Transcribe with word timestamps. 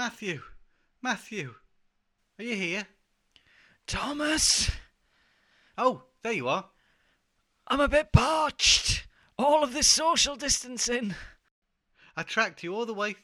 Matthew, 0.00 0.40
Matthew, 1.02 1.56
are 2.38 2.42
you 2.42 2.56
here? 2.56 2.86
Thomas, 3.86 4.70
Oh, 5.76 6.04
there 6.22 6.32
you 6.32 6.48
are. 6.48 6.70
I'm 7.66 7.80
a 7.80 7.86
bit 7.86 8.10
parched. 8.10 9.06
All 9.38 9.62
of 9.62 9.74
this 9.74 9.86
social 9.86 10.36
distancing. 10.36 11.14
I 12.16 12.22
tracked 12.22 12.62
you 12.62 12.74
all 12.74 12.86
the 12.86 12.94
way 12.94 13.16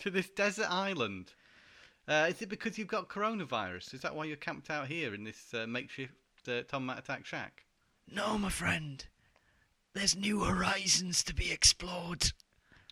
to 0.00 0.10
this 0.10 0.28
desert 0.28 0.70
island. 0.70 1.32
Uh, 2.06 2.26
is 2.28 2.42
it 2.42 2.50
because 2.50 2.76
you've 2.76 2.86
got 2.86 3.08
coronavirus? 3.08 3.94
Is 3.94 4.02
that 4.02 4.14
why 4.14 4.26
you're 4.26 4.36
camped 4.36 4.68
out 4.68 4.88
here 4.88 5.14
in 5.14 5.24
this 5.24 5.54
uh, 5.54 5.66
makeshift 5.66 6.12
uh, 6.46 6.64
Tom 6.68 6.84
Matt 6.84 6.98
Attack 6.98 7.24
shack? 7.24 7.64
No, 8.12 8.36
my 8.36 8.50
friend. 8.50 9.02
There's 9.94 10.14
new 10.14 10.40
horizons 10.40 11.22
to 11.22 11.34
be 11.34 11.50
explored. 11.50 12.32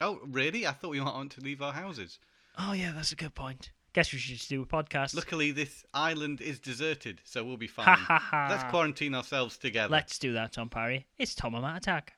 Oh, 0.01 0.19
really? 0.25 0.67
I 0.67 0.73
thought 0.73 0.93
we 0.93 1.01
might 1.01 1.13
want 1.13 1.33
to 1.33 1.43
leave 1.43 1.61
our 1.61 1.75
houses. 1.75 2.19
Oh, 2.59 2.73
yeah, 2.73 2.93
that's 2.95 3.13
a 3.13 3.17
good 3.17 3.35
point. 3.35 3.71
Guess 3.95 4.13
we 4.13 4.19
should 4.19 4.37
just 4.37 4.49
do 4.49 4.63
a 4.63 4.67
podcast. 4.67 5.15
Luckily, 5.15 5.51
this 5.51 5.85
island 5.95 6.41
is 6.41 6.59
deserted, 6.59 7.21
so 7.25 7.43
we'll 7.43 7.57
be 7.57 7.67
fine. 7.67 7.99
Let's 8.33 8.65
quarantine 8.65 9.15
ourselves 9.15 9.57
together. 9.57 9.91
Let's 9.93 10.19
do 10.19 10.33
that, 10.35 10.53
Tom 10.53 10.69
Parry. 10.69 11.07
It's 11.19 11.35
Tom 11.35 11.55
and 11.55 11.63
Matt 11.63 11.79
Attack. 11.79 12.13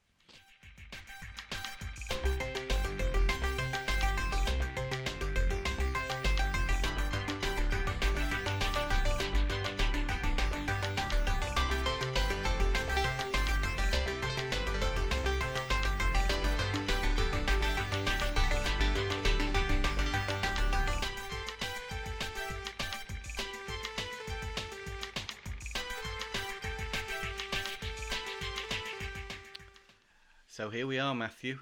Matthew. 31.20 31.58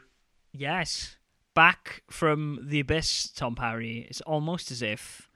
Yes. 0.52 1.16
Back 1.54 2.04
from 2.08 2.60
the 2.62 2.78
abyss, 2.78 3.28
Tom 3.30 3.56
Parry. 3.56 4.06
It's 4.08 4.20
almost 4.20 4.70
as 4.70 4.82
if 4.82 5.28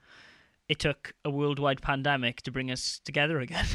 it 0.69 0.79
took 0.79 1.13
a 1.25 1.29
worldwide 1.29 1.81
pandemic 1.81 2.41
to 2.43 2.51
bring 2.51 2.71
us 2.71 3.01
together 3.03 3.41
again. 3.41 3.65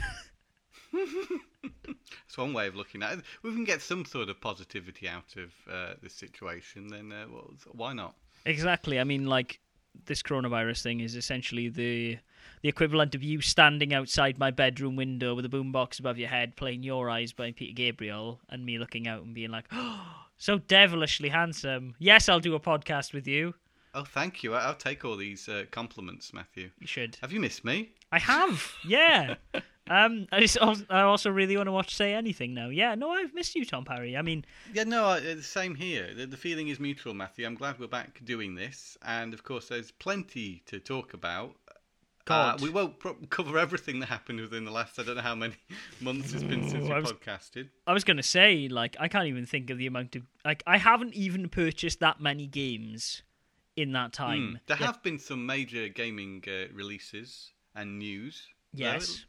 That's 0.92 2.38
one 2.38 2.54
way 2.54 2.66
of 2.66 2.74
looking 2.74 3.02
at 3.02 3.12
it. 3.12 3.18
If 3.18 3.42
we 3.42 3.52
can 3.52 3.64
get 3.64 3.82
some 3.82 4.06
sort 4.06 4.30
of 4.30 4.40
positivity 4.40 5.06
out 5.06 5.36
of 5.36 5.52
uh, 5.70 5.94
this 6.02 6.14
situation, 6.14 6.88
then 6.88 7.12
uh, 7.12 7.26
well, 7.30 7.52
why 7.72 7.92
not? 7.92 8.14
exactly. 8.46 8.98
I 8.98 9.04
mean, 9.04 9.26
like, 9.26 9.60
this 10.06 10.22
coronavirus 10.22 10.82
thing 10.82 11.00
is 11.00 11.14
essentially 11.14 11.68
the 11.68 12.18
the 12.62 12.68
equivalent 12.68 13.14
of 13.14 13.22
you 13.22 13.40
standing 13.40 13.92
outside 13.92 14.38
my 14.38 14.50
bedroom 14.50 14.96
window 14.96 15.34
with 15.34 15.44
a 15.44 15.48
boombox 15.48 15.98
above 16.00 16.18
your 16.18 16.28
head 16.28 16.56
playing 16.56 16.82
Your 16.82 17.10
Eyes 17.10 17.32
by 17.32 17.52
Peter 17.52 17.74
Gabriel 17.74 18.40
and 18.48 18.64
me 18.64 18.78
looking 18.78 19.06
out 19.06 19.22
and 19.22 19.34
being 19.34 19.50
like, 19.50 19.66
oh, 19.72 20.27
so 20.38 20.58
devilishly 20.58 21.28
handsome. 21.28 21.94
Yes, 21.98 22.28
I'll 22.28 22.40
do 22.40 22.54
a 22.54 22.60
podcast 22.60 23.12
with 23.12 23.26
you. 23.26 23.54
Oh, 23.94 24.04
thank 24.04 24.42
you. 24.42 24.54
I'll 24.54 24.74
take 24.74 25.04
all 25.04 25.16
these 25.16 25.48
uh, 25.48 25.64
compliments, 25.70 26.32
Matthew. 26.32 26.70
You 26.78 26.86
should. 26.86 27.16
Have 27.20 27.32
you 27.32 27.40
missed 27.40 27.64
me? 27.64 27.90
I 28.12 28.18
have, 28.18 28.72
yeah. 28.86 29.34
um, 29.90 30.26
I 30.30 30.40
just 30.40 30.58
also, 30.58 30.84
I 30.88 31.00
also 31.00 31.30
really 31.30 31.56
want 31.56 31.66
to 31.66 31.72
watch 31.72 31.94
Say 31.94 32.14
Anything 32.14 32.54
now. 32.54 32.68
Yeah, 32.68 32.94
no, 32.94 33.10
I've 33.10 33.34
missed 33.34 33.54
you, 33.54 33.64
Tom 33.64 33.84
Parry. 33.84 34.16
I 34.16 34.22
mean, 34.22 34.44
Yeah, 34.72 34.84
no, 34.84 35.06
I, 35.06 35.18
uh, 35.18 35.34
the 35.34 35.42
same 35.42 35.74
here. 35.74 36.14
The, 36.14 36.26
the 36.26 36.36
feeling 36.36 36.68
is 36.68 36.78
mutual, 36.78 37.14
Matthew. 37.14 37.46
I'm 37.46 37.54
glad 37.54 37.78
we're 37.80 37.86
back 37.88 38.20
doing 38.24 38.54
this, 38.54 38.96
and 39.04 39.34
of 39.34 39.42
course, 39.42 39.68
there's 39.68 39.90
plenty 39.90 40.62
to 40.66 40.78
talk 40.78 41.14
about. 41.14 41.56
Uh, 42.30 42.56
we 42.60 42.70
won't 42.70 42.98
pro- 42.98 43.14
cover 43.30 43.58
everything 43.58 44.00
that 44.00 44.06
happened 44.06 44.40
within 44.40 44.64
the 44.64 44.70
last 44.70 44.98
I 44.98 45.02
don't 45.02 45.16
know 45.16 45.22
how 45.22 45.34
many 45.34 45.54
months 46.00 46.32
it's 46.34 46.42
been 46.42 46.68
since 46.68 46.84
we 46.88 46.92
I 46.92 46.98
was- 47.00 47.12
podcasted. 47.12 47.68
I 47.86 47.92
was 47.92 48.04
gonna 48.04 48.22
say, 48.22 48.68
like, 48.68 48.96
I 49.00 49.08
can't 49.08 49.26
even 49.26 49.46
think 49.46 49.70
of 49.70 49.78
the 49.78 49.86
amount 49.86 50.16
of 50.16 50.22
like 50.44 50.62
I 50.66 50.78
haven't 50.78 51.14
even 51.14 51.48
purchased 51.48 52.00
that 52.00 52.20
many 52.20 52.46
games 52.46 53.22
in 53.76 53.92
that 53.92 54.12
time. 54.12 54.48
Hmm. 54.50 54.56
There 54.66 54.76
Yet- 54.78 54.86
have 54.86 55.02
been 55.02 55.18
some 55.18 55.46
major 55.46 55.88
gaming 55.88 56.42
uh, 56.46 56.72
releases 56.74 57.52
and 57.74 57.98
news. 57.98 58.46
though. 58.74 58.84
yes, 58.84 59.24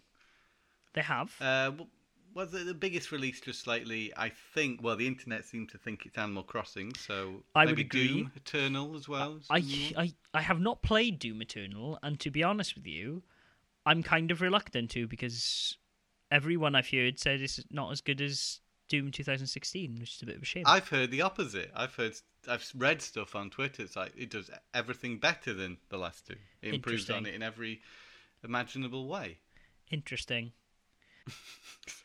they 0.94 1.02
have. 1.02 1.34
Uh, 1.40 1.66
w- 1.66 1.88
well, 2.34 2.46
the, 2.46 2.60
the 2.60 2.74
biggest 2.74 3.12
release 3.12 3.42
just 3.42 3.68
lately, 3.68 4.14
I 4.16 4.32
think. 4.54 4.82
Well, 4.84 4.96
the 4.96 5.08
internet 5.08 5.46
seemed 5.46 5.70
to 5.70 5.78
think 5.78 6.06
it's 6.06 6.18
Animal 6.18 6.44
Crossing, 6.44 6.94
so 6.96 7.44
I 7.56 7.66
would 7.66 7.78
maybe 7.78 7.82
agree. 7.82 8.08
Doom 8.08 8.32
Eternal 8.36 8.96
as 8.96 9.08
well. 9.08 9.40
I, 9.50 9.60
the 9.60 9.66
new 9.66 9.96
one. 9.96 10.06
I 10.34 10.38
I 10.38 10.42
have 10.42 10.60
not 10.60 10.82
played 10.82 11.20
Doom 11.20 11.42
Eternal, 11.42 12.00
and 12.04 12.20
to 12.20 12.32
be 12.32 12.44
honest 12.44 12.76
with 12.76 12.86
you, 12.86 13.24
I'm 13.86 14.04
kind 14.04 14.32
of 14.32 14.42
reluctant 14.42 14.92
to 14.92 15.08
because 15.08 15.78
everyone 16.32 16.76
I've 16.76 16.90
heard 16.90 17.20
said 17.20 17.42
it's 17.42 17.60
not 17.72 17.92
as 17.92 18.02
good 18.02 18.22
as 18.22 18.60
Doom 18.88 19.12
2016, 19.12 20.00
which 20.00 20.16
is 20.16 20.22
a 20.22 20.26
bit 20.26 20.36
of 20.36 20.42
a 20.42 20.46
shame. 20.46 20.64
I've 20.66 20.90
heard 20.90 21.12
the 21.12 21.22
opposite. 21.22 21.72
I've 21.76 21.96
heard, 21.96 22.14
I've 22.48 22.70
read 22.76 23.02
stuff 23.02 23.36
on 23.36 23.50
Twitter. 23.50 23.84
It's 23.84 23.96
like 23.96 24.14
it 24.18 24.30
does 24.30 24.50
everything 24.74 25.18
better 25.18 25.54
than 25.54 25.78
the 25.90 25.98
last 25.98 26.28
two. 26.28 26.36
It 26.62 26.74
improves 26.74 27.10
on 27.10 27.26
it 27.26 27.36
in 27.36 27.44
every 27.44 27.82
imaginable 28.44 29.08
way. 29.08 29.38
Interesting. 29.92 30.52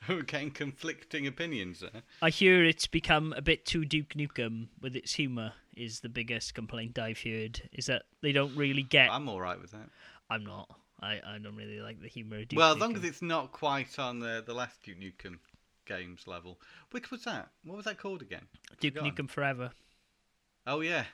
So 0.07 0.23
getting 0.23 0.51
conflicting 0.51 1.27
opinions 1.27 1.81
there. 1.81 2.03
I 2.23 2.31
hear 2.31 2.65
it's 2.65 2.87
become 2.87 3.35
a 3.37 3.43
bit 3.43 3.67
too 3.67 3.85
Duke 3.85 4.11
Nukem 4.15 4.69
with 4.81 4.97
its 4.97 5.13
humour. 5.15 5.53
Is 5.77 6.01
the 6.01 6.09
biggest 6.09 6.55
complaint 6.55 6.99
I've 6.99 7.21
heard 7.21 7.61
is 7.73 7.87
that 7.87 8.03
they 8.23 8.33
don't 8.33 8.55
really 8.57 8.83
get. 8.83 9.11
I'm 9.11 9.29
all 9.29 9.41
right 9.41 9.61
with 9.61 9.73
that. 9.73 9.89
I'm 10.31 10.45
not. 10.45 10.69
I, 11.03 11.21
I 11.27 11.39
don't 11.43 11.57
really 11.57 11.81
like 11.81 12.01
the 12.01 12.09
humour 12.09 12.39
of 12.39 12.49
Duke 12.49 12.59
well, 12.59 12.71
as 12.71 12.77
Nukem. 12.77 12.81
long 12.81 12.97
as 12.97 13.05
it's 13.05 13.21
not 13.23 13.53
quite 13.53 13.99
on 13.99 14.21
the 14.21 14.43
the 14.47 14.55
last 14.55 14.83
Duke 14.83 14.99
Nukem 15.01 15.39
games 15.87 16.27
level. 16.27 16.59
Which 16.93 17.11
was 17.11 17.25
that? 17.25 17.49
What 17.65 17.77
was 17.77 17.85
that 17.85 17.99
called 17.99 18.23
again? 18.23 18.47
Duke 18.81 18.95
forgotten. 18.95 19.27
Nukem 19.27 19.31
Forever. 19.31 19.71
Oh 20.67 20.81
yeah, 20.81 21.05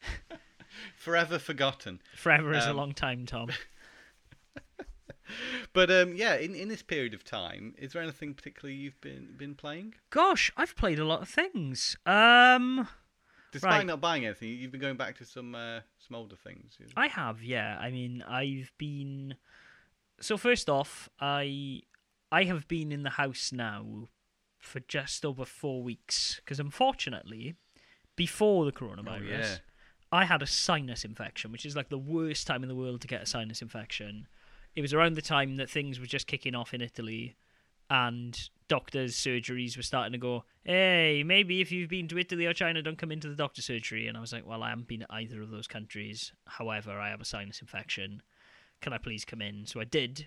forever 0.96 1.38
forgotten. 1.38 2.00
Forever 2.16 2.52
is 2.54 2.64
a 2.66 2.70
Um, 2.70 2.76
long 2.76 2.92
time, 2.92 3.24
Tom. 3.26 3.48
But 5.72 5.90
um, 5.90 6.14
yeah, 6.14 6.36
in, 6.36 6.54
in 6.54 6.68
this 6.68 6.82
period 6.82 7.12
of 7.14 7.22
time, 7.24 7.74
is 7.78 7.92
there 7.92 8.02
anything 8.02 8.32
particularly 8.34 8.76
you've 8.76 9.00
been 9.00 9.34
been 9.36 9.54
playing? 9.54 9.94
Gosh, 10.10 10.50
I've 10.56 10.74
played 10.76 10.98
a 10.98 11.04
lot 11.04 11.22
of 11.22 11.28
things. 11.28 11.96
Um, 12.06 12.88
Despite 13.52 13.70
Right. 13.70 13.86
not 13.86 14.00
buying 14.00 14.24
anything, 14.26 14.48
you've 14.50 14.72
been 14.72 14.80
going 14.80 14.96
back 14.96 15.16
to 15.18 15.24
some 15.24 15.54
uh, 15.54 15.80
some 15.98 16.14
older 16.16 16.36
things. 16.36 16.78
I 16.96 17.08
have, 17.08 17.42
yeah. 17.42 17.78
I 17.80 17.90
mean, 17.90 18.22
I've 18.22 18.72
been. 18.78 19.36
So 20.20 20.36
first 20.36 20.68
off, 20.70 21.08
I 21.20 21.82
I 22.32 22.44
have 22.44 22.66
been 22.68 22.90
in 22.92 23.02
the 23.02 23.10
house 23.10 23.52
now 23.52 24.08
for 24.58 24.80
just 24.80 25.24
over 25.24 25.44
four 25.44 25.82
weeks 25.82 26.36
because 26.44 26.58
unfortunately, 26.58 27.54
before 28.16 28.64
the 28.64 28.72
coronavirus, 28.72 29.26
Oh, 29.30 29.38
yeah. 29.38 29.56
I 30.12 30.24
had 30.24 30.42
a 30.42 30.46
sinus 30.46 31.04
infection, 31.04 31.52
which 31.52 31.66
is 31.66 31.76
like 31.76 31.88
the 31.88 31.98
worst 31.98 32.46
time 32.46 32.62
in 32.62 32.68
the 32.68 32.74
world 32.74 33.00
to 33.02 33.08
get 33.08 33.22
a 33.22 33.26
sinus 33.26 33.60
infection. 33.62 34.26
It 34.76 34.82
was 34.82 34.94
around 34.94 35.14
the 35.16 35.22
time 35.22 35.56
that 35.56 35.70
things 35.70 35.98
were 35.98 36.06
just 36.06 36.26
kicking 36.26 36.54
off 36.54 36.74
in 36.74 36.82
Italy, 36.82 37.34
and 37.88 38.38
doctors' 38.68 39.16
surgeries 39.16 39.76
were 39.76 39.82
starting 39.82 40.12
to 40.12 40.18
go, 40.18 40.44
hey, 40.64 41.22
maybe 41.24 41.60
if 41.60 41.70
you've 41.72 41.88
been 41.88 42.08
to 42.08 42.18
Italy 42.18 42.46
or 42.46 42.52
China, 42.52 42.82
don't 42.82 42.98
come 42.98 43.12
into 43.12 43.28
the 43.28 43.36
doctor's 43.36 43.64
surgery. 43.64 44.08
And 44.08 44.16
I 44.16 44.20
was 44.20 44.32
like, 44.32 44.46
well, 44.46 44.62
I 44.62 44.70
haven't 44.70 44.88
been 44.88 45.00
to 45.00 45.06
either 45.12 45.40
of 45.40 45.50
those 45.50 45.66
countries. 45.66 46.32
However, 46.46 46.98
I 46.98 47.10
have 47.10 47.20
a 47.20 47.24
sinus 47.24 47.60
infection. 47.60 48.22
Can 48.80 48.92
I 48.92 48.98
please 48.98 49.24
come 49.24 49.40
in? 49.40 49.66
So 49.66 49.80
I 49.80 49.84
did. 49.84 50.26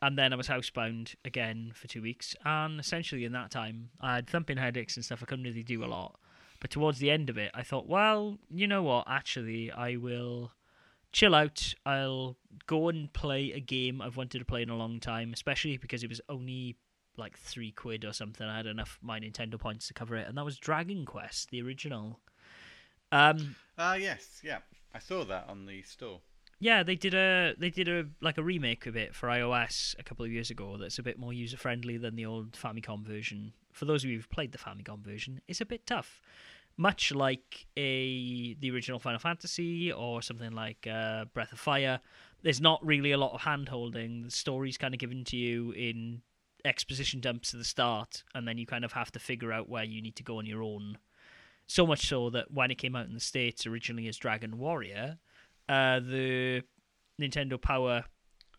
And 0.00 0.16
then 0.16 0.32
I 0.32 0.36
was 0.36 0.48
housebound 0.48 1.16
again 1.24 1.72
for 1.74 1.88
two 1.88 2.00
weeks. 2.00 2.34
And 2.44 2.80
essentially, 2.80 3.24
in 3.24 3.32
that 3.32 3.50
time, 3.50 3.90
I 4.00 4.14
had 4.14 4.30
thumping 4.30 4.56
headaches 4.56 4.96
and 4.96 5.04
stuff. 5.04 5.22
I 5.22 5.26
couldn't 5.26 5.44
really 5.44 5.62
do 5.62 5.84
a 5.84 5.86
lot. 5.86 6.18
But 6.60 6.70
towards 6.70 7.00
the 7.00 7.10
end 7.10 7.28
of 7.28 7.36
it, 7.36 7.50
I 7.52 7.62
thought, 7.62 7.88
well, 7.88 8.38
you 8.48 8.66
know 8.66 8.82
what? 8.82 9.04
Actually, 9.08 9.72
I 9.72 9.96
will 9.96 10.52
chill 11.12 11.34
out. 11.34 11.74
I'll 11.84 12.36
go 12.66 12.88
and 12.88 13.12
play 13.12 13.52
a 13.52 13.60
game 13.60 14.00
I've 14.00 14.16
wanted 14.16 14.38
to 14.38 14.44
play 14.44 14.62
in 14.62 14.70
a 14.70 14.76
long 14.76 15.00
time, 15.00 15.32
especially 15.32 15.76
because 15.76 16.02
it 16.02 16.08
was 16.08 16.20
only 16.28 16.76
like 17.16 17.36
three 17.38 17.72
quid 17.72 18.04
or 18.04 18.12
something. 18.12 18.46
I 18.46 18.56
had 18.56 18.66
enough 18.66 18.98
my 19.02 19.18
Nintendo 19.20 19.58
points 19.58 19.88
to 19.88 19.94
cover 19.94 20.16
it, 20.16 20.26
and 20.28 20.36
that 20.38 20.44
was 20.44 20.56
Dragon 20.58 21.04
Quest, 21.04 21.50
the 21.50 21.62
original. 21.62 22.20
Um, 23.12 23.56
Ah, 23.76 23.94
yes, 23.94 24.40
yeah, 24.44 24.58
I 24.94 24.98
saw 24.98 25.24
that 25.24 25.46
on 25.48 25.66
the 25.66 25.82
store. 25.82 26.20
yeah, 26.60 26.82
they 26.82 26.94
did 26.96 27.14
a 27.14 27.54
they 27.58 27.70
did 27.70 27.88
a 27.88 28.06
like 28.20 28.38
a 28.38 28.42
remake 28.42 28.86
of 28.86 28.96
it 28.96 29.14
for 29.14 29.28
iOS 29.28 29.98
a 29.98 30.02
couple 30.02 30.24
of 30.24 30.30
years 30.30 30.50
ago. 30.50 30.76
That's 30.76 30.98
a 30.98 31.02
bit 31.02 31.18
more 31.18 31.32
user 31.32 31.56
friendly 31.56 31.96
than 31.96 32.14
the 32.16 32.26
old 32.26 32.52
Famicom 32.52 33.04
version. 33.04 33.52
For 33.72 33.84
those 33.84 34.04
of 34.04 34.10
you 34.10 34.16
who've 34.16 34.30
played 34.30 34.52
the 34.52 34.58
Famicom 34.58 35.00
version, 35.00 35.40
it's 35.48 35.60
a 35.60 35.66
bit 35.66 35.86
tough, 35.86 36.20
much 36.80 37.12
like 37.12 37.66
a 37.76 38.54
the 38.54 38.70
original 38.70 38.98
Final 38.98 39.18
Fantasy 39.18 39.92
or 39.92 40.22
something 40.22 40.52
like 40.52 40.86
uh, 40.90 41.26
Breath 41.26 41.52
of 41.52 41.60
Fire. 41.60 42.00
There's 42.42 42.60
not 42.60 42.84
really 42.84 43.12
a 43.12 43.18
lot 43.18 43.34
of 43.34 43.42
hand 43.42 43.68
holding. 43.68 44.22
The 44.22 44.30
story's 44.30 44.78
kind 44.78 44.94
of 44.94 44.98
given 44.98 45.22
to 45.24 45.36
you 45.36 45.72
in 45.72 46.22
exposition 46.64 47.20
dumps 47.20 47.52
at 47.52 47.58
the 47.58 47.64
start, 47.64 48.24
and 48.34 48.48
then 48.48 48.56
you 48.56 48.64
kind 48.64 48.86
of 48.86 48.92
have 48.92 49.12
to 49.12 49.18
figure 49.18 49.52
out 49.52 49.68
where 49.68 49.84
you 49.84 50.00
need 50.00 50.16
to 50.16 50.22
go 50.22 50.38
on 50.38 50.46
your 50.46 50.62
own. 50.62 50.96
So 51.66 51.86
much 51.86 52.08
so 52.08 52.30
that 52.30 52.50
when 52.50 52.70
it 52.70 52.78
came 52.78 52.96
out 52.96 53.06
in 53.06 53.14
the 53.14 53.20
States 53.20 53.66
originally 53.66 54.08
as 54.08 54.16
Dragon 54.16 54.58
Warrior, 54.58 55.18
uh, 55.68 56.00
the 56.00 56.62
Nintendo 57.20 57.60
Power 57.60 58.04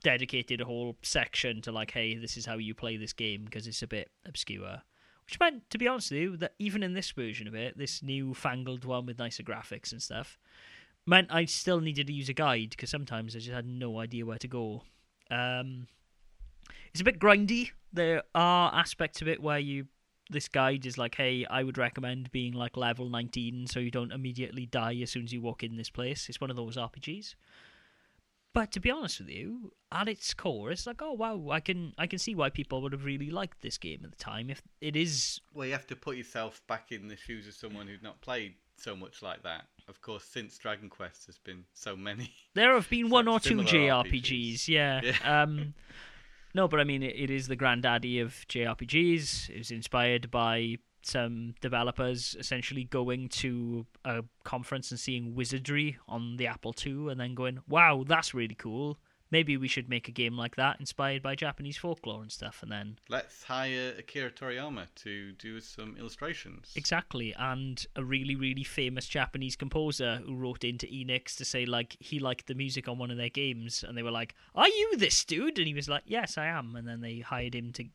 dedicated 0.03 0.61
a 0.61 0.65
whole 0.65 0.95
section 1.01 1.59
to 1.63 1.71
like, 1.71 1.89
hey, 1.89 2.15
this 2.17 2.37
is 2.37 2.45
how 2.45 2.57
you 2.57 2.75
play 2.75 2.97
this 2.97 3.13
game 3.13 3.45
because 3.45 3.65
it's 3.65 3.81
a 3.81 3.87
bit 3.87 4.09
obscure. 4.25 4.83
Which 5.31 5.39
meant, 5.39 5.69
to 5.69 5.77
be 5.77 5.87
honest 5.87 6.11
with 6.11 6.19
you, 6.19 6.35
that 6.37 6.55
even 6.59 6.83
in 6.83 6.93
this 6.93 7.09
version 7.11 7.47
of 7.47 7.55
it, 7.55 7.77
this 7.77 8.03
new 8.03 8.33
fangled 8.33 8.83
one 8.83 9.05
with 9.05 9.17
nicer 9.17 9.43
graphics 9.43 9.93
and 9.93 10.03
stuff, 10.03 10.37
meant 11.05 11.29
I 11.31 11.45
still 11.45 11.79
needed 11.79 12.07
to 12.07 12.13
use 12.13 12.27
a 12.27 12.33
guide 12.33 12.71
because 12.71 12.89
sometimes 12.89 13.33
I 13.33 13.39
just 13.39 13.53
had 13.53 13.65
no 13.65 13.99
idea 13.99 14.25
where 14.25 14.37
to 14.39 14.47
go. 14.49 14.83
Um, 15.29 15.87
it's 16.91 16.99
a 16.99 17.05
bit 17.05 17.17
grindy. 17.17 17.71
There 17.93 18.23
are 18.35 18.75
aspects 18.75 19.21
of 19.21 19.29
it 19.29 19.41
where 19.41 19.57
you 19.57 19.85
this 20.29 20.49
guide 20.49 20.85
is 20.85 20.97
like, 20.97 21.15
hey, 21.15 21.45
I 21.49 21.63
would 21.63 21.77
recommend 21.77 22.29
being 22.33 22.51
like 22.51 22.75
level 22.75 23.07
19 23.07 23.67
so 23.67 23.79
you 23.79 23.89
don't 23.89 24.11
immediately 24.11 24.65
die 24.65 24.99
as 25.01 25.11
soon 25.11 25.23
as 25.23 25.31
you 25.31 25.39
walk 25.39 25.63
in 25.63 25.77
this 25.77 25.89
place. 25.89 26.27
It's 26.27 26.41
one 26.41 26.49
of 26.49 26.57
those 26.57 26.75
RPGs. 26.75 27.35
But 28.53 28.71
to 28.73 28.79
be 28.81 28.91
honest 28.91 29.19
with 29.19 29.29
you, 29.29 29.71
at 29.91 30.09
its 30.09 30.33
core, 30.33 30.71
it's 30.71 30.85
like, 30.85 31.01
oh 31.01 31.13
wow, 31.13 31.49
I 31.51 31.61
can 31.61 31.93
I 31.97 32.07
can 32.07 32.19
see 32.19 32.35
why 32.35 32.49
people 32.49 32.81
would 32.81 32.91
have 32.91 33.05
really 33.05 33.29
liked 33.29 33.61
this 33.61 33.77
game 33.77 34.01
at 34.03 34.11
the 34.11 34.17
time. 34.17 34.49
If 34.49 34.61
it 34.81 34.95
is, 34.95 35.39
Well, 35.53 35.65
you 35.65 35.71
have 35.73 35.87
to 35.87 35.95
put 35.95 36.17
yourself 36.17 36.61
back 36.67 36.91
in 36.91 37.07
the 37.07 37.15
shoes 37.15 37.47
of 37.47 37.53
someone 37.53 37.87
who'd 37.87 38.03
not 38.03 38.19
played 38.21 38.55
so 38.77 38.95
much 38.95 39.21
like 39.21 39.43
that. 39.43 39.67
Of 39.87 40.01
course, 40.01 40.25
since 40.25 40.57
Dragon 40.57 40.89
Quest, 40.89 41.27
there's 41.27 41.37
been 41.37 41.63
so 41.73 41.95
many. 41.95 42.33
there 42.53 42.73
have 42.73 42.89
been 42.89 43.09
one 43.09 43.27
or 43.27 43.39
two 43.39 43.57
JRPGs, 43.57 44.11
RPGs. 44.11 44.67
yeah. 44.67 45.01
Yeah. 45.03 45.41
Um, 45.43 45.73
no, 46.53 46.67
but 46.67 46.79
I 46.79 46.83
mean, 46.83 47.03
it, 47.03 47.15
it 47.15 47.29
is 47.29 47.47
the 47.47 47.55
granddaddy 47.55 48.19
of 48.19 48.33
JRPGs. 48.49 49.49
It 49.49 49.57
was 49.59 49.71
inspired 49.71 50.29
by 50.29 50.77
some 51.03 51.55
developers 51.61 52.35
essentially 52.39 52.83
going 52.83 53.29
to 53.29 53.85
a 54.05 54.23
conference 54.43 54.91
and 54.91 54.99
seeing 54.99 55.35
wizardry 55.35 55.97
on 56.07 56.37
the 56.37 56.47
Apple 56.47 56.75
II 56.85 57.09
and 57.09 57.19
then 57.19 57.35
going, 57.35 57.59
wow, 57.67 58.03
that's 58.07 58.33
really 58.33 58.55
cool. 58.55 58.97
Maybe 59.31 59.55
we 59.55 59.69
should 59.69 59.87
make 59.87 60.09
a 60.09 60.11
game 60.11 60.37
like 60.37 60.57
that 60.57 60.81
inspired 60.81 61.23
by 61.23 61.35
Japanese 61.35 61.77
folklore 61.77 62.21
and 62.21 62.29
stuff. 62.29 62.61
And 62.61 62.69
then 62.69 62.97
Let's 63.07 63.43
hire 63.43 63.93
Akira 63.97 64.29
Toriyama 64.29 64.87
to 64.95 65.31
do 65.33 65.61
some 65.61 65.95
illustrations. 65.97 66.73
Exactly, 66.75 67.33
and 67.39 67.85
a 67.95 68.03
really, 68.03 68.35
really 68.35 68.65
famous 68.65 69.07
Japanese 69.07 69.55
composer 69.55 70.21
who 70.25 70.35
wrote 70.35 70.65
into 70.65 70.85
Enix 70.85 71.37
to 71.37 71.45
say 71.45 71.65
like 71.65 71.95
he 72.01 72.19
liked 72.19 72.47
the 72.47 72.55
music 72.55 72.89
on 72.89 72.97
one 72.97 73.09
of 73.09 73.15
their 73.15 73.29
games, 73.29 73.85
and 73.87 73.97
they 73.97 74.03
were 74.03 74.11
like, 74.11 74.35
"Are 74.53 74.67
you 74.67 74.97
this 74.97 75.23
dude?" 75.23 75.57
And 75.57 75.67
he 75.67 75.73
was 75.73 75.87
like, 75.87 76.03
"Yes, 76.05 76.37
I 76.37 76.47
am." 76.47 76.75
And 76.75 76.85
then 76.85 76.99
they 76.99 77.19
hired 77.19 77.55
him 77.55 77.71
to 77.71 77.85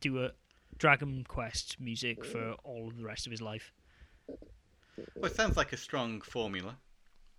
do 0.00 0.24
a 0.24 0.32
Dragon 0.82 1.24
Quest 1.28 1.78
music 1.78 2.24
mm. 2.24 2.26
for 2.26 2.56
all 2.64 2.88
of 2.88 2.96
the 2.96 3.04
rest 3.04 3.24
of 3.28 3.30
his 3.30 3.40
life. 3.40 3.72
Well, 4.26 5.30
it 5.30 5.36
sounds 5.36 5.56
like 5.56 5.72
a 5.72 5.76
strong 5.76 6.20
formula. 6.22 6.76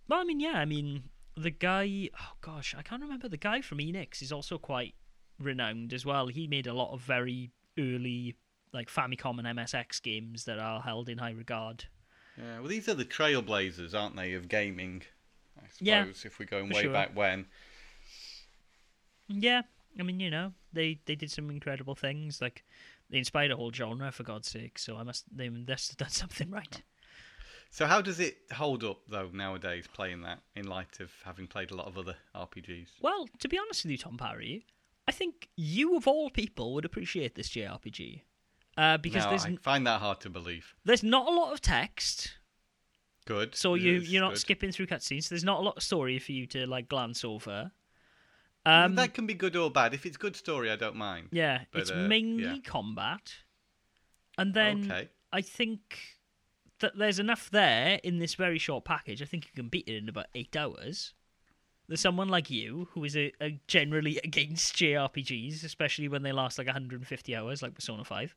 Well, 0.08 0.18
I 0.18 0.24
mean, 0.24 0.40
yeah, 0.40 0.54
I 0.54 0.64
mean, 0.64 1.02
the 1.36 1.50
guy. 1.50 2.08
Oh 2.18 2.32
gosh, 2.40 2.74
I 2.74 2.80
can't 2.80 3.02
remember. 3.02 3.28
The 3.28 3.36
guy 3.36 3.60
from 3.60 3.78
Enix 3.78 4.22
is 4.22 4.32
also 4.32 4.56
quite 4.56 4.94
renowned 5.38 5.92
as 5.92 6.06
well. 6.06 6.28
He 6.28 6.46
made 6.46 6.66
a 6.66 6.72
lot 6.72 6.94
of 6.94 7.02
very 7.02 7.50
early 7.78 8.34
like 8.72 8.88
Famicom 8.88 9.38
and 9.38 9.58
MSX 9.58 10.00
games 10.00 10.44
that 10.44 10.58
are 10.58 10.80
held 10.80 11.10
in 11.10 11.18
high 11.18 11.32
regard. 11.32 11.84
Yeah, 12.38 12.60
well, 12.60 12.68
these 12.68 12.88
are 12.88 12.94
the 12.94 13.04
trailblazers, 13.04 13.94
aren't 13.94 14.16
they, 14.16 14.32
of 14.32 14.48
gaming? 14.48 15.02
I 15.58 15.68
suppose 15.68 15.86
Yeah, 15.86 16.06
if 16.24 16.38
we're 16.38 16.46
going 16.46 16.70
way 16.70 16.84
sure. 16.84 16.92
back 16.94 17.14
when. 17.14 17.44
Yeah, 19.28 19.62
I 20.00 20.02
mean, 20.02 20.18
you 20.18 20.30
know, 20.30 20.54
they 20.72 20.98
they 21.04 21.14
did 21.14 21.30
some 21.30 21.50
incredible 21.50 21.94
things. 21.94 22.40
Like 22.40 22.64
they 23.10 23.18
inspired 23.18 23.50
a 23.50 23.56
whole 23.56 23.72
genre, 23.72 24.10
for 24.12 24.22
God's 24.22 24.48
sake. 24.48 24.78
So 24.78 24.96
I 24.96 25.02
must 25.02 25.24
they 25.36 25.48
must 25.48 25.90
have 25.90 25.96
done 25.98 26.08
something 26.22 26.50
right. 26.50 26.82
So 27.70 27.86
how 27.86 28.00
does 28.00 28.20
it 28.20 28.36
hold 28.52 28.84
up 28.84 28.98
though 29.08 29.30
nowadays 29.32 29.86
playing 29.92 30.22
that 30.22 30.40
in 30.54 30.66
light 30.66 31.00
of 31.00 31.10
having 31.24 31.46
played 31.48 31.70
a 31.72 31.74
lot 31.76 31.86
of 31.86 31.98
other 31.98 32.16
RPGs? 32.34 32.88
Well, 33.00 33.28
to 33.40 33.48
be 33.48 33.58
honest 33.58 33.84
with 33.84 33.90
you, 33.90 33.98
Tom 33.98 34.16
Parry, 34.16 34.64
I 35.08 35.12
think 35.12 35.48
you 35.56 35.96
of 35.96 36.06
all 36.06 36.30
people 36.30 36.72
would 36.74 36.84
appreciate 36.84 37.34
this 37.34 37.48
JRPG. 37.50 38.22
Uh, 38.76 38.96
because 38.98 39.24
Now, 39.24 39.30
there's 39.30 39.44
I 39.44 39.56
find 39.56 39.86
that 39.86 40.00
hard 40.00 40.20
to 40.22 40.30
believe. 40.30 40.74
there's 40.84 41.02
not 41.04 41.28
a 41.28 41.30
lot 41.30 41.52
of 41.52 41.60
text, 41.60 42.34
Good. 43.24 43.54
so 43.54 43.74
you 43.74 43.92
Yes, 44.00 44.08
you're 44.08 44.22
not 44.22 44.32
good. 44.34 44.40
skipping 44.40 44.72
through 44.72 44.86
cutscenes. 44.86 45.24
So 45.24 45.28
There's 45.34 45.44
not 45.44 45.60
a 45.60 45.62
lot 45.62 45.76
of 45.76 45.82
story 45.82 46.18
for 46.18 46.32
you 46.32 46.46
to 46.48 46.66
like 46.66 46.88
glance 46.88 47.24
over. 47.24 47.70
Um, 48.66 48.94
that 48.94 49.14
can 49.14 49.26
be 49.26 49.34
good 49.34 49.56
or 49.56 49.70
bad. 49.70 49.92
If 49.92 50.06
it's 50.06 50.16
good 50.16 50.36
story, 50.36 50.70
I 50.70 50.76
don't 50.76 50.96
mind. 50.96 51.28
yeah, 51.32 51.62
but, 51.72 51.82
it's 51.82 51.90
uh, 51.90 52.06
mainly 52.08 52.44
yeah. 52.44 52.56
combat, 52.64 53.34
and 54.38 54.54
then 54.54 54.90
okay. 54.90 55.08
I 55.32 55.42
think 55.42 55.98
that 56.80 56.96
there's 56.96 57.18
enough 57.18 57.50
there 57.50 58.00
in 58.02 58.18
this 58.18 58.34
very 58.34 58.58
short 58.58 58.84
package. 58.84 59.22
I 59.22 59.26
think 59.26 59.46
you 59.46 59.52
can 59.54 59.68
beat 59.68 59.88
it 59.88 59.96
in 59.96 60.08
about 60.08 60.26
eight 60.34 60.56
hours. 60.56 61.12
There's 61.88 62.00
someone 62.00 62.28
like 62.28 62.50
you 62.50 62.88
who 62.92 63.04
is 63.04 63.16
a, 63.16 63.32
a 63.40 63.60
generally 63.66 64.18
against 64.24 64.74
JRPGs, 64.76 65.64
especially 65.64 66.08
when 66.08 66.22
they 66.22 66.32
last 66.32 66.56
like 66.56 66.66
150 66.66 67.36
hours, 67.36 67.62
like 67.62 67.74
Persona 67.74 68.04
5, 68.04 68.34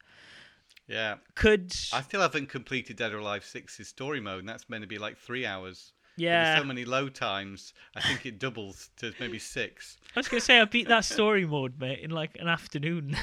Yeah. 0.87 1.15
could 1.35 1.73
I 1.93 2.01
still 2.01 2.21
haven't 2.21 2.49
completed 2.49 2.97
Dead 2.97 3.13
or 3.13 3.19
Alive 3.19 3.43
6's 3.43 3.87
story 3.87 4.19
mode, 4.19 4.39
and 4.39 4.49
that's 4.49 4.69
meant 4.69 4.81
to 4.81 4.87
be 4.87 4.97
like 4.97 5.17
three 5.17 5.45
hours. 5.45 5.93
Yeah. 6.17 6.43
There's 6.45 6.59
so 6.59 6.65
many 6.67 6.83
low 6.83 7.09
times. 7.09 7.73
I 7.95 8.01
think 8.01 8.25
it 8.25 8.39
doubles 8.39 8.89
to 8.97 9.13
maybe 9.19 9.39
six. 9.39 9.97
I 10.15 10.19
was 10.19 10.27
gonna 10.27 10.41
say 10.41 10.59
I 10.59 10.65
beat 10.65 10.87
that 10.87 11.05
story 11.05 11.45
mode, 11.45 11.79
mate, 11.79 11.99
in 11.99 12.09
like 12.11 12.37
an 12.39 12.47
afternoon. 12.47 13.15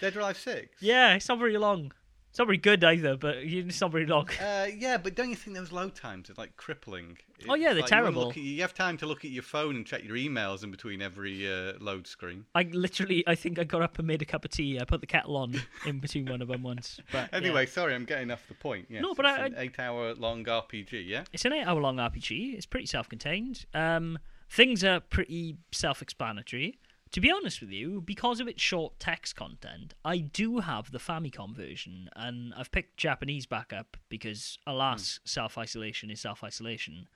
Dead 0.00 0.16
or 0.16 0.20
Alive 0.20 0.38
6? 0.38 0.82
yeah, 0.82 1.14
it's 1.14 1.28
not 1.28 1.38
very 1.38 1.56
long. 1.56 1.92
It's 2.34 2.40
not 2.40 2.46
very 2.48 2.58
good 2.58 2.82
either, 2.82 3.16
but 3.16 3.36
it's 3.36 3.80
not 3.80 3.92
very 3.92 4.06
long. 4.06 4.28
Uh, 4.42 4.66
yeah, 4.76 4.96
but 4.96 5.14
don't 5.14 5.30
you 5.30 5.36
think 5.36 5.56
those 5.56 5.70
load 5.70 5.94
times 5.94 6.28
are 6.30 6.34
like 6.36 6.56
crippling? 6.56 7.16
Oh, 7.48 7.54
yeah, 7.54 7.68
they're 7.74 7.82
like 7.82 7.86
terrible. 7.90 8.22
look 8.24 8.36
at- 8.36 8.42
you 8.42 8.60
have 8.62 8.74
time 8.74 8.96
to 8.96 9.06
look 9.06 9.24
at 9.24 9.30
your 9.30 9.44
phone 9.44 9.76
and 9.76 9.86
check 9.86 10.02
your 10.02 10.16
emails 10.16 10.64
in 10.64 10.72
between 10.72 11.00
every 11.00 11.46
uh, 11.48 11.74
load 11.78 12.08
screen. 12.08 12.46
I 12.52 12.62
literally, 12.72 13.22
I 13.28 13.36
think 13.36 13.60
I 13.60 13.62
got 13.62 13.82
up 13.82 14.00
and 14.00 14.08
made 14.08 14.20
a 14.20 14.24
cup 14.24 14.44
of 14.44 14.50
tea. 14.50 14.80
I 14.80 14.84
put 14.84 15.00
the 15.00 15.06
kettle 15.06 15.36
on 15.36 15.54
in 15.86 16.00
between 16.00 16.26
one 16.26 16.42
of 16.42 16.48
them 16.48 16.64
once. 16.64 16.98
But 17.12 17.28
yeah. 17.32 17.38
Anyway, 17.44 17.66
sorry, 17.66 17.94
I'm 17.94 18.04
getting 18.04 18.32
off 18.32 18.48
the 18.48 18.54
point. 18.54 18.86
Yes, 18.90 19.00
No, 19.00 19.14
but 19.14 19.26
it's 19.26 19.38
I- 19.38 19.46
an 19.46 19.54
eight-hour-long 19.56 20.44
RPG. 20.44 21.06
Yeah. 21.06 21.22
It's 21.32 21.44
an 21.44 21.52
eight 21.52 21.62
hour 21.68 21.80
long 21.80 21.98
RPG. 21.98 22.54
It's 22.56 22.66
pretty 22.66 22.86
self 22.86 23.08
contained. 23.08 23.64
Um, 23.74 24.18
things 24.50 24.82
are 24.82 24.98
pretty 24.98 25.58
self 25.70 26.02
explanatory. 26.02 26.78
To 27.14 27.20
be 27.20 27.30
honest 27.30 27.60
with 27.60 27.70
you, 27.70 28.00
because 28.00 28.40
of 28.40 28.48
its 28.48 28.60
short 28.60 28.98
text 28.98 29.36
content, 29.36 29.94
I 30.04 30.18
do 30.18 30.58
have 30.58 30.90
the 30.90 30.98
Famicom 30.98 31.54
version, 31.54 32.10
and 32.16 32.52
I've 32.56 32.72
picked 32.72 32.96
Japanese 32.96 33.46
backup 33.46 33.96
because, 34.08 34.58
alas, 34.66 35.20
hmm. 35.22 35.28
self 35.28 35.56
isolation 35.56 36.10
is 36.10 36.20
self 36.20 36.42
isolation. 36.42 37.06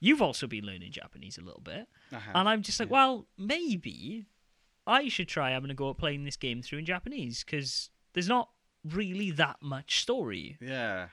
You've 0.00 0.22
also 0.22 0.46
been 0.46 0.64
learning 0.64 0.92
Japanese 0.92 1.36
a 1.36 1.42
little 1.42 1.60
bit, 1.60 1.88
and 2.10 2.48
I'm 2.48 2.62
just 2.62 2.80
like, 2.80 2.88
yeah. 2.88 2.94
well, 2.94 3.26
maybe 3.36 4.24
I 4.86 5.08
should 5.08 5.28
try 5.28 5.50
having 5.50 5.70
a 5.70 5.74
go 5.74 5.90
at 5.90 5.98
playing 5.98 6.24
this 6.24 6.38
game 6.38 6.62
through 6.62 6.78
in 6.78 6.86
Japanese 6.86 7.44
because 7.44 7.90
there's 8.14 8.30
not 8.30 8.48
really 8.82 9.30
that 9.32 9.58
much 9.60 10.00
story. 10.00 10.56
Yeah. 10.58 11.08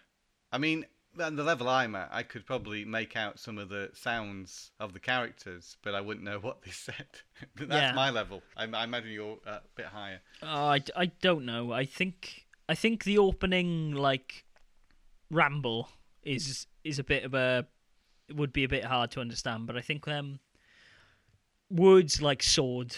I 0.53 0.57
mean, 0.57 0.85
at 1.19 1.35
the 1.35 1.43
level 1.43 1.67
I'm 1.67 1.95
at, 1.95 2.09
I 2.11 2.23
could 2.23 2.45
probably 2.45 2.85
make 2.85 3.15
out 3.15 3.39
some 3.39 3.57
of 3.57 3.69
the 3.69 3.89
sounds 3.93 4.71
of 4.79 4.93
the 4.93 4.99
characters, 4.99 5.75
but 5.83 5.93
I 5.95 6.01
wouldn't 6.01 6.25
know 6.25 6.39
what 6.39 6.61
they 6.63 6.71
said. 6.87 7.07
That's 7.55 7.69
Yeah. 7.71 7.93
my 7.93 8.09
level. 8.09 8.41
I, 8.55 8.63
I 8.65 8.83
imagine 8.83 9.11
you're 9.11 9.37
uh, 9.45 9.51
a 9.51 9.61
bit 9.75 9.87
higher. 9.87 10.21
Oh, 10.41 10.47
I, 10.67 10.79
I 10.95 11.05
don't 11.07 11.45
know. 11.45 11.71
I 11.71 11.85
think 11.85 12.45
I 12.69 12.75
think 12.75 13.03
the 13.03 13.17
opening 13.17 13.93
like 13.93 14.45
ramble 15.29 15.89
is 16.23 16.67
is 16.83 16.99
a 16.99 17.03
bit 17.03 17.23
of 17.23 17.33
a 17.33 17.67
would 18.33 18.53
be 18.53 18.63
a 18.63 18.69
bit 18.69 18.85
hard 18.85 19.11
to 19.11 19.19
understand, 19.21 19.67
but 19.67 19.75
I 19.75 19.81
think 19.81 20.07
um 20.07 20.39
words 21.69 22.21
like 22.21 22.43
sword 22.43 22.97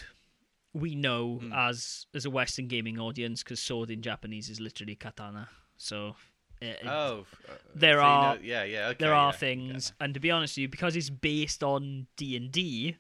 we 0.74 0.96
know 0.96 1.38
Hmm. 1.38 1.53
as 1.53 2.05
as 2.15 2.25
a 2.25 2.29
Western 2.29 2.67
gaming 2.67 3.00
audience 3.00 3.43
because 3.43 3.62
sword 3.62 3.89
in 3.91 4.01
Japanese 4.01 4.50
is 4.50 4.60
literally 4.60 4.96
katana. 4.96 5.50
So 5.77 6.15
it, 6.63 6.79
Oh. 6.86 7.25
uh, 7.50 7.53
There 7.75 8.01
are- 8.01 8.36
know- 8.36 8.41
yeah, 8.41 8.63
yeah. 8.63 8.88
Okay, 8.89 8.98
there 9.00 9.13
are 9.13 9.32
yeah, 9.32 9.38
things, 9.38 9.93
and 10.00 10.13
to 10.13 10.20
be 10.20 10.32
honest 10.32 10.53
with 10.58 10.62
you, 10.63 10.70
because 10.70 10.96
it's 10.96 11.10
based 11.10 11.63
on 11.63 12.08
D 12.15 12.36
and 12.36 12.51
D, 12.51 12.98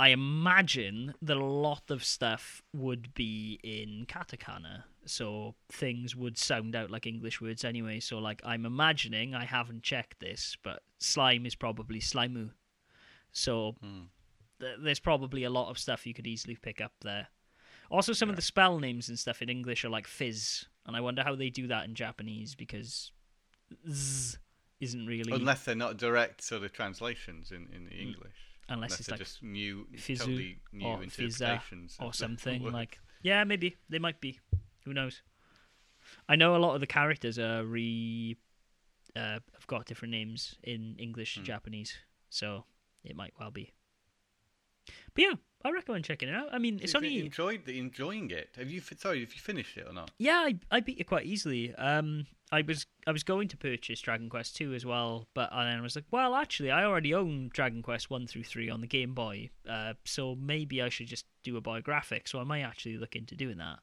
I 0.00 0.08
imagine 0.08 1.14
that 1.22 1.36
a 1.36 1.44
lot 1.44 1.90
of 1.90 2.02
stuff 2.04 2.62
would 2.72 3.14
be 3.14 3.60
in 3.62 4.04
katakana, 4.06 4.84
so 5.06 5.54
things 5.70 6.16
would 6.16 6.36
sound 6.38 6.74
out 6.74 6.90
like 6.90 7.06
English 7.06 7.40
words 7.40 7.64
anyway. 7.64 8.00
So, 8.00 8.18
like, 8.18 8.40
I'm 8.44 8.66
imagining 8.66 9.34
I 9.34 9.44
haven't 9.44 9.84
checked 9.84 10.18
this, 10.20 10.56
but 10.62 10.82
slime 10.98 11.46
is 11.46 11.54
probably 11.54 12.00
slimu. 12.00 12.50
So, 13.30 13.72
Hmm. 13.80 14.04
th- 14.60 14.78
there's 14.80 15.00
probably 15.00 15.44
a 15.44 15.50
lot 15.50 15.70
of 15.70 15.78
stuff 15.78 16.06
you 16.06 16.14
could 16.14 16.26
easily 16.26 16.56
pick 16.56 16.80
up 16.80 16.94
there. 17.02 17.28
Also, 17.90 18.12
some 18.12 18.30
of 18.30 18.36
the 18.36 18.42
spell 18.42 18.78
names 18.80 19.08
and 19.08 19.18
stuff 19.18 19.40
in 19.42 19.48
English 19.48 19.84
are 19.84 19.88
like 19.90 20.06
fizz, 20.08 20.66
and 20.86 20.96
I 20.96 21.00
wonder 21.00 21.22
how 21.22 21.34
they 21.34 21.50
do 21.50 21.66
that 21.68 21.84
in 21.84 21.94
Japanese 21.94 22.54
because 22.54 23.12
z 23.90 24.38
isn't 24.80 25.06
really 25.06 25.32
Unless 25.32 25.64
they're 25.64 25.74
not 25.74 25.96
direct 25.96 26.42
sort 26.42 26.64
of 26.64 26.72
translations 26.72 27.52
in, 27.52 27.68
in 27.74 27.84
the 27.84 27.92
English. 27.94 28.34
unless 28.68 28.88
Unless 28.88 29.00
it's 29.00 29.10
like 29.10 29.18
just 29.18 29.42
new, 29.42 29.86
Fizu 29.96 30.18
totally 30.18 30.58
new 30.72 30.86
or 30.86 31.02
interpretations 31.02 31.96
or 32.00 32.12
something 32.12 32.62
like 32.80 32.98
yeah 33.22 33.44
maybe 33.44 33.76
they 33.88 33.98
might 34.00 34.20
be 34.20 34.40
who 34.84 34.92
knows 34.92 35.22
i 36.28 36.34
know 36.34 36.56
a 36.56 36.58
lot 36.58 36.74
of 36.74 36.80
the 36.80 36.86
characters 36.86 37.38
are 37.38 37.64
re 37.64 38.36
uh, 39.14 39.38
have 39.54 39.66
got 39.68 39.86
different 39.86 40.10
names 40.10 40.56
in 40.64 40.96
english 40.98 41.36
and 41.36 41.44
Hmm. 41.46 41.52
japanese 41.52 41.98
so 42.30 42.64
it 43.04 43.14
might 43.14 43.34
well 43.38 43.50
be. 43.50 43.72
But 45.14 45.22
yeah, 45.22 45.34
I 45.64 45.70
recommend 45.70 46.04
checking 46.04 46.28
it 46.28 46.34
out. 46.34 46.48
I 46.52 46.58
mean, 46.58 46.80
it's 46.82 46.92
you 46.92 46.98
only 46.98 47.20
enjoyed 47.20 47.64
the, 47.64 47.78
enjoying 47.78 48.30
it. 48.30 48.50
Have 48.56 48.70
you? 48.70 48.80
Sorry, 48.80 49.20
have 49.20 49.32
you 49.32 49.40
finished 49.40 49.76
it 49.76 49.86
or 49.88 49.92
not? 49.92 50.10
yeah, 50.18 50.38
I, 50.46 50.58
I 50.70 50.80
beat 50.80 50.98
it 50.98 51.04
quite 51.04 51.26
easily. 51.26 51.74
Um, 51.74 52.26
I 52.50 52.62
was 52.62 52.86
I 53.06 53.12
was 53.12 53.22
going 53.22 53.48
to 53.48 53.56
purchase 53.56 54.00
Dragon 54.00 54.28
Quest 54.28 54.56
two 54.56 54.74
as 54.74 54.84
well, 54.84 55.26
but 55.34 55.50
and 55.52 55.68
then 55.68 55.78
I 55.78 55.80
was 55.80 55.96
like, 55.96 56.04
well, 56.10 56.34
actually, 56.34 56.70
I 56.70 56.84
already 56.84 57.14
own 57.14 57.50
Dragon 57.52 57.82
Quest 57.82 58.10
one 58.10 58.26
through 58.26 58.44
three 58.44 58.68
on 58.68 58.80
the 58.82 58.86
Game 58.86 59.14
Boy, 59.14 59.50
uh, 59.68 59.94
so 60.04 60.34
maybe 60.34 60.82
I 60.82 60.88
should 60.90 61.06
just 61.06 61.24
do 61.42 61.56
a 61.56 61.60
biographic. 61.60 62.28
So 62.28 62.40
I 62.40 62.44
might 62.44 62.62
actually 62.62 62.98
look 62.98 63.16
into 63.16 63.34
doing 63.34 63.58
that. 63.58 63.78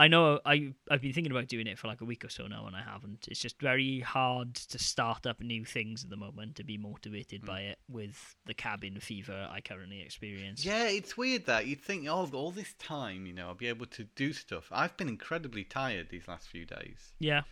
I 0.00 0.08
know 0.08 0.40
I 0.46 0.72
I've 0.90 1.02
been 1.02 1.12
thinking 1.12 1.30
about 1.30 1.48
doing 1.48 1.66
it 1.66 1.78
for 1.78 1.86
like 1.86 2.00
a 2.00 2.06
week 2.06 2.24
or 2.24 2.30
so 2.30 2.46
now, 2.46 2.66
and 2.66 2.74
I 2.74 2.80
haven't. 2.80 3.28
It's 3.30 3.38
just 3.38 3.60
very 3.60 4.00
hard 4.00 4.54
to 4.54 4.78
start 4.78 5.26
up 5.26 5.40
new 5.40 5.66
things 5.66 6.02
at 6.02 6.08
the 6.08 6.16
moment 6.16 6.56
to 6.56 6.64
be 6.64 6.78
motivated 6.78 7.44
by 7.44 7.60
it 7.60 7.78
with 7.86 8.34
the 8.46 8.54
cabin 8.54 8.98
fever 8.98 9.46
I 9.50 9.60
currently 9.60 10.00
experience. 10.00 10.64
Yeah, 10.64 10.84
it's 10.84 11.18
weird 11.18 11.44
that 11.46 11.66
you'd 11.66 11.82
think, 11.82 12.08
oh, 12.08 12.26
all 12.32 12.50
this 12.50 12.72
time, 12.78 13.26
you 13.26 13.34
know, 13.34 13.48
I'll 13.48 13.54
be 13.54 13.68
able 13.68 13.84
to 13.86 14.04
do 14.16 14.32
stuff. 14.32 14.68
I've 14.72 14.96
been 14.96 15.08
incredibly 15.08 15.64
tired 15.64 16.08
these 16.08 16.26
last 16.26 16.48
few 16.48 16.64
days. 16.64 17.12
yeah. 17.18 17.42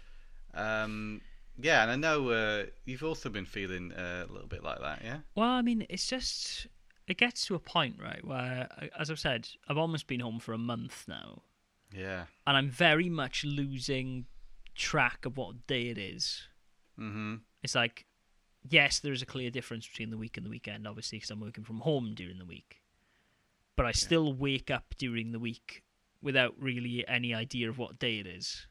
Um, 0.55 1.21
yeah, 1.61 1.83
and 1.83 1.91
I 1.91 1.97
know 1.97 2.31
uh, 2.31 2.65
you've 2.87 3.05
also 3.05 3.29
been 3.29 3.45
feeling 3.45 3.93
uh, 3.93 4.25
a 4.27 4.33
little 4.33 4.49
bit 4.49 4.65
like 4.65 4.81
that, 4.81 5.03
yeah. 5.05 5.19
Well, 5.35 5.51
I 5.51 5.61
mean, 5.61 5.85
it's 5.91 6.07
just 6.07 6.67
it 7.07 7.19
gets 7.19 7.47
to 7.47 7.55
a 7.55 7.59
point, 7.59 7.97
right, 8.03 8.25
where, 8.25 8.69
as 8.99 9.11
I've 9.11 9.19
said, 9.19 9.49
I've 9.69 9.77
almost 9.77 10.07
been 10.07 10.21
home 10.21 10.39
for 10.39 10.55
a 10.55 10.59
month 10.59 11.05
now, 11.09 11.43
Yeah. 11.93 12.25
and 12.47 12.57
I'm 12.57 12.71
very 12.71 13.09
much 13.09 13.45
losing 13.45 14.27
track 14.75 15.25
of 15.25 15.37
what 15.37 15.67
day 15.67 15.89
it 15.89 15.99
is. 15.99 16.43
Mm-hmm. 16.99 17.37
It's 17.63 17.75
like, 17.75 18.07
yes, 18.69 19.01
there 19.01 19.13
is 19.13 19.23
a 19.23 19.27
clear 19.27 19.51
difference 19.51 19.87
between 19.87 20.11
the 20.11 20.17
week 20.17 20.37
and 20.37 20.45
the 20.45 20.51
weekend, 20.51 20.87
obviously, 20.87 21.19
because 21.19 21.31
I'm 21.31 21.41
working 21.41 21.65
from 21.65 21.81
home 21.81 22.15
during 22.15 22.39
the 22.39 22.45
week, 22.45 22.83
but 23.77 23.87
I 23.87 23.93
still 23.93 24.33
wake 24.33 24.71
up 24.71 24.95
during 24.99 25.33
the 25.33 25.39
week 25.39 25.83
without 26.23 26.55
really 26.59 27.07
any 27.07 27.35
idea 27.35 27.69
of 27.69 27.79
what 27.79 27.99
day 27.99 28.19
it 28.19 28.27
is. 28.27 28.67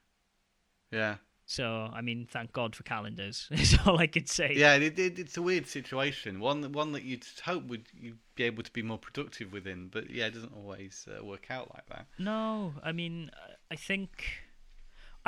Yeah. 0.92 1.16
So, 1.50 1.89
I 1.94 2.01
mean, 2.01 2.27
thank 2.30 2.51
God 2.51 2.75
for 2.75 2.84
calendars. 2.84 3.48
Is 3.51 3.77
all 3.86 3.98
I 3.98 4.08
could 4.08 4.27
say. 4.27 4.54
Yeah, 4.54 4.75
it, 4.75 5.00
it, 5.00 5.18
it's 5.18 5.38
a 5.38 5.42
weird 5.42 5.66
situation. 5.66 6.42
One 6.42 6.60
that 6.60 6.72
one 6.74 6.92
that 6.92 7.04
you'd 7.04 7.25
hope 7.44 7.68
would 7.68 7.88
you'd 7.98 8.20
be 8.36 8.44
able 8.44 8.63
to 8.63 8.72
be 8.72 8.82
more 8.82 8.98
productive 8.98 9.54
within, 9.54 9.88
but 9.88 10.10
yeah, 10.10 10.25
it 10.25 10.34
doesn't 10.34 10.54
always 10.54 11.08
uh, 11.10 11.24
work 11.24 11.48
out 11.50 11.72
like 11.74 11.88
that. 11.88 12.06
No, 12.20 12.74
I 12.84 12.92
mean, 12.92 13.32
I 13.72 13.77
think 13.77 14.25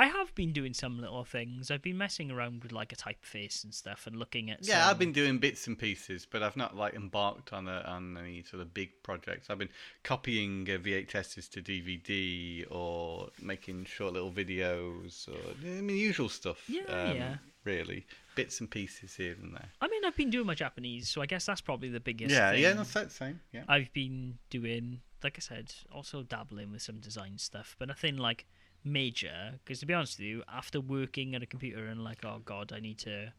I 0.00 0.06
have 0.06 0.34
been 0.34 0.52
doing 0.52 0.72
some 0.72 0.98
little 0.98 1.24
things. 1.24 1.70
I've 1.70 1.82
been 1.82 1.98
messing 1.98 2.30
around 2.30 2.62
with 2.62 2.72
like 2.72 2.90
a 2.90 2.96
typeface 2.96 3.64
and 3.64 3.74
stuff, 3.74 4.06
and 4.06 4.16
looking 4.16 4.50
at. 4.50 4.66
Yeah, 4.66 4.80
some- 4.80 4.90
I've 4.90 4.98
been 4.98 5.12
doing 5.12 5.36
bits 5.36 5.66
and 5.66 5.78
pieces, 5.78 6.26
but 6.30 6.42
I've 6.42 6.56
not 6.56 6.74
like 6.74 6.94
embarked 6.94 7.52
on 7.52 7.68
a, 7.68 7.82
on 7.86 8.16
any 8.16 8.42
sort 8.42 8.62
of 8.62 8.72
big 8.72 9.02
projects. 9.02 9.50
I've 9.50 9.58
been 9.58 9.68
copying 10.02 10.66
uh, 10.70 10.78
VHSs 10.78 11.50
to 11.50 11.60
DVD 11.60 12.64
or 12.70 13.28
making 13.42 13.84
short 13.84 14.14
little 14.14 14.32
videos 14.32 15.28
or 15.28 15.36
I 15.62 15.82
mean 15.82 15.98
usual 15.98 16.30
stuff. 16.30 16.64
Yeah, 16.66 16.84
um, 16.88 17.16
yeah. 17.16 17.34
Really, 17.64 18.06
bits 18.36 18.60
and 18.60 18.70
pieces 18.70 19.14
here 19.16 19.36
and 19.42 19.54
there. 19.54 19.68
I 19.82 19.88
mean, 19.88 20.02
I've 20.06 20.16
been 20.16 20.30
doing 20.30 20.46
my 20.46 20.54
Japanese, 20.54 21.10
so 21.10 21.20
I 21.20 21.26
guess 21.26 21.44
that's 21.44 21.60
probably 21.60 21.90
the 21.90 22.00
biggest. 22.00 22.34
yeah, 22.34 22.52
thing. 22.52 22.62
yeah, 22.62 22.72
that's 22.72 22.94
the 22.94 23.10
same. 23.10 23.40
Yeah. 23.52 23.64
I've 23.68 23.92
been 23.92 24.38
doing, 24.48 25.02
like 25.22 25.36
I 25.36 25.40
said, 25.40 25.74
also 25.92 26.22
dabbling 26.22 26.72
with 26.72 26.80
some 26.80 27.00
design 27.00 27.36
stuff, 27.36 27.76
but 27.78 27.88
nothing 27.88 28.16
like 28.16 28.46
major. 28.84 29.58
Because 29.64 29.80
to 29.80 29.86
be 29.86 29.94
honest 29.94 30.18
with 30.18 30.26
you, 30.26 30.42
after 30.52 30.80
working 30.80 31.34
at 31.34 31.42
a 31.42 31.46
computer 31.46 31.86
and 31.86 32.02
like, 32.02 32.24
oh 32.24 32.40
god, 32.44 32.72
I 32.74 32.80
need 32.80 32.98
to. 33.00 33.32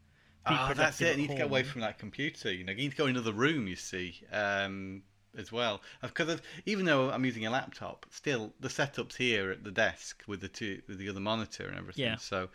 Oh, 0.44 0.72
that's 0.74 1.00
it. 1.00 1.12
I 1.12 1.16
need 1.16 1.30
to 1.30 1.36
get 1.36 1.46
away 1.46 1.62
from 1.62 1.82
that 1.82 1.98
computer. 1.98 2.52
You 2.52 2.64
know, 2.64 2.72
you 2.72 2.78
need 2.78 2.90
to 2.90 2.96
go 2.96 3.06
into 3.06 3.20
the 3.20 3.32
room. 3.32 3.68
You 3.68 3.76
see, 3.76 4.20
um, 4.32 5.02
as 5.38 5.52
well, 5.52 5.80
because 6.00 6.40
even 6.66 6.84
though 6.84 7.10
I'm 7.10 7.24
using 7.24 7.46
a 7.46 7.50
laptop, 7.50 8.06
still 8.10 8.52
the 8.60 8.68
setup's 8.68 9.16
here 9.16 9.50
at 9.50 9.64
the 9.64 9.70
desk 9.70 10.22
with 10.26 10.40
the 10.40 10.48
two 10.48 10.82
with 10.88 10.98
the 10.98 11.08
other 11.08 11.20
monitor 11.20 11.66
and 11.66 11.78
everything. 11.78 12.04
Yeah. 12.04 12.16
So, 12.16 12.48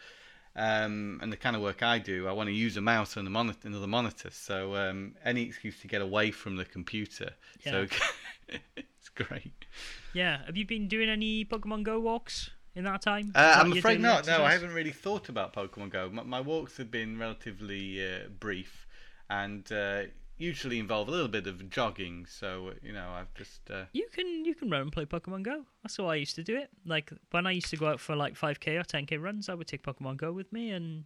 um, 0.55 1.19
and 1.21 1.31
the 1.31 1.37
kind 1.37 1.55
of 1.55 1.61
work 1.61 1.81
I 1.81 1.99
do, 1.99 2.27
I 2.27 2.33
want 2.33 2.47
to 2.47 2.53
use 2.53 2.77
a 2.77 2.81
mouse 2.81 3.15
and 3.15 3.25
a 3.27 3.31
monitor, 3.31 3.67
another 3.67 3.87
monitor. 3.87 4.31
So, 4.31 4.75
um, 4.75 5.15
any 5.23 5.43
excuse 5.43 5.79
to 5.81 5.87
get 5.87 6.01
away 6.01 6.31
from 6.31 6.57
the 6.57 6.65
computer. 6.65 7.31
So, 7.63 7.87
it's 8.75 9.09
great. 9.15 9.65
Yeah, 10.13 10.45
have 10.45 10.57
you 10.57 10.65
been 10.65 10.87
doing 10.87 11.09
any 11.09 11.45
Pokemon 11.45 11.83
Go 11.83 11.99
walks 11.99 12.49
in 12.77 12.83
that 12.85 13.01
time? 13.01 13.31
Uh, 13.35 13.41
that 13.41 13.57
I'm 13.65 13.73
afraid 13.73 13.99
not. 13.99 14.27
No, 14.27 14.43
I 14.43 14.53
haven't 14.53 14.73
really 14.73 14.91
thought 14.91 15.29
about 15.29 15.53
Pokemon 15.53 15.89
Go. 15.89 16.09
My, 16.11 16.23
my 16.23 16.39
walks 16.41 16.77
have 16.77 16.91
been 16.91 17.17
relatively 17.17 18.01
uh, 18.05 18.27
brief 18.39 18.87
and 19.29 19.69
uh, 19.71 20.03
usually 20.37 20.79
involve 20.79 21.07
a 21.07 21.11
little 21.11 21.27
bit 21.27 21.47
of 21.47 21.69
jogging. 21.69 22.25
So 22.27 22.73
you 22.81 22.93
know, 22.93 23.09
I've 23.09 23.33
just 23.33 23.69
uh, 23.71 23.85
You 23.93 24.07
can 24.13 24.45
you 24.45 24.55
can 24.55 24.69
run 24.69 24.81
and 24.83 24.91
play 24.91 25.05
Pokemon 25.05 25.43
Go. 25.43 25.65
That's 25.83 25.97
how 25.97 26.05
I 26.05 26.15
used 26.15 26.35
to 26.35 26.43
do 26.43 26.55
it. 26.55 26.69
Like 26.85 27.11
when 27.31 27.47
I 27.47 27.51
used 27.51 27.69
to 27.71 27.77
go 27.77 27.87
out 27.87 27.99
for 27.99 28.15
like 28.15 28.35
five 28.35 28.59
k 28.59 28.77
or 28.77 28.83
ten 28.83 29.05
k 29.05 29.17
runs, 29.17 29.49
I 29.49 29.55
would 29.55 29.67
take 29.67 29.83
Pokemon 29.83 30.17
Go 30.17 30.31
with 30.31 30.53
me 30.53 30.71
and 30.71 31.05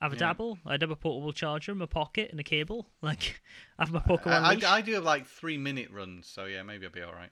have 0.00 0.12
a 0.12 0.16
Yeah. 0.16 0.20
dabble. 0.20 0.58
I'd 0.64 0.80
have 0.82 0.90
a 0.90 0.96
portable 0.96 1.32
charger 1.32 1.72
in 1.72 1.78
my 1.78 1.86
pocket 1.86 2.30
and 2.30 2.40
a 2.40 2.44
cable. 2.44 2.86
Like 3.02 3.40
have 3.78 3.92
my 3.92 4.00
Pokemon. 4.00 4.42
I. 4.42 4.66
I, 4.66 4.76
I 4.78 4.80
do 4.80 4.94
have 4.94 5.04
like 5.04 5.26
three 5.26 5.58
minute 5.58 5.90
runs. 5.90 6.26
So 6.26 6.46
yeah, 6.46 6.62
maybe 6.62 6.86
I'll 6.86 6.92
be 6.92 7.02
all 7.02 7.12
right. 7.14 7.30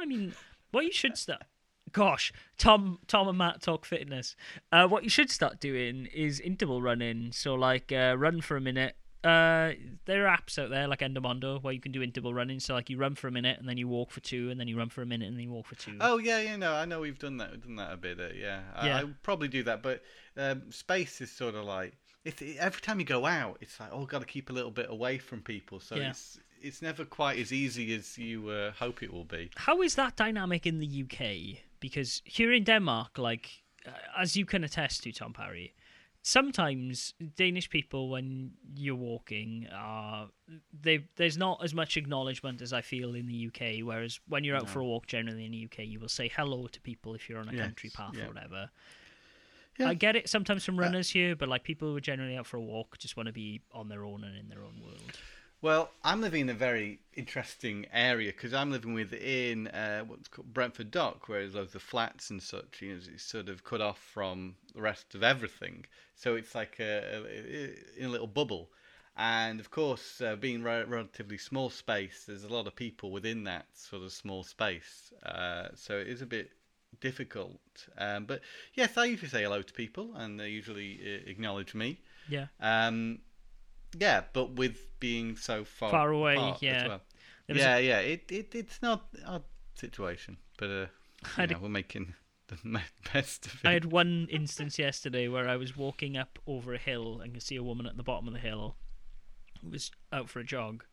I 0.00 0.04
mean, 0.04 0.34
what 0.70 0.84
you 0.84 0.92
should 0.92 1.16
start. 1.16 1.42
Gosh, 1.92 2.32
Tom, 2.58 2.98
Tom 3.06 3.28
and 3.28 3.38
Matt 3.38 3.62
talk 3.62 3.84
fitness. 3.84 4.36
Uh, 4.72 4.86
what 4.88 5.04
you 5.04 5.10
should 5.10 5.30
start 5.30 5.60
doing 5.60 6.06
is 6.14 6.40
interval 6.40 6.82
running. 6.82 7.32
So, 7.32 7.54
like, 7.54 7.92
uh, 7.92 8.16
run 8.18 8.40
for 8.40 8.56
a 8.56 8.60
minute. 8.60 8.96
Uh, 9.24 9.72
there 10.04 10.28
are 10.28 10.36
apps 10.36 10.60
out 10.60 10.70
there 10.70 10.86
like 10.86 11.00
Endomondo 11.00 11.60
where 11.60 11.72
you 11.72 11.80
can 11.80 11.90
do 11.90 12.02
interval 12.02 12.32
running. 12.32 12.60
So, 12.60 12.74
like, 12.74 12.88
you 12.88 12.96
run 12.96 13.14
for 13.16 13.26
a 13.26 13.32
minute 13.32 13.58
and 13.58 13.68
then 13.68 13.76
you 13.76 13.88
walk 13.88 14.10
for 14.12 14.20
two, 14.20 14.48
and 14.50 14.60
then 14.60 14.68
you 14.68 14.78
run 14.78 14.88
for 14.90 15.02
a 15.02 15.06
minute 15.06 15.26
and 15.26 15.36
then 15.36 15.42
you 15.44 15.50
walk 15.50 15.66
for 15.66 15.74
two. 15.74 15.96
Oh 16.00 16.18
yeah, 16.18 16.40
yeah, 16.40 16.56
no, 16.56 16.72
I 16.74 16.84
know 16.84 17.00
we've 17.00 17.18
done 17.18 17.36
that, 17.38 17.50
we've 17.50 17.62
done 17.62 17.76
that 17.76 17.92
a 17.92 17.96
bit. 17.96 18.20
Uh, 18.20 18.28
yeah, 18.34 18.60
I, 18.76 18.86
Yeah. 18.86 18.96
I 18.98 19.04
probably 19.22 19.48
do 19.48 19.64
that, 19.64 19.82
but 19.82 20.02
um, 20.36 20.70
space 20.70 21.20
is 21.20 21.32
sort 21.32 21.56
of 21.56 21.64
like 21.64 21.96
it's 22.24 22.40
every 22.60 22.80
time 22.80 23.00
you 23.00 23.06
go 23.06 23.26
out, 23.26 23.58
it's 23.60 23.78
like 23.80 23.90
oh, 23.92 24.04
got 24.06 24.20
to 24.20 24.26
keep 24.26 24.50
a 24.50 24.52
little 24.52 24.70
bit 24.70 24.86
away 24.88 25.18
from 25.18 25.40
people. 25.42 25.80
So 25.80 25.96
Yeah. 25.96 26.10
it's 26.10 26.38
it's 26.60 26.82
never 26.82 27.04
quite 27.04 27.38
as 27.38 27.52
easy 27.52 27.94
as 27.94 28.18
you 28.18 28.48
uh, 28.50 28.72
hope 28.72 29.02
it 29.02 29.12
will 29.12 29.24
be. 29.24 29.50
How 29.56 29.82
is 29.82 29.94
that 29.96 30.16
dynamic 30.16 30.66
in 30.66 30.78
the 30.78 31.04
UK? 31.04 31.58
Because 31.80 32.22
here 32.24 32.52
in 32.52 32.64
Denmark, 32.64 33.18
like 33.18 33.62
uh, 33.86 33.90
as 34.16 34.36
you 34.36 34.44
can 34.46 34.64
attest 34.64 35.02
to, 35.04 35.12
Tom 35.12 35.32
Parry, 35.32 35.74
sometimes 36.22 37.14
Danish 37.36 37.70
people, 37.70 38.08
when 38.10 38.52
you're 38.74 38.94
walking, 38.96 39.66
are 39.72 40.28
they 40.82 41.04
there's 41.16 41.36
not 41.38 41.62
as 41.64 41.72
much 41.74 41.96
acknowledgement 41.96 42.60
as 42.62 42.72
I 42.72 42.80
feel 42.82 43.14
in 43.14 43.26
the 43.26 43.46
UK. 43.48 43.84
Whereas 43.86 44.20
when 44.28 44.44
you're 44.44 44.56
out 44.56 44.64
No. 44.66 44.68
for 44.72 44.80
a 44.80 44.84
walk, 44.84 45.06
generally 45.06 45.44
in 45.46 45.52
the 45.52 45.64
UK, 45.64 45.86
you 45.86 46.00
will 46.00 46.08
say 46.08 46.28
hello 46.34 46.66
to 46.68 46.80
people 46.80 47.14
if 47.14 47.28
you're 47.28 47.38
on 47.40 47.48
a 47.48 47.52
Yes, 47.52 47.62
country 47.66 47.90
path 47.90 48.14
yeah. 48.16 48.24
or 48.24 48.28
whatever. 48.28 48.70
Yeah. 49.78 49.88
I 49.90 49.94
get 49.94 50.16
it 50.16 50.28
sometimes 50.28 50.64
from 50.64 50.76
runners 50.78 51.08
here, 51.10 51.36
but 51.36 51.48
like 51.48 51.62
people 51.62 51.88
who 51.88 51.96
are 51.96 52.00
generally 52.00 52.36
out 52.36 52.46
for 52.46 52.56
a 52.56 52.60
walk 52.62 52.98
just 52.98 53.16
want 53.16 53.28
to 53.28 53.32
be 53.32 53.60
on 53.72 53.88
their 53.88 54.04
own 54.04 54.24
and 54.24 54.36
in 54.36 54.48
their 54.48 54.64
own 54.64 54.80
world. 54.82 55.12
Well, 55.60 55.90
I'm 56.04 56.20
living 56.20 56.42
in 56.42 56.50
a 56.50 56.54
very 56.54 57.00
interesting 57.14 57.86
area 57.92 58.30
because 58.30 58.54
I'm 58.54 58.70
living 58.70 58.94
within 58.94 59.66
uh, 59.68 60.02
what's 60.02 60.28
called 60.28 60.54
Brentford 60.54 60.92
Dock, 60.92 61.28
where 61.28 61.40
there's 61.40 61.56
loads 61.56 61.74
of 61.74 61.82
flats 61.82 62.30
and 62.30 62.40
such. 62.40 62.80
You 62.80 62.94
know, 62.94 63.00
it's 63.12 63.24
sort 63.24 63.48
of 63.48 63.64
cut 63.64 63.80
off 63.80 63.98
from 63.98 64.54
the 64.74 64.82
rest 64.82 65.16
of 65.16 65.24
everything. 65.24 65.84
So 66.14 66.36
it's 66.36 66.54
like 66.54 66.78
a, 66.78 67.24
a, 67.26 68.00
in 68.00 68.06
a 68.06 68.08
little 68.08 68.28
bubble. 68.28 68.70
And 69.16 69.58
of 69.58 69.72
course, 69.72 70.20
uh, 70.20 70.36
being 70.36 70.62
re- 70.62 70.84
relatively 70.84 71.38
small 71.38 71.70
space, 71.70 72.24
there's 72.28 72.44
a 72.44 72.48
lot 72.48 72.68
of 72.68 72.76
people 72.76 73.10
within 73.10 73.42
that 73.44 73.66
sort 73.74 74.04
of 74.04 74.12
small 74.12 74.44
space. 74.44 75.12
Uh, 75.26 75.70
so 75.74 75.98
it 75.98 76.06
is 76.06 76.22
a 76.22 76.26
bit 76.26 76.52
difficult. 77.00 77.58
Um, 77.98 78.26
but 78.26 78.42
yes, 78.74 78.96
I 78.96 79.06
usually 79.06 79.28
say 79.28 79.42
hello 79.42 79.62
to 79.62 79.72
people, 79.72 80.12
and 80.14 80.38
they 80.38 80.50
usually 80.50 81.00
uh, 81.02 81.28
acknowledge 81.28 81.74
me. 81.74 81.98
Yeah. 82.28 82.46
Um, 82.60 83.18
yeah, 83.98 84.22
but 84.32 84.52
with 84.52 84.78
being 85.00 85.36
so 85.36 85.64
far 85.64 85.90
Far 85.90 86.10
away, 86.10 86.34
yeah. 86.60 86.82
As 86.82 86.88
well. 86.88 87.00
Was 87.48 87.56
a- 87.56 87.60
Yeah, 87.60 87.78
yeah. 87.78 87.98
It, 88.00 88.30
it 88.32 88.54
it's 88.54 88.82
not 88.82 89.06
a 89.24 89.40
situation, 89.74 90.36
but 90.58 90.70
uh, 90.70 90.86
had 91.36 91.50
know, 91.50 91.58
we're 91.62 91.68
making 91.68 92.14
the 92.48 92.80
best 93.12 93.46
of 93.46 93.54
it. 93.54 93.66
I 93.68 93.72
had 93.72 93.86
one 93.86 94.26
instance 94.30 94.78
yesterday 94.78 95.28
where 95.28 95.48
I 95.48 95.56
was 95.56 95.76
walking 95.76 96.16
up 96.16 96.38
over 96.46 96.74
a 96.74 96.78
hill 96.78 97.20
and 97.22 97.32
could 97.34 97.42
see 97.42 97.56
a 97.56 97.62
woman 97.62 97.86
at 97.86 97.96
the 97.96 98.02
bottom 98.02 98.26
of 98.26 98.34
the 98.34 98.40
hill 98.40 98.76
who 99.62 99.70
was 99.70 99.90
out 100.12 100.28
for 100.28 100.40
a 100.40 100.44
jog. 100.44 100.84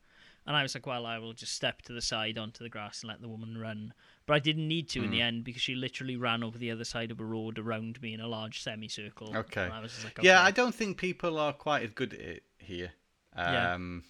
And 0.48 0.56
I 0.56 0.62
was 0.62 0.76
like, 0.76 0.86
well, 0.86 1.08
I 1.08 1.18
will 1.18 1.34
just 1.34 1.54
step 1.54 1.82
to 1.84 1.94
the 1.94 2.04
side 2.04 2.38
onto 2.38 2.64
the 2.64 2.70
grass 2.70 3.02
and 3.02 3.10
let 3.10 3.20
the 3.20 3.28
woman 3.28 3.58
run. 3.58 3.94
But 4.28 4.36
I 4.36 4.40
didn't 4.40 4.68
need 4.68 4.88
to 4.90 5.00
in 5.00 5.06
Hmm. 5.06 5.12
the 5.12 5.22
end 5.22 5.44
because 5.44 5.62
she 5.64 5.74
literally 5.74 6.18
ran 6.18 6.44
over 6.44 6.60
the 6.60 6.70
other 6.70 6.84
side 6.84 7.10
of 7.10 7.20
a 7.20 7.26
road 7.26 7.58
around 7.58 8.00
me 8.00 8.14
in 8.14 8.20
a 8.22 8.28
large 8.28 8.62
semicircle. 8.62 9.36
Okay. 9.36 9.64
I 9.64 9.80
like, 10.04 10.20
Yeah. 10.22 10.44
I 10.44 10.52
don't 10.52 10.76
think 10.76 10.98
people 10.98 11.40
are 11.40 11.52
quite 11.52 11.82
as 11.84 11.90
good 11.92 12.14
at 12.14 12.20
it 12.20 12.44
here. 12.66 12.92
Um, 13.38 14.04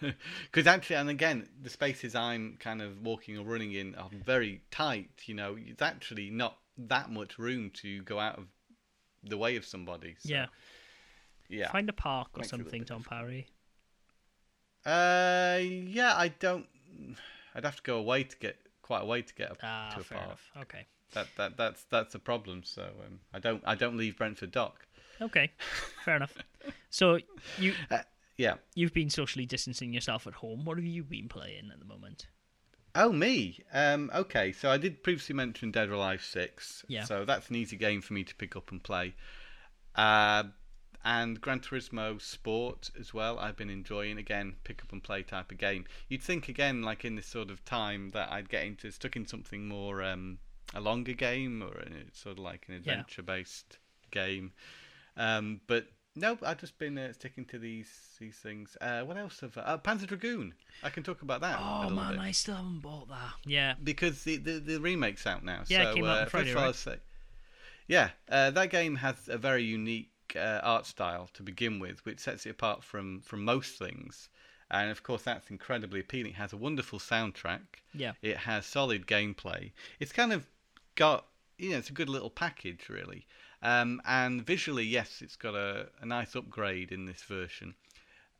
because 0.00 0.66
actually, 0.66 0.96
and 0.96 1.10
again, 1.10 1.46
the 1.62 1.68
spaces 1.70 2.14
I'm 2.14 2.56
kind 2.58 2.80
of 2.80 3.02
walking 3.02 3.36
or 3.36 3.44
running 3.44 3.72
in 3.72 3.94
are 3.96 4.08
very 4.24 4.62
tight. 4.70 5.10
You 5.26 5.34
know, 5.34 5.56
it's 5.58 5.82
actually 5.82 6.30
not 6.30 6.56
that 6.78 7.10
much 7.10 7.38
room 7.38 7.70
to 7.82 8.02
go 8.02 8.18
out 8.18 8.38
of 8.38 8.46
the 9.22 9.36
way 9.36 9.56
of 9.56 9.64
somebody. 9.66 10.16
So, 10.18 10.30
yeah. 10.32 10.46
yeah. 11.48 11.70
Find 11.70 11.88
a 11.88 11.92
park 11.92 12.28
or 12.34 12.40
Makes 12.40 12.48
it 12.48 12.52
a 12.52 12.56
little 12.56 12.70
something, 12.70 12.84
Tom 12.84 13.04
Parry. 13.04 13.46
Uh, 14.84 15.58
yeah, 15.60 16.14
I 16.16 16.28
don't. 16.38 16.66
I'd 17.54 17.64
have 17.64 17.76
to 17.76 17.82
go 17.82 17.98
away 17.98 18.22
to 18.24 18.36
get 18.38 18.56
quite 18.82 19.02
a 19.02 19.06
way 19.06 19.20
to 19.22 19.34
get 19.34 19.50
up 19.50 19.58
Ah, 19.62 19.90
to 19.94 20.00
a 20.00 20.04
fair 20.04 20.18
park. 20.18 20.28
enough. 20.28 20.50
Okay. 20.62 20.86
That 21.12 21.26
that 21.36 21.56
that's 21.56 21.84
that's 21.90 22.14
a 22.14 22.18
problem. 22.18 22.62
So 22.64 22.82
um, 22.82 23.20
I 23.34 23.38
don't 23.38 23.62
I 23.66 23.74
don't 23.74 23.96
leave 23.96 24.16
Brentford 24.16 24.52
Dock. 24.52 24.85
Okay. 25.20 25.50
Fair 26.04 26.16
enough. 26.16 26.36
So 26.90 27.18
you 27.58 27.74
Yeah. 28.36 28.54
you've 28.74 28.92
been 28.92 29.10
socially 29.10 29.46
distancing 29.46 29.92
yourself 29.92 30.26
at 30.26 30.34
home. 30.34 30.64
What 30.64 30.76
have 30.76 30.84
you 30.86 31.04
been 31.04 31.28
playing 31.28 31.70
at 31.72 31.78
the 31.78 31.86
moment? 31.86 32.26
Oh 32.94 33.12
me. 33.12 33.60
Um, 33.72 34.10
okay, 34.14 34.52
so 34.52 34.70
I 34.70 34.78
did 34.78 35.02
previously 35.02 35.34
mention 35.34 35.70
Dead 35.70 35.88
or 35.90 35.92
Alive 35.92 36.22
Six. 36.22 36.84
Yeah. 36.88 37.04
So 37.04 37.24
that's 37.24 37.50
an 37.50 37.56
easy 37.56 37.76
game 37.76 38.00
for 38.00 38.14
me 38.14 38.24
to 38.24 38.34
pick 38.34 38.56
up 38.56 38.70
and 38.70 38.82
play. 38.82 39.14
Uh, 39.94 40.44
and 41.04 41.40
Gran 41.40 41.60
Turismo 41.60 42.20
Sport 42.20 42.90
as 42.98 43.14
well. 43.14 43.38
I've 43.38 43.56
been 43.56 43.70
enjoying 43.70 44.18
again 44.18 44.56
pick 44.64 44.82
up 44.82 44.92
and 44.92 45.02
play 45.02 45.22
type 45.22 45.52
of 45.52 45.58
game. 45.58 45.84
You'd 46.08 46.22
think 46.22 46.48
again 46.48 46.82
like 46.82 47.04
in 47.04 47.14
this 47.14 47.26
sort 47.26 47.50
of 47.50 47.64
time 47.64 48.10
that 48.10 48.30
I'd 48.32 48.48
get 48.48 48.64
into 48.64 48.90
stuck 48.90 49.14
in 49.14 49.26
something 49.26 49.68
more 49.68 50.02
um, 50.02 50.38
a 50.74 50.80
longer 50.80 51.12
game 51.12 51.62
or 51.62 51.78
a, 51.78 51.88
sort 52.12 52.38
of 52.38 52.44
like 52.44 52.66
an 52.68 52.74
adventure 52.74 53.22
based 53.22 53.78
game. 54.10 54.52
Um, 55.16 55.60
but 55.66 55.86
no, 56.14 56.38
I've 56.42 56.58
just 56.58 56.78
been 56.78 56.96
uh, 56.96 57.12
sticking 57.12 57.44
to 57.46 57.58
these 57.58 57.88
these 58.18 58.36
things. 58.36 58.76
Uh, 58.80 59.02
what 59.02 59.16
else 59.16 59.40
have 59.40 59.56
I? 59.58 59.60
Uh, 59.60 59.78
Panzer 59.78 60.06
Dragoon. 60.06 60.54
I 60.82 60.90
can 60.90 61.02
talk 61.02 61.22
about 61.22 61.42
that. 61.42 61.58
Oh 61.60 61.80
little 61.82 61.96
man, 61.96 62.12
bit 62.12 62.20
I 62.20 62.30
still 62.32 62.56
haven't 62.56 62.80
bought 62.80 63.08
that. 63.08 63.32
Yeah. 63.44 63.74
because 63.82 64.24
the, 64.24 64.38
the, 64.38 64.52
the 64.58 64.80
remake's 64.80 65.26
out 65.26 65.44
now. 65.44 65.62
Yeah, 65.68 65.82
it 65.82 65.84
so, 65.88 65.94
came 65.94 66.04
out 66.04 66.16
on 66.18 66.22
uh, 66.22 66.26
Friday, 66.26 66.44
first 66.44 66.50
of 66.52 66.56
all, 66.56 66.62
right? 66.62 66.68
I'll 66.68 66.72
say, 66.74 66.96
yeah, 67.86 68.10
uh, 68.30 68.50
that 68.50 68.70
game 68.70 68.96
has 68.96 69.28
a 69.28 69.38
very 69.38 69.62
unique 69.62 70.10
uh, 70.34 70.60
art 70.62 70.86
style 70.86 71.28
to 71.34 71.42
begin 71.42 71.78
with, 71.78 72.04
which 72.04 72.20
sets 72.20 72.46
it 72.46 72.50
apart 72.50 72.82
from 72.82 73.20
from 73.20 73.44
most 73.44 73.78
things. 73.78 74.28
And 74.70 74.90
of 74.90 75.02
course, 75.02 75.22
that's 75.22 75.50
incredibly 75.50 76.00
appealing. 76.00 76.32
It 76.32 76.36
has 76.36 76.52
a 76.52 76.56
wonderful 76.56 76.98
soundtrack. 76.98 77.60
Yeah. 77.94 78.12
It 78.22 78.38
has 78.38 78.66
solid 78.66 79.06
gameplay. 79.06 79.72
It's 80.00 80.12
kind 80.12 80.32
of 80.32 80.46
got 80.96 81.26
you 81.58 81.70
know, 81.70 81.78
it's 81.78 81.90
a 81.90 81.94
good 81.94 82.08
little 82.08 82.30
package 82.30 82.88
really. 82.88 83.26
Um, 83.62 84.00
and 84.06 84.44
visually, 84.44 84.84
yes, 84.84 85.22
it's 85.22 85.36
got 85.36 85.54
a, 85.54 85.88
a 86.00 86.06
nice 86.06 86.34
upgrade 86.36 86.92
in 86.92 87.06
this 87.06 87.22
version. 87.22 87.74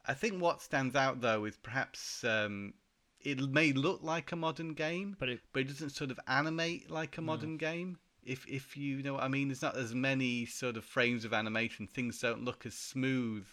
I 0.06 0.14
think 0.14 0.40
what 0.40 0.62
stands 0.62 0.94
out 0.94 1.20
though 1.20 1.44
is 1.46 1.56
perhaps 1.56 2.22
um, 2.22 2.74
it 3.20 3.40
may 3.40 3.72
look 3.72 4.02
like 4.02 4.30
a 4.30 4.36
modern 4.36 4.74
game, 4.74 5.16
But 5.18 5.28
it 5.28 5.40
but 5.52 5.60
it 5.60 5.68
doesn't 5.68 5.90
sort 5.90 6.10
of 6.10 6.20
animate 6.28 6.90
like 6.90 7.18
a 7.18 7.22
modern 7.22 7.56
game. 7.56 7.98
If 8.22 8.46
if 8.46 8.76
you 8.76 9.02
know 9.02 9.14
what 9.14 9.24
I 9.24 9.28
mean, 9.28 9.48
there's 9.48 9.62
not 9.62 9.76
as 9.76 9.94
many 9.94 10.46
sort 10.46 10.76
of 10.76 10.84
frames 10.84 11.24
of 11.24 11.32
animation. 11.32 11.86
Things 11.86 12.20
don't 12.20 12.44
look 12.44 12.66
as 12.66 12.74
smooth 12.74 13.46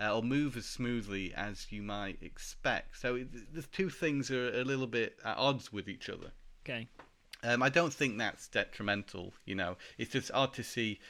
uh, 0.00 0.14
or 0.14 0.22
move 0.22 0.56
as 0.56 0.66
smoothly 0.66 1.32
as 1.34 1.66
you 1.70 1.82
might 1.82 2.18
expect. 2.22 2.98
So 2.98 3.16
it, 3.16 3.54
the 3.54 3.62
two 3.62 3.90
things 3.90 4.30
are 4.30 4.48
a 4.60 4.64
little 4.64 4.86
bit 4.86 5.18
at 5.24 5.36
odds 5.36 5.72
with 5.72 5.88
each 5.88 6.08
other. 6.08 6.32
okay. 6.64 6.88
Um, 7.42 7.62
I 7.62 7.68
don't 7.68 7.92
think 7.92 8.18
that's 8.18 8.48
detrimental. 8.48 9.32
You 9.44 9.54
know, 9.54 9.76
it's 9.98 10.12
just 10.12 10.30
odd 10.32 10.54
to 10.54 10.62
see 10.62 11.00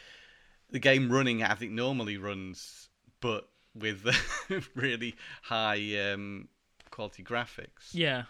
the 0.70 0.78
game 0.78 1.10
running 1.10 1.42
as 1.42 1.60
it 1.62 1.70
normally 1.70 2.16
runs, 2.16 2.88
but 3.20 3.48
with 3.74 4.06
really 4.74 5.16
high 5.42 6.12
um, 6.12 6.48
quality 6.90 7.22
graphics. 7.22 7.92
Yeah. 7.92 8.24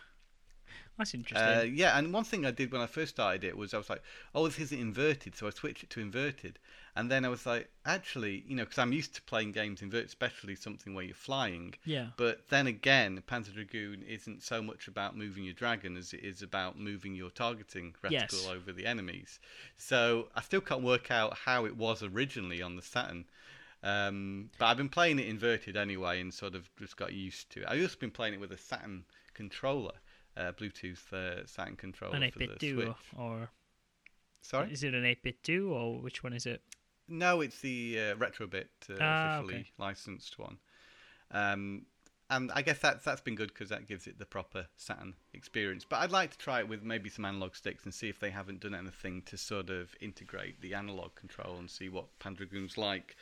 That's 0.99 1.14
interesting. 1.14 1.49
Uh, 1.49 1.62
yeah, 1.62 1.97
and 1.97 2.12
one 2.12 2.25
thing 2.25 2.45
I 2.45 2.50
did 2.50 2.73
when 2.73 2.83
I 2.83 2.87
first 2.87 3.14
started 3.14 3.42
it 3.42 3.57
was 3.57 3.73
I 3.73 3.78
was 3.78 3.88
like, 3.88 4.02
"Oh, 4.35 4.47
this 4.47 4.59
isn't 4.59 4.78
inverted," 4.78 5.35
so 5.35 5.47
I 5.47 5.50
switched 5.50 5.83
it 5.83 5.88
to 5.90 6.00
inverted, 6.00 6.59
and 6.97 7.11
then 7.11 7.25
I 7.25 7.28
was 7.28 7.47
like, 7.47 7.70
"Actually, 7.85 8.44
you 8.47 8.56
know, 8.56 8.64
because 8.64 8.78
I'm 8.78 8.92
used 8.92 9.14
to 9.14 9.23
playing 9.23 9.52
games 9.52 9.82
inverted, 9.82 10.06
especially 10.09 10.54
something 10.56 10.94
where 10.94 11.04
you're 11.04 11.14
flying." 11.14 11.75
yeah. 11.85 12.09
But 12.16 12.49
then 12.49 12.66
again, 12.66 13.23
Panzer 13.26 13.54
Dragoon 13.54 14.02
isn't 14.02 14.42
so 14.42 14.62
much 14.62 14.88
about 14.88 15.16
moving 15.16 15.44
your 15.44 15.54
dragon 15.54 15.97
as 15.97 16.12
it 16.12 16.20
is 16.25 16.42
about 16.42 16.78
moving 16.78 17.14
your 17.14 17.31
targeting 17.31 17.94
reticle 18.03 18.11
Yes. 18.11 18.46
over 18.48 18.72
the 18.72 18.87
enemies. 18.87 19.38
So 19.76 20.29
I 20.35 20.40
still 20.42 20.61
can't 20.61 20.83
work 20.83 21.11
out 21.11 21.37
how 21.38 21.64
it 21.64 21.76
was 21.76 22.03
originally 22.03 22.61
on 22.62 22.76
the 22.76 22.83
Saturn. 22.83 23.24
Um, 23.83 24.50
but 24.59 24.66
I've 24.66 24.76
been 24.76 24.90
playing 24.90 25.18
it 25.18 25.26
inverted 25.26 25.76
anyway 25.76 26.20
and 26.20 26.35
sort 26.35 26.55
of 26.55 26.68
just 26.76 26.96
got 26.96 27.12
used 27.14 27.50
to 27.53 27.61
it. 27.62 27.66
I've 27.68 27.81
also 27.81 27.96
been 27.98 28.11
playing 28.11 28.35
it 28.35 28.40
with 28.40 28.53
a 28.53 28.59
Saturn 28.59 29.05
controller, 29.33 29.94
uh, 30.37 30.53
Bluetooth 30.53 31.11
uh, 31.12 31.46
Saturn 31.46 31.76
controller 31.76 32.16
An 32.16 32.31
for 32.31 32.40
the 32.40 32.48
8BitDo 32.48 32.74
Switch. 32.74 32.88
or, 33.16 33.22
or 33.40 33.50
Sorry? 34.42 34.70
is 34.70 34.83
it 34.83 34.94
an 34.94 35.05
8BitDo 35.05 35.70
or 35.70 36.00
which 36.00 36.22
one 36.22 36.33
is 36.35 36.44
it? 36.44 36.62
No, 37.11 37.40
it's 37.40 37.61
the 37.61 37.99
uh, 37.99 38.14
Retrobit 38.16 38.68
uh, 38.88 38.94
Ah, 39.01 39.27
officially 39.27 39.55
okay. 39.57 39.70
licensed 39.79 40.38
one. 40.38 40.59
Um, 41.33 41.87
and 42.31 42.53
I 42.53 42.62
guess 42.62 42.79
that's 42.79 43.05
that's 43.05 43.20
been 43.20 43.35
good 43.35 43.49
because 43.53 43.68
that 43.70 43.88
gives 43.88 44.07
it 44.07 44.18
the 44.18 44.25
proper 44.25 44.66
Saturn 44.77 45.14
experience. 45.35 45.85
But 45.88 45.96
I'd 45.96 46.12
like 46.12 46.31
to 46.31 46.38
try 46.38 46.61
it 46.61 46.68
with 46.68 46.83
maybe 46.85 47.11
some 47.11 47.25
analog 47.25 47.57
sticks 47.57 47.85
and 47.85 47.92
see 47.92 48.09
if 48.09 48.20
they 48.20 48.31
haven't 48.31 48.61
done 48.61 48.75
anything 48.75 49.23
to 49.23 49.37
sort 49.37 49.68
of 49.68 49.94
integrate 50.01 50.61
the 50.61 50.75
analog 50.75 51.16
control 51.16 51.57
and 51.59 51.68
see 51.68 51.88
what 51.88 52.16
Pandragoon's 52.20 52.79
like 52.79 53.16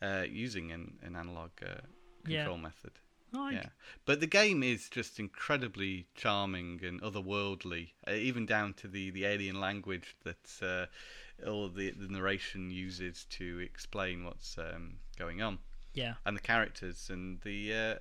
uh, 0.00 0.24
using 0.26 0.72
an, 0.72 0.98
an 1.02 1.16
analog 1.16 1.50
uh, 1.62 1.80
Yeah. 2.26 2.38
control 2.38 2.58
method. 2.58 2.92
I- 3.40 3.52
Yeah, 3.52 3.68
but 4.04 4.20
the 4.20 4.26
game 4.26 4.62
is 4.62 4.88
just 4.88 5.18
incredibly 5.18 6.06
charming 6.14 6.84
and 6.84 7.00
otherworldly, 7.02 7.90
uh, 8.06 8.12
even 8.12 8.46
down 8.46 8.74
to 8.74 8.88
the, 8.88 9.10
the 9.10 9.24
alien 9.24 9.60
language 9.60 10.16
that 10.24 10.60
uh, 10.62 10.86
all 11.48 11.68
the 11.68 11.90
the 11.90 12.08
narration 12.08 12.70
uses 12.70 13.24
to 13.30 13.58
explain 13.60 14.24
what's 14.24 14.56
um, 14.58 14.98
going 15.18 15.42
on, 15.42 15.58
yeah. 15.94 16.14
and 16.24 16.36
the 16.36 16.40
characters 16.42 17.10
and 17.10 17.40
the. 17.42 17.72
Uh, 17.74 17.94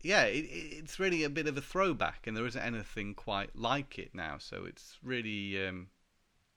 yeah, 0.00 0.24
it, 0.24 0.44
it- 0.44 0.78
it's 0.78 0.98
really 1.00 1.24
a 1.24 1.30
bit 1.30 1.46
of 1.48 1.56
a 1.56 1.60
throwback, 1.60 2.26
and 2.26 2.36
there 2.36 2.46
isn't 2.46 2.60
anything 2.62 3.14
quite 3.14 3.56
like 3.56 3.98
it 3.98 4.14
now. 4.14 4.38
So 4.38 4.64
it's 4.64 4.98
really, 5.02 5.66
um, 5.66 5.88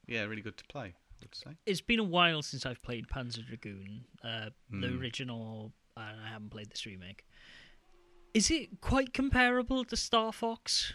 yeah, 0.07 0.23
really 0.23 0.41
good 0.43 0.57
to 0.57 0.65
play. 0.65 0.93
I 0.95 1.23
would 1.23 1.35
say. 1.35 1.51
It's 1.65 1.81
been 1.81 1.99
a 1.99 2.03
while 2.03 2.41
since 2.41 2.65
I've 2.65 2.81
played 2.83 3.07
Panzer 3.07 3.45
Dragoon, 3.45 4.05
uh, 4.23 4.49
the 4.69 4.87
Hmm. 4.89 4.99
original, 4.99 5.73
and 5.97 6.21
I 6.21 6.27
haven't 6.29 6.49
played 6.51 6.69
this 6.69 6.85
remake. 6.85 7.25
Is 8.33 8.49
it 8.51 8.79
quite 8.81 9.13
comparable 9.13 9.83
to 9.85 9.95
Star 9.95 10.31
Fox? 10.31 10.93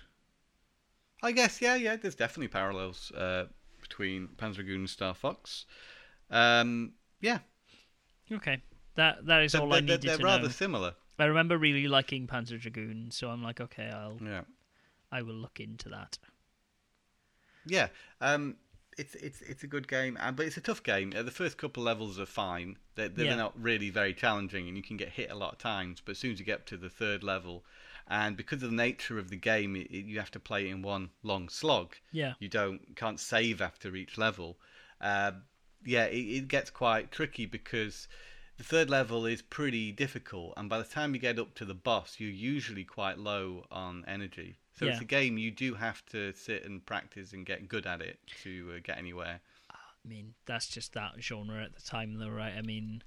I 1.23 1.33
guess, 1.33 1.61
yeah, 1.61 1.75
yeah. 1.77 1.97
There's 1.97 2.15
definitely 2.15 2.49
parallels 2.49 3.11
uh, 3.13 3.47
between 3.81 4.29
Panzer 4.37 4.57
Dragoon 4.57 4.81
and 4.81 4.91
Star 4.91 5.15
Fox. 5.15 5.67
Um, 6.31 6.93
yeah, 7.21 7.39
Okay, 8.33 8.61
that 8.97 9.25
that 9.27 9.43
is 9.43 9.53
they're, 9.53 9.61
all 9.63 9.73
I 9.73 9.77
they're- 9.77 9.83
needed 9.97 10.03
they're 10.03 10.17
to 10.19 10.25
rather 10.25 10.43
know. 10.45 10.49
similar. 10.49 10.95
I 11.19 11.25
remember 11.27 11.57
really 11.57 11.89
liking 11.89 12.27
Panzer 12.27 12.61
Dragoon, 12.61 13.11
so 13.11 13.29
I'm 13.31 13.43
like, 13.43 13.61
okay, 13.61 13.89
I'll 13.89 14.19
Yeah, 14.23 14.43
I 15.13 15.23
will 15.23 15.35
look 15.35 15.61
into 15.61 15.89
that. 15.91 16.19
yeah. 17.67 17.89
Um, 18.21 18.57
it's 18.97 19.15
it's 19.17 19.43
it's 19.43 19.63
a 19.63 19.67
good 19.67 19.89
game, 19.89 20.17
uh, 20.21 20.33
but 20.33 20.47
it's 20.47 20.57
a 20.57 20.61
tough 20.61 20.83
game. 20.83 21.13
Uh, 21.17 21.23
the 21.23 21.31
first 21.31 21.59
couple 21.59 21.83
levels 21.83 22.19
are 22.19 22.27
fine. 22.27 22.77
They're, 22.95 23.09
they're 23.09 23.27
Yeah. 23.27 23.37
not 23.37 23.61
really 23.61 23.91
very 23.91 24.15
challenging, 24.15 24.69
and 24.69 24.77
you 24.77 24.83
can 24.83 24.97
get 24.97 25.11
hit 25.11 25.31
a 25.31 25.35
lot 25.35 25.53
of 25.53 25.59
times. 25.59 26.01
But 26.05 26.13
as 26.13 26.19
soon 26.19 26.33
as 26.33 26.39
you 26.39 26.47
get 26.47 26.61
up 26.61 26.67
to 26.67 26.77
the 26.77 26.89
third 26.91 27.23
level, 27.23 27.65
and 28.09 28.37
because 28.37 28.63
of 28.63 28.71
the 28.71 28.77
nature 28.77 29.19
of 29.19 29.29
the 29.31 29.37
game, 29.37 29.77
it, 29.77 29.89
it, 29.91 30.07
you 30.07 30.19
have 30.19 30.31
to 30.33 30.41
play 30.41 30.67
it 30.69 30.71
in 30.71 30.83
one 30.83 31.11
long 31.23 31.49
slog. 31.49 31.97
Yeah, 32.13 32.35
you 32.39 32.49
don't 32.49 32.97
can't 32.97 33.21
save 33.21 33.61
after 33.61 33.95
each 33.97 34.17
level. 34.17 34.59
Uh, 35.01 35.33
yeah, 35.85 36.05
it, 36.07 36.17
it 36.19 36.49
gets 36.49 36.71
quite 36.71 37.13
tricky 37.13 37.47
because 37.47 38.09
the 38.57 38.65
third 38.65 38.89
level 38.89 39.27
is 39.27 39.43
pretty 39.43 39.93
difficult, 39.93 40.55
and 40.57 40.69
by 40.71 40.79
the 40.79 40.85
time 40.85 41.15
you 41.15 41.21
get 41.21 41.39
up 41.39 41.55
to 41.57 41.65
the 41.67 41.75
boss, 41.75 42.17
you're 42.19 42.31
usually 42.31 42.85
quite 42.85 43.19
low 43.19 43.67
on 43.71 44.05
energy. 44.09 44.57
So 44.79 44.87
it's 44.87 45.01
a 45.01 45.07
game 45.07 45.39
you 45.39 45.51
do 45.51 45.75
have 45.75 46.05
to 46.07 46.33
sit 46.35 46.65
and 46.65 46.85
practice 46.85 47.33
and 47.33 47.47
get 47.47 47.67
good 47.69 47.87
at 47.87 48.03
it 48.03 48.19
to 48.43 48.75
uh, 48.77 48.81
get 48.83 48.99
anywhere. 48.99 49.41
I 49.71 50.09
mean 50.09 50.35
that's 50.45 50.69
just 50.69 50.93
that 50.93 51.13
genre 51.21 51.63
at 51.65 51.75
the 51.75 51.83
time, 51.83 52.19
though, 52.19 52.29
right? 52.29 52.53
I 52.57 52.63
mean, 52.63 53.03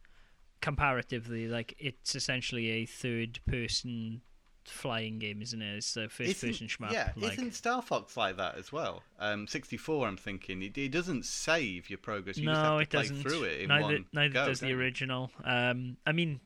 comparatively, 0.61 1.47
like 1.47 1.75
it's 1.77 2.15
essentially 2.15 2.69
a 2.71 2.85
third-person 2.85 4.21
flying 4.65 5.19
game, 5.19 5.41
isn't 5.41 5.61
it? 5.61 5.77
It's 5.77 5.95
a 5.95 6.09
first-person 6.09 6.67
shmup. 6.67 6.91
yeah, 6.91 7.11
like, 7.15 7.33
isn't 7.33 7.53
Star 7.53 7.81
Fox 7.81 8.17
like 8.17 8.37
that 8.37 8.57
as 8.57 8.71
well? 8.71 9.03
Um, 9.19 9.47
64, 9.47 10.07
I'm 10.07 10.17
thinking 10.17 10.61
it, 10.61 10.77
it 10.77 10.89
doesn't 10.89 11.25
save 11.25 11.89
your 11.89 11.99
progress. 11.99 12.37
You 12.37 12.45
just 12.45 12.61
no, 12.61 12.63
have 12.63 12.73
to 12.73 12.79
it 12.79 12.89
play 12.89 13.01
doesn't. 13.01 13.21
through 13.21 13.43
it 13.43 13.61
in 13.61 13.67
neither 13.69 13.83
one 13.83 14.05
neither 14.13 14.33
go, 14.33 14.45
does 14.47 14.59
the 14.59 14.73
original. 14.73 15.31
Um, 15.43 15.97
I 16.05 16.11
mean, 16.13 16.39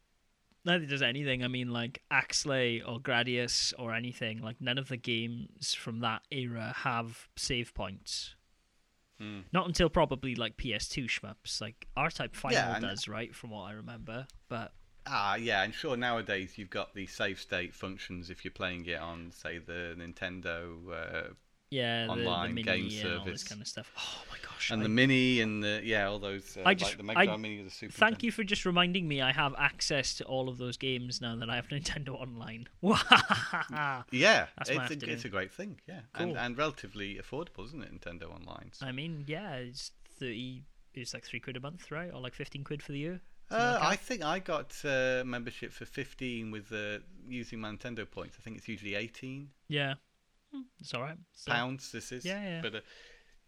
neither 0.65 0.85
does 0.85 1.01
anything. 1.01 1.43
I 1.43 1.47
mean, 1.47 1.71
like 1.71 2.01
Axelay 2.11 2.81
or 2.85 2.99
Gradius 2.99 3.73
or 3.77 3.93
anything. 3.93 4.41
Like 4.41 4.59
none 4.59 4.77
of 4.77 4.87
the 4.89 4.97
games 4.97 5.73
from 5.73 5.99
that 6.01 6.21
era 6.31 6.73
have 6.77 7.27
save 7.35 7.73
points. 7.73 8.35
Hmm. 9.19 9.41
Not 9.51 9.67
until 9.67 9.89
probably 9.89 10.35
like 10.35 10.57
PS2 10.57 11.05
shmups. 11.05 11.61
Like 11.61 11.87
R-Type 11.95 12.35
Final 12.35 12.57
Yeah, 12.57 12.79
does, 12.79 13.07
right? 13.07 13.33
From 13.35 13.51
what 13.51 13.63
I 13.63 13.71
remember, 13.73 14.27
but 14.49 14.73
Ah, 15.05 15.35
yeah, 15.35 15.63
and 15.63 15.73
sure. 15.73 15.97
Nowadays, 15.97 16.57
you've 16.57 16.69
got 16.69 16.93
the 16.93 17.05
save 17.07 17.39
state 17.39 17.73
functions 17.73 18.29
if 18.29 18.45
you're 18.45 18.53
playing 18.53 18.85
it 18.85 18.99
on, 18.99 19.31
say, 19.31 19.57
the 19.57 19.95
Nintendo 19.97 20.77
uh, 20.91 21.33
yeah, 21.73 22.05
the, 22.05 22.11
online 22.11 22.55
the 22.55 22.63
game 22.63 22.83
mini 22.83 22.99
and 23.01 23.19
all 23.19 23.25
this 23.25 23.43
kind 23.43 23.61
of 23.61 23.67
stuff. 23.67 23.91
Oh 23.97 24.21
my 24.31 24.37
gosh! 24.47 24.71
and 24.71 24.81
I- 24.81 24.83
the 24.83 24.89
mini 24.89 25.41
and 25.41 25.63
the 25.63 25.81
yeah, 25.83 26.07
all 26.07 26.19
those 26.19 26.55
uh, 26.57 26.61
I 26.65 26.73
just- 26.73 26.91
like 26.91 26.97
the 26.97 27.03
Mega 27.03 27.31
I- 27.31 27.37
Mini 27.37 27.63
the 27.63 27.69
Super. 27.69 27.91
Thank 27.93 28.17
Nintendo. 28.19 28.23
you 28.23 28.31
for 28.31 28.43
just 28.43 28.65
reminding 28.65 29.07
me 29.07 29.21
I 29.21 29.31
have 29.31 29.53
access 29.57 30.13
to 30.15 30.23
all 30.25 30.49
of 30.49 30.57
those 30.57 30.77
games 30.77 31.19
now 31.21 31.35
that 31.35 31.49
I 31.49 31.55
have 31.55 31.67
Nintendo 31.75 32.09
Online. 32.25 32.67
Yeah, 34.11 34.47
That's 34.57 34.69
it's 34.69 35.03
a, 35.03 35.11
it's 35.11 35.25
a 35.25 35.29
great 35.29 35.51
thing. 35.51 35.79
Yeah, 35.87 36.01
Cool. 36.13 36.27
and 36.29 36.37
and 36.37 36.57
relatively 36.57 37.15
affordable, 37.23 37.65
isn't 37.65 37.83
it? 37.83 37.91
Nintendo 37.99 38.29
Online. 38.31 38.69
So. 38.73 38.85
I 38.85 38.91
mean, 38.91 39.23
yeah, 39.27 39.55
it's 39.55 39.91
thirty. 40.19 40.63
It's 40.93 41.13
like 41.13 41.23
three 41.25 41.39
quid 41.39 41.57
a 41.57 41.59
month, 41.59 41.89
right? 41.91 42.11
Or 42.13 42.21
like 42.21 42.33
fifteen 42.35 42.63
quid 42.63 42.81
for 42.83 42.91
the 42.91 42.99
year. 42.99 43.21
Uh, 43.51 43.77
I 43.81 43.95
think 43.95 44.23
I 44.23 44.39
got 44.39 44.73
uh, 44.85 45.23
membership 45.25 45.71
for 45.73 45.85
fifteen 45.85 46.49
with 46.51 46.71
uh, 46.71 46.99
using 47.27 47.59
my 47.59 47.69
Nintendo 47.71 48.09
points. 48.09 48.37
I 48.39 48.41
think 48.43 48.57
it's 48.57 48.67
usually 48.67 48.95
eighteen 48.95 49.49
Yeah, 49.67 49.95
it's 50.79 50.93
all 50.93 51.01
right. 51.01 51.17
So- 51.33 51.51
pounds. 51.51 51.91
This 51.91 52.11
is 52.11 52.25
Yeah, 52.25 52.41
yeah. 52.43 52.61
But 52.61 52.75
uh, 52.75 52.79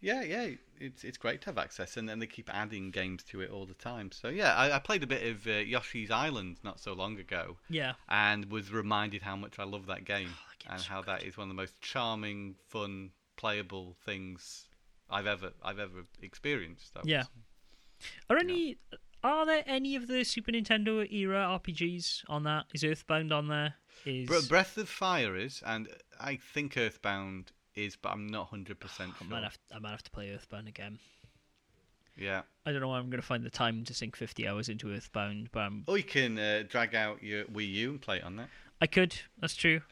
yeah, 0.00 0.22
yeah, 0.22 0.48
it's 0.78 1.04
it's 1.04 1.16
great 1.18 1.40
to 1.42 1.46
have 1.46 1.58
access, 1.58 1.96
and 1.96 2.08
then 2.08 2.18
they 2.18 2.26
keep 2.26 2.52
adding 2.54 2.90
games 2.90 3.22
to 3.24 3.40
it 3.40 3.50
all 3.50 3.64
the 3.66 3.74
time. 3.74 4.12
So 4.12 4.28
yeah, 4.28 4.54
I, 4.54 4.76
I 4.76 4.78
played 4.78 5.02
a 5.02 5.06
bit 5.06 5.22
of 5.26 5.46
uh, 5.46 5.50
Yoshi's 5.52 6.10
Island 6.10 6.58
not 6.62 6.78
so 6.80 6.92
long 6.92 7.18
ago, 7.18 7.56
Yeah, 7.70 7.94
and 8.08 8.50
was 8.50 8.70
reminded 8.72 9.22
how 9.22 9.36
much 9.36 9.58
I 9.58 9.64
love 9.64 9.86
that 9.86 10.04
game, 10.04 10.28
Oh, 10.30 10.52
that 10.66 10.72
and 10.72 10.80
so 10.82 10.88
how 10.90 11.02
that 11.02 11.22
is 11.22 11.36
one 11.38 11.44
of 11.44 11.48
the 11.48 11.54
most 11.62 11.80
charming, 11.80 12.56
fun, 12.68 13.10
playable 13.36 13.96
things 14.04 14.68
I've 15.10 15.26
ever 15.26 15.52
I've 15.64 15.78
ever 15.78 16.04
experienced. 16.22 16.92
I 16.96 17.00
Yeah. 17.04 17.22
say. 17.22 17.28
Are 18.28 18.36
any? 18.36 18.76
Are 19.24 19.46
there 19.46 19.64
any 19.66 19.96
of 19.96 20.06
the 20.08 20.22
Super 20.24 20.52
Nintendo 20.52 21.10
era 21.10 21.58
RPGs 21.58 22.24
on 22.28 22.42
that? 22.44 22.66
Is 22.74 22.84
Earthbound 22.84 23.32
on 23.32 23.48
there? 23.48 23.74
Is 24.04 24.28
Bre- 24.28 24.48
Breath 24.48 24.76
of 24.78 24.88
Fire 24.88 25.36
is, 25.36 25.62
and 25.64 25.88
I 26.20 26.36
think 26.36 26.76
Earthbound 26.76 27.52
is, 27.74 27.96
but 27.96 28.10
I'm 28.10 28.26
not 28.26 28.48
hundred 28.48 28.80
percent 28.80 29.12
I 29.20 29.24
might 29.24 29.42
have 29.42 29.58
I 29.74 29.78
might 29.78 29.90
have 29.90 30.02
to 30.04 30.10
play 30.10 30.30
Earthbound 30.32 30.68
again. 30.68 30.98
Yeah. 32.16 32.42
I 32.64 32.72
don't 32.72 32.80
know 32.80 32.88
why 32.88 32.98
I'm 32.98 33.10
going 33.10 33.20
to 33.20 33.26
find 33.26 33.44
the 33.44 33.50
time 33.50 33.84
to 33.84 33.94
sink 33.94 34.16
50 34.16 34.48
hours 34.48 34.68
into 34.68 34.90
Earthbound, 34.90 35.50
but 35.52 35.60
I'm, 35.60 35.84
Or 35.86 35.98
you 35.98 36.04
can 36.04 36.38
uh, 36.38 36.62
drag 36.66 36.94
out 36.94 37.22
your 37.22 37.44
Wii 37.44 37.70
U 37.74 37.90
and 37.90 38.00
play 38.00 38.16
it 38.16 38.24
on 38.24 38.36
that. 38.36 38.48
I 38.80 38.86
could. 38.86 39.14
That's 39.38 39.54
true. 39.54 39.82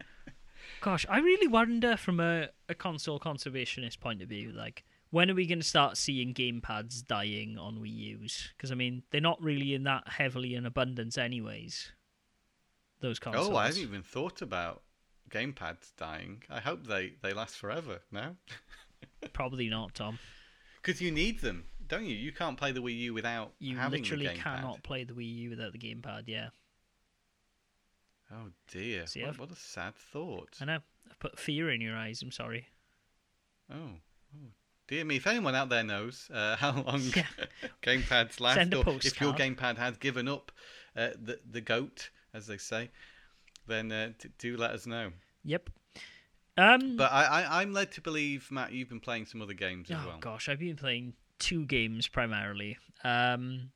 Gosh, 0.80 1.06
I 1.08 1.18
really 1.18 1.46
wonder 1.46 1.96
from 1.96 2.20
a, 2.20 2.48
a 2.68 2.74
console 2.74 3.18
conservationist 3.18 4.00
point 4.00 4.22
of 4.22 4.28
view, 4.28 4.52
like, 4.52 4.84
when 5.10 5.30
are 5.30 5.34
we 5.34 5.46
going 5.46 5.60
to 5.60 5.66
start 5.66 5.96
seeing 5.96 6.32
gamepads 6.32 7.06
dying 7.06 7.58
on 7.58 7.78
Wii 7.78 7.96
U's? 8.20 8.50
Because, 8.56 8.70
I 8.70 8.74
mean, 8.74 9.02
they're 9.10 9.20
not 9.20 9.42
really 9.42 9.74
in 9.74 9.84
that 9.84 10.08
heavily 10.08 10.54
in 10.54 10.64
abundance, 10.66 11.18
anyways. 11.18 11.90
Those 13.00 13.18
consoles. 13.18 13.48
Oh, 13.48 13.56
I 13.56 13.66
haven't 13.66 13.80
even 13.82 14.02
thought 14.02 14.42
about 14.42 14.82
gamepads 15.30 15.92
dying. 15.96 16.42
I 16.50 16.60
hope 16.60 16.86
they, 16.86 17.14
they 17.22 17.32
last 17.32 17.56
forever. 17.56 18.00
No, 18.12 18.36
Probably 19.32 19.68
not, 19.68 19.94
Tom. 19.94 20.18
because 20.82 21.00
you 21.00 21.10
need 21.10 21.40
them, 21.40 21.64
don't 21.86 22.04
you? 22.04 22.14
You 22.16 22.32
can't 22.32 22.56
play 22.58 22.72
the 22.72 22.80
Wii 22.80 22.98
U 22.98 23.14
without 23.14 23.52
You 23.58 23.76
having 23.76 24.02
literally 24.02 24.26
the 24.26 24.32
gamepad. 24.34 24.42
cannot 24.42 24.82
play 24.82 25.04
the 25.04 25.12
Wii 25.14 25.34
U 25.36 25.50
without 25.50 25.72
the 25.72 25.78
gamepad, 25.78 26.24
yeah. 26.26 26.48
Oh 28.32 28.50
dear, 28.68 29.06
See, 29.06 29.24
what, 29.24 29.38
what 29.38 29.50
a 29.50 29.56
sad 29.56 29.94
thought. 29.96 30.56
I 30.60 30.64
know. 30.64 30.78
I've 31.10 31.18
put 31.18 31.38
fear 31.38 31.70
in 31.70 31.80
your 31.80 31.96
eyes, 31.96 32.22
I'm 32.22 32.30
sorry. 32.30 32.66
Oh, 33.72 33.74
oh, 34.36 34.48
dear 34.86 35.04
me. 35.04 35.16
If 35.16 35.26
anyone 35.26 35.54
out 35.56 35.68
there 35.68 35.82
knows 35.82 36.30
uh, 36.32 36.56
how 36.58 36.82
long 36.82 37.00
Yeah. 37.16 37.24
gamepads 37.82 38.40
last, 38.40 38.72
or 38.74 38.84
if 39.02 39.20
your 39.20 39.32
gamepad 39.32 39.78
has 39.78 39.96
given 39.96 40.28
up 40.28 40.52
uh, 40.96 41.08
the 41.20 41.40
the 41.50 41.60
goat, 41.60 42.10
as 42.34 42.46
they 42.46 42.56
say, 42.58 42.90
then 43.66 43.90
uh, 43.92 44.10
d- 44.18 44.28
do 44.38 44.56
let 44.56 44.70
us 44.72 44.86
know. 44.86 45.10
Yep. 45.44 45.70
Um, 46.56 46.96
But 46.96 47.10
I, 47.12 47.24
I, 47.42 47.62
I'm 47.62 47.72
led 47.72 47.92
to 47.92 48.00
believe, 48.00 48.50
Matt, 48.50 48.72
you've 48.72 48.88
been 48.88 49.00
playing 49.00 49.26
some 49.26 49.40
other 49.40 49.54
games 49.54 49.90
as 49.90 49.96
oh 50.04 50.08
well. 50.08 50.18
gosh, 50.20 50.48
I've 50.48 50.58
been 50.58 50.76
playing 50.76 51.14
two 51.38 51.64
games 51.64 52.06
primarily. 52.08 52.76
Um, 53.04 53.70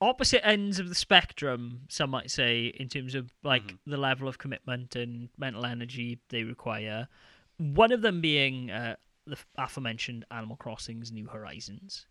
opposite 0.00 0.46
ends 0.46 0.78
of 0.78 0.88
the 0.90 0.94
spectrum, 0.94 1.82
some 1.88 2.10
might 2.10 2.30
say, 2.30 2.66
in 2.66 2.88
terms 2.88 3.14
of 3.14 3.32
like 3.42 3.62
Mm-hmm. 3.64 3.90
the 3.90 3.96
level 3.96 4.28
of 4.28 4.36
commitment 4.38 4.94
and 4.96 5.28
mental 5.38 5.64
energy 5.64 6.18
they 6.28 6.42
require. 6.42 7.08
One 7.58 7.92
of 7.92 8.02
them 8.02 8.20
being 8.20 8.70
uh, 8.70 8.96
the 9.26 9.38
aforementioned 9.56 10.26
Animal 10.30 10.56
Crossing's 10.56 11.10
New 11.10 11.26
Horizons, 11.28 12.06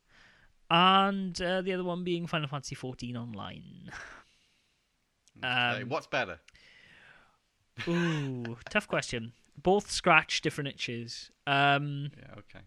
and 0.72 1.40
uh, 1.40 1.62
the 1.62 1.74
other 1.74 1.84
one 1.84 2.04
being 2.04 2.26
Final 2.26 2.48
Fantasy 2.48 2.76
XIV 2.76 3.16
Online. 3.16 3.92
Um, 5.44 5.90
What's 5.90 6.08
better? 6.08 6.40
Ooh, 7.88 8.58
tough 8.70 8.88
question. 8.88 9.34
Both 9.62 9.92
scratch 9.92 10.42
different 10.42 10.70
itches. 10.70 11.32
Um, 11.48 12.12
Yeah, 12.18 12.40
okay. 12.40 12.66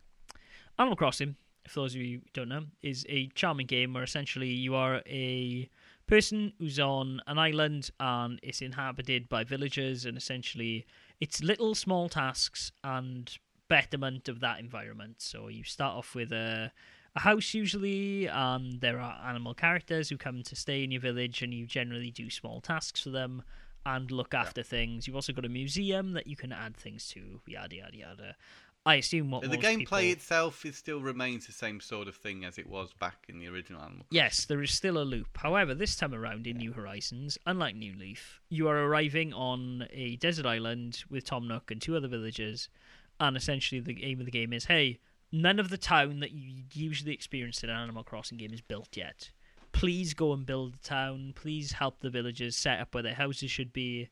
Animal 0.79 0.97
Crossing, 0.97 1.37
for 1.67 1.81
those 1.81 1.95
of 1.95 2.01
you 2.01 2.19
who 2.19 2.25
don't 2.33 2.49
know, 2.49 2.65
is 2.83 3.05
a 3.09 3.29
charming 3.35 3.67
game 3.67 3.95
where 3.95 4.03
essentially 4.03 4.49
you 4.49 4.75
are 4.75 5.03
a 5.07 5.69
person 6.07 6.53
who's 6.59 6.79
on 6.79 7.21
an 7.27 7.39
island 7.39 7.91
and 8.01 8.39
it's 8.43 8.63
inhabited 8.63 9.29
by 9.29 9.45
villagers, 9.45 10.05
and 10.05 10.17
essentially 10.17 10.87
it's 11.21 11.43
little 11.43 11.75
small 11.75 12.09
tasks 12.09 12.73
and 12.85 13.37
betterment 13.69 14.29
of 14.29 14.41
that 14.41 14.61
environment. 14.61 15.17
So 15.19 15.49
you 15.49 15.65
start 15.65 15.97
off 15.97 16.15
with 16.15 16.33
a 16.33 16.73
a 17.17 17.21
house 17.21 17.55
usually, 17.55 18.27
and 18.27 18.81
there 18.81 19.01
are 19.01 19.21
animal 19.27 19.55
characters 19.55 20.09
who 20.09 20.17
come 20.17 20.43
to 20.43 20.57
stay 20.57 20.85
in 20.85 20.91
your 20.91 21.01
village, 21.01 21.43
and 21.43 21.53
you 21.53 21.67
generally 21.67 22.11
do 22.11 22.31
small 22.31 22.61
tasks 22.61 23.03
for 23.03 23.11
them 23.11 23.43
and 23.87 24.11
look 24.11 24.35
after 24.35 24.63
things. 24.63 25.07
You've 25.07 25.17
also 25.17 25.33
got 25.33 25.45
a 25.45 25.49
museum 25.49 26.13
that 26.13 26.27
you 26.27 26.37
can 26.37 26.53
add 26.53 26.77
things 26.77 27.09
to, 27.09 27.41
yada 27.47 27.77
yada 27.77 27.97
yada. 27.97 28.37
I 28.87 28.95
assume 28.95 29.31
what 29.31 29.43
the 29.43 29.59
gameplay 29.59 29.79
people... 29.79 29.99
itself 29.99 30.65
is 30.65 30.77
still 30.77 31.01
remains 31.01 31.47
the 31.47 31.53
same 31.53 31.81
sort 31.81 32.09
of 32.09 32.17
thing 32.17 32.45
as 32.45 32.57
it 32.57 32.67
was 32.67 32.91
back 32.99 33.27
in 33.29 33.39
the 33.39 33.49
original 33.49 33.83
Animal 33.83 34.07
Crossing. 34.09 34.17
Yes, 34.17 34.47
there 34.47 34.63
is 34.63 34.71
still 34.71 34.97
a 34.97 35.05
loop. 35.05 35.37
However, 35.37 35.75
this 35.75 35.95
time 35.95 36.15
around 36.15 36.47
in 36.47 36.57
New 36.57 36.73
Horizons, 36.73 37.37
unlike 37.45 37.77
New 37.77 37.95
Leaf, 37.99 38.41
you 38.49 38.67
are 38.69 38.79
arriving 38.79 39.35
on 39.35 39.87
a 39.93 40.17
desert 40.17 40.47
island 40.47 41.05
with 41.11 41.25
Tom 41.25 41.47
Nook 41.47 41.71
and 41.71 41.83
two 41.83 41.97
other 41.97 42.09
villagers, 42.09 42.71
and 43.21 43.37
essentially 43.37 43.81
the 43.81 44.03
aim 44.05 44.21
of 44.21 44.27
the 44.27 44.33
game 44.33 44.53
is 44.53 44.65
hey, 44.67 45.01
none 45.33 45.59
of 45.59 45.71
the 45.71 45.79
town 45.79 46.21
that 46.21 46.33
you 46.33 46.63
usually 46.73 47.13
experience 47.13 47.63
in 47.63 47.71
an 47.71 47.77
Animal 47.77 48.05
Crossing 48.05 48.39
game 48.39 48.53
is 48.53 48.61
built 48.61 48.97
yet. 48.97 49.31
Please 49.73 50.15
go 50.15 50.33
and 50.33 50.47
build 50.47 50.75
the 50.75 50.79
town. 50.89 51.33
Please 51.37 51.73
help 51.73 52.01
the 52.01 52.11
villagers 52.11 52.57
set 52.57 52.81
up 52.81 52.95
where 52.95 53.03
their 53.03 53.15
houses 53.15 53.51
should 53.51 53.73
be, 53.73 54.09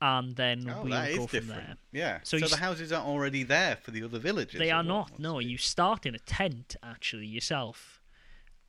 and 0.00 0.36
then 0.36 0.68
Oh, 0.70 0.84
we'll 0.84 1.16
go 1.16 1.26
from 1.26 1.48
there. 1.48 1.76
Yeah. 1.92 2.20
So 2.22 2.38
So, 2.38 2.46
the 2.46 2.56
houses 2.56 2.92
aren't 2.92 3.08
already 3.08 3.42
there 3.42 3.76
for 3.76 3.90
the 3.90 4.02
other 4.04 4.18
villages. 4.18 4.58
They 4.58 4.70
are 4.70 4.84
not. 4.84 5.18
No, 5.18 5.40
you 5.40 5.58
start 5.58 6.06
in 6.06 6.14
a 6.14 6.18
tent 6.20 6.76
actually 6.82 7.26
yourself, 7.26 8.00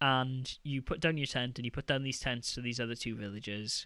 and 0.02 0.58
you 0.63 0.82
put 0.82 1.00
down 1.00 1.17
your 1.17 1.28
tent, 1.28 1.60
and 1.60 1.65
you 1.65 1.71
put 1.71 1.88
down 1.88 2.04
these 2.04 2.19
tents 2.19 2.54
to 2.56 2.62
these 2.62 2.80
other 2.80 2.95
two 2.95 3.15
villagers, 3.15 3.86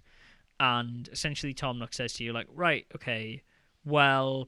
and 0.60 1.10
essentially 1.12 1.54
Tom 1.54 1.78
Nook 1.80 1.94
says 1.94 2.14
to 2.14 2.24
you 2.24 2.34
like, 2.34 2.48
right, 2.54 2.86
okay, 2.96 3.44
well, 3.84 4.48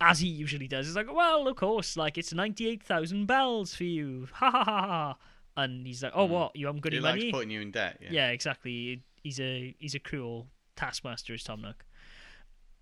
as 0.00 0.20
he 0.20 0.28
usually 0.28 0.68
does, 0.68 0.86
he's 0.86 0.96
like, 0.96 1.12
well, 1.12 1.48
of 1.48 1.56
course, 1.56 1.96
like 1.96 2.16
it's 2.18 2.32
ninety 2.32 2.68
eight 2.68 2.82
thousand 2.82 3.26
bells 3.26 3.74
for 3.74 3.84
you, 3.84 4.28
ha 4.32 4.50
ha 4.50 4.64
ha 4.64 4.80
ha, 4.86 5.16
and 5.56 5.86
he's 5.86 6.02
like, 6.02 6.12
oh, 6.14 6.26
mm. 6.26 6.30
what, 6.30 6.56
you 6.56 6.66
haven't 6.66 6.82
got 6.82 6.92
He 6.92 6.98
any 6.98 7.04
likes 7.04 7.20
money? 7.20 7.32
putting 7.32 7.50
you 7.50 7.60
in 7.60 7.70
debt. 7.70 7.98
Yeah. 8.00 8.08
Yeah, 8.12 8.28
exactly. 8.30 9.02
He's 9.22 9.40
a 9.40 9.74
he's 9.78 9.94
a 9.94 9.98
cruel 9.98 10.46
taskmaster, 10.76 11.34
is 11.34 11.42
Tom 11.42 11.62
Nook. 11.62 11.84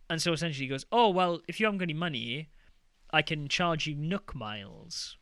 And 0.09 0.21
so 0.23 0.33
essentially 0.33 0.67
he 0.67 0.69
goes, 0.71 0.85
Oh 0.93 1.09
well, 1.09 1.41
if 1.49 1.59
you 1.59 1.67
haven't 1.67 1.79
got 1.79 1.85
any 1.85 1.95
money, 1.95 2.49
I 3.11 3.23
can 3.23 3.49
charge 3.49 3.87
you 3.87 3.95
Nook 3.95 4.35
miles. 4.35 5.17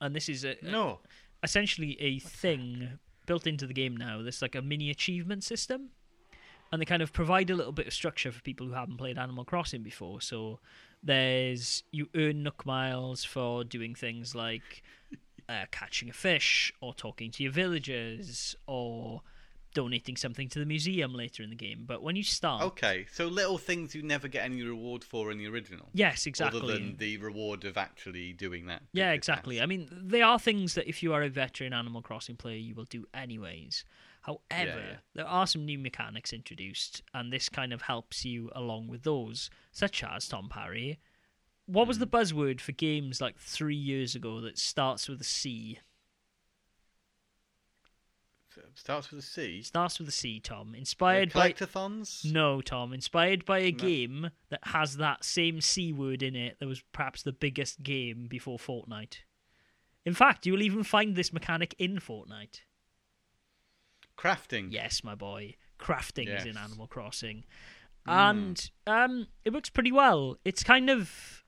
And 0.00 0.14
this 0.16 0.28
is 0.28 0.44
a, 0.44 0.56
No. 0.62 0.98
essentially 1.44 1.96
a 2.00 2.18
thing 2.18 2.98
built 3.26 3.46
into 3.46 3.66
the 3.66 3.72
game 3.72 3.96
now. 3.96 4.20
There's 4.20 4.42
like 4.42 4.54
a 4.56 4.60
mini 4.62 4.90
achievement 4.90 5.44
system. 5.44 5.90
And 6.72 6.80
they 6.80 6.86
kind 6.86 7.02
of 7.02 7.12
provide 7.12 7.50
a 7.50 7.54
little 7.54 7.72
bit 7.72 7.86
of 7.86 7.92
structure 7.92 8.32
for 8.32 8.40
people 8.40 8.66
who 8.66 8.72
haven't 8.72 8.96
played 8.96 9.18
Animal 9.18 9.44
Crossing 9.44 9.82
before. 9.82 10.20
So 10.22 10.58
there's 11.02 11.82
you 11.90 12.08
earn 12.14 12.42
Nook 12.42 12.64
miles 12.66 13.24
for 13.24 13.64
doing 13.64 13.94
things 13.94 14.34
like 14.34 14.82
uh, 15.48 15.64
catching 15.70 16.08
a 16.08 16.12
fish 16.12 16.72
or 16.80 16.94
talking 16.94 17.30
to 17.32 17.42
your 17.42 17.52
villagers 17.52 18.54
or 18.66 19.22
donating 19.74 20.16
something 20.16 20.48
to 20.50 20.58
the 20.58 20.66
museum 20.66 21.14
later 21.14 21.42
in 21.42 21.48
the 21.50 21.56
game. 21.56 21.84
But 21.86 22.02
when 22.02 22.14
you 22.14 22.22
start, 22.22 22.62
Okay, 22.62 23.06
so 23.10 23.26
little 23.26 23.56
things 23.58 23.94
you 23.94 24.02
never 24.02 24.28
get 24.28 24.44
any 24.44 24.62
reward 24.62 25.02
for 25.02 25.30
in 25.30 25.38
the 25.38 25.46
original. 25.48 25.88
yes, 25.94 26.26
exactly. 26.26 26.60
Other 26.60 26.74
than 26.74 26.96
the 26.98 27.16
reward 27.16 27.64
of 27.64 27.76
actually 27.78 28.34
doing 28.34 28.66
that. 28.66 28.82
Yeah, 28.92 29.12
exactly. 29.12 29.56
task. 29.56 29.62
I 29.62 29.66
mean, 29.66 29.88
they 29.90 30.20
are 30.22 30.38
things 30.38 30.74
that 30.74 30.86
if 30.88 31.02
you 31.02 31.14
are 31.14 31.22
a 31.22 31.30
veteran 31.30 31.72
Animal 31.72 32.02
Crossing 32.02 32.36
player, 32.36 32.58
you 32.58 32.74
will 32.74 32.84
do 32.84 33.06
anyways. 33.14 33.84
However, 34.22 34.40
yeah. 34.80 34.96
there 35.14 35.26
are 35.26 35.46
some 35.46 35.64
new 35.64 35.78
mechanics 35.78 36.32
introduced, 36.32 37.02
and 37.12 37.32
this 37.32 37.48
kind 37.48 37.72
of 37.72 37.82
helps 37.82 38.24
you 38.24 38.50
along 38.54 38.88
with 38.88 39.02
those, 39.02 39.50
such 39.72 40.02
as 40.04 40.28
Tom 40.28 40.48
Parry. 40.48 40.98
What 41.66 41.86
was 41.88 41.98
the 41.98 42.06
Hmm. 42.06 42.14
buzzword 42.16 42.60
for 42.60 42.72
games 42.72 43.20
like 43.20 43.38
three 43.38 43.76
years 43.76 44.14
ago 44.14 44.40
that 44.40 44.58
starts 44.58 45.08
with 45.08 45.20
a 45.20 45.24
C? 45.24 45.78
Starts 48.74 49.10
with 49.10 49.20
a 49.20 49.26
C. 49.26 49.62
Starts 49.62 49.98
with 49.98 50.08
a 50.08 50.12
C, 50.12 50.38
Tom. 50.38 50.72
Yeah, 50.74 50.80
Inspired 50.80 51.32
by 51.32 51.52
collectathons. 51.52 52.24
No, 52.30 52.60
Tom. 52.60 52.92
Inspired 52.92 53.44
by 53.46 53.60
a 53.60 53.72
No. 53.72 53.78
game 53.78 54.30
that 54.50 54.60
has 54.68 54.98
that 54.98 55.24
same 55.24 55.60
C 55.62 55.90
word 55.92 56.22
in 56.22 56.36
it 56.36 56.58
that 56.60 56.66
was 56.66 56.82
perhaps 56.92 57.22
the 57.22 57.32
biggest 57.32 57.82
game 57.82 58.26
before 58.28 58.58
Fortnite. 58.58 59.20
In 60.04 60.12
fact, 60.14 60.44
you 60.46 60.52
will 60.52 60.62
even 60.62 60.84
find 60.84 61.16
this 61.16 61.32
mechanic 61.32 61.74
in 61.78 61.96
Fortnite. 61.98 62.60
Crafting. 64.18 64.68
Yes, 64.70 65.02
my 65.02 65.14
boy. 65.14 65.56
Crafting 65.78 66.34
is 66.34 66.44
in 66.44 66.56
Animal 66.56 66.86
Crossing. 66.86 67.44
Mm. 68.06 68.30
And 68.30 68.70
um, 68.86 69.26
it 69.44 69.52
works 69.52 69.70
pretty 69.70 69.92
well. 69.92 70.36
It's 70.44 70.62
kind 70.62 70.90
of. 70.90 71.44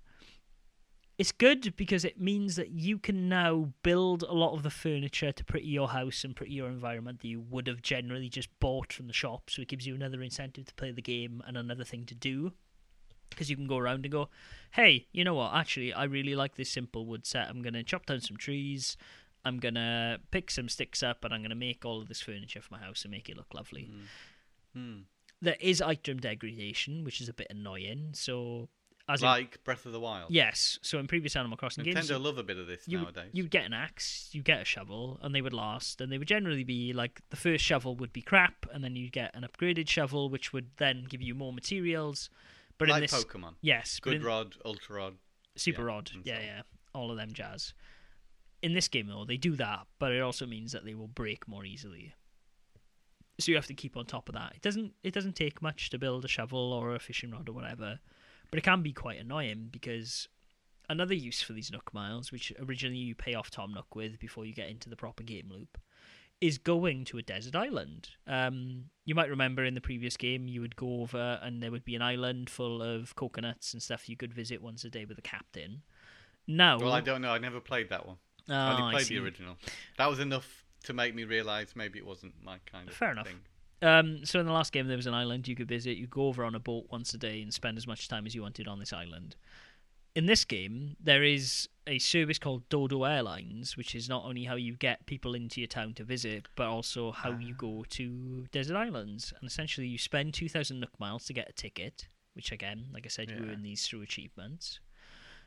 It's 1.17 1.31
good 1.31 1.77
because 1.77 2.05
it 2.05 2.21
means 2.21 2.57
that 2.57 2.71
you 2.71 2.99
can 2.99 3.29
now 3.29 3.71
build 3.85 4.25
a 4.25 4.33
lot 4.33 4.53
of 4.55 4.65
the 4.65 4.71
furniture 4.71 5.31
to 5.31 5.45
pretty 5.45 5.69
your 5.69 5.91
house 5.91 6.25
and 6.25 6.35
pretty 6.35 6.55
your 6.55 6.67
environment 6.69 7.21
that 7.21 7.29
you 7.29 7.41
would 7.41 7.69
have 7.69 7.83
generally 7.83 8.29
just 8.29 8.49
bought 8.59 8.93
from 8.93 9.07
the 9.07 9.13
shop. 9.13 9.49
So 9.49 9.63
it 9.63 9.69
gives 9.69 9.87
you 9.87 9.95
another 9.95 10.23
incentive 10.23 10.65
to 10.65 10.75
play 10.75 10.91
the 10.91 11.01
game 11.01 11.41
and 11.47 11.57
another 11.57 11.85
thing 11.85 12.05
to 12.07 12.17
do. 12.17 12.53
Because 13.31 13.49
you 13.49 13.55
can 13.55 13.69
go 13.69 13.79
around 13.79 14.05
and 14.05 14.11
go, 14.11 14.29
hey, 14.73 15.07
you 15.13 15.23
know 15.23 15.35
what? 15.35 15.55
Actually, 15.55 15.93
I 15.93 16.05
really 16.05 16.35
like 16.35 16.57
this 16.57 16.71
simple 16.71 17.07
wood 17.07 17.27
set. 17.27 17.49
I'm 17.49 17.63
going 17.63 17.75
to 17.75 17.85
chop 17.85 18.07
down 18.07 18.21
some 18.21 18.37
trees. 18.37 18.97
I'm 19.45 19.59
going 19.59 19.75
to 19.75 20.21
pick 20.31 20.51
some 20.51 20.69
sticks 20.69 21.03
up 21.03 21.25
and 21.25 21.35
I'm 21.35 21.41
going 21.41 21.51
to 21.51 21.57
make 21.57 21.85
all 21.85 22.01
of 22.01 22.09
this 22.09 22.21
furniture 22.21 22.61
for 22.63 22.73
my 22.75 22.81
house 22.81 23.03
and 23.05 23.11
make 23.11 23.29
it 23.29 23.37
look 23.37 23.53
lovely. 23.55 23.91
Hmm. 24.75 25.01
There 25.43 25.57
is 25.61 25.83
item 25.83 26.19
degradation, 26.19 27.05
which 27.05 27.21
is 27.21 27.29
a 27.29 27.35
bit 27.35 27.49
annoying. 27.51 28.11
So, 28.15 28.69
as 29.09 29.21
in- 29.21 29.27
Like 29.29 29.63
Breath 29.65 29.85
of 29.85 29.93
the 29.93 30.01
Wild. 30.01 30.31
yes, 30.31 30.79
so 30.81 30.99
in 30.99 31.07
previous 31.07 31.37
Animal 31.37 31.59
Crossing 31.59 31.85
games, 31.85 32.09
Nintendo 32.09 32.23
love 32.23 32.39
a 32.39 32.43
bit 32.43 32.57
of 32.57 32.67
this 32.67 32.89
you 32.89 32.99
nowadays. 33.03 33.31
you 33.35 33.45
get 33.47 33.67
an 33.67 33.75
axe, 33.75 34.31
you 34.33 34.43
get 34.43 34.63
a 34.63 34.65
shovel, 34.65 35.19
and 35.23 35.35
they 35.35 35.43
would 35.43 35.53
last, 35.53 36.01
and 36.01 36.11
they 36.11 36.17
would 36.17 36.29
generally 36.29 36.65
be 36.65 36.95
like 36.95 37.21
the 37.29 37.37
first 37.37 37.63
shovel 37.63 37.95
would 37.97 38.13
be 38.13 38.23
crap, 38.23 38.65
and 38.73 38.83
then 38.83 38.97
you 38.97 39.11
get 39.11 39.35
an 39.37 39.47
upgraded 39.47 39.89
shovel, 39.89 40.31
which 40.31 40.55
would 40.55 40.71
then 40.79 41.05
give 41.09 41.21
you 41.21 41.35
more 41.35 41.53
materials. 41.53 42.31
But 42.79 42.89
like 42.89 42.97
in 42.97 43.03
this, 43.03 43.25
Pokemon. 43.25 43.55
yes, 43.61 44.01
Good 44.01 44.15
in- 44.15 44.23
Rod, 44.23 44.55
Ultra 44.65 44.97
Rod. 44.97 45.15
Super 45.57 45.83
Yeah, 45.83 45.87
Rod. 45.87 46.11
Yeah, 46.25 46.37
so 46.39 46.43
yeah. 46.43 46.63
All 46.95 47.11
of 47.11 47.17
them 47.19 47.33
jazz. 47.35 47.75
In 48.65 48.73
this 48.73 48.89
game, 48.89 49.09
though, 49.09 49.27
they 49.27 49.37
do 49.37 49.57
that, 49.57 49.87
but 49.99 50.11
it 50.11 50.23
also 50.23 50.47
means 50.47 50.73
that 50.73 50.87
they 50.87 50.95
will 50.95 51.07
break 51.07 51.47
more 51.47 51.67
easily. 51.67 52.15
So 53.39 53.53
you 53.53 53.57
have 53.57 53.67
to 53.67 53.75
keep 53.75 53.95
on 53.95 54.07
top 54.07 54.27
of 54.31 54.35
that. 54.37 54.53
It 54.55 54.63
doesn't 54.63 54.95
it 55.03 55.13
doesn't 55.13 55.37
take 55.37 55.61
much 55.61 55.91
to 55.91 55.99
build 55.99 56.25
a 56.25 56.29
shovel 56.29 56.73
or 56.73 56.95
a 56.95 56.99
fishing 56.99 57.31
rod 57.31 57.47
or 57.51 57.53
whatever, 57.53 57.99
but 58.51 58.59
it 58.59 58.63
can 58.63 58.81
be 58.81 58.95
quite 58.95 59.21
annoying 59.21 59.69
because 59.71 60.29
another 60.89 61.13
use 61.13 61.43
for 61.43 61.53
these 61.53 61.71
Nook 61.71 61.93
miles, 61.93 62.33
which 62.33 62.55
originally 62.59 62.97
you 62.97 63.15
pay 63.15 63.35
off 63.35 63.51
Tom 63.51 63.75
Nook 63.75 63.95
with 63.95 64.19
before 64.19 64.47
you 64.47 64.55
get 64.55 64.71
into 64.71 64.89
the 64.89 64.97
proper 64.97 65.23
game 65.23 65.51
loop, 65.51 65.77
is 66.41 66.57
going 66.57 67.05
to 67.05 67.19
a 67.19 67.23
desert 67.23 67.55
island. 67.55 68.09
Um, 68.27 68.85
you 69.05 69.15
might 69.15 69.29
remember 69.29 69.63
in 69.67 69.75
the 69.75 69.83
previous 69.83 70.17
game 70.17 70.49
you 70.49 70.63
would 70.63 70.77
go 70.77 71.03
over 71.03 71.39
and 71.43 71.63
there 71.63 71.71
would 71.71 71.85
be 71.85 71.97
an 71.97 72.03
island 72.03 72.49
full 72.49 72.81
of 72.81 73.15
coconuts 73.15 73.75
and 73.75 73.83
stuff 73.83 74.09
you 74.09 74.17
could 74.17 74.33
visit 74.33 74.63
once 74.63 74.85
a 74.85 74.89
day 74.89 75.05
with 75.05 75.17
the 75.17 75.23
captain. 75.23 75.83
Now, 76.47 76.79
Well, 76.79 76.93
I 76.93 77.03
don't 77.03 77.21
know. 77.21 77.33
I 77.33 77.39
never 77.39 77.61
played 77.61 77.91
that 77.91 78.07
one. 78.07 78.17
Oh, 78.49 78.55
I 78.55 78.73
only 78.73 78.83
I 78.83 78.91
played 78.93 79.07
see. 79.07 79.19
the 79.19 79.25
original. 79.25 79.57
That 79.99 80.09
was 80.11 80.19
enough 80.19 80.65
to 80.85 80.93
make 80.93 81.15
me 81.15 81.25
realise 81.25 81.75
maybe 81.75 81.99
it 81.99 82.07
wasn't 82.07 82.35
my 82.45 82.59
kind 82.67 82.89
of 82.89 82.95
Fair 82.95 83.13
enough. 83.13 83.27
thing. 83.27 83.41
Um, 83.83 84.25
so 84.25 84.41
in 84.41 84.47
the 84.47 84.53
last 84.53 84.73
game, 84.73 84.87
there 84.87 84.97
was 84.97 85.07
an 85.07 85.15
island 85.15 85.47
you 85.49 85.57
could 85.57 85.69
visit. 85.69 85.97
You 85.97 86.07
go 86.07 86.27
over 86.29 86.45
on 86.45 86.55
a 86.55 86.59
boat 86.61 86.87
once 86.91 87.13
a 87.15 87.19
day 87.19 87.43
and 87.43 87.53
spend 87.53 87.77
as 87.79 87.87
much 87.87 88.09
time 88.09 88.27
as 88.27 88.35
you 88.35 88.43
wanted 88.43 88.67
on 88.69 88.79
this 88.79 88.93
island. 88.93 89.37
In 90.15 90.27
this 90.27 90.45
game, 90.45 90.97
there 91.03 91.25
is 91.25 91.69
a 91.87 91.99
service 91.99 92.39
called 92.39 92.69
Dodo 92.69 93.03
Airlines, 93.03 93.77
which 93.77 93.95
is 93.95 94.09
not 94.09 94.25
only 94.25 94.45
how 94.45 94.55
you 94.55 94.75
get 94.77 95.05
people 95.07 95.35
into 95.35 95.61
your 95.61 95.67
town 95.69 95.93
to 95.95 96.05
visit, 96.05 96.47
but 96.55 96.67
also 96.69 97.11
how 97.13 97.33
you 97.33 97.53
go 97.55 97.85
to 97.91 98.47
desert 98.53 98.77
islands. 98.77 99.33
And 99.41 99.47
essentially, 99.51 99.89
you 99.89 99.99
spend 99.99 100.33
2,000 100.35 100.79
Nook 100.81 100.99
miles 101.01 101.25
to 101.27 101.33
get 101.33 101.49
a 101.51 101.53
ticket, 101.53 102.07
which 102.35 102.53
again, 102.53 102.87
like 102.93 103.05
I 103.07 103.09
said, 103.09 103.29
you 103.31 103.37
Yeah. 103.45 103.53
earn 103.53 103.63
these 103.63 103.87
through 103.87 104.03
achievements. 104.03 104.81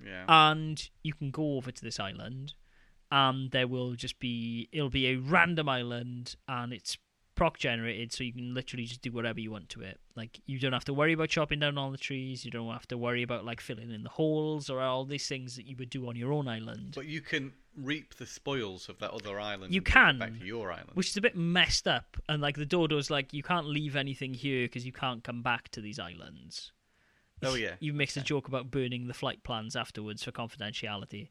Yeah. 0.05 0.25
and 0.27 0.89
you 1.01 1.13
can 1.13 1.31
go 1.31 1.55
over 1.57 1.71
to 1.71 1.83
this 1.83 1.99
island 1.99 2.53
and 3.11 3.51
there 3.51 3.67
will 3.67 3.93
just 3.93 4.19
be 4.19 4.67
it'll 4.71 4.89
be 4.89 5.07
a 5.07 5.15
random 5.15 5.67
island 5.69 6.35
and 6.47 6.73
it's 6.73 6.97
proc 7.35 7.59
generated 7.59 8.11
so 8.11 8.23
you 8.23 8.33
can 8.33 8.53
literally 8.55 8.85
just 8.85 9.01
do 9.03 9.11
whatever 9.11 9.39
you 9.39 9.51
want 9.51 9.69
to 9.69 9.79
it 9.81 9.99
like 10.15 10.39
you 10.47 10.57
don't 10.59 10.73
have 10.73 10.83
to 10.83 10.93
worry 10.93 11.13
about 11.13 11.29
chopping 11.29 11.59
down 11.59 11.77
all 11.77 11.91
the 11.91 11.97
trees 11.97 12.43
you 12.43 12.49
don't 12.49 12.67
have 12.71 12.87
to 12.87 12.97
worry 12.97 13.21
about 13.21 13.45
like 13.45 13.61
filling 13.61 13.91
in 13.91 14.01
the 14.01 14.09
holes 14.09 14.69
or 14.71 14.81
all 14.81 15.05
these 15.05 15.27
things 15.27 15.55
that 15.55 15.67
you 15.67 15.75
would 15.77 15.89
do 15.91 16.07
on 16.09 16.15
your 16.15 16.33
own 16.33 16.47
island 16.47 16.93
but 16.95 17.05
you 17.05 17.21
can 17.21 17.53
reap 17.75 18.15
the 18.15 18.25
spoils 18.25 18.89
of 18.89 18.97
that 18.97 19.11
other 19.11 19.39
island. 19.39 19.71
You 19.71 19.81
and 19.81 19.85
take 19.85 19.93
it 19.95 19.99
can. 19.99 20.17
back 20.17 20.39
to 20.39 20.43
your 20.45 20.71
island. 20.71 20.89
which 20.95 21.09
is 21.09 21.17
a 21.17 21.21
bit 21.21 21.35
messed 21.35 21.87
up 21.87 22.17
and 22.27 22.41
like 22.41 22.57
the 22.57 22.65
dodo's 22.65 23.11
like 23.11 23.31
you 23.33 23.43
can't 23.43 23.67
leave 23.67 23.95
anything 23.95 24.33
here 24.33 24.65
because 24.65 24.83
you 24.83 24.91
can't 24.91 25.23
come 25.23 25.43
back 25.43 25.69
to 25.69 25.79
these 25.81 25.99
islands 25.99 26.71
Oh, 27.43 27.53
yeah. 27.53 27.73
you 27.79 27.93
makes 27.93 28.17
a 28.17 28.21
joke 28.21 28.47
about 28.47 28.71
burning 28.71 29.05
the 29.05 29.13
flight 29.13 29.43
plans 29.43 29.75
afterwards 29.75 30.23
for 30.23 30.31
confidentiality 30.31 31.29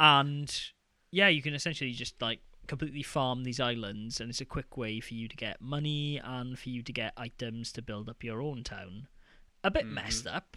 and 0.00 0.72
yeah 1.14 1.28
you 1.28 1.40
can 1.42 1.54
essentially 1.54 1.92
just 1.92 2.20
like 2.20 2.40
completely 2.66 3.02
farm 3.02 3.44
these 3.44 3.60
islands 3.60 4.20
and 4.20 4.30
it's 4.30 4.40
a 4.40 4.44
quick 4.44 4.76
way 4.76 4.98
for 4.98 5.14
you 5.14 5.28
to 5.28 5.36
get 5.36 5.60
money 5.60 6.20
and 6.24 6.58
for 6.58 6.70
you 6.70 6.82
to 6.82 6.92
get 6.92 7.12
items 7.16 7.70
to 7.72 7.80
build 7.82 8.08
up 8.08 8.24
your 8.24 8.40
own 8.40 8.64
town 8.64 9.06
a 9.62 9.70
bit 9.70 9.84
Mhm. 9.86 9.92
messed 9.92 10.26
up 10.26 10.56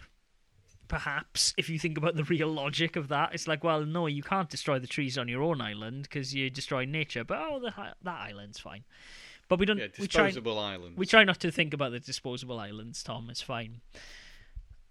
perhaps 0.88 1.52
if 1.58 1.68
you 1.68 1.78
think 1.78 1.98
about 1.98 2.16
the 2.16 2.24
real 2.24 2.48
logic 2.48 2.96
of 2.96 3.08
that 3.08 3.34
it's 3.34 3.46
like 3.46 3.62
well 3.62 3.84
no 3.84 4.06
you 4.06 4.22
can't 4.22 4.48
destroy 4.48 4.78
the 4.78 4.86
trees 4.86 5.18
on 5.18 5.28
your 5.28 5.42
own 5.42 5.60
island 5.60 6.02
because 6.04 6.34
you're 6.34 6.48
destroying 6.50 6.90
nature 6.90 7.24
but 7.24 7.38
oh 7.38 7.60
the, 7.60 7.70
that 8.02 8.20
island's 8.28 8.58
fine 8.58 8.84
but 9.48 9.58
we 9.58 9.66
don't 9.66 9.78
yeah, 9.78 9.86
we 9.98 10.06
try 10.08 10.26
disposable 10.26 10.58
islands. 10.58 10.96
we 10.96 11.04
try 11.06 11.24
not 11.24 11.38
to 11.40 11.50
think 11.50 11.72
about 11.74 11.90
the 11.92 12.00
disposable 12.00 12.58
islands, 12.60 13.02
Tom. 13.02 13.30
It's 13.30 13.40
fine. 13.40 13.80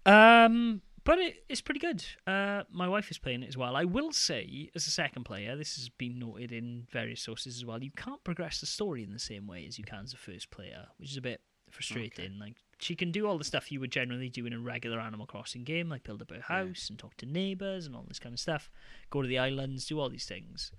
Um, 0.04 0.82
but 1.08 1.18
it, 1.18 1.44
it's 1.48 1.62
pretty 1.62 1.80
good. 1.80 2.04
Uh, 2.26 2.64
my 2.70 2.86
wife 2.86 3.10
is 3.10 3.16
playing 3.16 3.42
it 3.42 3.48
as 3.48 3.56
well. 3.56 3.74
I 3.74 3.84
will 3.84 4.12
say, 4.12 4.68
as 4.74 4.86
a 4.86 4.90
second 4.90 5.24
player, 5.24 5.56
this 5.56 5.76
has 5.76 5.88
been 5.88 6.18
noted 6.18 6.52
in 6.52 6.86
various 6.92 7.22
sources 7.22 7.56
as 7.56 7.64
well. 7.64 7.82
You 7.82 7.90
can't 7.96 8.22
progress 8.24 8.60
the 8.60 8.66
story 8.66 9.02
in 9.02 9.14
the 9.14 9.18
same 9.18 9.46
way 9.46 9.64
as 9.66 9.78
you 9.78 9.84
can 9.84 10.04
as 10.04 10.12
a 10.12 10.18
first 10.18 10.50
player, 10.50 10.86
which 10.98 11.10
is 11.10 11.16
a 11.16 11.22
bit 11.22 11.40
frustrating. 11.70 12.38
Like 12.38 12.56
she 12.78 12.94
can 12.94 13.10
do 13.10 13.26
all 13.26 13.38
the 13.38 13.44
stuff 13.44 13.72
you 13.72 13.80
would 13.80 13.90
generally 13.90 14.28
do 14.28 14.44
in 14.44 14.52
a 14.52 14.58
regular 14.58 15.00
Animal 15.00 15.24
Crossing 15.24 15.64
game, 15.64 15.88
like 15.88 16.02
build 16.04 16.20
up 16.20 16.30
her 16.30 16.42
house 16.42 16.90
and 16.90 16.98
talk 16.98 17.16
to 17.16 17.26
neighbors 17.26 17.86
and 17.86 17.96
all 17.96 18.04
this 18.06 18.18
kind 18.18 18.34
of 18.34 18.38
stuff. 18.38 18.70
Go 19.08 19.22
to 19.22 19.28
the 19.28 19.38
islands, 19.38 19.86
do 19.86 19.98
all 19.98 20.10
these 20.10 20.26
things. 20.26 20.72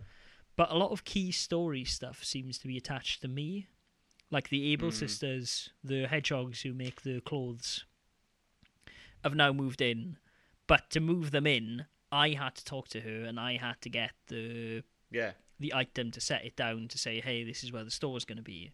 But 0.56 0.72
a 0.72 0.78
lot 0.78 0.92
of 0.92 1.06
key 1.06 1.32
story 1.32 1.86
stuff 1.86 2.24
seems 2.24 2.60
to 2.60 2.68
be 2.68 2.78
attached 2.78 3.22
to 3.22 3.28
me. 3.28 3.68
Like 4.30 4.50
the 4.50 4.74
Able 4.74 4.90
Hmm. 4.90 4.96
sisters, 4.96 5.72
the 5.84 6.06
hedgehogs 6.06 6.62
who 6.62 6.74
make 6.74 7.02
the 7.02 7.20
clothes, 7.22 7.86
have 9.24 9.36
now 9.36 9.52
moved 9.54 9.82
in. 9.82 10.18
But 10.68 10.90
to 10.92 11.00
move 11.00 11.32
them 11.32 11.48
in, 11.48 11.86
I 12.12 12.30
had 12.30 12.56
to 12.56 12.66
talk 12.66 12.88
to 12.90 13.02
her 13.02 13.24
and 13.24 13.40
I 13.40 13.58
had 13.58 13.82
to 13.82 13.90
get 13.90 14.12
the 14.28 14.84
yeah. 15.12 15.32
the 15.60 15.74
item 15.74 16.12
to 16.12 16.22
set 16.22 16.46
it 16.46 16.56
down 16.56 16.88
to 16.90 16.98
say, 16.98 17.20
hey, 17.22 17.44
this 17.44 17.64
is 17.64 17.72
where 17.72 17.84
the 17.84 17.92
store's 17.92 18.26
going 18.26 18.38
to 18.38 18.44
be. 18.44 18.72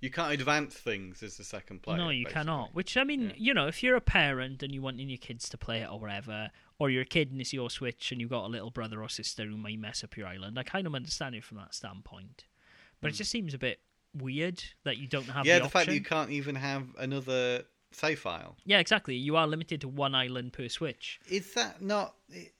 You 0.00 0.10
can't 0.10 0.32
advance 0.34 0.74
things 0.74 1.22
as 1.22 1.36
the 1.38 1.44
second 1.44 1.82
player. 1.82 1.96
no, 1.96 2.10
you 2.10 2.24
basically. 2.24 2.32
cannot. 2.44 2.74
Which 2.74 2.96
I 2.96 3.04
mean, 3.04 3.28
Yeah. 3.30 3.32
you 3.36 3.54
know, 3.54 3.66
if 3.68 3.82
you're 3.82 3.96
a 3.96 4.00
parent 4.02 4.62
and 4.62 4.74
you 4.74 4.82
want 4.82 4.98
your 5.00 5.16
kids 5.18 5.48
to 5.50 5.56
play 5.56 5.80
it 5.80 5.88
or 5.90 5.98
whatever, 5.98 6.50
or 6.78 6.90
you're 6.90 7.02
a 7.02 7.06
kid 7.06 7.30
and 7.30 7.40
it's 7.40 7.52
your 7.54 7.70
Switch 7.70 8.12
and 8.12 8.20
you've 8.20 8.28
got 8.30 8.44
a 8.44 8.48
little 8.48 8.70
brother 8.70 9.02
or 9.02 9.08
sister 9.08 9.44
who 9.46 9.56
may 9.56 9.76
mess 9.76 10.04
up 10.04 10.16
your 10.16 10.26
island, 10.26 10.58
I 10.58 10.62
kind 10.62 10.86
of 10.86 10.94
understand 10.94 11.34
it 11.36 11.44
from 11.44 11.56
that 11.58 11.74
standpoint. 11.74 12.44
But 13.00 13.08
it 13.08 13.14
Hmm. 13.14 13.18
just 13.18 13.30
seems 13.30 13.54
a 13.54 13.58
bit 13.58 13.80
weird 14.12 14.62
that 14.84 14.98
you 14.98 15.06
don't 15.06 15.24
have 15.28 15.46
Yeah, 15.46 15.58
the, 15.58 15.64
the 15.64 15.70
fact 15.70 15.86
that 15.86 15.94
you 15.94 16.02
can't 16.02 16.30
even 16.30 16.54
have 16.56 16.86
another 16.98 17.64
save 17.94 18.18
file. 18.20 18.56
Yeah, 18.64 18.78
exactly. 18.78 19.14
You 19.16 19.36
are 19.36 19.46
limited 19.46 19.80
to 19.82 19.88
one 19.88 20.14
island 20.14 20.52
per 20.52 20.68
Switch. 20.68 21.20
Is 21.28 21.54
that 21.54 21.80
not 21.80 22.14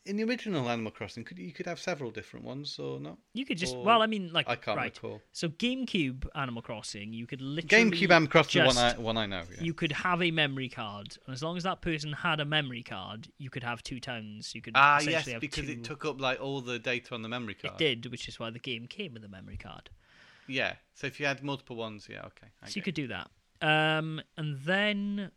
in 0.05 0.17
the 0.17 0.25
original 0.25 0.69
Animal 0.69 0.93
Crossing? 0.93 1.25
Could 1.25 1.39
you 1.39 1.53
could 1.53 1.67
have 1.67 1.81
several 1.81 2.11
different 2.11 2.45
ones 2.45 2.79
or 2.79 3.01
not? 3.01 3.19
You 3.33 3.45
could 3.45 3.59
just 3.59 3.75
Or- 3.75 3.85
well, 3.85 4.03
I 4.03 4.07
mean, 4.07 4.33
like 4.33 4.49
I 4.49 4.57
can't 4.57 4.77
right. 4.77 4.95
recall. 4.95 5.21
So 5.33 5.49
GameCube 5.49 6.27
Animal 6.35 6.63
Crossing, 6.63 7.13
you 7.13 7.27
could 7.27 7.41
literally 7.41 7.91
GameCube 7.91 8.11
Animal 8.11 8.31
Crossing, 8.31 8.63
the 8.63 8.67
one 8.69 8.79
I 8.79 8.89
just- 8.91 8.99
one 8.99 9.17
I 9.17 9.27
know. 9.27 9.43
Yeah. 9.57 9.63
you 9.63 9.75
could 9.75 9.93
have 9.93 10.23
a 10.23 10.31
memory 10.31 10.69
card, 10.69 11.17
and 11.27 11.35
as 11.35 11.43
long 11.43 11.57
as 11.57 11.63
that 11.65 11.81
person 11.81 12.13
had 12.13 12.41
a 12.41 12.45
memory 12.45 12.83
card, 12.83 13.29
you 13.39 13.51
could 13.51 13.63
have 13.65 13.83
two 13.83 14.01
towns. 14.01 14.55
You 14.55 14.63
could 14.63 14.75
ah, 14.77 15.01
yes, 15.01 15.29
because 15.41 15.67
two. 15.67 15.73
it 15.73 15.85
took 15.85 16.05
up 16.05 16.21
like 16.21 16.41
all 16.41 16.61
the 16.61 16.79
data 16.79 17.15
on 17.15 17.23
the 17.23 17.29
memory 17.29 17.55
card. 17.55 17.81
It 17.81 18.03
did, 18.03 18.11
which 18.11 18.29
is 18.29 18.39
why 18.39 18.51
the 18.51 18.59
game 18.59 18.87
came 18.87 19.15
with 19.15 19.25
a 19.25 19.29
memory 19.29 19.57
card. 19.57 19.91
Yeah. 20.47 20.75
So 20.95 21.07
if 21.07 21.19
you 21.19 21.27
had 21.27 21.43
multiple 21.43 21.77
ones, 21.77 22.07
yeah, 22.09 22.21
okay. 22.27 22.49
I 22.63 22.69
so 22.69 22.77
you 22.77 22.83
could 22.83 22.95
do 22.95 23.09
that. 23.09 23.31
Um, 23.67 24.21
and 24.37 24.59
then 24.65 25.31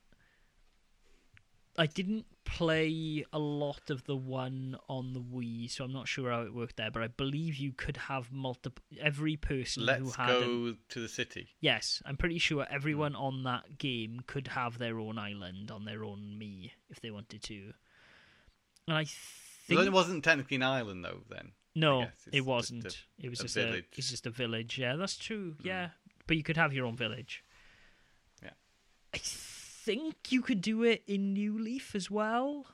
I 1.78 1.86
didn't 1.86 2.26
play 2.44 3.24
a 3.32 3.38
lot 3.40 3.90
of 3.90 4.04
the 4.06 4.16
one 4.16 4.78
on 4.90 5.14
the 5.14 5.20
Wii, 5.22 5.70
so 5.70 5.84
I'm 5.84 5.94
not 5.94 6.08
sure 6.08 6.32
how 6.32 6.42
it 6.42 6.54
worked 6.54 6.78
there. 6.78 6.90
But 6.90 7.04
I 7.04 7.08
believe 7.08 7.56
you 7.56 7.72
could 7.72 7.98
have 7.98 8.32
multiple. 8.32 8.84
Every 9.00 9.36
person 9.38 9.84
who 9.84 9.90
had. 9.90 10.02
Let's 10.02 10.16
go 10.18 10.42
an- 10.42 10.78
to 10.90 11.00
the 11.00 11.08
city. 11.08 11.50
Yes, 11.60 12.02
I'm 12.06 12.18
pretty 12.18 12.40
sure 12.40 12.66
everyone 12.70 13.16
on 13.16 13.44
that 13.44 13.78
game 13.78 14.22
could 14.26 14.48
have 14.50 14.80
their 14.80 15.00
own 15.00 15.18
island 15.20 15.70
on 15.70 15.86
their 15.86 16.04
own 16.04 16.38
me 16.38 16.74
if 16.90 17.00
they 17.00 17.12
wanted 17.12 17.44
to. 17.44 17.74
And 18.88 18.98
I 18.98 19.02
Well, 19.04 19.06
think 19.68 19.82
it 19.82 19.94
wasn't 19.94 20.24
technically 20.24 20.56
an 20.56 20.64
island 20.64 21.06
though. 21.06 21.22
Then 21.30 21.52
No, 21.76 22.08
it 22.34 22.42
wasn't. 22.46 22.86
a- 22.88 22.96
it 23.26 23.30
was 23.30 23.40
a 23.40 23.44
just 23.44 23.58
a. 23.58 23.62
village. 23.66 23.86
Hmm. 23.94 24.00
It's 24.00 24.10
just 24.10 24.26
a 24.26 24.32
village. 24.32 24.78
Yeah, 24.80 24.96
that's 24.96 25.16
true. 25.18 25.58
Yeah, 25.62 25.90
but 26.26 26.38
you 26.38 26.44
could 26.44 26.58
have 26.58 26.74
your 26.74 26.86
own 26.88 26.96
village. 26.98 27.44
Yeah. 29.24 29.28
I 29.88 29.90
think 29.90 30.32
you 30.32 30.42
could 30.42 30.62
do 30.62 30.84
it 30.84 31.04
in 31.08 31.34
New 31.34 31.58
Leaf 31.58 31.96
as 31.96 32.12
well. 32.12 32.66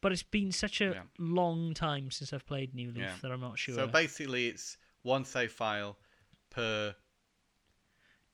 But 0.00 0.12
it's 0.12 0.22
been 0.22 0.52
such 0.52 0.80
a 0.80 0.84
Yeah. 0.94 1.02
long 1.18 1.74
time 1.74 2.10
since 2.10 2.32
I've 2.32 2.46
played 2.46 2.74
New 2.74 2.88
Leaf 2.92 2.98
Yeah. 3.02 3.16
that 3.22 3.30
I'm 3.32 3.40
not 3.40 3.58
sure. 3.58 3.74
So 3.74 3.86
basically, 3.86 4.46
it's 4.46 4.78
one 5.02 5.24
save 5.24 5.52
file 5.52 5.98
per 6.48 6.94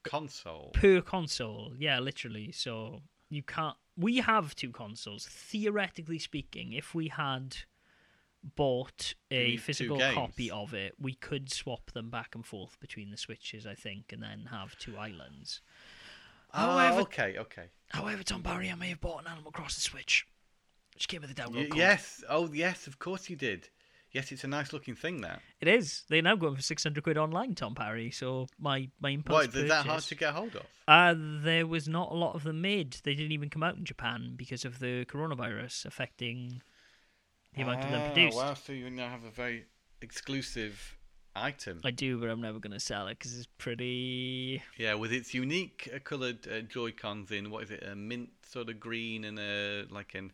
console. 0.03 0.71
per 0.73 1.01
console, 1.01 1.73
yeah, 1.77 1.99
literally. 1.99 2.51
So 2.51 3.01
you 3.29 3.43
can't. 3.43 3.75
We 3.95 4.17
have 4.17 4.55
two 4.55 4.71
consoles. 4.71 5.25
Theoretically 5.27 6.19
speaking, 6.19 6.73
if 6.73 6.93
we 6.95 7.07
had 7.09 7.57
bought 8.55 9.15
a 9.31 9.57
physical 9.57 9.99
copy 9.99 10.49
of 10.51 10.73
it, 10.73 10.93
we 10.99 11.15
could 11.15 11.51
swap 11.51 11.91
them 11.91 12.09
back 12.09 12.35
and 12.35 12.45
forth 12.45 12.79
between 12.79 13.09
the 13.09 13.17
switches, 13.17 13.65
I 13.65 13.73
think, 13.75 14.13
and 14.13 14.21
then 14.23 14.45
have 14.51 14.77
two 14.77 14.95
islands. 14.97 15.61
Oh, 16.53 16.57
However- 16.77 17.01
okay, 17.01 17.37
okay. 17.37 17.65
However, 17.89 18.23
Tom 18.23 18.43
Parry, 18.43 18.69
I 18.69 18.75
may 18.75 18.89
have 18.89 19.01
bought 19.01 19.21
an 19.25 19.31
Animal 19.31 19.51
Crossing 19.51 19.81
Switch. 19.81 20.27
Just 20.95 21.07
give 21.09 21.21
me 21.21 21.27
the 21.27 21.33
download 21.33 21.55
Y- 21.55 21.65
code. 21.67 21.77
yes. 21.77 22.23
Oh, 22.27 22.51
yes. 22.51 22.87
Of 22.87 22.99
course 22.99 23.29
you 23.29 23.35
did. 23.35 23.69
Yes, 24.11 24.31
it's 24.31 24.43
a 24.43 24.47
nice 24.47 24.73
looking 24.73 24.95
thing. 24.95 25.21
That. 25.21 25.41
It 25.61 25.67
is. 25.67 26.03
They're 26.09 26.21
now 26.21 26.35
going 26.35 26.55
for 26.55 26.61
six 26.61 26.81
hundred 26.83 27.03
quid 27.03 27.17
online, 27.17 27.53
Tom 27.55 27.75
Parry. 27.75 28.09
So 28.09 28.47
my 28.57 28.89
my 28.99 29.09
impulse 29.11 29.53
Why 29.53 29.59
is 29.61 29.67
that 29.69 29.85
hard 29.85 30.01
to 30.03 30.15
get 30.15 30.33
hold 30.33 30.55
of? 30.55 30.65
Uh, 30.87 31.13
there 31.17 31.67
was 31.67 31.87
not 31.87 32.11
a 32.11 32.15
lot 32.15 32.33
of 32.33 32.43
them 32.43 32.61
made. 32.61 32.93
They 33.03 33.13
didn't 33.13 33.33
even 33.33 33.49
come 33.49 33.63
out 33.63 33.75
in 33.75 33.83
Japan 33.85 34.33
because 34.35 34.63
of 34.65 34.79
the 34.79 35.05
coronavirus 35.05 35.85
affecting 35.85 36.61
the 37.53 37.61
amount 37.63 37.83
of 37.83 37.91
them 37.91 38.01
Ah, 38.01 38.05
produced. 38.13 38.37
Wow, 38.37 38.53
so 38.55 38.71
you 38.73 38.89
now 38.89 39.09
have 39.09 39.23
a 39.25 39.29
very 39.29 39.65
exclusive 40.01 40.96
item. 41.43 41.81
I 41.83 41.91
do, 41.91 42.19
but 42.19 42.29
I'm 42.29 42.41
never 42.41 42.59
going 42.59 42.73
to 42.73 42.79
sell 42.79 43.07
it 43.07 43.17
because 43.19 43.37
it's 43.37 43.47
pretty. 43.57 44.61
Yeah, 44.77 44.95
with 44.95 45.11
its 45.13 45.33
unique 45.33 45.89
uh, 45.93 45.99
coloured 45.99 46.47
uh, 46.47 46.61
Joy 46.61 46.91
Cons 46.91 47.31
in 47.31 47.49
what 47.49 47.63
is 47.63 47.71
it, 47.71 47.83
a 47.83 47.95
mint 47.95 48.29
sort 48.43 48.69
of 48.69 48.79
green 48.79 49.23
and 49.25 49.39
a 49.39 49.85
like 49.89 50.15
an 50.15 50.31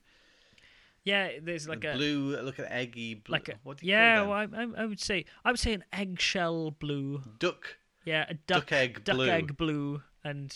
Yeah, 1.03 1.31
there's 1.41 1.67
like 1.67 1.83
a 1.83 1.93
blue, 1.93 2.37
look 2.41 2.59
at 2.59 2.71
eggy 2.71 3.15
blue. 3.15 3.33
like 3.33 3.49
a 3.49 3.55
what 3.63 3.77
do 3.77 3.85
you 3.85 3.91
yeah. 3.93 4.21
Well? 4.21 4.31
I, 4.31 4.43
I 4.55 4.67
I 4.83 4.85
would 4.85 4.99
say 5.01 5.25
I 5.43 5.51
would 5.51 5.59
say 5.59 5.73
an 5.73 5.83
eggshell 5.91 6.71
blue. 6.71 7.21
Duck 7.39 7.77
Yeah, 8.05 8.25
a 8.29 8.33
duck, 8.33 8.67
duck 8.67 8.71
egg 8.71 9.03
duck 9.03 9.15
blue, 9.15 9.29
egg 9.29 9.57
blue, 9.57 10.01
and 10.23 10.55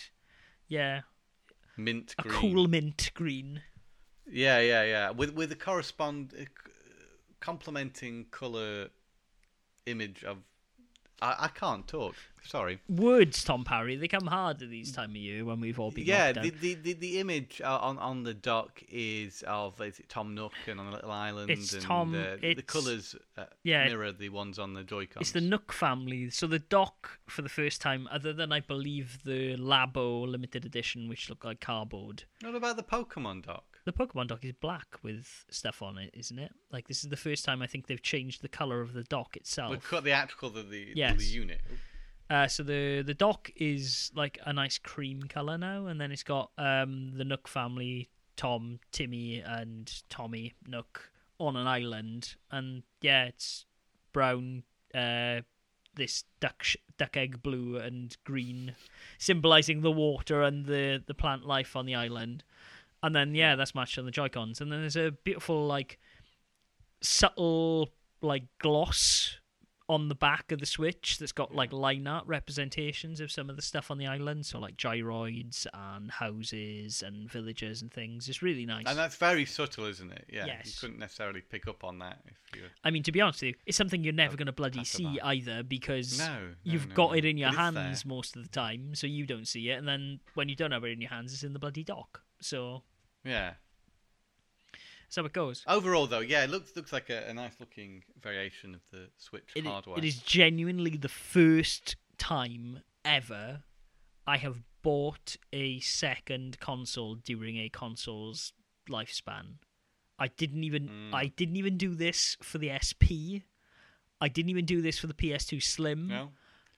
yeah, 0.67 1.01
mint 1.77 2.15
a 2.17 2.23
cool 2.23 2.67
mint 2.67 3.12
green. 3.13 3.62
Yeah, 4.29 4.60
yeah, 4.60 4.83
yeah. 4.83 5.10
With 5.12 5.33
with 5.33 5.51
a 5.51 5.55
correspond 5.55 6.33
uh, 6.39 6.43
complementing 7.39 8.25
colour 8.31 8.89
image 9.88 10.23
of. 10.23 10.38
I, 11.19 11.36
I 11.45 11.47
can't 11.47 11.88
talk. 11.88 12.13
Sorry. 12.43 12.80
Words, 12.88 13.43
Tom 13.43 13.63
Parry, 13.63 13.95
they 13.95 14.08
come 14.08 14.28
hard 14.28 14.62
at 14.62 14.69
these 14.69 14.91
time 14.91 15.10
of 15.10 15.15
year 15.15 15.43
when 15.43 15.60
we've 15.60 15.80
all 15.80 15.89
been 15.89 16.06
Yeah, 16.06 16.32
the, 16.32 16.52
the, 16.52 16.76
the, 16.76 16.93
the 16.93 17.19
image 17.19 17.60
uh, 17.63 17.80
on 17.82 17.97
on 17.97 18.21
the 18.21 18.36
dock 18.36 18.84
is 18.88 19.43
of 19.47 19.82
is 19.82 19.97
it 20.00 20.10
Tom 20.10 20.36
Nook 20.36 20.54
and 20.67 20.80
on 20.80 20.86
a 20.88 20.91
little 20.91 21.10
island. 21.12 21.50
It's 21.50 21.73
and, 21.73 21.82
Tom- 21.82 22.13
Uh, 22.13 22.36
the 22.39 22.52
it's- 22.52 22.65
colours 22.67 23.15
uh, 23.36 23.45
yeah, 23.63 23.86
mirror 23.88 24.12
the 24.12 24.30
ones 24.30 24.60
on 24.60 24.76
the 24.76 24.84
Joy-Cons. 24.84 25.21
It's 25.21 25.32
the 25.32 25.41
Nook 25.41 25.73
family. 25.73 26.30
So 26.30 26.45
the 26.45 26.60
dock 26.60 27.17
for 27.28 27.41
the 27.41 27.50
first 27.50 27.82
time, 27.82 28.08
other 28.12 28.32
than 28.32 28.52
I 28.52 28.60
believe 28.60 29.17
the 29.26 29.58
Labo 29.58 30.28
limited 30.28 30.65
edition, 30.65 31.10
which 31.10 31.30
look 31.32 31.43
like 31.43 31.60
cardboard. 31.62 32.26
What 32.41 32.54
about 32.54 32.78
the 32.78 32.84
Pokemon 32.84 33.47
dock? 33.47 33.76
The 33.88 33.93
Pokemon 33.93 34.28
dock 34.28 34.43
is 34.43 34.52
black 34.52 34.97
with 35.02 35.45
stuff 35.50 35.82
on 35.82 35.97
it, 35.97 36.10
isn't 36.13 36.38
it? 36.38 36.52
Like 36.73 36.89
this 36.89 37.06
is 37.06 37.10
the 37.10 37.15
first 37.15 37.45
time 37.45 37.62
I 37.62 37.67
think 37.67 37.88
they've 37.88 38.02
changed 38.02 38.41
the 38.41 38.50
color 38.50 38.82
of 38.82 38.91
the 38.91 39.04
dock 39.04 39.32
The, 39.34 39.39
itself. 39.39 39.82
co- 39.89 40.02
the 40.02 40.12
actual 40.12 40.50
the 40.50 40.63
the, 40.63 40.91
Yes. 40.93 41.17
the 41.17 41.23
unit. 41.26 41.62
Uh, 42.30 42.47
so 42.50 42.63
the 42.63 43.02
the 43.02 43.13
dock 43.13 43.50
is 43.56 44.12
like 44.13 44.39
a 44.45 44.52
nice 44.52 44.78
cream 44.78 45.23
color 45.23 45.58
now, 45.58 45.86
and 45.86 46.02
then 46.02 46.12
it's 46.12 46.23
got 46.23 46.52
um, 46.58 47.13
the 47.15 47.23
Nook 47.23 47.47
family, 47.47 48.10
Tom, 48.36 48.80
Timmy, 48.91 49.39
and 49.39 49.89
Tommy 50.10 50.54
Nook 50.67 51.10
on 51.39 51.56
an 51.56 51.65
island, 51.65 52.36
and 52.52 52.84
yeah, 53.02 53.23
it's 53.28 53.65
brown, 54.12 54.63
uh, 54.93 55.39
this 55.95 56.26
duck 56.41 56.62
sh- 56.63 56.76
duck 56.97 57.15
egg 57.15 57.41
blue 57.41 57.78
and 57.78 58.17
green, 58.26 58.76
symbolizing 59.17 59.80
the 59.82 59.91
water 59.91 60.41
and 60.41 60.65
the 60.65 61.02
the 61.08 61.13
plant 61.13 61.45
life 61.45 61.78
on 61.78 61.86
the 61.86 61.95
island, 61.95 62.43
and 63.03 63.15
then 63.15 63.36
yeah, 63.36 63.55
that's 63.55 63.75
matched 63.75 63.97
on 63.97 64.05
the 64.05 64.12
Joy 64.12 64.29
Cons, 64.29 64.62
and 64.62 64.71
then 64.71 64.81
there's 64.81 64.95
a 64.95 65.12
beautiful 65.23 65.65
like 65.67 65.99
subtle 67.01 67.89
like 68.21 68.43
gloss 68.60 69.38
on 69.89 70.10
the 70.10 70.15
back 70.15 70.51
of 70.51 70.60
the 70.60 70.65
Switch 70.65 71.17
that's 71.17 71.31
got 71.31 71.55
like 71.55 71.71
line 71.71 72.07
art 72.07 72.27
representations 72.27 73.21
of 73.21 73.31
some 73.31 73.49
of 73.49 73.55
the 73.55 73.62
stuff 73.62 73.89
on 73.89 73.97
the 73.97 74.05
island, 74.05 74.45
so 74.45 74.60
like 74.60 74.75
gyroids 74.75 75.65
and 75.73 76.12
houses 76.12 77.01
and 77.05 77.31
villages 77.31 77.81
and 77.81 77.91
things. 77.91 78.27
It's 78.27 78.41
really 78.41 78.65
nice. 78.65 78.83
And 78.86 78.97
that's 78.97 79.15
very 79.15 79.45
subtle, 79.45 79.86
isn't 79.86 80.12
it? 80.12 80.25
Yeah. 80.31 80.45
You 80.45 80.71
couldn't 80.77 80.99
necessarily 80.99 81.41
pick 81.41 81.69
up 81.69 81.86
on 81.86 81.99
that 81.99 82.19
if 82.25 82.60
you. 82.60 82.63
I 82.83 82.91
mean, 82.91 83.03
to 83.03 83.13
be 83.13 83.21
honest 83.21 83.41
with 83.41 83.49
you, 83.49 83.55
it's 83.65 83.77
something 83.77 84.03
you're 84.03 84.12
never 84.12 84.36
going 84.36 84.47
to 84.47 84.51
bloody 84.51 84.83
see 84.83 85.19
either 85.23 85.63
because 85.63 86.19
No. 86.19 86.25
no, 86.25 86.39
you've 86.63 86.89
no, 86.89 86.95
got 86.95 87.17
it 87.17 87.23
in 87.23 87.38
your 87.38 87.53
hands 87.53 88.05
most 88.05 88.36
of 88.36 88.43
the 88.43 88.49
time, 88.49 88.93
so 88.93 89.07
you 89.07 89.25
don't 89.25 89.47
see 89.47 89.69
it. 89.69 89.75
And 89.75 89.88
then 89.88 90.19
when 90.33 90.49
you 90.49 90.55
don't 90.57 90.71
have 90.71 90.83
it 90.83 90.89
in 90.91 90.99
your 90.99 91.12
hands, 91.12 91.31
it's 91.33 91.43
in 91.43 91.53
the 91.53 91.60
bloody 91.60 91.86
dock. 91.86 92.23
So 92.41 92.84
Yeah. 93.23 93.54
so 95.10 95.26
it 95.26 95.34
goes. 95.34 95.63
Overall, 95.67 96.08
though, 96.08 96.19
yeah, 96.19 96.43
it 96.43 96.50
looks 96.50 96.76
looks 96.76 96.91
like 96.93 97.10
a, 97.10 97.28
a 97.30 97.34
nice 97.34 97.54
looking 97.60 98.04
variation 98.21 98.76
of 98.76 98.82
the 98.91 99.10
Switch 99.17 99.50
It, 99.56 99.65
hardware. 99.65 99.97
it 99.97 100.06
is 100.06 100.17
genuinely 100.17 100.97
the 100.97 101.10
first 101.10 101.95
time 102.17 102.82
ever 103.06 103.63
I 104.26 104.38
have 104.38 104.62
bought 104.82 105.38
a 105.54 105.80
second 105.80 106.60
console 106.60 107.15
during 107.15 107.58
a 107.58 107.69
console's 107.69 108.54
lifespan. 108.89 109.56
I 110.19 110.28
didn't 110.28 110.63
even 110.63 110.89
Mm. 110.89 111.13
I 111.13 111.28
didn't 111.28 111.56
even 111.58 111.78
do 111.78 111.95
this 111.95 112.36
for 112.41 112.58
the 112.58 112.69
SP. 112.71 113.43
I 114.19 114.28
didn't 114.30 114.50
even 114.50 114.65
do 114.65 114.82
this 114.82 114.97
for 115.00 115.08
the 115.08 115.13
PS2 115.13 115.62
Slim. 115.62 116.08
No, 116.08 116.32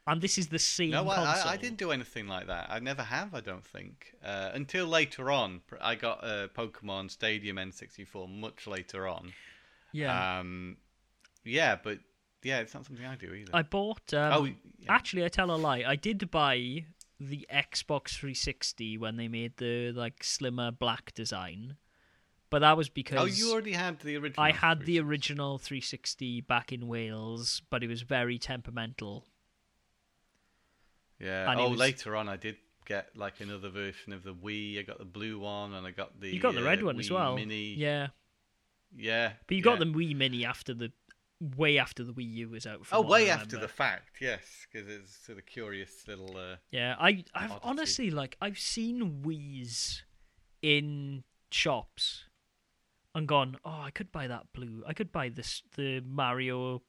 And 0.10 0.22
this 0.22 0.40
is 0.40 0.48
the 0.48 0.58
same 0.58 0.90
no. 0.90 1.08
I, 1.08 1.18
I, 1.18 1.44
I 1.52 1.58
didn't 1.58 1.78
do 1.78 1.92
anything 1.92 2.28
like 2.28 2.48
that. 2.48 2.66
I 2.68 2.80
never 2.80 3.04
have. 3.04 3.36
I 3.36 3.42
don't 3.42 3.64
think 3.64 4.16
uh, 4.26 4.50
until 4.56 4.88
later 4.88 5.30
on. 5.30 5.62
I 5.80 5.94
got 5.94 6.24
a 6.24 6.50
Pokemon 6.58 7.12
Stadium 7.12 7.58
N64 7.58 8.28
much 8.28 8.66
later 8.66 9.08
on. 9.08 9.34
Yeah. 9.92 10.40
Um, 10.40 10.78
yeah, 11.44 11.78
but 11.82 12.00
yeah, 12.42 12.60
it's 12.60 12.74
not 12.74 12.88
something 12.88 13.06
I 13.06 13.18
do 13.18 13.34
either. 13.36 13.52
I 13.54 13.62
bought 13.62 14.12
um, 14.16 14.34
oh, 14.34 14.46
yeah. 14.46 14.54
Actually, 14.90 15.26
I 15.26 15.28
tell 15.28 15.52
a 15.52 15.58
lie. 15.58 15.84
I 15.86 15.96
did 15.96 16.32
buy 16.32 16.86
the 17.20 17.46
Xbox 17.54 18.18
360 18.18 18.98
when 18.98 19.16
they 19.16 19.28
made 19.28 19.58
the 19.58 19.92
like 19.92 20.24
slimmer 20.24 20.72
black 20.72 21.14
design, 21.14 21.76
but 22.50 22.60
that 22.60 22.76
was 22.76 22.90
because 22.90 23.20
oh, 23.20 23.26
you 23.26 23.52
already 23.52 23.74
had 23.74 24.00
the 24.00 24.18
original. 24.18 24.44
I 24.44 24.54
had 24.54 24.86
the 24.86 25.00
original 25.00 25.60
360 25.60 26.42
back 26.42 26.72
in 26.72 26.88
Wales, 26.88 27.62
but 27.70 27.84
it 27.84 27.88
was 27.88 28.02
very 28.02 28.40
temperamental. 28.40 29.26
Yeah. 31.20 31.52
and 31.52 31.60
Oh, 31.60 31.70
was- 31.70 31.80
later 31.80 32.16
on, 32.16 32.30
I 32.30 32.38
did 32.38 32.58
get 32.86 33.16
like 33.16 33.40
another 33.40 33.70
version 33.70 34.14
of 34.14 34.24
the 34.24 34.34
Wii. 34.34 34.80
I 34.80 34.82
got 34.84 34.98
the 34.98 35.06
blue 35.06 35.40
one, 35.40 35.74
and 35.74 35.86
I 35.86 35.92
got 35.92 36.20
the. 36.20 36.30
you 36.34 36.40
got 36.40 36.56
the 36.56 36.64
red 36.64 36.82
uh, 36.82 36.86
one 36.88 37.00
as 37.00 37.12
well. 37.12 37.36
Mini. 37.36 37.74
Yeah, 37.76 38.08
Yeah. 38.96 39.34
but 39.48 39.56
you 39.56 39.58
yeah. 39.58 39.64
got 39.64 39.80
the 39.80 39.86
Wii 39.86 40.16
Mini 40.16 40.46
after 40.46 40.74
the 40.74 40.92
way 41.56 41.78
after 41.78 42.04
the 42.04 42.12
Wii 42.14 42.34
U 42.34 42.50
was 42.50 42.66
out. 42.66 42.82
Oh, 42.92 43.02
way 43.02 43.30
after 43.30 43.58
the 43.58 43.68
fact, 43.68 44.18
yes, 44.22 44.68
because 44.72 44.90
it's 44.90 45.16
sort 45.26 45.38
of 45.38 45.46
curious 45.46 46.08
little. 46.08 46.36
Uh, 46.36 46.56
Yeah, 46.72 46.96
I 47.00 47.24
I've 47.34 47.52
Oddity. 47.52 47.60
honestly 47.64 48.12
like 48.12 48.36
I've 48.42 48.60
seen 48.60 49.22
Wii's 49.24 50.04
in 50.62 51.24
shops 51.52 52.26
and 53.16 53.28
gone, 53.28 53.58
oh, 53.66 53.82
I 53.84 53.92
could 53.92 54.12
buy 54.12 54.28
that 54.28 54.48
blue. 54.54 54.84
I 54.88 54.94
could 54.94 55.12
buy 55.12 55.30
this 55.30 55.62
the 55.76 56.02
Mario 56.02 56.82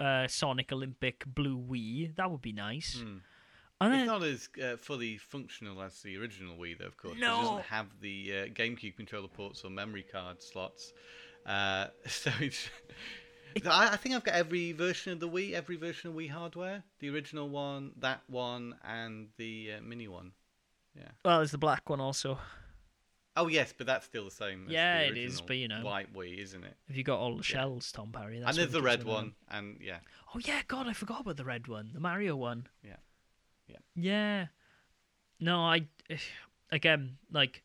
uh, 0.00 0.26
Sonic 0.28 0.72
Olympic 0.72 1.24
blue 1.26 1.58
Wii. 1.58 2.14
That 2.16 2.30
would 2.30 2.42
be 2.42 2.52
nice. 2.52 3.00
hmm. 3.00 3.18
It's 3.80 4.06
not 4.06 4.24
as 4.24 4.48
uh, 4.62 4.76
fully 4.76 5.18
functional 5.18 5.80
as 5.82 6.00
the 6.02 6.16
original 6.18 6.56
Wii, 6.56 6.78
though. 6.78 6.86
Of 6.86 6.96
course, 6.96 7.16
No. 7.18 7.38
it 7.38 7.42
doesn't 7.42 7.62
have 7.64 7.86
the 8.00 8.32
uh, 8.32 8.46
GameCube 8.46 8.96
controller 8.96 9.28
ports 9.28 9.62
or 9.64 9.70
memory 9.70 10.02
card 10.10 10.42
slots. 10.42 10.92
Uh, 11.46 11.86
so 12.06 12.30
it's. 12.40 12.68
I, 13.64 13.90
I 13.92 13.96
think 13.96 14.14
I've 14.14 14.24
got 14.24 14.34
every 14.34 14.72
version 14.72 15.12
of 15.12 15.20
the 15.20 15.28
Wii, 15.28 15.52
every 15.52 15.76
version 15.76 16.10
of 16.10 16.16
Wii 16.16 16.30
hardware. 16.30 16.82
The 17.00 17.08
original 17.10 17.48
one, 17.48 17.92
that 18.00 18.20
one, 18.28 18.74
and 18.84 19.28
the 19.36 19.74
uh, 19.78 19.82
mini 19.82 20.08
one. 20.08 20.32
Yeah. 20.96 21.08
Well, 21.24 21.38
there's 21.38 21.52
the 21.52 21.58
black 21.58 21.88
one 21.88 22.00
also. 22.00 22.38
Oh 23.36 23.46
yes, 23.46 23.72
but 23.76 23.86
that's 23.86 24.04
still 24.04 24.24
the 24.24 24.32
same. 24.32 24.64
as 24.66 24.72
Yeah, 24.72 25.02
the 25.04 25.10
it 25.12 25.16
is, 25.18 25.40
but, 25.40 25.56
you 25.56 25.68
know. 25.68 25.82
white 25.84 26.12
Wii, 26.12 26.38
isn't 26.42 26.64
it? 26.64 26.74
Have 26.88 26.96
you 26.96 27.04
got 27.04 27.20
all 27.20 27.36
the 27.36 27.42
shells, 27.44 27.92
Tom 27.92 28.10
Parry? 28.10 28.40
That's 28.40 28.50
and 28.50 28.58
there's 28.58 28.72
the 28.72 28.82
red 28.82 29.04
one, 29.04 29.34
and 29.48 29.78
yeah, 29.80 29.98
Oh 30.34 30.40
yeah, 30.40 30.62
God, 30.66 30.88
I 30.88 30.92
forgot 30.92 31.20
about 31.20 31.36
the 31.36 31.44
red 31.44 31.68
one, 31.68 31.90
the 31.94 32.00
Mario 32.00 32.34
one. 32.34 32.66
Yeah. 32.84 32.96
Yeah. 33.68 33.76
Yeah. 33.94 34.46
No, 35.40 35.60
I 35.60 35.86
again 36.70 37.18
like 37.30 37.62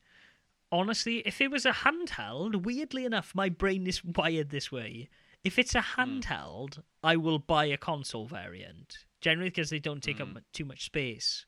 honestly, 0.72 1.20
if 1.20 1.40
it 1.40 1.52
was 1.52 1.66
a 1.66 1.72
handheld, 1.72 2.64
weirdly 2.64 3.06
enough, 3.06 3.34
my 3.36 3.48
brain 3.48 3.86
is 3.86 4.04
wired 4.04 4.50
this 4.50 4.72
way. 4.72 5.10
If 5.44 5.60
it's 5.60 5.76
a 5.76 5.82
hmm. 5.82 6.02
handheld, 6.02 6.82
I 7.04 7.16
will 7.16 7.40
buy 7.40 7.66
a 7.66 7.78
console 7.78 8.26
variant. 8.26 8.98
Generally, 9.22 9.52
because 9.52 9.70
they 9.70 9.80
don't 9.80 10.04
take 10.04 10.20
up 10.20 10.30
hmm. 10.30 10.38
too 10.52 10.66
much 10.66 10.86
space. 10.86 11.46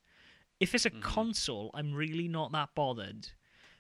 If 0.60 0.76
it's 0.76 0.86
a 0.86 0.89
hmm. 0.89 1.01
console, 1.01 1.72
I'm 1.74 1.93
really 1.93 2.28
not 2.28 2.51
that 2.51 2.70
bothered. 2.76 3.30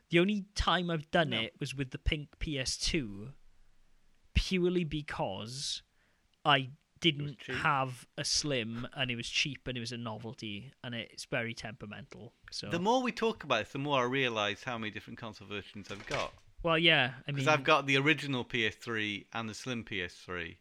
The 0.09 0.19
only 0.19 0.45
time 0.55 0.89
I've 0.89 1.09
done 1.11 1.29
No. 1.29 1.41
it 1.41 1.53
was 1.59 1.75
with 1.75 1.91
the 1.91 1.97
pink 1.97 2.29
PS2, 2.39 3.33
purely 4.33 4.83
because 4.83 5.81
I 6.43 6.69
didn't 7.01 7.37
have 7.47 8.07
a 8.17 8.23
slim 8.25 8.87
and 8.95 9.11
it 9.11 9.15
was 9.15 9.27
cheap 9.27 9.67
and 9.67 9.77
it 9.77 9.79
was 9.79 9.91
a 9.91 9.97
novelty 9.97 10.71
and 10.83 10.95
it's 10.95 11.25
very 11.25 11.53
temperamental. 11.53 12.33
So 12.51 12.69
The 12.69 12.79
more 12.79 13.01
we 13.03 13.11
talk 13.11 13.43
about 13.43 13.65
this, 13.65 13.73
the 13.73 13.79
more 13.79 14.01
I 14.01 14.05
realise 14.05 14.63
how 14.63 14.77
many 14.77 14.91
different 14.91 15.19
console 15.19 15.47
versions 15.47 15.87
I've 15.91 16.05
got. 16.07 16.33
well, 16.63 16.77
yeah, 16.79 17.13
I 17.27 17.31
Because 17.31 17.45
mean, 17.45 17.53
I've 17.53 17.63
got 17.63 17.85
the 17.85 17.97
original 17.97 18.43
PS3 18.45 19.25
and 19.33 19.49
the 19.49 19.53
Slim 19.53 19.83
PS3. 19.83 20.55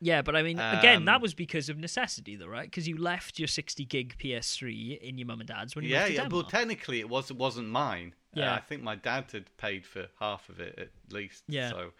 yeah, 0.00 0.22
but 0.22 0.34
I 0.36 0.42
mean, 0.42 0.58
again, 0.58 1.04
that 1.04 1.16
Um, 1.16 1.22
was 1.22 1.34
because 1.34 1.68
of 1.68 1.76
necessity, 1.76 2.36
though, 2.36 2.46
right? 2.46 2.64
Because 2.70 2.88
you 2.88 2.96
left 2.96 3.38
your 3.38 3.48
60 3.48 3.84
gig 3.84 4.16
PS3 4.18 4.98
in 5.02 5.18
your 5.18 5.26
mum 5.26 5.40
and 5.40 5.48
dad's 5.48 5.74
when 5.76 5.84
you 5.84 5.90
Yeah, 5.90 6.06
yeah. 6.06 6.28
Well, 6.28 6.44
technically, 6.44 7.00
it 7.00 7.08
was 7.10 7.30
it 7.30 7.36
wasn't 7.36 7.68
mine. 7.68 8.14
Uh, 8.34 8.40
Yeah. 8.40 8.54
I 8.54 8.60
think 8.60 8.82
my 8.82 8.94
dad 8.94 9.24
had 9.32 9.54
paid 9.58 9.84
for 9.84 10.06
half 10.20 10.48
of 10.48 10.60
it 10.60 10.78
at 10.78 10.90
least. 11.12 11.42
Yeah. 11.48 11.68
So, 11.70 11.92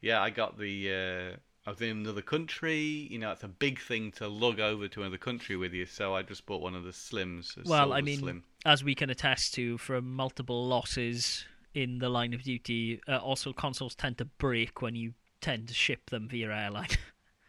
yeah, 0.00 0.20
I 0.20 0.30
got 0.30 0.58
the. 0.58 1.34
Uh, 1.34 1.36
I 1.66 1.70
was 1.70 1.80
in 1.80 1.90
another 1.90 2.22
country. 2.22 2.78
You 3.10 3.18
know, 3.18 3.32
it's 3.32 3.42
a 3.42 3.48
big 3.48 3.80
thing 3.80 4.12
to 4.12 4.28
lug 4.28 4.60
over 4.60 4.86
to 4.88 5.00
another 5.00 5.16
country 5.16 5.56
with 5.56 5.72
you. 5.72 5.86
So 5.86 6.14
I 6.14 6.22
just 6.22 6.44
bought 6.46 6.60
one 6.60 6.74
of 6.74 6.84
the 6.84 6.90
Slims. 6.90 7.56
well, 7.66 7.92
I 7.92 8.00
mean, 8.00 8.18
Slim. 8.20 8.44
as 8.66 8.84
we 8.84 8.94
can 8.94 9.10
attest 9.10 9.54
to 9.54 9.78
from 9.78 10.14
multiple 10.14 10.66
losses 10.66 11.44
in 11.72 11.98
the 11.98 12.08
line 12.08 12.34
of 12.34 12.42
duty, 12.42 13.00
uh, 13.08 13.16
also 13.16 13.52
consoles 13.52 13.94
tend 13.94 14.18
to 14.18 14.24
break 14.24 14.82
when 14.82 14.94
you 14.94 15.14
tend 15.40 15.68
to 15.68 15.74
ship 15.74 16.10
them 16.10 16.28
via 16.28 16.54
airline. 16.54 16.88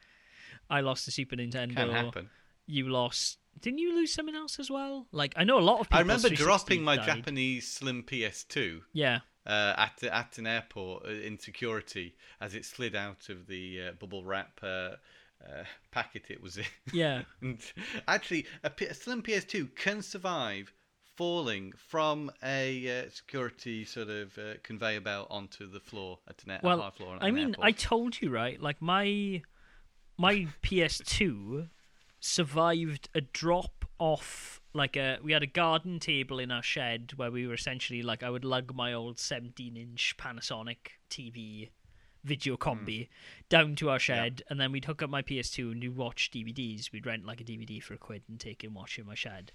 I 0.69 0.81
lost 0.81 1.05
the 1.05 1.11
Super 1.11 1.35
Nintendo. 1.35 1.75
can 1.75 1.89
happen. 1.91 2.29
You 2.67 2.89
lost. 2.89 3.37
Didn't 3.61 3.79
you 3.79 3.93
lose 3.95 4.13
something 4.13 4.35
else 4.35 4.59
as 4.59 4.71
well? 4.71 5.07
Like 5.11 5.33
I 5.37 5.43
know 5.43 5.59
a 5.59 5.61
lot 5.61 5.79
of 5.79 5.87
people. 5.87 5.97
I 5.97 6.01
remember 6.01 6.29
dropping 6.29 6.83
my 6.83 6.97
Japanese 6.97 7.71
Slim 7.71 8.03
PS2 8.03 8.81
Yeah, 8.93 9.19
uh, 9.45 9.73
at 9.77 10.03
at 10.03 10.37
an 10.37 10.47
airport 10.47 11.05
uh, 11.05 11.09
in 11.09 11.39
security 11.39 12.15
as 12.41 12.55
it 12.55 12.65
slid 12.65 12.95
out 12.95 13.29
of 13.29 13.47
the 13.47 13.87
uh, 13.87 13.91
bubble 13.93 14.23
wrap 14.23 14.59
uh, 14.63 14.91
uh, 15.45 15.63
packet 15.91 16.25
it 16.29 16.41
was 16.41 16.57
in. 16.57 16.65
yeah. 16.93 17.23
and 17.41 17.59
actually, 18.07 18.45
a, 18.63 18.69
P- 18.69 18.85
a 18.85 18.93
Slim 18.93 19.21
PS2 19.21 19.75
can 19.75 20.01
survive 20.01 20.73
falling 21.15 21.71
from 21.87 22.31
a 22.43 23.03
uh, 23.05 23.09
security 23.09 23.85
sort 23.85 24.09
of 24.09 24.37
uh, 24.37 24.53
conveyor 24.63 25.01
belt 25.01 25.27
onto 25.29 25.69
the 25.69 25.79
floor 25.79 26.19
at 26.27 26.43
an 26.45 26.59
Well, 26.61 26.91
floor. 26.91 27.17
I 27.21 27.29
an 27.29 27.35
mean, 27.35 27.47
airport. 27.49 27.65
I 27.65 27.71
told 27.71 28.21
you 28.21 28.29
right. 28.29 28.61
Like 28.61 28.81
my 28.81 29.41
my 30.17 30.47
PS2 30.63 31.69
survived 32.19 33.09
a 33.13 33.21
drop 33.21 33.84
off. 33.99 34.61
Like 34.73 34.97
a, 34.97 35.19
we 35.23 35.31
had 35.31 35.43
a 35.43 35.47
garden 35.47 35.99
table 35.99 36.39
in 36.39 36.51
our 36.51 36.63
shed 36.63 37.13
where 37.15 37.31
we 37.31 37.47
were 37.47 37.53
essentially 37.53 38.01
like 38.01 38.23
I 38.23 38.29
would 38.29 38.43
lug 38.43 38.75
my 38.75 38.91
old 38.91 39.19
17 39.19 39.77
inch 39.77 40.15
Panasonic 40.17 40.77
TV 41.09 41.69
video 42.25 42.55
hmm. 42.55 42.61
combi 42.61 43.07
down 43.47 43.75
to 43.75 43.89
our 43.89 43.99
shed, 43.99 44.41
and 44.49 44.59
then 44.59 44.71
we'd 44.71 44.85
hook 44.85 45.01
up 45.01 45.09
my 45.09 45.21
PS2 45.21 45.71
and 45.71 45.81
we'd 45.81 45.95
watch 45.95 46.31
DVDs. 46.31 46.91
We'd 46.91 47.05
rent 47.05 47.25
like 47.25 47.39
a 47.39 47.45
DVD 47.45 47.81
for 47.81 47.93
a 47.93 47.97
quid 47.97 48.23
and 48.27 48.39
take 48.39 48.63
and 48.63 48.75
watch 48.75 48.99
in 48.99 49.05
my 49.05 49.15
shed. 49.15 49.51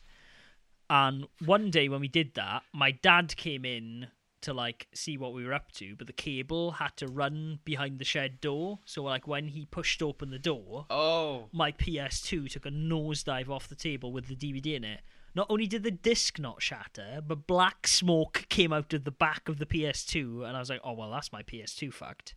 And 0.88 1.26
one 1.44 1.70
day 1.70 1.88
when 1.88 2.00
we 2.00 2.08
did 2.08 2.34
that, 2.34 2.62
my 2.72 2.90
dad 2.90 3.36
came 3.36 3.64
in 3.64 4.08
to 4.42 4.52
like 4.52 4.88
see 4.94 5.16
what 5.16 5.32
we 5.32 5.44
were 5.44 5.52
up 5.52 5.72
to, 5.72 5.94
but 5.96 6.06
the 6.06 6.12
cable 6.12 6.72
had 6.72 6.96
to 6.98 7.06
run 7.06 7.58
behind 7.64 7.98
the 7.98 8.04
shed 8.04 8.40
door. 8.40 8.78
So 8.84 9.02
like 9.02 9.26
when 9.26 9.48
he 9.48 9.66
pushed 9.66 10.02
open 10.02 10.30
the 10.30 10.38
door, 10.38 10.86
Oh, 10.90 11.48
my 11.52 11.72
PS2 11.72 12.50
took 12.50 12.66
a 12.66 12.70
nosedive 12.70 13.48
off 13.48 13.68
the 13.68 13.74
table 13.74 14.12
with 14.12 14.26
the 14.26 14.36
DVD 14.36 14.76
in 14.76 14.84
it. 14.84 15.00
Not 15.34 15.46
only 15.48 15.66
did 15.66 15.84
the 15.84 15.90
disc 15.92 16.38
not 16.38 16.60
shatter, 16.60 17.22
but 17.26 17.46
black 17.46 17.86
smoke 17.86 18.46
came 18.48 18.72
out 18.72 18.92
of 18.92 19.04
the 19.04 19.12
back 19.12 19.48
of 19.48 19.58
the 19.58 19.66
PS2, 19.66 20.44
and 20.46 20.56
I 20.56 20.58
was 20.58 20.68
like, 20.70 20.80
"Oh 20.82 20.92
well, 20.94 21.10
that's 21.10 21.32
my 21.32 21.42
PS2 21.42 21.92
fucked." 21.92 22.34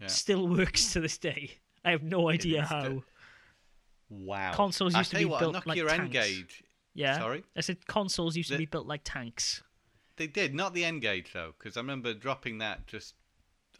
Yeah. 0.00 0.06
Still 0.06 0.48
works 0.48 0.92
to 0.94 1.00
this 1.00 1.18
day. 1.18 1.58
I 1.84 1.90
have 1.90 2.02
no 2.02 2.30
idea 2.30 2.62
how. 2.62 3.02
wow. 4.08 4.52
Consoles 4.54 4.96
used 4.96 5.10
to 5.10 5.18
be 5.18 5.24
what, 5.26 5.40
built 5.40 5.66
like 5.66 5.86
tanks. 5.86 6.44
Yeah, 6.94 7.18
Sorry? 7.18 7.44
I 7.56 7.60
said 7.60 7.86
consoles 7.86 8.36
used 8.36 8.50
to 8.50 8.58
be 8.58 8.66
built 8.66 8.86
like 8.86 9.02
tanks. 9.04 9.62
They 10.20 10.26
did, 10.26 10.54
not 10.54 10.74
the 10.74 10.84
N-Gage 10.84 11.32
though, 11.32 11.54
because 11.58 11.78
I 11.78 11.80
remember 11.80 12.12
dropping 12.12 12.58
that 12.58 12.86
just 12.86 13.14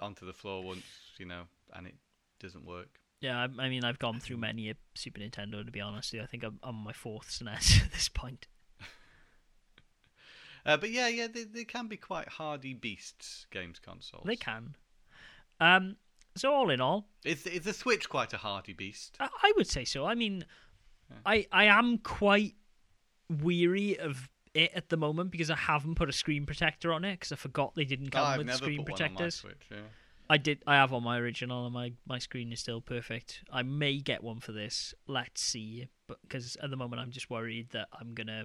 onto 0.00 0.24
the 0.24 0.32
floor 0.32 0.64
once, 0.64 0.84
you 1.18 1.26
know, 1.26 1.42
and 1.74 1.86
it 1.86 1.96
doesn't 2.38 2.64
work. 2.64 2.98
Yeah, 3.20 3.40
I, 3.40 3.62
I 3.62 3.68
mean, 3.68 3.84
I've 3.84 3.98
gone 3.98 4.20
through 4.20 4.36
many 4.48 4.70
a 4.70 4.74
Super 4.94 5.20
Nintendo 5.20 5.62
to 5.62 5.70
be 5.70 5.82
honest. 5.82 6.14
I 6.14 6.24
think 6.24 6.42
I'm 6.42 6.58
on 6.62 6.76
my 6.76 6.94
fourth 6.94 7.28
SNES 7.28 7.82
at 7.84 7.92
this 7.92 8.08
point. 8.08 8.46
Uh, 10.66 10.76
but 10.76 10.90
yeah, 10.90 11.08
yeah, 11.08 11.26
they, 11.26 11.44
they 11.44 11.64
can 11.64 11.86
be 11.86 11.96
quite 11.96 12.28
hardy 12.28 12.74
beasts, 12.74 13.46
games 13.50 13.78
consoles. 13.78 14.24
They 14.26 14.36
can. 14.36 14.76
Um, 15.58 15.96
so 16.36 16.52
all 16.52 16.68
in 16.68 16.82
all, 16.82 17.08
Is 17.24 17.46
is 17.46 17.64
the 17.64 17.72
Switch 17.72 18.10
quite 18.10 18.34
a 18.34 18.36
hardy 18.36 18.74
beast? 18.74 19.16
I, 19.18 19.28
I 19.42 19.52
would 19.56 19.66
say 19.66 19.86
so. 19.86 20.04
I 20.04 20.14
mean, 20.14 20.44
I 21.24 21.46
I 21.50 21.64
am 21.64 21.96
quite 21.96 22.56
weary 23.30 23.98
of 23.98 24.28
it 24.54 24.72
at 24.74 24.88
the 24.88 24.96
moment 24.96 25.30
because 25.30 25.50
I 25.50 25.56
haven't 25.56 25.94
put 25.94 26.08
a 26.08 26.12
screen 26.12 26.46
protector 26.46 26.92
on 26.92 27.04
it 27.04 27.12
because 27.14 27.32
I 27.32 27.36
forgot 27.36 27.74
they 27.74 27.84
didn't 27.84 28.10
come 28.10 28.34
Oh, 28.34 28.38
with 28.38 28.52
screen 28.54 28.84
put 28.84 28.92
one 28.92 28.92
on 28.92 29.00
my 29.00 29.06
protectors. 29.08 29.34
Switch. 29.36 29.66
Yeah. 29.70 29.78
I 30.28 30.36
did. 30.36 30.62
I 30.66 30.76
have 30.76 30.92
on 30.92 31.02
my 31.02 31.18
original, 31.18 31.64
and 31.66 31.74
my 31.74 31.92
my 32.06 32.18
screen 32.18 32.52
is 32.52 32.60
still 32.60 32.80
perfect. 32.80 33.42
I 33.52 33.62
may 33.62 33.98
get 33.98 34.22
one 34.22 34.38
for 34.40 34.52
this. 34.52 34.94
Let's 35.08 35.42
see, 35.42 35.88
but 36.06 36.18
because 36.22 36.56
at 36.56 36.70
the 36.70 36.76
moment 36.76 37.02
I'm 37.02 37.10
just 37.10 37.30
worried 37.30 37.70
that 37.70 37.88
I'm 37.92 38.14
gonna, 38.14 38.44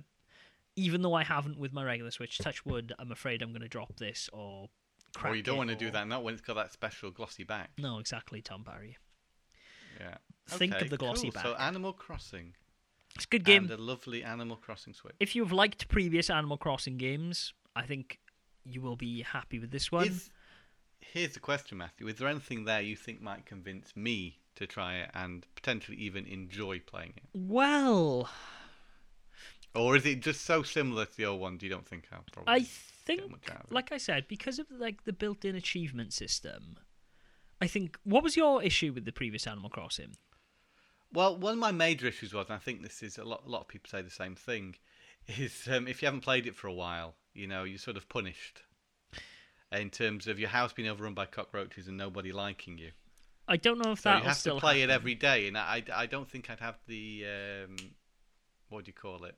even 0.76 1.04
though 1.04 1.14
I 1.14 1.24
haven't 1.24 1.60
with 1.60 1.74
my 1.74 1.84
regular 1.84 2.10
Switch, 2.12 2.40
touch 2.40 2.66
wood, 2.66 2.92
I'm 2.98 3.12
afraid 3.12 3.42
I'm 3.42 3.54
gonna 3.54 3.68
drop 3.68 3.98
this 3.98 4.30
or. 4.34 4.70
Crack 5.16 5.32
Or 5.32 5.36
you 5.38 5.44
don't 5.44 5.56
want 5.58 5.70
to 5.70 5.78
do 5.78 5.90
that, 5.92 6.08
not 6.10 6.24
when 6.26 6.34
it's 6.34 6.42
got 6.42 6.56
that 6.56 6.74
special 6.74 7.10
glossy 7.10 7.46
back. 7.46 7.70
No, 7.78 8.00
exactly, 8.00 8.42
Tom 8.42 8.66
Parry. 8.66 8.98
Yeah. 9.98 10.16
Think 10.48 10.74
Okay, 10.74 10.84
of 10.84 10.90
the 10.90 10.98
glossy 10.98 11.32
cool. 11.32 11.42
So 11.42 11.54
back. 11.54 11.62
Animal 11.62 11.94
Crossing. 11.94 12.54
It's 13.16 13.26
a 13.26 13.28
good 13.28 13.46
game. 13.46 13.64
And 13.64 13.72
a 13.72 13.78
lovely 13.78 14.24
Animal 14.24 14.58
Crossing 14.58 14.94
Switch. 14.94 15.16
If 15.20 15.36
you've 15.36 15.52
liked 15.52 15.88
previous 15.88 16.30
Animal 16.30 16.58
Crossing 16.58 16.98
games, 16.98 17.54
I 17.76 17.84
think 17.84 18.20
you 18.64 18.82
will 18.82 18.96
be 18.98 19.22
happy 19.22 19.60
with 19.60 19.72
this 19.72 19.92
one. 19.92 20.08
Is, 20.08 20.30
here's 21.00 21.34
the 21.34 21.40
question, 21.40 21.78
Matthew. 21.78 22.08
Is 22.08 22.16
there 22.16 22.28
anything 22.28 22.66
there 22.66 22.82
you 22.82 22.96
think 22.96 23.22
might 23.22 23.46
convince 23.46 23.96
me 23.96 24.40
to 24.56 24.68
try 24.68 24.96
it 24.98 25.12
and 25.14 25.46
potentially 25.56 25.98
even 25.98 26.26
enjoy 26.26 26.80
playing 26.80 27.14
it? 27.18 27.24
Well, 27.34 28.30
Or 29.76 29.96
is 29.96 30.06
it 30.06 30.22
just 30.22 30.42
so 30.46 30.64
similar 30.64 31.06
to 31.06 31.18
the 31.18 31.26
old 31.26 31.42
one? 31.42 31.58
Do 31.58 31.66
you 31.66 31.72
don't 31.72 31.86
think 31.88 32.08
I'll 32.12 32.24
probably 32.32 32.54
I 32.54 32.60
think, 32.64 33.30
much 33.30 33.50
out 33.50 33.66
of 33.66 33.72
it? 33.72 33.74
like 33.74 33.92
I 33.92 33.98
said, 33.98 34.28
because 34.28 34.60
of 34.60 34.68
like 34.72 35.04
the 35.04 35.14
built-in 35.14 35.56
achievement 35.56 36.14
system, 36.14 36.78
I 37.62 37.68
think. 37.68 37.98
What 38.04 38.24
was 38.24 38.36
your 38.38 38.64
issue 38.64 38.94
with 38.94 39.06
the 39.06 39.12
previous 39.12 39.46
Animal 39.48 39.70
Crossing? 39.70 40.16
Well, 41.16 41.38
one 41.38 41.54
of 41.54 41.60
my 41.60 41.72
major 41.72 42.08
issues 42.08 42.34
was, 42.34 42.48
and 42.48 42.56
I 42.56 42.60
think 42.60 42.84
this 42.84 43.02
is 43.02 43.18
a 43.18 43.24
lot. 43.24 43.44
A 43.46 43.50
lot 43.50 43.62
of 43.62 43.68
people 43.68 43.90
say 43.90 44.02
the 44.02 44.10
same 44.10 44.36
thing, 44.36 44.76
is 45.28 45.68
um, 45.72 45.88
if 45.88 46.02
you 46.02 46.08
haven't 46.08 46.22
played 46.22 46.46
it 46.46 46.56
for 46.56 46.68
a 46.68 46.74
while, 46.74 47.16
you 47.34 47.48
know, 47.48 47.64
you're 47.64 47.78
sort 47.78 47.98
of 47.98 48.08
punished 48.10 48.64
in 49.72 49.90
terms 49.90 50.28
of 50.28 50.40
your 50.40 50.50
house 50.50 50.74
being 50.74 50.88
overrun 50.88 51.14
by 51.14 51.26
cockroaches 51.26 51.88
and 51.88 51.98
nobody 51.98 52.32
liking 52.32 52.78
you. 52.78 52.92
I 53.48 53.58
don't 53.58 53.78
know 53.78 53.92
if 53.92 54.00
So 54.00 54.10
that 54.10 54.24
you 54.24 54.28
have 54.28 54.42
to 54.44 54.56
play 54.56 54.82
it 54.82 54.90
every 54.90 55.16
day, 55.16 55.48
and 55.48 55.58
I, 55.58 55.84
I 55.94 56.06
don't 56.06 56.30
think 56.30 56.50
I'd 56.50 56.60
have 56.60 56.80
the 56.88 57.26
um, 57.26 57.76
what 58.70 58.86
do 58.86 58.90
you 58.90 58.94
call 58.94 59.24
it? 59.26 59.36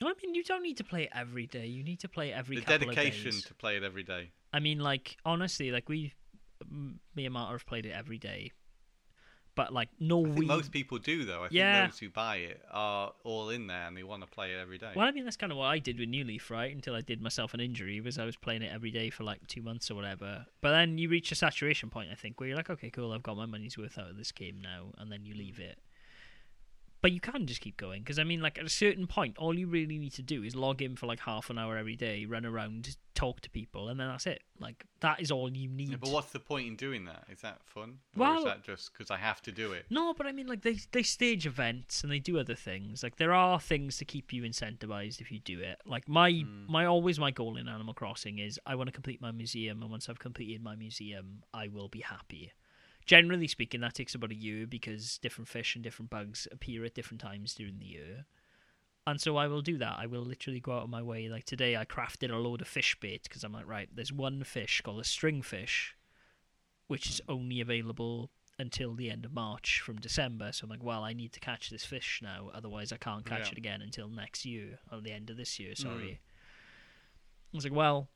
No, 0.00 0.08
I 0.08 0.12
mean 0.22 0.34
you 0.34 0.44
don't 0.44 0.62
need 0.62 0.76
to 0.76 0.84
play 0.84 1.04
it 1.04 1.10
every 1.12 1.46
day. 1.46 1.66
You 1.66 1.82
need 1.82 2.00
to 2.00 2.08
play 2.08 2.30
it 2.30 2.34
every 2.34 2.56
the 2.56 2.62
couple 2.62 2.86
dedication 2.86 3.28
of 3.28 3.34
days. 3.34 3.44
to 3.44 3.54
play 3.54 3.76
it 3.76 3.82
every 3.82 4.04
day. 4.04 4.30
I 4.52 4.60
mean, 4.60 4.78
like 4.78 5.16
honestly, 5.24 5.72
like 5.72 5.88
we, 5.88 6.14
me 7.16 7.24
and 7.26 7.32
Marta 7.32 7.52
have 7.52 7.66
played 7.66 7.84
it 7.84 7.90
every 7.90 8.18
day, 8.18 8.52
but 9.58 9.72
like 9.74 9.88
no 9.98 10.24
I 10.24 10.30
think 10.30 10.46
most 10.46 10.70
people 10.70 10.98
do, 10.98 11.24
though. 11.24 11.42
I 11.42 11.48
Yeah. 11.50 11.80
think 11.80 11.92
those 11.92 11.98
who 11.98 12.10
buy 12.10 12.36
it 12.36 12.62
are 12.70 13.12
all 13.24 13.50
in 13.50 13.66
there 13.66 13.88
and 13.88 13.96
they 13.96 14.04
want 14.04 14.22
to 14.22 14.28
play 14.28 14.54
it 14.54 14.58
every 14.58 14.78
day. 14.78 14.92
Well, 14.94 15.04
I 15.04 15.10
mean 15.10 15.24
that's 15.24 15.36
kind 15.36 15.50
of 15.50 15.58
what 15.58 15.66
I 15.66 15.80
did 15.80 15.98
with 15.98 16.08
New 16.08 16.24
Leaf, 16.24 16.48
right? 16.48 16.72
Until 16.72 16.94
I 16.94 17.00
did 17.00 17.20
myself 17.20 17.54
an 17.54 17.60
injury, 17.60 18.00
was 18.00 18.18
I 18.20 18.24
was 18.24 18.36
playing 18.36 18.62
it 18.62 18.70
every 18.72 18.92
day 18.92 19.10
for 19.10 19.24
like 19.24 19.44
two 19.48 19.60
months 19.60 19.90
or 19.90 19.96
whatever. 19.96 20.46
But 20.60 20.70
then 20.70 20.96
you 20.96 21.08
reach 21.08 21.32
a 21.32 21.34
saturation 21.34 21.90
point, 21.90 22.10
I 22.12 22.14
think, 22.14 22.38
where 22.38 22.48
you're 22.48 22.56
like, 22.56 22.70
okay, 22.70 22.88
cool, 22.90 23.12
I've 23.12 23.24
got 23.24 23.36
my 23.36 23.46
money's 23.46 23.76
worth 23.76 23.98
out 23.98 24.08
of 24.10 24.16
this 24.16 24.30
game 24.30 24.60
now, 24.62 24.92
and 24.96 25.10
then 25.10 25.24
you 25.24 25.34
leave 25.34 25.58
it. 25.58 25.78
But 27.00 27.12
you 27.12 27.20
can 27.20 27.46
just 27.46 27.60
keep 27.60 27.76
going 27.76 28.02
because 28.02 28.18
I 28.18 28.24
mean, 28.24 28.40
like 28.40 28.58
at 28.58 28.64
a 28.64 28.68
certain 28.70 29.06
point, 29.06 29.38
all 29.38 29.56
you 29.56 29.68
really 29.68 29.98
need 29.98 30.12
to 30.14 30.22
do 30.22 30.42
is 30.42 30.56
log 30.56 30.82
in 30.82 30.96
for 30.96 31.06
like 31.06 31.20
half 31.20 31.48
an 31.48 31.56
hour 31.58 31.76
every 31.76 31.94
day, 31.94 32.24
run 32.26 32.44
around, 32.44 32.96
talk 33.14 33.40
to 33.42 33.50
people, 33.50 33.88
and 33.88 34.00
then 34.00 34.08
that's 34.08 34.26
it. 34.26 34.42
Like 34.58 34.84
that 35.00 35.20
is 35.20 35.30
all 35.30 35.48
you 35.56 35.68
need. 35.68 35.90
Yeah, 35.90 35.96
but 36.00 36.10
what's 36.10 36.32
the 36.32 36.40
point 36.40 36.66
in 36.66 36.74
doing 36.74 37.04
that? 37.04 37.24
Is 37.30 37.40
that 37.42 37.60
fun? 37.66 37.98
or 38.16 38.20
Well- 38.20 38.38
is 38.38 38.44
that 38.44 38.64
just 38.64 38.92
because 38.92 39.12
I 39.12 39.16
have 39.18 39.40
to 39.42 39.52
do 39.52 39.70
it? 39.72 39.86
No, 39.90 40.12
but 40.12 40.26
I 40.26 40.32
mean, 40.32 40.48
like 40.48 40.62
they 40.62 40.76
they 40.90 41.04
stage 41.04 41.46
events 41.46 42.02
and 42.02 42.10
they 42.10 42.18
do 42.18 42.36
other 42.36 42.56
things. 42.56 43.04
Like 43.04 43.16
there 43.16 43.32
are 43.32 43.60
things 43.60 43.96
to 43.98 44.04
keep 44.04 44.32
you 44.32 44.42
incentivized 44.42 45.20
if 45.20 45.30
you 45.30 45.38
do 45.38 45.60
it. 45.60 45.80
Like 45.86 46.08
my 46.08 46.30
Hmm. 46.30 46.64
my 46.68 46.84
always 46.84 47.20
my 47.20 47.30
goal 47.30 47.56
in 47.56 47.68
Animal 47.68 47.94
Crossing 47.94 48.40
is 48.40 48.58
I 48.66 48.74
want 48.74 48.88
to 48.88 48.92
complete 48.92 49.20
my 49.20 49.30
museum, 49.30 49.82
and 49.82 49.90
once 49.90 50.08
I've 50.08 50.18
completed 50.18 50.62
my 50.64 50.74
museum, 50.74 51.44
I 51.54 51.68
will 51.68 51.88
be 51.88 52.00
happy. 52.00 52.52
Generally 53.08 53.48
speaking, 53.48 53.80
that 53.80 53.94
takes 53.94 54.14
about 54.14 54.32
a 54.32 54.36
year 54.36 54.66
because 54.66 55.16
different 55.16 55.48
fish 55.48 55.74
and 55.74 55.82
different 55.82 56.10
bugs 56.10 56.46
appear 56.52 56.84
at 56.84 56.94
different 56.94 57.22
times 57.22 57.54
during 57.54 57.78
the 57.78 57.86
year. 57.86 58.26
And 59.06 59.18
so 59.18 59.38
I 59.38 59.46
will 59.46 59.62
do 59.62 59.78
that. 59.78 59.96
I 59.98 60.04
will 60.04 60.20
literally 60.20 60.60
go 60.60 60.72
out 60.76 60.82
of 60.82 60.90
my 60.90 61.00
way. 61.00 61.30
Like 61.30 61.44
today, 61.44 61.74
I 61.74 61.86
crafted 61.86 62.30
a 62.30 62.36
load 62.36 62.60
of 62.60 62.68
fish 62.68 62.94
bait 63.00 63.22
because 63.22 63.44
I'm 63.44 63.52
like, 63.54 63.66
right, 63.66 63.88
there's 63.90 64.12
one 64.12 64.44
fish 64.44 64.82
called 64.82 65.00
a 65.00 65.04
stringfish, 65.04 65.94
which 66.86 67.08
is 67.08 67.22
only 67.30 67.62
available 67.62 68.30
until 68.58 68.94
the 68.94 69.10
end 69.10 69.24
of 69.24 69.32
March 69.32 69.80
from 69.80 69.96
December. 69.96 70.52
So 70.52 70.64
I'm 70.64 70.70
like, 70.70 70.84
well, 70.84 71.02
I 71.02 71.14
need 71.14 71.32
to 71.32 71.40
catch 71.40 71.70
this 71.70 71.86
fish 71.86 72.20
now, 72.22 72.50
otherwise 72.52 72.92
I 72.92 72.98
can't 72.98 73.24
catch 73.24 73.46
Yeah. 73.46 73.52
it 73.52 73.58
again 73.58 73.80
until 73.80 74.08
next 74.10 74.44
year 74.44 74.80
or 74.92 75.00
the 75.00 75.12
end 75.12 75.30
of 75.30 75.38
this 75.38 75.58
year. 75.58 75.74
Sorry. 75.74 75.94
Mm. 75.94 77.54
I 77.54 77.56
was 77.56 77.64
like, 77.64 77.72
well, 77.72 78.10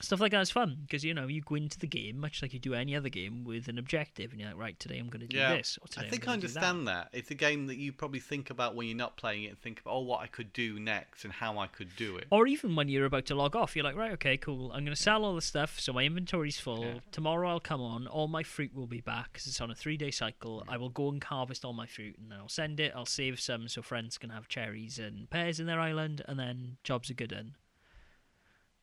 stuff 0.00 0.20
like 0.20 0.32
that 0.32 0.40
is 0.40 0.50
fun 0.50 0.76
because 0.82 1.04
you 1.04 1.14
know 1.14 1.26
you 1.28 1.40
go 1.40 1.54
into 1.54 1.78
the 1.78 1.86
game 1.86 2.18
much 2.18 2.42
like 2.42 2.52
you 2.52 2.58
do 2.58 2.74
any 2.74 2.94
other 2.96 3.08
game 3.08 3.44
with 3.44 3.68
an 3.68 3.78
objective, 3.78 4.32
and 4.32 4.40
you're 4.40 4.50
like, 4.50 4.58
right, 4.58 4.78
today 4.78 4.98
I'm 4.98 5.08
going 5.08 5.20
to 5.20 5.26
do 5.28 5.36
Yeah. 5.36 5.56
this. 5.56 5.78
Or 5.80 5.88
today 5.88 6.06
I 6.06 6.10
think 6.10 6.22
I 6.24 6.26
gonna 6.26 6.36
that. 6.40 6.44
understand 6.46 6.88
that. 6.88 7.08
It's 7.12 7.30
a 7.30 7.34
game 7.34 7.66
that 7.68 7.76
you 7.76 7.92
probably 7.92 8.20
think 8.20 8.50
about 8.50 8.74
when 8.74 8.86
you're 8.86 8.96
not 8.96 9.16
playing 9.16 9.44
it 9.44 9.48
and 9.48 9.58
think 9.58 9.80
about, 9.80 9.92
oh, 9.94 10.00
what 10.00 10.20
I 10.20 10.26
could 10.26 10.52
do 10.52 10.78
next 10.80 11.24
and 11.24 11.32
how 11.32 11.58
I 11.58 11.66
could 11.68 11.94
do 11.96 12.16
it. 12.16 12.26
Or 12.30 12.46
even 12.46 12.74
when 12.76 12.88
you're 12.88 13.06
about 13.06 13.26
to 13.26 13.34
log 13.34 13.54
off, 13.56 13.76
you're 13.76 13.84
like, 13.84 13.96
right, 13.96 14.12
okay, 14.12 14.36
cool. 14.36 14.72
I'm 14.72 14.84
going 14.84 14.96
to 14.96 15.00
sell 15.00 15.24
all 15.24 15.34
the 15.34 15.40
stuff, 15.42 15.78
so 15.78 15.92
my 15.92 16.02
inventory's 16.04 16.58
full. 16.58 16.84
Yeah. 16.84 16.94
Tomorrow 17.12 17.48
I'll 17.48 17.60
come 17.60 17.80
on. 17.80 18.06
All 18.06 18.28
my 18.28 18.42
fruit 18.42 18.74
will 18.74 18.86
be 18.86 19.00
back 19.00 19.32
because 19.32 19.46
it's 19.46 19.60
on 19.60 19.70
a 19.70 19.74
three 19.74 19.96
day 19.96 20.10
cycle. 20.10 20.64
I 20.68 20.76
will 20.76 20.90
go 20.90 21.08
and 21.08 21.22
harvest 21.22 21.64
all 21.64 21.72
my 21.72 21.86
fruit, 21.86 22.16
and 22.18 22.30
then 22.30 22.38
I'll 22.38 22.48
send 22.48 22.80
it. 22.80 22.92
I'll 22.96 23.06
save 23.06 23.38
some 23.40 23.68
so 23.68 23.80
friends 23.82 24.18
can 24.18 24.30
have 24.30 24.48
cherries 24.48 24.98
and 24.98 25.30
pears 25.30 25.60
in 25.60 25.66
their 25.66 25.80
island, 25.80 26.22
and 26.26 26.38
then 26.38 26.76
jobs 26.82 27.10
are 27.10 27.14
good 27.14 27.30
done. 27.30 27.54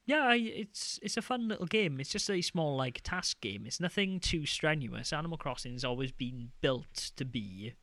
Yeah, 0.05 0.27
I, 0.27 0.35
it's 0.35 0.99
it's 1.03 1.17
a 1.17 1.21
fun 1.21 1.47
little 1.47 1.67
game. 1.67 1.99
It's 1.99 2.09
just 2.09 2.29
a 2.29 2.41
small 2.41 2.75
like 2.75 3.01
task 3.03 3.39
game. 3.39 3.65
It's 3.65 3.79
nothing 3.79 4.19
too 4.19 4.45
strenuous. 4.45 5.13
Animal 5.13 5.37
Crossing 5.37 5.73
has 5.73 5.85
always 5.85 6.11
been 6.11 6.51
built 6.61 7.11
to 7.15 7.23
be 7.23 7.73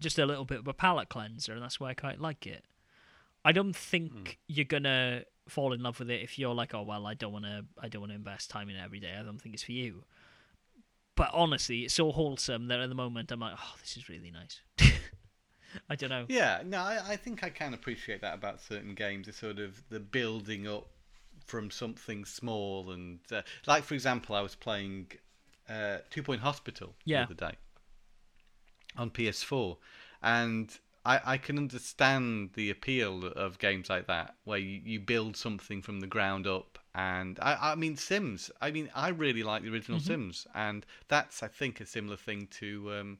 just 0.00 0.18
a 0.18 0.26
little 0.26 0.44
bit 0.44 0.60
of 0.60 0.68
a 0.68 0.72
palate 0.72 1.08
cleanser, 1.08 1.52
and 1.52 1.62
that's 1.62 1.80
why 1.80 1.90
I 1.90 1.94
quite 1.94 2.20
like 2.20 2.46
it. 2.46 2.64
I 3.44 3.52
don't 3.52 3.74
think 3.74 4.12
hmm. 4.12 4.24
you're 4.46 4.64
gonna 4.64 5.24
fall 5.48 5.72
in 5.72 5.82
love 5.82 5.98
with 5.98 6.10
it 6.10 6.22
if 6.22 6.38
you're 6.38 6.54
like, 6.54 6.74
oh 6.74 6.82
well, 6.82 7.06
I 7.06 7.14
don't 7.14 7.32
want 7.32 7.44
to, 7.44 7.64
I 7.80 7.88
don't 7.88 8.02
want 8.02 8.12
to 8.12 8.16
invest 8.16 8.50
time 8.50 8.68
in 8.68 8.76
it 8.76 8.84
every 8.84 9.00
day. 9.00 9.14
I 9.18 9.22
don't 9.22 9.40
think 9.40 9.54
it's 9.54 9.64
for 9.64 9.72
you. 9.72 10.04
But 11.14 11.30
honestly, 11.34 11.80
it's 11.80 11.94
so 11.94 12.10
wholesome 12.10 12.68
that 12.68 12.80
at 12.80 12.88
the 12.88 12.94
moment 12.94 13.30
I'm 13.32 13.40
like, 13.40 13.54
oh, 13.58 13.74
this 13.80 13.96
is 13.96 14.08
really 14.08 14.30
nice. 14.30 14.60
I 15.90 15.96
don't 15.96 16.10
know. 16.10 16.26
Yeah, 16.28 16.62
no, 16.64 16.78
I, 16.78 17.00
I 17.08 17.16
think 17.16 17.44
I 17.44 17.50
can 17.50 17.74
appreciate 17.74 18.20
that 18.22 18.34
about 18.34 18.60
certain 18.60 18.94
games. 18.94 19.26
The 19.26 19.32
sort 19.32 19.58
of 19.58 19.82
the 19.90 20.00
building 20.00 20.68
up 20.68 20.86
from 21.46 21.70
something 21.70 22.24
small, 22.24 22.90
and 22.90 23.20
uh, 23.30 23.42
like 23.66 23.84
for 23.84 23.94
example, 23.94 24.34
I 24.34 24.40
was 24.40 24.54
playing 24.54 25.12
uh, 25.68 25.98
Two 26.10 26.22
Point 26.22 26.40
Hospital 26.40 26.94
Yeah. 27.04 27.20
the 27.26 27.32
other 27.32 27.52
day 27.52 27.56
on 28.96 29.10
PS4, 29.10 29.76
and 30.22 30.78
I, 31.04 31.20
I 31.24 31.36
can 31.38 31.56
understand 31.58 32.50
the 32.54 32.70
appeal 32.70 33.26
of 33.26 33.58
games 33.58 33.88
like 33.90 34.06
that, 34.06 34.36
where 34.44 34.58
you, 34.58 34.80
you 34.84 35.00
build 35.00 35.36
something 35.36 35.82
from 35.82 36.00
the 36.00 36.06
ground 36.06 36.46
up. 36.46 36.78
And 36.94 37.38
I, 37.40 37.72
I 37.72 37.74
mean, 37.74 37.96
Sims. 37.96 38.50
I 38.60 38.70
mean, 38.70 38.90
I 38.94 39.08
really 39.08 39.42
like 39.42 39.62
the 39.62 39.72
original 39.72 39.98
Sims, 39.98 40.46
and 40.54 40.84
that's 41.08 41.42
I 41.42 41.48
think 41.48 41.80
a 41.80 41.86
similar 41.86 42.16
thing 42.16 42.48
to. 42.58 42.92
Um, 42.92 43.18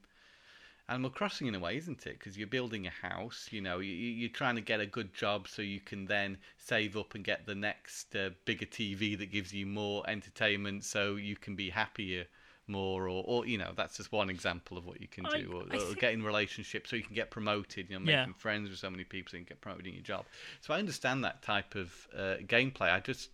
Animal 0.93 1.11
Crossing 1.11 1.47
in 1.47 1.55
a 1.55 1.59
way, 1.59 1.79
isn't 1.79 2.07
it? 2.07 2.19
Because 2.19 2.37
you're 2.37 2.47
building 2.47 2.87
a 2.87 2.91
house, 2.91 3.49
you 3.51 3.63
know, 3.63 3.79
you, 3.79 3.93
you're 3.93 4.29
trying 4.29 4.57
to 4.57 4.61
get 4.61 4.79
a 4.79 4.85
good 4.87 5.15
job 5.15 5.49
so 5.49 5.63
you 5.63 5.81
can 5.81 6.05
then 6.05 6.37
save 6.59 6.99
up 6.99 7.15
and 7.15 7.25
get 7.25 7.47
the 7.47 7.55
next 7.55 8.15
uh, 8.15 8.29
bigger 8.45 8.67
TV 8.67 9.15
that 9.17 9.33
gives 9.33 9.55
you 9.55 9.65
more 9.65 10.05
entertainment 10.07 10.85
so 10.85 11.17
you 11.17 11.35
can 11.35 11.57
be 11.57 11.71
happier 11.71 12.27
more 12.67 13.09
or, 13.09 13.25
or 13.27 13.45
you 13.47 13.59
know 13.59 13.73
that's 13.77 13.97
just 13.97 14.13
one 14.13 14.31
example 14.31 14.79
of 14.79 14.85
what 14.87 15.01
you 15.01 15.09
can 15.09 15.25
do 15.25 15.51
or, 15.53 15.63
I 15.71 15.77
or 15.77 15.87
think- 15.87 15.99
get 15.99 16.13
in 16.13 16.23
relationships 16.23 16.91
so 16.91 16.97
you 16.97 17.03
can 17.03 17.15
get 17.15 17.29
promoted 17.31 17.89
you 17.91 17.97
know 17.97 18.01
making 18.01 18.35
Yeah. 18.35 18.39
friends 18.39 18.71
with 18.71 18.79
so 18.79 18.89
many 18.89 19.03
people 19.03 19.31
so 19.31 19.37
you 19.39 19.45
can 19.45 19.49
get 19.55 19.61
promoted 19.61 19.89
in 19.89 19.95
your 19.95 20.03
job 20.05 20.25
so 20.61 20.73
i 20.73 20.79
understand 20.79 21.25
that 21.25 21.43
type 21.43 21.75
of 21.75 22.07
uh, 22.17 22.37
gameplay 22.47 22.93
i 22.93 23.01
just 23.01 23.31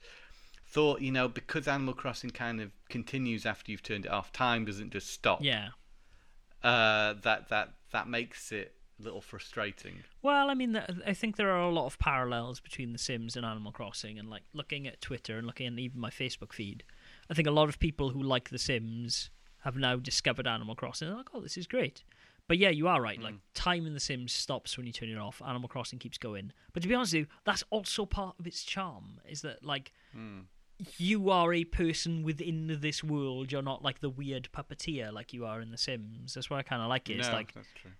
thought 0.68 1.02
you 1.02 1.12
know 1.12 1.28
because 1.28 1.68
animal 1.68 1.92
crossing 1.92 2.30
kind 2.30 2.59
of 2.61 2.70
continues 2.88 3.44
after 3.44 3.70
you've 3.70 3.82
turned 3.82 4.06
it 4.06 4.11
off 4.11 4.32
time 4.32 4.64
doesn't 4.64 4.90
just 4.92 5.11
stop 5.11 5.42
Yeah. 5.42 5.68
Uh, 6.62 7.14
that 7.22 7.48
that 7.48 7.74
that 7.92 8.09
makes 8.09 8.52
it 8.52 8.74
a 8.98 9.02
little 9.02 9.20
frustrating. 9.20 10.02
Well, 10.22 10.50
I 10.50 10.54
mean, 10.54 10.80
I 11.06 11.12
think 11.12 11.36
there 11.36 11.50
are 11.50 11.62
a 11.62 11.70
lot 11.70 11.86
of 11.86 11.98
parallels 11.98 12.61
between 12.61 12.92
The 12.92 12.98
Sims 12.98 13.36
and 13.36 13.46
Animal 13.46 13.72
Crossing, 13.72 14.18
and 14.18 14.28
like 14.28 14.42
looking 14.52 14.86
at 14.86 15.00
Twitter 15.00 15.38
and 15.38 15.46
looking 15.46 15.66
at 15.66 15.78
even 15.78 16.00
my 16.00 16.11
Facebook 16.11 16.52
feed, 16.52 16.84
I 17.30 17.34
think 17.34 17.46
a 17.46 17.52
lot 17.52 17.68
of 17.68 17.78
people 17.78 18.11
who 18.11 18.22
like 18.22 18.50
The 18.50 18.59
Sims 18.59 19.30
have 19.64 19.76
now 19.76 19.96
discovered 19.96 20.46
Animal 20.46 20.74
Crossing. 20.74 21.09
They're 21.09 21.16
like, 21.16 21.30
oh, 21.34 21.40
this 21.40 21.56
is 21.56 21.66
great. 21.66 22.02
But 22.48 22.56
yeah, 22.59 22.70
you 22.70 22.88
are 22.88 23.02
right. 23.02 23.20
Like 23.20 23.34
time 23.52 23.86
in 23.86 23.92
The 23.92 24.00
Sims 24.00 24.32
stops 24.32 24.76
when 24.76 24.86
you 24.86 24.92
turn 24.92 25.11
it 25.11 25.18
off. 25.18 25.42
Animal 25.46 25.68
Crossing 25.68 25.98
keeps 25.98 26.16
going. 26.16 26.52
But 26.72 26.82
to 26.82 26.88
be 26.88 26.94
honest 26.94 27.12
with 27.12 27.20
you, 27.20 27.26
that's 27.44 27.62
also 27.70 28.06
part 28.06 28.36
of 28.40 28.46
its 28.46 28.64
charm. 28.64 29.20
Is 29.28 29.42
that 29.42 29.62
like 29.62 29.92
you 30.96 31.30
are 31.30 31.52
a 31.52 31.64
person 31.64 32.22
within 32.22 32.78
this 32.80 33.02
world. 33.02 33.50
You're 33.52 33.62
not 33.62 33.82
like 33.82 34.00
the 34.00 34.10
weird 34.10 34.48
puppeteer 34.52 35.12
like 35.12 35.32
you 35.32 35.44
are 35.46 35.60
in 35.60 35.70
The 35.70 35.78
Sims. 35.78 36.34
That's 36.34 36.48
why 36.50 36.58
I 36.58 36.62
kind 36.62 36.82
of 36.82 36.88
like 36.88 37.08
it. 37.10 37.18
It's 37.18 37.28
no, 37.28 37.34
like 37.34 37.52
that's 37.52 37.68
true. 37.74 37.90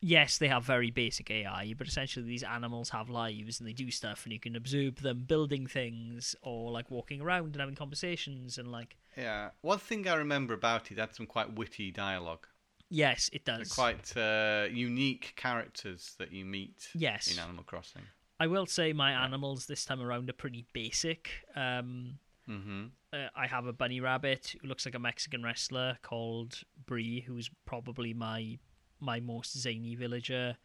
yes, 0.00 0.38
they 0.38 0.48
have 0.48 0.64
very 0.64 0.90
basic 0.90 1.30
AI, 1.30 1.74
but 1.76 1.86
essentially 1.88 2.24
these 2.26 2.42
animals 2.42 2.90
have 2.90 3.10
lives 3.10 3.58
and 3.60 3.68
they 3.68 3.72
do 3.72 3.90
stuff, 3.90 4.24
and 4.24 4.32
you 4.32 4.38
can 4.40 4.54
observe 4.56 5.02
them 5.02 5.24
building 5.26 5.66
things 5.66 6.34
or 6.42 6.70
like 6.70 6.90
walking 6.90 7.20
around 7.20 7.46
and 7.54 7.56
having 7.56 7.74
conversations 7.74 8.58
and 8.58 8.70
like 8.70 8.96
Yeah, 9.16 9.50
one 9.62 9.78
thing 9.78 10.06
I 10.08 10.14
remember 10.14 10.54
about 10.54 10.90
it 10.92 10.98
had 10.98 11.14
some 11.14 11.26
quite 11.26 11.54
witty 11.54 11.90
dialogue. 11.90 12.46
yes, 12.88 13.28
it 13.32 13.44
They're 13.44 13.58
does. 13.58 13.72
quite 13.72 14.16
uh, 14.16 14.66
unique 14.70 15.32
characters 15.36 16.14
that 16.18 16.32
you 16.32 16.44
meet 16.44 16.88
Yes. 16.94 17.32
in 17.32 17.38
Animal 17.42 17.64
Crossing. 17.64 18.02
I 18.40 18.46
will 18.46 18.66
say 18.66 18.92
my 18.94 19.12
animals 19.12 19.66
this 19.66 19.84
time 19.84 20.00
around 20.00 20.30
are 20.30 20.32
pretty 20.34 20.64
basic. 20.72 21.30
Um, 21.54 22.18
hmm 22.46 22.86
uh, 23.12 23.26
I 23.34 23.46
have 23.48 23.66
a 23.66 23.72
bunny 23.72 24.00
rabbit 24.00 24.54
who 24.60 24.68
looks 24.68 24.86
like 24.86 24.94
a 24.94 24.98
Mexican 24.98 25.42
wrestler 25.42 25.98
called 26.00 26.62
Bree, 26.86 27.20
who's 27.20 27.50
probably 27.66 28.14
my 28.14 28.58
my 28.98 29.20
most 29.20 29.58
zany 29.58 29.94
villager. 29.94 30.56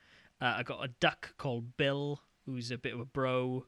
Uh, 0.42 0.56
I 0.58 0.64
got 0.64 0.84
a 0.86 0.90
duck 1.00 1.36
called 1.38 1.76
Bill, 1.78 2.22
who's 2.46 2.72
a 2.72 2.78
bit 2.78 2.94
of 2.94 3.00
a 3.00 3.06
bro. 3.06 3.66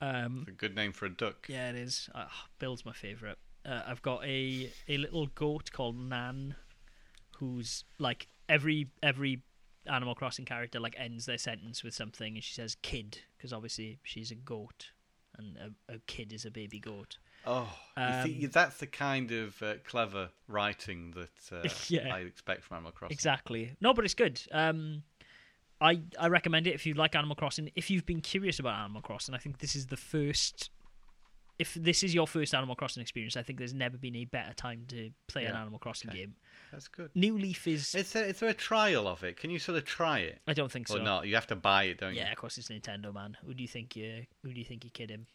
Um, 0.00 0.44
A 0.48 0.52
good 0.52 0.74
name 0.76 0.92
for 0.92 1.06
a 1.06 1.10
duck. 1.10 1.46
Yeah, 1.48 1.70
it 1.70 1.76
is. 1.76 2.08
Uh, 2.14 2.26
Bill's 2.58 2.84
my 2.84 2.92
favourite. 2.92 3.36
Uh, 3.64 3.82
I've 3.86 4.02
got 4.02 4.24
a 4.24 4.70
a 4.88 4.96
little 4.96 5.26
goat 5.26 5.70
called 5.72 5.98
Nan, 5.98 6.54
who's 7.38 7.84
like 7.98 8.28
every 8.48 8.88
every 9.02 9.42
Animal 9.90 10.14
Crossing 10.14 10.44
character 10.44 10.80
like 10.80 10.94
ends 10.98 11.26
their 11.26 11.38
sentence 11.38 11.82
with 11.82 11.94
something, 11.94 12.34
and 12.34 12.44
she 12.44 12.54
says 12.54 12.76
"kid" 12.82 13.18
because 13.36 13.52
obviously 13.52 13.98
she's 14.02 14.30
a 14.30 14.36
goat, 14.36 14.90
and 15.36 15.56
a, 15.56 15.94
a 15.94 15.98
kid 16.06 16.32
is 16.32 16.44
a 16.44 16.50
baby 16.50 16.78
goat. 16.78 17.18
Oh, 17.46 17.68
you 17.96 18.22
see, 18.24 18.44
Um, 18.44 18.50
that's 18.52 18.76
the 18.76 18.86
kind 18.86 19.32
of 19.32 19.62
uh, 19.62 19.74
clever 19.86 20.28
writing 20.46 21.12
that 21.12 21.56
uh, 21.64 21.68
Yeah. 21.88 22.14
I 22.14 22.20
expect 22.20 22.64
from 22.64 22.76
Animal 22.76 22.92
Crossing. 22.92 23.14
Exactly. 23.14 23.76
No, 23.80 23.94
but 23.94 24.04
it's 24.04 24.14
good. 24.14 24.40
Um, 24.52 25.02
I 25.80 26.02
I 26.18 26.28
recommend 26.28 26.66
it 26.66 26.74
if 26.74 26.84
you 26.84 26.94
like 26.94 27.14
Animal 27.14 27.36
Crossing. 27.36 27.70
If 27.74 27.90
you've 27.90 28.06
been 28.06 28.20
curious 28.20 28.58
about 28.58 28.74
Animal 28.74 29.00
Crossing, 29.02 29.34
I 29.34 29.38
think 29.38 29.58
this 29.58 29.74
is 29.74 29.86
the 29.86 29.96
first. 29.96 30.70
If 31.58 31.74
this 31.74 32.02
is 32.02 32.14
your 32.14 32.26
first 32.26 32.54
Animal 32.54 32.74
Crossing 32.74 33.02
experience, 33.02 33.36
I 33.36 33.42
think 33.42 33.58
there's 33.58 33.74
never 33.74 33.98
been 33.98 34.16
a 34.16 34.24
better 34.24 34.54
time 34.54 34.84
to 34.88 35.10
play 35.26 35.44
an 35.44 35.56
Animal 35.56 35.78
Crossing 35.78 36.10
okay. 36.10 36.20
game. 36.20 36.34
That's 36.72 36.88
good. 36.88 37.10
New 37.14 37.36
Leaf 37.38 37.66
is. 37.66 37.94
Is 37.94 38.12
there, 38.12 38.24
is 38.24 38.38
there 38.40 38.48
a 38.48 38.54
trial 38.54 39.08
of 39.08 39.24
it? 39.24 39.36
Can 39.36 39.50
you 39.50 39.58
sort 39.58 39.78
of 39.78 39.84
try 39.84 40.20
it 40.20 40.40
I 40.46 40.52
don't 40.52 40.70
think 40.70 40.88
so. 40.88 40.98
or 40.98 41.02
not? 41.02 41.26
You 41.26 41.34
have 41.34 41.46
to 41.48 41.56
buy 41.56 41.84
it, 41.84 41.98
don't 41.98 42.14
you? 42.14 42.20
Yeah, 42.20 42.30
of 42.30 42.36
course 42.38 42.58
it's 42.58 42.68
Nintendo, 42.68 43.12
man. 43.12 43.36
Who 43.44 43.54
do 43.54 43.62
you 43.62 43.68
think 43.68 43.96
you? 43.96 44.26
Who 44.42 44.52
do 44.52 44.58
you 44.58 44.64
think 44.64 44.84
you 44.84 44.90
kid 44.90 45.10
him? 45.10 45.26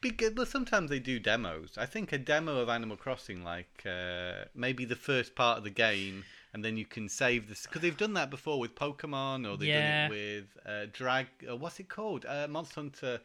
Because, 0.00 0.30
but 0.30 0.48
sometimes 0.48 0.90
they 0.90 0.98
do 0.98 1.18
demos. 1.20 1.78
I 1.78 1.86
think 1.86 2.12
a 2.12 2.18
demo 2.18 2.58
of 2.58 2.68
Animal 2.68 2.96
Crossing, 2.96 3.44
like 3.44 3.84
uh, 3.86 4.44
maybe 4.54 4.84
the 4.84 4.96
first 4.96 5.34
part 5.36 5.58
of 5.58 5.64
the 5.64 5.70
game, 5.70 6.24
and 6.52 6.64
then 6.64 6.76
you 6.76 6.84
can 6.84 7.08
save 7.08 7.48
this 7.48 7.62
because 7.62 7.80
they've 7.80 7.96
done 7.96 8.14
that 8.14 8.28
before 8.28 8.58
with 8.58 8.74
Pokemon, 8.74 9.48
or 9.50 9.56
they've 9.56 9.68
Yeah. 9.68 10.08
done 10.08 10.16
it 10.16 10.18
with 10.18 10.66
uh, 10.66 10.86
Drag. 10.92 11.28
Uh, 11.48 11.56
what's 11.56 11.78
it 11.80 11.88
called? 11.88 12.26
Uh, 12.26 12.46
Monster 12.48 12.74
Hunter. 12.80 13.20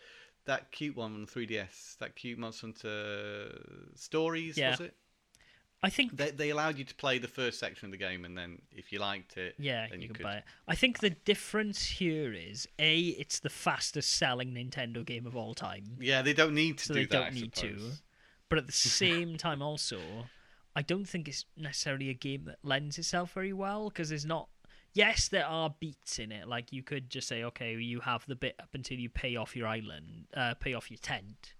That 0.45 0.71
cute 0.71 0.95
one 0.95 1.13
on 1.13 1.25
3DS. 1.27 1.97
That 1.97 2.15
cute 2.15 2.37
Monster 2.39 2.67
Hunter 2.67 3.59
Stories. 3.95 4.57
Yeah. 4.57 4.71
Was 4.71 4.79
it? 4.81 4.95
I 5.83 5.89
think. 5.89 6.17
They, 6.17 6.31
they 6.31 6.49
allowed 6.49 6.77
you 6.77 6.85
to 6.85 6.95
play 6.95 7.19
the 7.19 7.27
first 7.27 7.59
section 7.59 7.85
of 7.85 7.91
the 7.91 7.97
game, 7.97 8.25
and 8.25 8.37
then 8.37 8.61
if 8.71 8.91
you 8.91 8.99
liked 8.99 9.37
it, 9.37 9.55
yeah, 9.59 9.87
then 9.89 9.99
you, 9.99 10.03
you, 10.03 10.07
can 10.07 10.15
could. 10.15 10.23
buy 10.23 10.35
it. 10.37 10.43
I 10.67 10.75
think 10.75 10.99
the 10.99 11.11
difference 11.11 11.85
here 11.85 12.33
is 12.33 12.67
a 12.79 12.99
it's 12.99 13.39
the 13.39 13.49
fastest 13.49 14.15
selling 14.15 14.53
Nintendo 14.53 15.05
game 15.05 15.27
of 15.27 15.35
all 15.35 15.53
time. 15.53 15.97
Yeah, 15.99 16.21
they 16.21 16.33
don't 16.33 16.55
need 16.55 16.79
to 16.79 16.85
so 16.85 16.93
do 16.93 16.99
they 17.01 17.05
that. 17.05 17.11
don't 17.11 17.27
I 17.27 17.29
need 17.29 17.53
to. 17.53 17.77
But 18.49 18.59
at 18.59 18.65
the 18.65 18.71
same 18.73 19.37
time, 19.37 19.61
also, 19.61 19.99
I 20.75 20.81
don't 20.81 21.07
think 21.07 21.27
it's 21.27 21.45
necessarily 21.55 22.09
a 22.09 22.15
game 22.15 22.45
that 22.45 22.57
lends 22.63 22.97
itself 22.97 23.33
very 23.33 23.53
well 23.53 23.89
because 23.89 24.09
there's 24.09 24.25
not. 24.25 24.49
Yes, 24.93 25.27
there 25.27 25.45
are 25.45 25.75
beats 25.79 26.17
in 26.17 26.31
it. 26.31 26.47
Like 26.47 26.71
you 26.71 26.81
could 26.81 27.11
just 27.11 27.27
say, 27.27 27.43
okay, 27.43 27.75
you 27.75 27.99
have 27.99 28.25
the 28.25 28.35
bit 28.35 28.55
up 28.59 28.69
until 28.73 28.97
you 28.97 29.09
pay 29.09 29.35
off 29.35 29.55
your 29.55 29.67
island, 29.67 30.25
uh, 30.35 30.55
pay 30.55 30.73
off 30.73 30.89
your 30.89 30.97
tent. 30.97 31.53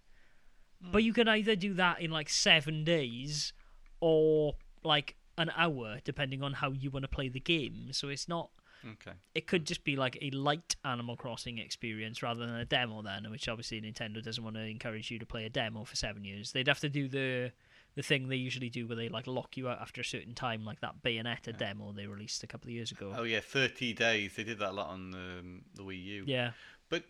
Hmm. 0.83 0.91
But 0.91 1.03
you 1.03 1.13
can 1.13 1.27
either 1.27 1.55
do 1.55 1.75
that 1.75 2.01
in 2.01 2.09
like 2.09 2.29
seven 2.29 2.83
days, 2.83 3.53
or 3.99 4.55
like 4.83 5.15
an 5.37 5.51
hour 5.55 5.99
depending 6.03 6.41
on 6.41 6.53
how 6.53 6.71
you 6.71 6.89
want 6.89 7.03
to 7.03 7.09
play 7.09 7.29
the 7.29 7.39
game. 7.39 7.89
So 7.91 8.09
it's 8.09 8.27
not. 8.27 8.49
Okay. 8.85 9.17
It 9.33 9.47
could 9.47 9.65
just 9.65 9.83
be 9.83 9.95
like 9.95 10.17
a 10.21 10.29
light 10.31 10.75
Animal 10.85 11.17
Crossing 11.17 11.57
experience 11.57 12.21
rather 12.21 12.45
than 12.45 12.55
a 12.55 12.65
demo, 12.65 13.01
then, 13.01 13.29
which 13.31 13.49
obviously 13.49 13.81
Nintendo 13.81 14.23
doesn't 14.23 14.43
want 14.43 14.55
to 14.55 14.61
encourage 14.61 15.09
you 15.09 15.19
to 15.19 15.25
play 15.25 15.45
a 15.45 15.49
demo 15.49 15.83
for 15.83 15.95
seven 15.95 16.23
years. 16.23 16.51
They'd 16.51 16.67
have 16.67 16.79
to 16.81 16.89
do 16.89 17.07
the 17.07 17.51
the 17.95 18.03
thing 18.03 18.27
they 18.27 18.35
usually 18.35 18.69
do 18.69 18.85
where 18.85 18.95
they 18.95 19.09
like 19.09 19.25
lock 19.25 19.57
you 19.57 19.67
out 19.67 19.81
after 19.81 20.01
a 20.01 20.05
certain 20.05 20.35
time, 20.35 20.63
like 20.63 20.79
that 20.81 21.01
Bayonetta 21.03 21.57
demo 21.57 21.91
they 21.91 22.05
released 22.05 22.43
a 22.43 22.47
couple 22.47 22.67
of 22.67 22.73
years 22.73 22.91
ago. 22.91 23.13
Oh 23.17 23.23
yeah, 23.23 23.39
thirty 23.39 23.93
days. 23.93 24.33
They 24.35 24.43
did 24.43 24.59
that 24.59 24.69
a 24.69 24.73
lot 24.73 24.89
on 24.89 25.13
um, 25.15 25.61
the 25.73 25.81
Wii 25.81 26.03
U. 26.03 26.23
Yeah, 26.27 26.51
But 26.89 27.03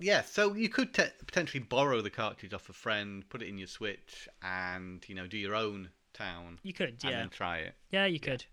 yeah, 0.00 0.22
so 0.22 0.54
you 0.54 0.68
could 0.68 0.92
te- 0.92 1.04
potentially 1.24 1.62
borrow 1.62 2.00
the 2.00 2.10
cartridge 2.10 2.52
off 2.52 2.68
a 2.68 2.72
friend, 2.72 3.28
put 3.28 3.42
it 3.42 3.48
in 3.48 3.56
your 3.56 3.68
Switch, 3.68 4.28
and 4.42 5.04
you 5.08 5.14
know 5.14 5.28
do 5.28 5.38
your 5.38 5.54
own 5.54 5.90
town, 6.12 6.58
you 6.62 6.72
could. 6.72 6.88
and 7.02 7.04
Yeah, 7.04 7.10
then 7.20 7.28
try 7.30 7.58
it. 7.58 7.74
yeah, 7.90 8.06
you 8.06 8.20
could. 8.20 8.44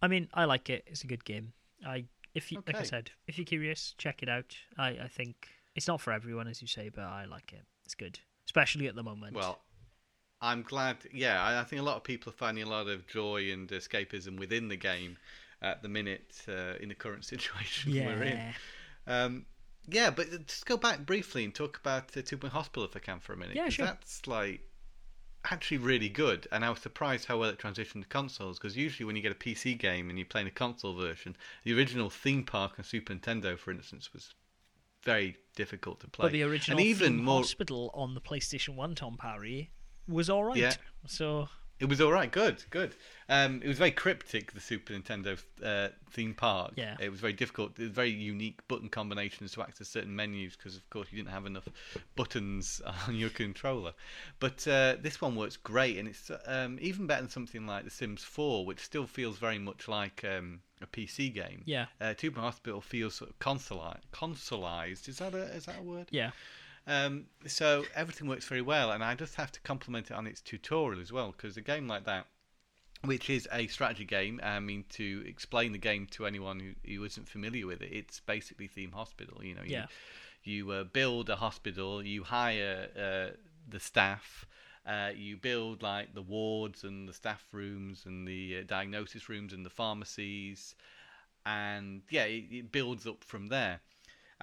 I 0.00 0.08
mean, 0.08 0.28
I 0.34 0.44
like 0.46 0.68
it. 0.70 0.84
It's 0.86 1.04
a 1.04 1.06
good 1.06 1.24
game. 1.24 1.52
I 1.86 2.04
if 2.34 2.50
you 2.50 2.62
like 2.66 2.76
I 2.76 2.82
said, 2.82 3.10
if 3.26 3.36
you're 3.38 3.44
curious, 3.44 3.94
check 3.98 4.22
it 4.22 4.28
out. 4.28 4.56
I 4.78 4.88
I 5.04 5.08
think 5.08 5.48
it's 5.74 5.86
not 5.88 6.00
for 6.00 6.12
everyone, 6.12 6.48
as 6.48 6.60
you 6.62 6.68
say, 6.68 6.88
but 6.88 7.04
I 7.04 7.24
like 7.24 7.52
it. 7.52 7.62
It's 7.84 7.94
good, 7.94 8.18
especially 8.46 8.86
at 8.88 8.94
the 8.94 9.02
moment. 9.02 9.34
Well, 9.34 9.60
I'm 10.40 10.62
glad. 10.62 10.96
Yeah, 11.12 11.42
I, 11.42 11.60
I 11.60 11.64
think 11.64 11.80
a 11.80 11.84
lot 11.84 11.96
of 11.96 12.04
people 12.04 12.30
are 12.30 12.36
finding 12.36 12.64
a 12.64 12.68
lot 12.68 12.88
of 12.88 13.06
joy 13.06 13.50
and 13.52 13.68
escapism 13.68 14.38
within 14.38 14.68
the 14.68 14.76
game 14.76 15.18
at 15.60 15.82
the 15.82 15.88
minute 15.88 16.42
uh, 16.48 16.74
in 16.80 16.88
the 16.88 16.94
current 16.94 17.24
situation 17.32 17.92
we're 17.92 18.22
in. 18.24 18.36
yeah, 18.36 18.52
Um, 19.06 19.46
yeah, 19.88 20.10
but 20.10 20.46
just 20.46 20.66
go 20.66 20.76
back 20.76 21.06
briefly 21.06 21.44
and 21.44 21.54
talk 21.54 21.78
about 21.78 22.16
uh, 22.16 22.22
Two 22.22 22.36
Point 22.38 22.52
Hospital 22.52 22.84
if 22.84 22.96
I 22.96 23.00
can 23.00 23.20
for 23.20 23.32
a 23.32 23.36
minute. 23.36 23.54
Yeah, 23.56 23.68
sure. 23.68 23.86
That's 23.86 24.26
like 24.26 24.60
actually 25.50 25.78
really 25.78 26.08
good, 26.08 26.46
and 26.52 26.64
I 26.64 26.70
was 26.70 26.80
surprised 26.80 27.26
how 27.26 27.38
well 27.38 27.50
it 27.50 27.58
transitioned 27.58 28.02
to 28.02 28.08
consoles. 28.08 28.58
Because 28.58 28.76
usually 28.76 29.04
when 29.06 29.16
you 29.16 29.22
get 29.22 29.32
a 29.32 29.36
PC 29.36 29.78
game 29.78 30.08
and 30.08 30.18
you're 30.18 30.26
playing 30.26 30.46
a 30.46 30.52
console 30.52 30.94
version, 30.94 31.36
the 31.64 31.76
original 31.76 32.10
theme 32.10 32.44
park 32.44 32.72
on 32.78 32.84
Super 32.84 33.14
Nintendo, 33.14 33.58
for 33.58 33.70
instance, 33.70 34.12
was 34.12 34.34
very 35.02 35.36
difficult 35.56 36.00
to 36.00 36.08
play. 36.08 36.26
but 36.26 36.32
the 36.32 36.42
original 36.42 36.78
and 36.78 36.86
even 36.86 37.16
more, 37.16 37.40
Hospital 37.40 37.90
on 37.94 38.14
the 38.14 38.20
PlayStation 38.20 38.76
One, 38.76 38.94
Tom 38.94 39.16
Parry, 39.16 39.70
was 40.08 40.30
all 40.30 40.44
right. 40.44 40.56
Yeah. 40.56 40.74
So 41.06 41.48
it 41.82 41.88
was 41.88 42.00
all 42.00 42.12
right. 42.12 42.30
Good, 42.30 42.62
good. 42.70 42.94
Um, 43.28 43.60
it 43.64 43.66
was 43.66 43.76
very 43.76 43.90
cryptic. 43.90 44.52
The 44.52 44.60
Super 44.60 44.92
Nintendo 44.94 45.36
uh, 45.64 45.88
theme 46.12 46.32
park. 46.32 46.74
Yeah. 46.76 46.96
It 47.00 47.10
was 47.10 47.18
very 47.18 47.32
difficult. 47.32 47.76
Was 47.76 47.90
very 47.90 48.10
unique 48.10 48.60
button 48.68 48.88
combinations 48.88 49.50
to 49.52 49.62
access 49.62 49.88
certain 49.88 50.14
menus 50.14 50.54
because, 50.56 50.76
of 50.76 50.88
course, 50.90 51.08
you 51.10 51.18
didn't 51.18 51.32
have 51.32 51.44
enough 51.44 51.66
buttons 52.14 52.80
on 53.08 53.16
your 53.16 53.30
controller. 53.30 53.94
But 54.38 54.66
uh, 54.68 54.94
this 55.02 55.20
one 55.20 55.34
works 55.34 55.56
great, 55.56 55.98
and 55.98 56.06
it's 56.06 56.30
um, 56.46 56.78
even 56.80 57.08
better 57.08 57.22
than 57.22 57.30
something 57.30 57.66
like 57.66 57.82
The 57.82 57.90
Sims 57.90 58.22
4, 58.22 58.64
which 58.64 58.78
still 58.78 59.06
feels 59.06 59.38
very 59.38 59.58
much 59.58 59.88
like 59.88 60.24
um, 60.24 60.60
a 60.80 60.86
PC 60.86 61.34
game. 61.34 61.62
yeah, 61.64 61.86
Uh, 62.00 62.14
Two 62.14 62.30
Point 62.30 62.44
Hospital 62.44 62.80
feels 62.80 63.16
sort 63.16 63.30
of 63.30 63.38
consolized. 63.40 65.08
Is 65.08 65.18
that 65.18 65.34
a 65.34 65.42
is 65.56 65.64
that 65.66 65.78
a 65.80 65.82
word? 65.82 66.06
yeah, 66.10 66.30
Um, 66.86 67.26
so 67.46 67.84
everything 67.94 68.26
works 68.28 68.46
very 68.46 68.62
well, 68.62 68.90
and 68.90 69.04
I 69.04 69.14
just 69.14 69.36
have 69.36 69.52
to 69.52 69.60
compliment 69.60 70.10
it 70.10 70.14
on 70.14 70.26
its 70.26 70.40
tutorial 70.40 71.00
as 71.00 71.12
well, 71.12 71.32
because 71.32 71.56
a 71.56 71.60
game 71.60 71.86
like 71.86 72.04
that, 72.06 72.26
which 73.04 73.30
is 73.30 73.48
a 73.52 73.66
strategy 73.68 74.04
game, 74.04 74.40
I 74.42 74.58
mean, 74.60 74.84
to 74.90 75.24
explain 75.26 75.72
the 75.72 75.78
game 75.78 76.06
to 76.12 76.26
anyone 76.26 76.60
who, 76.60 76.72
who 76.94 77.04
isn't 77.04 77.28
familiar 77.28 77.66
with 77.66 77.82
it, 77.82 77.92
it's 77.92 78.20
basically 78.20 78.66
Theme 78.66 78.92
Hospital. 78.92 79.44
You 79.44 79.54
know, 79.54 79.62
you, 79.62 79.72
Yeah. 79.72 79.86
you 80.42 80.70
uh, 80.70 80.84
build 80.84 81.30
a 81.30 81.36
hospital, 81.36 82.04
you 82.04 82.24
hire 82.24 82.88
uh, 82.96 83.36
the 83.68 83.80
staff. 83.80 84.46
Uh, 84.84 85.10
you 85.14 85.36
build 85.36 85.80
like 85.80 86.12
the 86.12 86.22
wards 86.22 86.82
and 86.82 87.08
the 87.08 87.12
staff 87.12 87.44
rooms 87.52 88.04
and 88.04 88.26
the 88.26 88.58
uh, 88.58 88.62
diagnosis 88.66 89.28
rooms 89.28 89.52
and 89.52 89.64
the 89.64 89.70
pharmacies, 89.70 90.74
and 91.46 92.02
yeah, 92.10 92.24
it, 92.24 92.46
it 92.50 92.72
builds 92.72 93.06
up 93.06 93.22
from 93.22 93.46
there 93.46 93.80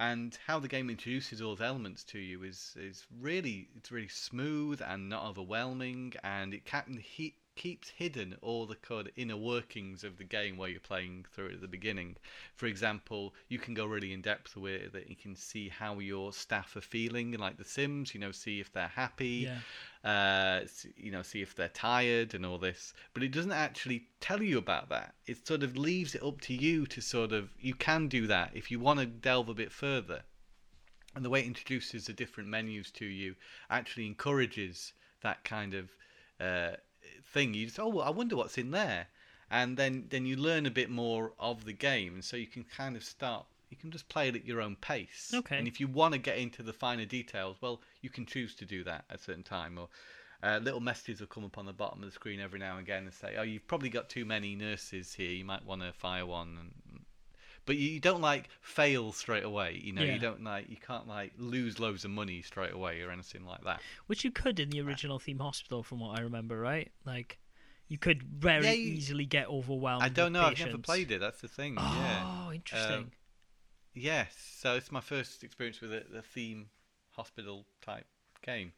and 0.00 0.38
how 0.46 0.58
the 0.58 0.66
game 0.66 0.88
introduces 0.88 1.42
all 1.42 1.54
those 1.54 1.66
elements 1.66 2.02
to 2.02 2.18
you 2.18 2.42
is 2.42 2.74
is 2.76 3.06
really 3.20 3.68
it's 3.76 3.92
really 3.92 4.08
smooth 4.08 4.80
and 4.84 5.08
not 5.10 5.26
overwhelming 5.26 6.12
and 6.24 6.54
it 6.54 6.64
can 6.64 6.98
he 7.02 7.34
keeps 7.60 7.90
hidden 7.90 8.34
all 8.40 8.64
the 8.64 8.74
kind 8.76 9.06
of 9.06 9.12
inner 9.16 9.36
workings 9.36 10.02
of 10.02 10.16
the 10.16 10.24
game 10.24 10.56
while 10.56 10.66
you're 10.66 10.80
playing 10.80 11.26
through 11.30 11.48
it 11.48 11.52
at 11.52 11.60
the 11.60 11.68
beginning. 11.68 12.16
For 12.56 12.64
example, 12.64 13.34
you 13.50 13.58
can 13.58 13.74
go 13.74 13.84
really 13.84 14.14
in 14.14 14.22
depth 14.22 14.56
with 14.56 14.80
it 14.80 14.92
that 14.94 15.10
you 15.10 15.14
can 15.14 15.36
see 15.36 15.68
how 15.68 15.98
your 15.98 16.32
staff 16.32 16.74
are 16.74 16.80
feeling, 16.80 17.32
like 17.32 17.58
The 17.58 17.66
Sims. 17.66 18.14
You 18.14 18.20
know, 18.20 18.32
see 18.32 18.60
if 18.60 18.72
they're 18.72 18.88
happy, 18.88 19.46
yeah. 20.02 20.10
uh, 20.10 20.66
you 20.96 21.10
know, 21.10 21.20
see 21.20 21.42
if 21.42 21.54
they're 21.54 21.68
tired 21.68 22.32
and 22.32 22.46
all 22.46 22.56
this. 22.56 22.94
But 23.12 23.24
it 23.24 23.30
doesn't 23.30 23.52
actually 23.52 24.04
tell 24.20 24.42
you 24.42 24.56
about 24.56 24.88
that. 24.88 25.12
It 25.26 25.46
sort 25.46 25.62
of 25.62 25.76
leaves 25.76 26.14
it 26.14 26.22
up 26.22 26.40
to 26.42 26.54
you 26.54 26.86
to 26.86 27.02
sort 27.02 27.32
of, 27.32 27.50
you 27.60 27.74
can 27.74 28.08
do 28.08 28.26
that 28.26 28.52
if 28.54 28.70
you 28.70 28.80
want 28.80 29.00
to 29.00 29.06
delve 29.06 29.50
a 29.50 29.54
bit 29.54 29.70
further. 29.70 30.22
And 31.14 31.22
the 31.22 31.28
way 31.28 31.40
it 31.40 31.46
introduces 31.46 32.06
the 32.06 32.14
different 32.14 32.48
menus 32.48 32.90
to 32.92 33.04
you 33.04 33.34
actually 33.68 34.06
encourages 34.06 34.94
that 35.20 35.44
kind 35.44 35.74
of 35.74 35.90
uh, 36.40 36.76
thing. 37.32 37.54
You 37.54 37.66
just, 37.66 37.78
oh, 37.78 37.88
well, 37.88 38.06
I 38.06 38.10
wonder 38.10 38.36
what's 38.36 38.58
in 38.58 38.70
there. 38.70 39.06
And 39.50 39.76
then, 39.76 40.06
then 40.10 40.26
you 40.26 40.36
learn 40.36 40.66
a 40.66 40.70
bit 40.70 40.90
more 40.90 41.32
of 41.38 41.64
the 41.64 41.72
game. 41.72 42.14
And 42.14 42.24
so 42.24 42.36
you 42.36 42.46
can 42.46 42.64
kind 42.64 42.96
of 42.96 43.02
start 43.02 43.46
you 43.70 43.76
can 43.76 43.90
just 43.90 44.08
play 44.08 44.28
it 44.28 44.34
at 44.34 44.44
your 44.44 44.60
own 44.60 44.76
pace. 44.76 45.32
Okay. 45.32 45.56
And 45.56 45.68
if 45.68 45.78
you 45.78 45.86
want 45.86 46.12
to 46.12 46.18
get 46.18 46.38
into 46.38 46.62
the 46.62 46.72
finer 46.72 47.04
details, 47.04 47.56
well, 47.60 47.80
you 48.02 48.10
can 48.10 48.26
choose 48.26 48.54
to 48.56 48.64
do 48.64 48.82
that 48.84 49.04
at 49.08 49.20
a 49.20 49.22
certain 49.22 49.44
time. 49.44 49.78
Or 49.78 49.88
uh, 50.42 50.58
little 50.58 50.80
messages 50.80 51.20
will 51.20 51.28
come 51.28 51.44
up 51.44 51.56
on 51.56 51.66
the 51.66 51.72
bottom 51.72 52.02
of 52.02 52.08
the 52.08 52.14
screen 52.14 52.40
every 52.40 52.58
now 52.58 52.72
and 52.72 52.80
again 52.80 53.04
and 53.04 53.14
say, 53.14 53.36
"Oh, 53.38 53.42
you've 53.42 53.66
probably 53.68 53.88
got 53.88 54.08
too 54.08 54.24
many 54.24 54.56
nurses 54.56 55.14
here. 55.14 55.30
You 55.30 55.44
might 55.44 55.64
want 55.64 55.82
to 55.82 55.92
fire 55.92 56.26
one." 56.26 56.56
And, 56.58 56.72
but 57.66 57.76
you 57.76 58.00
don't 58.00 58.20
like 58.20 58.48
fail 58.60 59.12
straight 59.12 59.44
away. 59.44 59.80
You 59.82 59.92
know, 59.92 60.02
Yeah. 60.02 60.14
you 60.14 60.18
don't 60.18 60.42
like 60.42 60.68
you 60.70 60.76
can't 60.76 61.06
like 61.06 61.32
lose 61.38 61.78
loads 61.78 62.04
of 62.04 62.10
money 62.10 62.42
straight 62.42 62.72
away 62.72 63.00
or 63.02 63.10
anything 63.10 63.44
like 63.44 63.62
that. 63.64 63.80
Which 64.06 64.24
you 64.24 64.30
could 64.30 64.58
in 64.60 64.70
the 64.70 64.80
uh, 64.80 64.84
original 64.84 65.18
theme 65.18 65.38
hospital, 65.38 65.82
from 65.82 66.00
what 66.00 66.18
I 66.18 66.22
remember, 66.22 66.58
right? 66.58 66.90
Like, 67.04 67.38
you 67.88 67.98
could 67.98 68.22
very 68.22 68.64
Yeah, 68.64 68.72
you- 68.72 68.92
easily 68.94 69.26
get 69.26 69.48
overwhelmed. 69.48 70.02
I 70.02 70.08
don't 70.08 70.32
know. 70.32 70.42
I've 70.42 70.58
never 70.58 70.78
played 70.78 71.10
it. 71.10 71.20
That's 71.20 71.40
the 71.40 71.48
thing. 71.48 71.76
Oh, 71.78 72.48
yeah. 72.48 72.54
interesting. 72.54 73.12
Yes, 73.92 74.34
so 74.58 74.76
it's 74.76 74.92
my 74.92 75.00
first 75.00 75.42
experience 75.42 75.80
with 75.80 75.92
a, 75.92 76.04
the 76.10 76.22
theme 76.22 76.68
hospital 77.10 77.66
type 77.82 78.06
game. 78.42 78.72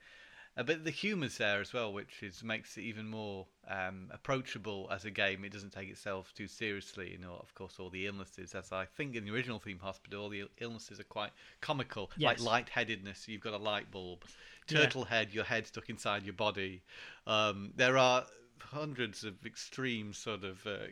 Uh, 0.55 0.63
but 0.63 0.85
the 0.85 0.91
humour's 0.91 1.39
there 1.39 1.61
as 1.63 1.73
well, 1.73 1.91
which 1.93 2.23
is 2.23 2.45
makes 2.45 2.77
it 2.77 2.83
even 2.83 3.09
more 3.09 3.47
um, 3.69 4.09
approachable 4.13 4.87
as 4.93 5.05
a 5.07 5.11
game. 5.11 5.45
It 5.45 5.53
doesn't 5.53 5.73
take 5.73 5.89
itself 5.89 6.35
too 6.35 6.47
seriously. 6.47 7.11
You 7.13 7.19
know, 7.19 7.39
of 7.41 7.55
course, 7.55 7.77
all 7.79 7.89
the 7.89 8.07
illnesses, 8.07 8.55
as 8.55 8.71
I 8.71 8.85
think 8.85 9.17
in 9.17 9.25
the 9.25 9.31
original 9.33 9.59
theme 9.59 9.79
hospital, 9.79 10.25
all 10.25 10.29
the 10.29 10.45
illnesses 10.61 11.01
are 11.01 11.05
quite 11.05 11.31
comical, 11.63 12.11
like 12.19 12.37
Yes. 12.39 12.47
lightheadedness. 12.47 13.29
You've 13.29 13.41
got 13.41 13.55
a 13.55 13.59
light 13.59 13.91
bulb, 13.91 14.25
Yeah. 14.69 14.81
turtle 14.85 15.05
head, 15.05 15.33
your 15.33 15.45
head 15.45 15.67
stuck 15.67 15.89
inside 15.89 16.25
your 16.25 16.35
body. 16.35 16.83
Um, 17.27 17.73
there 17.77 17.97
are 17.97 18.27
hundreds 18.61 19.25
of 19.25 19.47
extreme 19.47 20.13
sort 20.13 20.45
of 20.45 20.67
uh, 20.67 20.89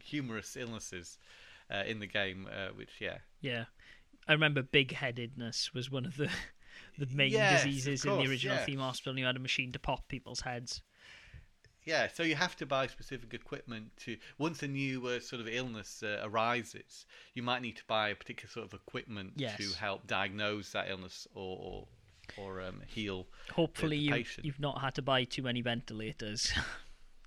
humorous 0.00 0.56
illnesses 0.56 1.18
uh, 1.68 1.82
in 1.86 1.98
the 1.98 2.06
game, 2.06 2.48
uh, 2.52 2.68
which 2.68 3.00
yeah, 3.00 3.18
yeah. 3.40 3.64
I 4.28 4.32
remember 4.32 4.62
big 4.62 4.92
headedness 4.92 5.74
was 5.74 5.90
one 5.90 6.06
of 6.06 6.16
the 6.16 6.30
the 6.98 7.06
main 7.14 7.32
Yes, 7.32 7.64
diseases 7.64 8.04
in 8.04 8.16
the 8.18 8.28
original 8.28 8.56
yeah. 8.56 8.64
theme 8.64 8.78
hospital. 8.78 9.10
and 9.10 9.18
You 9.18 9.26
had 9.26 9.36
a 9.36 9.40
machine 9.40 9.72
to 9.72 9.78
pop 9.78 10.08
people's 10.08 10.40
heads. 10.40 10.82
Yeah, 11.84 12.08
so 12.08 12.22
you 12.22 12.34
have 12.34 12.56
to 12.56 12.66
buy 12.66 12.86
specific 12.86 13.34
equipment 13.34 13.94
to. 14.04 14.16
Once 14.38 14.62
a 14.62 14.68
new 14.68 15.06
uh, 15.06 15.20
sort 15.20 15.40
of 15.42 15.48
illness 15.48 16.02
uh, 16.02 16.20
arises, 16.22 17.04
you 17.34 17.42
might 17.42 17.60
need 17.60 17.76
to 17.76 17.84
buy 17.86 18.08
a 18.08 18.14
particular 18.14 18.48
sort 18.50 18.64
of 18.66 18.72
equipment 18.72 19.32
Yes. 19.36 19.58
to 19.58 19.76
help 19.78 20.06
diagnose 20.06 20.70
that 20.72 20.88
illness 20.88 21.28
or 21.34 21.58
or, 22.38 22.42
or 22.42 22.62
um, 22.62 22.80
heal. 22.86 23.26
Hopefully, 23.52 23.98
you, 23.98 24.12
patient. 24.12 24.46
you've 24.46 24.60
not 24.60 24.80
had 24.80 24.94
to 24.94 25.02
buy 25.02 25.24
too 25.24 25.42
many 25.42 25.60
ventilators. 25.60 26.52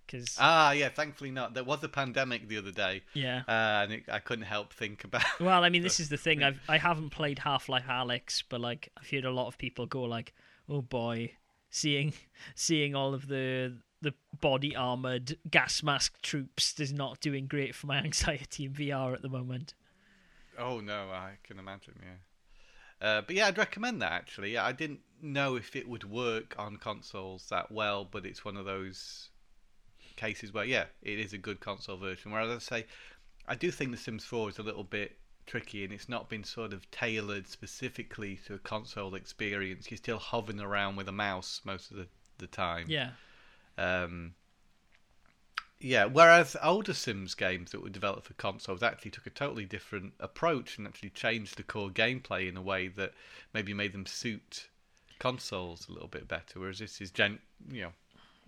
Because, 0.07 0.37
Ah, 0.39 0.71
yeah, 0.71 0.87
thankfully 0.89 1.31
not. 1.31 1.53
There 1.53 1.63
was 1.65 1.83
a 1.83 1.89
pandemic 1.89 2.47
the 2.47 2.57
other 2.57 2.71
day, 2.71 3.03
yeah. 3.13 3.43
uh, 3.47 3.83
and 3.83 3.91
it, 3.91 4.03
I 4.09 4.19
couldn't 4.19 4.45
help 4.45 4.71
think 4.73 5.03
about. 5.03 5.23
Well, 5.39 5.63
I 5.63 5.69
mean, 5.69 5.83
this 5.83 5.99
is 5.99 6.07
the 6.09 6.17
thing. 6.17 6.43
I've 6.43 6.59
I 6.69 6.77
haven't 6.77 7.09
played 7.09 7.39
Half 7.39 7.67
Life 7.69 7.85
Alyx, 7.87 8.43
but 8.47 8.61
like 8.61 8.89
I've 8.97 9.09
heard 9.09 9.25
a 9.25 9.31
lot 9.31 9.47
of 9.47 9.57
people 9.57 9.85
go 9.85 10.03
like, 10.03 10.33
"Oh 10.69 10.81
boy, 10.81 11.33
seeing 11.69 12.13
seeing 12.55 12.95
all 12.95 13.13
of 13.13 13.27
the 13.27 13.77
the 14.01 14.13
body 14.39 14.75
armored 14.75 15.37
gas 15.49 15.83
mask 15.83 16.21
troops 16.21 16.79
is 16.79 16.93
not 16.93 17.19
doing 17.19 17.47
great 17.47 17.75
for 17.75 17.87
my 17.87 17.97
anxiety 18.03 18.65
in 18.65 18.73
VR 18.73 19.13
at 19.13 19.21
the 19.21 19.29
moment." 19.29 19.73
Oh 20.57 20.79
no, 20.79 21.09
I 21.11 21.33
can 21.43 21.59
imagine. 21.59 21.95
Yeah, 22.01 23.07
uh, 23.07 23.21
but 23.21 23.35
yeah, 23.35 23.47
I'd 23.47 23.57
recommend 23.57 24.01
that 24.01 24.13
actually. 24.13 24.57
I 24.57 24.71
didn't 24.71 25.01
know 25.21 25.55
if 25.55 25.75
it 25.75 25.87
would 25.87 26.03
work 26.09 26.55
on 26.57 26.77
consoles 26.77 27.47
that 27.49 27.71
well, 27.71 28.05
but 28.05 28.25
it's 28.25 28.45
one 28.45 28.55
of 28.57 28.65
those 28.65 29.29
cases 30.17 30.53
where 30.53 30.65
yeah, 30.65 30.85
it 31.01 31.19
is 31.19 31.33
a 31.33 31.37
good 31.37 31.59
console 31.61 31.97
version. 31.97 32.31
Whereas 32.31 32.49
I 32.49 32.59
say, 32.59 32.85
I 33.47 33.55
do 33.55 33.71
think 33.71 33.91
The 33.91 33.97
Sims 33.97 34.25
4 34.25 34.49
is 34.49 34.59
a 34.59 34.63
little 34.63 34.83
bit 34.83 35.17
tricky, 35.45 35.83
and 35.85 35.93
it's 35.93 36.09
not 36.09 36.29
been 36.29 36.43
sort 36.43 36.73
of 36.73 36.89
tailored 36.91 37.47
specifically 37.47 38.35
to 38.47 38.55
a 38.55 38.59
console 38.59 39.15
experience. 39.15 39.89
You're 39.89 39.97
still 39.97 40.19
hovering 40.19 40.59
around 40.59 40.97
with 40.97 41.07
a 41.07 41.13
mouse 41.13 41.61
most 41.63 41.91
of 41.91 41.97
the 41.97 42.07
the 42.39 42.47
time. 42.47 42.85
Yeah, 42.89 43.11
Um, 43.77 44.35
Yeah, 45.79 46.05
whereas 46.05 46.55
older 46.63 46.93
Sims 46.93 47.35
games 47.35 47.71
that 47.71 47.81
were 47.81 47.89
developed 47.89 48.27
for 48.27 48.33
consoles 48.33 48.81
actually 48.83 49.11
took 49.11 49.27
a 49.27 49.31
totally 49.31 49.65
different 49.65 50.13
approach 50.19 50.77
and 50.77 50.87
actually 50.87 51.11
changed 51.11 51.57
the 51.57 51.63
core 51.63 51.89
gameplay 51.91 52.47
in 52.47 52.57
a 52.57 52.61
way 52.61 52.87
that 52.89 53.13
maybe 53.53 53.73
made 53.73 53.93
them 53.93 54.05
suit 54.07 54.69
consoles 55.19 55.87
a 55.87 55.91
little 55.91 56.07
bit 56.07 56.27
better. 56.27 56.59
Whereas 56.59 56.79
this 56.79 56.99
is 57.01 57.11
gen, 57.11 57.39
you 57.71 57.81
know, 57.83 57.93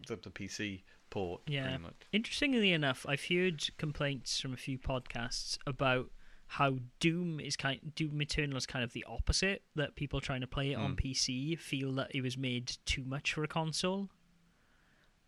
the, 0.08 0.16
the 0.16 0.32
PC 0.32 0.82
port. 1.10 1.42
Yeah. 1.48 1.78
Interestingly 2.12 2.72
enough, 2.72 3.06
I've 3.08 3.26
heard 3.26 3.76
complaints 3.78 4.40
from 4.40 4.54
a 4.54 4.58
few 4.58 4.78
podcasts 4.78 5.58
about 5.68 6.12
how 6.54 6.78
Doom 7.00 7.40
is 7.40 7.56
kind 7.56 7.92
Doom 7.96 8.22
Eternal 8.22 8.58
is 8.58 8.66
kind 8.66 8.84
of 8.84 8.94
the 8.94 9.06
opposite. 9.08 9.62
That 9.76 9.96
people 9.96 10.20
trying 10.22 10.42
to 10.42 10.48
play 10.48 10.72
it 10.72 10.76
on 10.76 10.96
Mm. 10.96 11.00
PC 11.02 11.56
feel 11.60 11.92
that 11.94 12.10
it 12.16 12.22
was 12.22 12.38
made 12.38 12.78
too 12.86 13.04
much 13.06 13.34
for 13.34 13.44
a 13.44 13.48
console. 13.48 14.10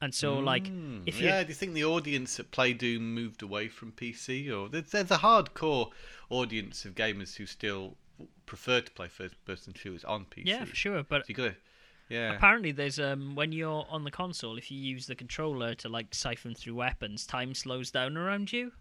And 0.04 0.16
so, 0.16 0.40
like, 0.40 0.64
Mm, 0.64 1.04
if 1.06 1.20
you 1.22 1.28
yeah, 1.28 1.44
do 1.44 1.50
you 1.50 1.54
think 1.54 1.76
the 1.76 1.86
audience 1.86 2.38
that 2.38 2.50
Play 2.50 2.74
Doom 2.74 3.14
moved 3.14 3.44
away 3.44 3.68
from 3.68 3.92
PC, 3.92 4.50
or 4.50 4.68
there's, 4.68 4.90
there's 4.90 5.12
a 5.12 5.18
hardcore 5.20 5.92
audience 6.32 6.86
of 6.86 6.96
gamers 6.96 7.36
who 7.36 7.46
still 7.46 7.98
prefer 8.48 8.82
to 8.82 8.92
play 8.92 9.08
first-person 9.08 9.74
shooters 9.76 10.04
on 10.04 10.26
PC? 10.26 10.48
yeah, 10.48 10.66
for 10.66 10.76
sure. 10.76 11.04
But 11.04 11.26
So 11.28 11.30
you 11.30 11.36
gotta, 11.36 11.56
yeah. 12.12 12.34
apparently, 12.34 12.72
there's 12.72 13.00
um 13.00 13.36
when 13.36 13.52
you're 13.52 13.86
on 13.90 14.04
the 14.04 14.12
console, 14.12 14.58
if 14.58 14.70
you 14.70 14.78
use 14.78 15.06
the 15.08 15.16
controller 15.16 15.74
to 15.76 15.90
like 15.90 16.14
siphon 16.14 16.54
through 16.54 16.76
weapons, 16.76 17.26
time 17.26 17.54
slows 17.56 17.92
down 17.92 18.18
around 18.18 18.52
you. 18.52 18.72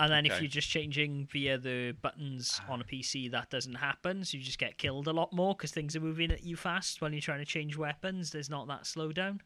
And 0.00 0.10
then 0.10 0.26
if 0.26 0.40
you're 0.40 0.50
just 0.50 0.68
changing 0.68 1.28
via 1.30 1.56
the 1.56 1.94
buttons 2.02 2.60
on 2.68 2.80
a 2.80 2.84
PC, 2.84 3.30
that 3.30 3.48
doesn't 3.48 3.76
happen. 3.76 4.24
So 4.24 4.36
you 4.36 4.42
just 4.42 4.58
get 4.58 4.76
killed 4.76 5.06
a 5.06 5.12
lot 5.12 5.32
more 5.32 5.54
because 5.54 5.70
things 5.70 5.94
are 5.94 6.00
moving 6.00 6.32
at 6.32 6.42
you 6.42 6.56
fast 6.56 7.00
when 7.00 7.12
you're 7.12 7.22
trying 7.22 7.38
to 7.38 7.44
change 7.44 7.76
weapons. 7.76 8.32
There's 8.32 8.50
not 8.50 8.66
that 8.66 8.82
slowdown 8.82 9.38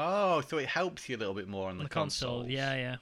Oh, 0.00 0.40
so 0.42 0.58
it 0.58 0.68
helps 0.68 1.08
you 1.08 1.16
a 1.16 1.18
little 1.18 1.34
bit 1.34 1.48
more 1.48 1.64
on 1.64 1.72
on 1.72 1.78
the, 1.78 1.84
the 1.84 1.90
console. 1.90 2.48
Yeah, 2.48 2.74
yeah, 2.74 2.96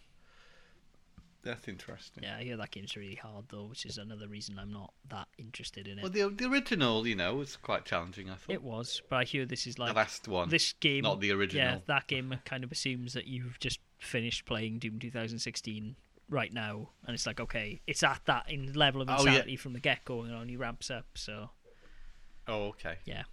that's 1.47 1.69
interesting. 1.69 2.23
yeah. 2.23 2.37
I 2.39 2.43
hear 2.43 2.57
that 2.57 2.71
game's 2.71 2.97
really 2.97 3.15
hard 3.15 3.47
though, 3.49 3.65
which 3.65 3.87
is 3.87 3.99
another 3.99 4.29
reason 4.29 4.59
I'm 4.59 4.73
not 4.73 4.93
that 5.09 5.29
interested 5.39 5.89
in 5.89 5.99
it. 5.99 6.03
Well, 6.03 6.11
the 6.13 6.29
the 6.29 6.47
original, 6.49 7.07
you 7.07 7.15
know, 7.17 7.35
was 7.37 7.57
quite 7.57 7.85
challenging. 7.85 8.29
I 8.29 8.35
thought 8.35 8.53
it 8.53 8.63
was, 8.63 9.03
but 9.09 9.17
I 9.17 9.25
hear 9.25 9.47
this 9.47 9.67
is 9.67 9.79
like 9.79 9.91
the 9.91 9.97
last 9.97 10.29
one, 10.29 10.49
this 10.49 10.73
game. 10.75 11.03
not 11.05 11.21
the 11.21 11.33
original. 11.33 11.65
Yeah, 11.65 11.79
that 11.87 12.07
game 12.07 12.35
kind 12.45 12.65
of 12.65 12.71
assumes 12.73 13.15
that 13.15 13.27
you've 13.27 13.59
just 13.59 13.81
finished 13.99 14.45
playing 14.45 14.79
Doom 14.79 14.99
2016 14.99 15.97
right 16.29 16.53
now, 16.53 16.91
and 17.07 17.15
it's 17.15 17.27
like 17.27 17.41
okay, 17.41 17.81
it's 17.87 18.03
at 18.03 18.21
that 18.27 18.51
in 18.51 18.73
level 18.75 19.01
of 19.03 19.09
Oh, 19.11 19.25
yeah. 19.27 19.57
from 19.57 19.73
the 19.73 19.81
get 19.81 20.05
go, 20.05 20.23
and 20.23 20.33
it 20.33 20.35
only 20.35 20.57
ramps 20.57 20.91
up. 20.91 21.07
So 21.15 21.51
Oh, 22.49 22.67
okay. 22.69 22.99
Yeah. 23.05 23.25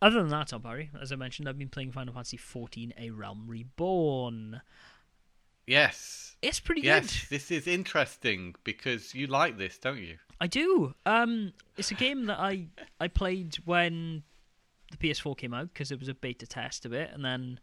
Other 0.00 0.20
than 0.20 0.30
that, 0.30 0.48
Tom 0.48 0.62
Parry, 0.62 0.90
as 1.00 1.12
I 1.12 1.16
mentioned, 1.16 1.48
I've 1.48 1.58
been 1.58 1.68
playing 1.68 1.92
Final 1.92 2.12
Fantasy 2.12 2.36
14: 2.36 2.92
A 2.98 3.10
Realm 3.10 3.44
Reborn. 3.46 4.60
Yes, 5.66 6.36
It's 6.42 6.60
pretty 6.60 6.80
yes. 6.82 7.20
good. 7.20 7.28
This 7.30 7.50
is 7.50 7.66
interesting 7.66 8.54
because 8.64 9.14
you 9.14 9.26
like 9.26 9.58
this, 9.58 9.78
don't 9.78 9.98
you? 10.00 10.18
I 10.40 10.46
do. 10.48 10.94
Um, 11.06 11.52
it's 11.76 11.90
a 11.92 11.94
game 11.94 12.26
that 12.26 12.38
I 12.40 12.66
I 13.00 13.06
played 13.08 13.56
when 13.64 14.24
the 14.90 14.96
PS4 14.96 15.36
came 15.38 15.54
out 15.54 15.72
because 15.72 15.92
it 15.92 15.98
was 16.00 16.08
a 16.08 16.14
beta 16.14 16.46
test 16.46 16.84
of 16.84 16.92
it, 16.92 17.10
and 17.12 17.24
then 17.24 17.60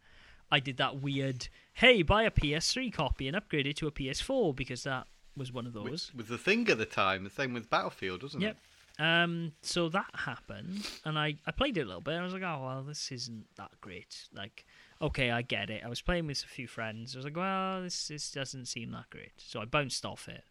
I 0.52 0.60
did 0.60 0.78
that 0.78 1.02
weird, 1.02 1.50
hey, 1.74 2.02
buy 2.04 2.24
a 2.24 2.32
PS3 2.32 2.92
copy 2.94 3.28
and 3.28 3.36
upgrade 3.36 3.68
it 3.68 3.76
to 3.78 3.88
a 3.88 3.92
PS4 3.92 4.56
because 4.56 4.84
that 4.84 5.06
was 5.36 5.52
one 5.52 5.68
of 5.68 5.74
those. 5.74 5.90
Was, 5.92 6.16
was 6.16 6.28
the 6.28 6.38
thing 6.38 6.68
at 6.70 6.78
the 6.78 6.86
time 6.86 7.24
the 7.26 7.30
same 7.30 7.54
with 7.54 7.70
Battlefield, 7.70 8.24
wasn't 8.24 8.44
Yep. 8.44 8.56
it? 8.98 9.02
Um, 9.04 9.52
so 9.62 9.88
that 9.90 10.10
happened, 10.14 10.86
and 11.06 11.20
I, 11.20 11.36
I 11.46 11.52
played 11.52 11.78
it 11.78 11.82
a 11.82 11.86
little 11.86 12.02
bit. 12.02 12.14
And 12.16 12.22
I 12.22 12.24
was 12.26 12.34
like, 12.34 12.44
oh 12.44 12.62
well, 12.64 12.82
this 12.84 13.12
isn't 13.12 13.46
that 13.58 13.72
great. 13.82 14.28
Like, 14.34 14.66
okay, 15.02 15.32
I 15.32 15.42
get 15.42 15.70
it. 15.70 15.82
I 15.86 15.90
was 15.90 16.02
playing 16.02 16.28
with 16.28 16.44
a 16.44 16.48
few 16.48 16.68
friends. 16.68 17.16
I 17.16 17.20
was 17.20 17.26
like, 17.26 17.38
well, 17.38 17.82
this 17.82 18.08
this 18.08 18.32
doesn't 18.32 18.66
seem 18.66 18.92
that 18.92 19.10
great. 19.10 19.34
So 19.38 19.62
I 19.62 19.66
bounced 19.66 20.06
off 20.06 20.28
it. 20.28 20.44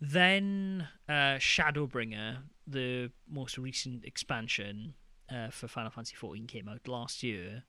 Then 0.00 0.88
uh, 1.08 1.38
Shadowbringer, 1.38 2.38
the 2.66 3.10
most 3.30 3.56
recent 3.56 4.04
expansion 4.04 4.94
uh, 5.30 5.50
for 5.50 5.68
Final 5.68 5.90
Fantasy 5.90 6.16
XIV, 6.20 6.48
came 6.48 6.68
out 6.68 6.88
last 6.88 7.22
year. 7.22 7.64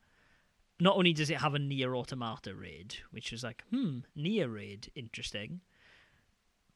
Not 0.79 0.97
only 0.97 1.13
does 1.13 1.29
it 1.29 1.37
have 1.37 1.53
a 1.53 1.59
Nier 1.59 1.95
Automata 1.95 2.55
raid, 2.55 2.95
which 3.11 3.31
was 3.31 3.43
like, 3.43 3.63
hmm, 3.69 3.99
Nier 4.15 4.49
raid, 4.49 4.91
interesting. 4.95 5.61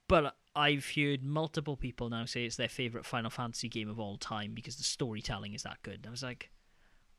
But 0.08 0.36
I've 0.56 0.92
heard 0.96 1.24
multiple 1.24 1.76
people 1.76 2.10
now 2.10 2.26
say 2.26 2.46
it's 2.46 2.56
their 2.56 2.70
favorite 2.70 3.06
Final 3.06 3.32
Fantasy 3.32 3.68
game 3.68 3.90
of 3.90 4.00
all 4.00 4.18
time 4.18 4.54
because 4.54 4.78
the 4.78 4.84
storytelling 4.84 5.54
is 5.54 5.64
that 5.64 5.82
good. 5.82 5.96
And 5.96 6.08
I 6.08 6.12
was 6.12 6.24
like, 6.24 6.52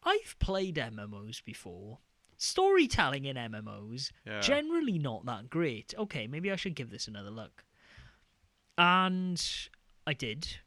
I've 0.08 0.36
played 0.38 0.76
MMOs 0.76 1.44
before. 1.44 1.98
Storytelling 2.36 3.24
in 3.24 3.36
MMOs 3.36 4.12
Yeah. 4.24 4.40
generally 4.40 4.98
not 4.98 5.26
that 5.26 5.50
great. 5.50 5.94
Okay, 5.98 6.26
maybe 6.26 6.50
I 6.52 6.56
should 6.56 6.74
give 6.76 6.90
this 6.90 7.08
another 7.08 7.30
look. 7.30 7.64
And 8.76 9.42
I 10.06 10.14
did. 10.14 10.58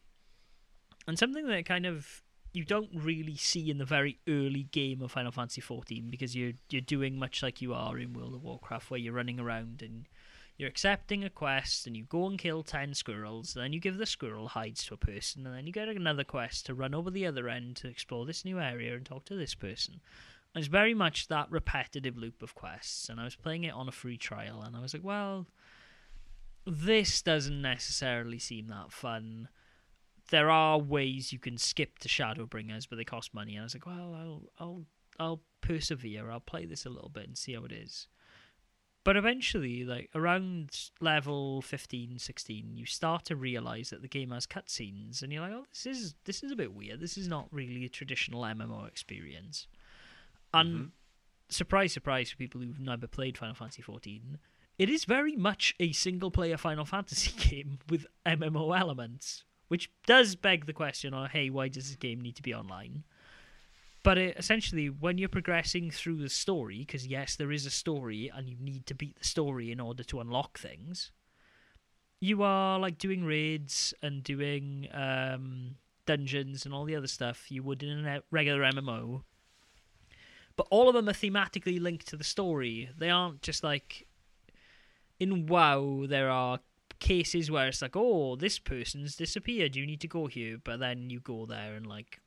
And 1.07 1.17
something 1.17 1.47
that 1.47 1.65
kind 1.65 1.85
of 1.85 2.23
you 2.53 2.65
don't 2.65 2.89
really 2.93 3.37
see 3.37 3.69
in 3.71 3.77
the 3.77 3.85
very 3.85 4.19
early 4.27 4.63
game 4.63 5.01
of 5.01 5.11
Final 5.13 5.31
Fantasy 5.31 5.61
XIV 5.61 6.11
because 6.11 6.35
you're 6.35 6.51
you're 6.69 6.81
doing 6.81 7.17
much 7.17 7.41
like 7.41 7.61
you 7.61 7.73
are 7.73 7.97
in 7.97 8.13
World 8.13 8.35
of 8.35 8.43
Warcraft, 8.43 8.91
where 8.91 8.99
you're 8.99 9.13
running 9.13 9.39
around 9.39 9.81
and 9.81 10.07
you're 10.61 10.69
accepting 10.69 11.23
a 11.23 11.29
quest 11.29 11.87
and 11.87 11.97
you 11.97 12.03
go 12.03 12.27
and 12.27 12.37
kill 12.37 12.61
10 12.61 12.93
squirrels, 12.93 13.55
then 13.55 13.73
you 13.73 13.79
give 13.79 13.97
the 13.97 14.05
squirrel 14.05 14.49
hides 14.49 14.85
to 14.85 14.93
a 14.93 14.97
person, 14.97 15.47
and 15.47 15.55
then 15.55 15.65
you 15.65 15.73
get 15.73 15.89
another 15.89 16.23
quest 16.23 16.67
to 16.67 16.75
run 16.75 16.93
over 16.93 17.09
the 17.09 17.25
other 17.25 17.49
end 17.49 17.75
to 17.77 17.87
explore 17.87 18.27
this 18.27 18.45
new 18.45 18.59
area 18.59 18.95
and 18.95 19.03
talk 19.03 19.25
to 19.25 19.35
this 19.35 19.55
person. 19.55 19.99
And 20.53 20.61
it's 20.61 20.71
very 20.71 20.93
much 20.93 21.29
that 21.29 21.49
repetitive 21.49 22.15
loop 22.15 22.43
of 22.43 22.53
quests. 22.53 23.09
And 23.09 23.19
I 23.19 23.23
was 23.23 23.35
playing 23.35 23.63
it 23.63 23.73
on 23.73 23.87
a 23.87 23.91
free 23.91 24.17
trial, 24.17 24.61
and 24.61 24.75
I 24.75 24.81
was 24.81 24.93
like, 24.93 25.03
well, 25.03 25.47
this 26.67 27.23
doesn't 27.23 27.59
necessarily 27.59 28.37
seem 28.37 28.67
that 28.67 28.91
fun. 28.91 29.49
There 30.29 30.51
are 30.51 30.77
ways 30.77 31.33
you 31.33 31.39
can 31.39 31.57
skip 31.57 31.97
to 31.99 32.07
Shadowbringers, 32.07 32.87
but 32.87 32.97
they 32.97 33.03
cost 33.03 33.33
money. 33.33 33.53
And 33.53 33.61
I 33.61 33.63
was 33.63 33.73
like, 33.73 33.87
well, 33.87 34.13
I'll, 34.13 34.43
I'll, 34.59 34.85
I'll 35.19 35.41
persevere. 35.61 36.29
I'll 36.29 36.39
play 36.39 36.67
this 36.67 36.85
a 36.85 36.89
little 36.91 37.09
bit 37.09 37.25
and 37.25 37.35
see 37.35 37.53
how 37.53 37.63
it 37.63 37.71
is. 37.71 38.07
But 39.03 39.17
eventually, 39.17 39.83
like 39.83 40.09
around 40.13 40.89
level 40.99 41.61
15, 41.63 42.19
16, 42.19 42.77
you 42.77 42.85
start 42.85 43.25
to 43.25 43.35
realize 43.35 43.89
that 43.89 44.03
the 44.03 44.07
game 44.07 44.29
has 44.29 44.45
cutscenes, 44.45 45.23
and 45.23 45.33
you're 45.33 45.41
like, 45.41 45.53
"Oh, 45.53 45.65
this 45.71 45.85
is 45.87 46.15
this 46.25 46.43
is 46.43 46.51
a 46.51 46.55
bit 46.55 46.73
weird. 46.73 46.99
This 46.99 47.17
is 47.17 47.27
not 47.27 47.51
really 47.51 47.83
a 47.85 47.89
traditional 47.89 48.41
MMO 48.45 48.85
experience." 48.85 49.67
And 50.53 50.75
Mhm. 50.79 50.91
surprise, 51.49 51.93
surprise 51.93 52.29
for 52.29 52.37
people 52.37 52.61
who've 52.61 52.79
never 52.79 53.07
played 53.07 53.37
Final 53.37 53.55
Fantasy 53.55 53.81
14, 53.81 54.37
it 54.77 54.89
is 54.89 55.05
very 55.05 55.35
much 55.35 55.73
a 55.79 55.91
single-player 55.93 56.57
Final 56.57 56.85
Fantasy 56.85 57.31
game 57.49 57.79
with 57.89 58.05
MMO 58.25 58.71
elements, 58.73 59.45
which 59.67 59.89
does 60.05 60.35
beg 60.35 60.67
the 60.67 60.73
question: 60.73 61.13
"Oh, 61.15 61.25
hey, 61.25 61.49
why 61.49 61.69
does 61.69 61.87
this 61.87 61.95
game 61.95 62.21
need 62.21 62.35
to 62.35 62.43
be 62.43 62.53
online?" 62.53 63.03
But 64.03 64.17
it, 64.17 64.37
essentially, 64.37 64.89
when 64.89 65.17
you're 65.17 65.29
progressing 65.29 65.91
through 65.91 66.17
the 66.17 66.29
story, 66.29 66.79
because 66.79 67.05
yes, 67.05 67.35
there 67.35 67.51
is 67.51 67.65
a 67.65 67.71
story, 67.71 68.31
and 68.33 68.49
you 68.49 68.57
need 68.59 68.85
to 68.87 68.95
beat 68.95 69.17
the 69.17 69.25
story 69.25 69.71
in 69.71 69.79
order 69.79 70.03
to 70.05 70.19
unlock 70.19 70.57
things, 70.57 71.11
you 72.19 72.43
are 72.43 72.79
like 72.79 72.97
doing 72.97 73.23
raids 73.23 73.93
and 74.01 74.23
doing 74.23 74.87
um, 74.93 75.75
dungeons 76.05 76.65
and 76.65 76.73
all 76.73 76.85
the 76.85 76.95
other 76.95 77.07
stuff 77.07 77.51
you 77.51 77.63
would 77.63 77.83
in 77.83 78.05
a 78.05 78.21
regular 78.31 78.61
MMO. 78.63 79.23
But 80.55 80.67
all 80.69 80.87
of 80.89 80.95
them 80.95 81.09
are 81.09 81.13
thematically 81.13 81.81
linked 81.81 82.07
to 82.07 82.17
the 82.17 82.23
story. 82.23 82.89
They 82.97 83.09
aren't 83.09 83.41
just 83.41 83.63
like 83.63 84.07
in 85.19 85.47
WoW. 85.47 86.05
There 86.07 86.29
are 86.29 86.59
cases 86.99 87.49
where 87.49 87.67
it's 87.67 87.81
like, 87.81 87.95
oh, 87.95 88.35
this 88.35 88.59
person's 88.59 89.15
disappeared. 89.15 89.75
You 89.75 89.85
need 89.85 90.01
to 90.01 90.07
go 90.07 90.27
here, 90.27 90.57
but 90.63 90.79
then 90.79 91.09
you 91.09 91.19
go 91.19 91.45
there 91.45 91.75
and 91.75 91.87
like 91.87 92.19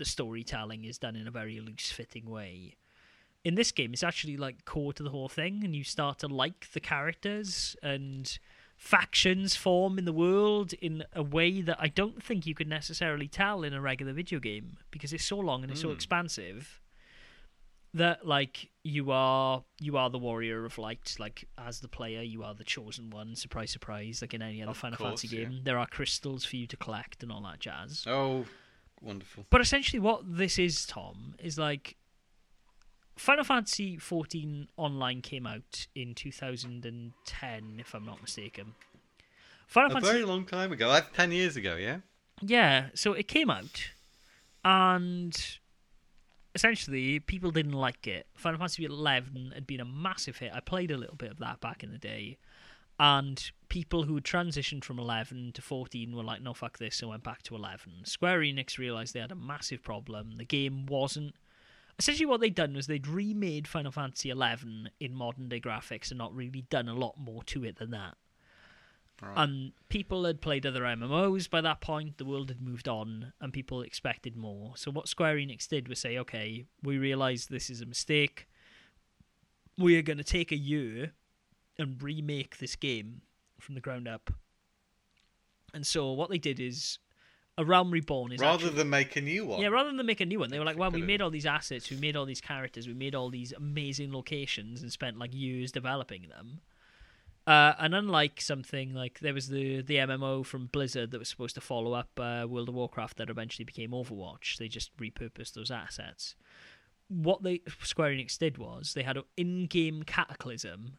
the 0.00 0.04
storytelling 0.04 0.84
is 0.84 0.98
done 0.98 1.14
in 1.14 1.28
a 1.28 1.30
very 1.30 1.60
loose 1.60 1.92
fitting 1.92 2.28
way. 2.28 2.74
In 3.44 3.54
this 3.54 3.70
game, 3.70 3.92
it's 3.92 4.02
actually 4.02 4.36
like 4.36 4.64
core 4.64 4.92
to 4.94 5.02
the 5.02 5.10
whole 5.10 5.28
thing, 5.28 5.62
and 5.64 5.74
you 5.76 5.84
start 5.84 6.18
to 6.18 6.26
like 6.26 6.72
the 6.72 6.80
characters 6.80 7.76
and 7.82 8.36
factions 8.76 9.54
form 9.54 9.98
in 9.98 10.04
the 10.06 10.12
world 10.12 10.72
in 10.74 11.04
a 11.14 11.22
way 11.22 11.60
that 11.62 11.76
I 11.78 11.88
don't 11.88 12.22
think 12.22 12.46
you 12.46 12.54
could 12.54 12.66
necessarily 12.68 13.28
tell 13.28 13.62
in 13.62 13.72
a 13.74 13.80
regular 13.80 14.12
video 14.14 14.40
game 14.40 14.78
because 14.90 15.12
it's 15.12 15.24
so 15.24 15.38
long 15.38 15.62
and 15.62 15.70
it's 15.70 15.82
so 15.82 15.88
Mm. 15.88 15.94
expansive 15.94 16.80
that 17.92 18.26
like 18.26 18.70
you 18.84 19.10
are 19.10 19.64
you 19.80 19.96
are 19.96 20.08
the 20.10 20.18
warrior 20.18 20.64
of 20.64 20.78
light 20.78 21.16
like 21.18 21.44
as 21.58 21.80
the 21.80 21.88
player 21.88 22.22
you 22.22 22.44
are 22.44 22.54
the 22.54 22.62
chosen 22.64 23.10
one 23.10 23.34
surprise 23.34 23.70
surprise 23.72 24.22
like 24.22 24.32
in 24.32 24.40
any 24.42 24.62
other 24.62 24.70
Of 24.70 24.76
final 24.76 24.96
course, 24.96 25.22
fantasy 25.22 25.36
yeah. 25.36 25.44
game 25.44 25.60
there 25.64 25.76
are 25.76 25.86
crystals 25.88 26.44
for 26.44 26.54
you 26.56 26.66
to 26.68 26.76
collect 26.76 27.22
and 27.24 27.32
all 27.32 27.42
that 27.42 27.58
jazz 27.58 28.04
Oh, 28.06 28.44
wonderful. 29.00 29.46
but 29.50 29.60
essentially, 29.60 30.00
what 30.00 30.22
this 30.24 30.58
is, 30.58 30.86
Tom, 30.86 31.34
is 31.38 31.58
like 31.58 31.96
Final 33.16 33.44
Fantasy 33.44 33.98
XIV 33.98 34.68
Online 34.76 35.20
came 35.20 35.46
out 35.46 35.86
in 35.94 36.14
2010, 36.14 37.76
if 37.78 37.94
I'm 37.94 38.06
not 38.06 38.20
mistaken. 38.22 38.74
Final 39.66 39.90
A 39.90 39.94
Fantasy, 39.94 40.12
very 40.12 40.24
long 40.24 40.46
time 40.46 40.72
ago. 40.72 40.88
That's 40.90 41.14
ten 41.14 41.30
years 41.30 41.56
ago. 41.56 41.76
Yeah. 41.76 41.98
yeah. 42.40 42.86
So 42.94 43.12
it 43.12 43.28
came 43.28 43.50
out, 43.50 43.90
and 44.64 45.58
essentially 46.54 47.20
people 47.20 47.50
didn't 47.50 47.72
like 47.72 48.06
it. 48.06 48.26
Final 48.34 48.58
Fantasy 48.58 48.84
Eleven 48.84 49.52
had 49.54 49.66
been 49.66 49.80
a 49.80 49.84
massive 49.84 50.38
hit. 50.38 50.52
I 50.54 50.60
played 50.60 50.90
a 50.90 50.96
little 50.96 51.14
bit 51.14 51.30
of 51.30 51.38
that 51.38 51.60
back 51.60 51.84
in 51.84 51.92
the 51.92 51.98
day, 51.98 52.38
and 52.98 53.50
people 53.70 54.02
who 54.02 54.20
transitioned 54.20 54.84
from 54.84 54.98
11 54.98 55.52
to 55.54 55.62
14 55.62 56.14
were 56.14 56.24
like, 56.24 56.42
no, 56.42 56.52
fuck 56.52 56.76
this, 56.76 57.00
and 57.00 57.08
went 57.08 57.22
back 57.22 57.42
to 57.44 57.54
11. 57.54 58.04
Square 58.04 58.40
Enix 58.40 58.76
realized 58.76 59.14
they 59.14 59.20
had 59.20 59.32
a 59.32 59.36
massive 59.36 59.82
problem. 59.82 60.34
The 60.36 60.44
game 60.44 60.84
wasn't. 60.84 61.34
Essentially, 61.98 62.26
what 62.26 62.40
they'd 62.40 62.54
done 62.54 62.74
was 62.74 62.86
they'd 62.86 63.06
remade 63.06 63.68
Final 63.68 63.92
Fantasy 63.92 64.28
11 64.28 64.90
in 64.98 65.14
modern 65.14 65.48
day 65.48 65.60
graphics 65.60 66.10
and 66.10 66.18
not 66.18 66.34
really 66.34 66.62
done 66.62 66.88
a 66.88 66.94
lot 66.94 67.14
more 67.16 67.42
to 67.44 67.64
it 67.64 67.78
than 67.78 67.90
that. 67.92 68.16
Right. 69.22 69.34
And 69.36 69.72
people 69.88 70.24
had 70.24 70.40
played 70.40 70.66
other 70.66 70.80
MMOs 70.80 71.48
by 71.48 71.60
that 71.60 71.80
point, 71.80 72.18
the 72.18 72.24
world 72.24 72.48
had 72.48 72.60
moved 72.60 72.88
on, 72.88 73.34
and 73.40 73.52
people 73.52 73.82
expected 73.82 74.36
more. 74.36 74.72
So, 74.76 74.90
what 74.90 75.08
Square 75.08 75.36
Enix 75.36 75.68
did 75.68 75.88
was 75.88 76.00
say, 76.00 76.18
okay, 76.18 76.64
we 76.82 76.98
realize 76.98 77.46
this 77.46 77.70
is 77.70 77.82
a 77.82 77.86
mistake. 77.86 78.48
We 79.78 79.96
are 79.96 80.02
going 80.02 80.18
to 80.18 80.24
take 80.24 80.50
a 80.50 80.56
year 80.56 81.12
and 81.78 82.02
remake 82.02 82.58
this 82.58 82.76
game 82.76 83.22
from 83.60 83.74
the 83.74 83.80
ground 83.80 84.08
up. 84.08 84.30
And 85.72 85.86
so 85.86 86.12
what 86.12 86.30
they 86.30 86.38
did 86.38 86.58
is 86.58 86.98
a 87.58 87.64
Realm 87.64 87.90
Reborn 87.90 88.32
is 88.32 88.40
rather 88.40 88.64
actually, 88.64 88.78
than 88.78 88.90
make 88.90 89.16
a 89.16 89.20
new 89.20 89.46
one. 89.46 89.60
yeah, 89.60 89.68
rather 89.68 89.92
than 89.92 90.06
make 90.06 90.20
a 90.20 90.26
new 90.26 90.38
one, 90.38 90.50
they 90.50 90.58
were 90.58 90.64
like, 90.64 90.78
well, 90.78 90.90
we 90.90 91.02
made 91.02 91.20
all 91.20 91.30
these 91.30 91.46
assets, 91.46 91.90
we 91.90 91.96
made 91.96 92.16
all 92.16 92.24
these 92.24 92.40
characters, 92.40 92.86
we 92.88 92.94
made 92.94 93.14
all 93.14 93.28
these 93.28 93.52
amazing 93.52 94.12
locations, 94.12 94.82
and 94.82 94.90
spent 94.90 95.18
like 95.18 95.34
years 95.34 95.70
developing 95.70 96.26
them. 96.28 96.60
Uh, 97.46 97.74
and 97.78 97.94
unlike 97.94 98.40
something 98.40 98.94
like 98.94 99.18
there 99.20 99.34
was 99.34 99.48
the 99.48 99.82
the 99.82 99.96
MMO 99.96 100.44
from 100.44 100.66
Blizzard 100.66 101.10
that 101.10 101.18
was 101.18 101.28
supposed 101.28 101.54
to 101.54 101.60
follow 101.60 101.94
up 101.94 102.08
uh, 102.18 102.46
World 102.48 102.68
of 102.68 102.74
Warcraft 102.74 103.16
that 103.16 103.30
eventually 103.30 103.64
became 103.64 103.90
Overwatch, 103.90 104.56
they 104.58 104.68
just 104.68 104.96
repurposed 104.96 105.54
those 105.54 105.70
assets. 105.70 106.36
What 107.08 107.42
they 107.42 107.62
Square 107.82 108.12
Enix 108.12 108.38
did 108.38 108.56
was 108.56 108.94
they 108.94 109.02
had 109.02 109.16
an 109.16 109.24
in-game 109.36 110.04
cataclysm, 110.04 110.98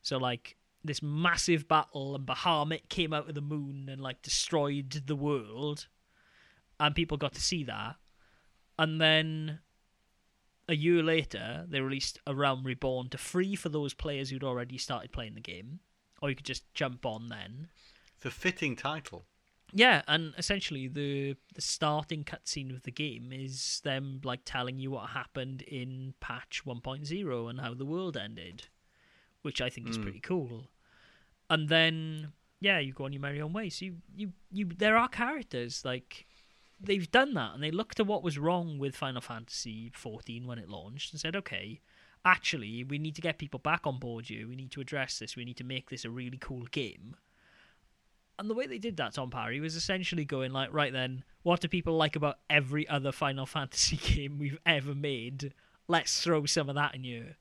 so 0.00 0.16
like 0.16 0.56
this 0.84 1.02
massive 1.02 1.68
battle 1.68 2.14
and 2.14 2.26
Bahamut 2.26 2.88
came 2.88 3.12
out 3.12 3.28
of 3.28 3.34
the 3.34 3.40
moon 3.40 3.88
and 3.90 4.00
like 4.00 4.22
destroyed 4.22 5.02
the 5.06 5.16
world, 5.16 5.86
and 6.78 6.94
people 6.94 7.16
got 7.16 7.34
to 7.34 7.40
see 7.40 7.64
that. 7.64 7.96
And 8.78 9.00
then 9.00 9.60
a 10.68 10.74
year 10.74 11.02
later, 11.02 11.66
they 11.68 11.80
released 11.80 12.18
A 12.26 12.34
Realm 12.34 12.64
Reborn 12.64 13.08
to 13.10 13.18
free 13.18 13.56
for 13.56 13.68
those 13.68 13.92
players 13.92 14.30
who'd 14.30 14.44
already 14.44 14.78
started 14.78 15.12
playing 15.12 15.34
the 15.34 15.40
game, 15.40 15.80
or 16.22 16.30
you 16.30 16.36
could 16.36 16.46
just 16.46 16.72
jump 16.74 17.04
on 17.04 17.28
then. 17.28 17.68
It's 18.16 18.26
a 18.26 18.30
fitting 18.30 18.76
title. 18.76 19.26
Yeah, 19.72 20.02
and 20.08 20.34
essentially 20.36 20.88
the 20.88 21.36
the 21.54 21.62
starting 21.62 22.24
cutscene 22.24 22.74
of 22.74 22.82
the 22.82 22.90
game 22.90 23.32
is 23.32 23.80
them 23.84 24.20
like 24.24 24.40
telling 24.44 24.78
you 24.78 24.90
what 24.90 25.10
happened 25.10 25.62
in 25.62 26.14
patch 26.20 26.62
1.0 26.66 27.50
and 27.50 27.60
how 27.60 27.74
the 27.74 27.84
world 27.84 28.16
ended, 28.16 28.64
which 29.42 29.60
I 29.60 29.68
think 29.70 29.88
is 29.88 29.98
Mm. 29.98 30.02
pretty 30.02 30.20
cool. 30.20 30.70
And 31.48 31.68
then 31.68 32.32
yeah, 32.60 32.78
you 32.78 32.92
go 32.92 33.04
on 33.04 33.12
your 33.12 33.22
merry 33.22 33.40
own 33.40 33.52
way. 33.52 33.70
So 33.70 33.86
you 33.86 33.96
you, 34.14 34.32
you 34.50 34.66
there 34.66 34.96
are 34.96 35.08
characters 35.08 35.84
like 35.84 36.26
they've 36.80 37.10
done 37.10 37.34
that 37.34 37.54
and 37.54 37.62
they 37.62 37.70
looked 37.70 38.00
at 38.00 38.06
what 38.06 38.22
was 38.22 38.38
wrong 38.38 38.78
with 38.78 38.96
Final 38.96 39.20
Fantasy 39.20 39.90
14 39.94 40.46
when 40.46 40.58
it 40.58 40.68
launched 40.68 41.12
and 41.12 41.20
said, 41.20 41.36
okay, 41.36 41.80
actually 42.24 42.84
we 42.84 42.98
need 42.98 43.14
to 43.14 43.20
get 43.22 43.38
people 43.38 43.58
back 43.60 43.86
on 43.86 43.98
board 43.98 44.28
you. 44.30 44.48
We 44.48 44.56
need 44.56 44.70
to 44.72 44.80
address 44.80 45.18
this. 45.18 45.36
We 45.36 45.44
need 45.44 45.56
to 45.58 45.64
make 45.64 45.90
this 45.90 46.04
a 46.04 46.10
really 46.10 46.38
cool 46.38 46.64
game. 46.70 47.16
And 48.38 48.48
the 48.48 48.54
way 48.54 48.66
they 48.66 48.78
did 48.78 48.96
that, 48.96 49.12
Tom 49.12 49.28
Parry, 49.30 49.60
was 49.60 49.76
essentially 49.76 50.24
going 50.24 50.50
like, 50.50 50.72
right 50.72 50.92
then, 50.94 51.24
what 51.42 51.60
do 51.60 51.68
people 51.68 51.96
like 51.98 52.16
about 52.16 52.38
every 52.48 52.88
other 52.88 53.12
Final 53.12 53.44
Fantasy 53.56 53.96
game 53.96 54.38
we've 54.38 54.58
ever 54.64 54.94
made? 54.94 55.52
Let's 55.88 56.22
throw 56.22 56.46
some 56.46 56.70
of 56.70 56.74
that 56.76 56.94
in 56.94 57.04
you. 57.04 57.34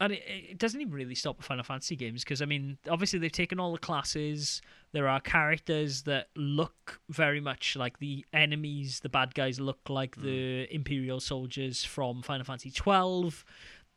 And 0.00 0.12
it, 0.12 0.22
it 0.26 0.58
doesn't 0.58 0.80
even 0.80 0.92
really 0.92 1.14
stop 1.14 1.36
at 1.38 1.44
Final 1.44 1.64
Fantasy 1.64 1.96
games 1.96 2.24
because 2.24 2.42
I 2.42 2.46
mean, 2.46 2.78
obviously 2.90 3.18
they've 3.18 3.30
taken 3.32 3.60
all 3.60 3.72
the 3.72 3.78
classes. 3.78 4.60
There 4.92 5.08
are 5.08 5.20
characters 5.20 6.02
that 6.02 6.28
look 6.36 7.00
very 7.08 7.40
much 7.40 7.76
like 7.76 7.98
the 7.98 8.24
enemies. 8.32 9.00
The 9.00 9.08
bad 9.08 9.34
guys 9.34 9.60
look 9.60 9.80
like 9.88 10.16
hmm. 10.16 10.22
the 10.22 10.74
Imperial 10.74 11.20
soldiers 11.20 11.84
from 11.84 12.22
Final 12.22 12.44
Fantasy 12.44 12.70
twelve. 12.70 13.44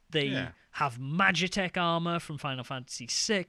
They 0.10 0.28
Yeah. 0.28 0.52
have 0.72 0.98
Magitech 1.00 1.76
armor 1.76 2.20
from 2.20 2.38
Final 2.38 2.64
Fantasy 2.64 3.08
VI. 3.10 3.46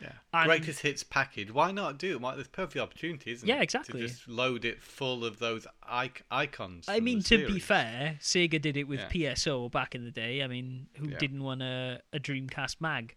Yeah. 0.00 0.12
And- 0.32 0.46
Greatest 0.46 0.80
hits 0.82 1.02
package. 1.02 1.50
Why 1.50 1.72
not 1.72 1.98
do 1.98 2.12
it? 2.12 2.20
Why, 2.20 2.34
there's 2.34 2.46
perfect 2.48 2.80
opportunity, 2.80 3.32
isn't 3.32 3.48
Yeah, 3.48 3.56
it? 3.58 3.62
exactly. 3.64 4.00
To 4.02 4.06
just 4.06 4.28
load 4.28 4.64
it 4.64 4.80
full 4.82 5.24
of 5.24 5.38
those 5.38 5.66
ic- 5.90 6.24
icons. 6.30 6.88
I 6.88 7.00
mean, 7.00 7.22
to 7.24 7.46
be 7.46 7.58
fair, 7.58 8.18
Sega 8.20 8.60
did 8.60 8.76
it 8.76 8.84
with 8.84 9.00
Yeah. 9.00 9.08
PSO 9.08 9.68
back 9.70 9.94
in 9.94 10.04
the 10.04 10.10
day. 10.12 10.42
I 10.42 10.46
mean, 10.46 10.86
who 10.98 11.08
Yeah. 11.10 11.18
didn't 11.18 11.42
want 11.42 11.62
a, 11.62 12.00
a 12.12 12.20
Dreamcast 12.20 12.76
mag? 12.80 13.16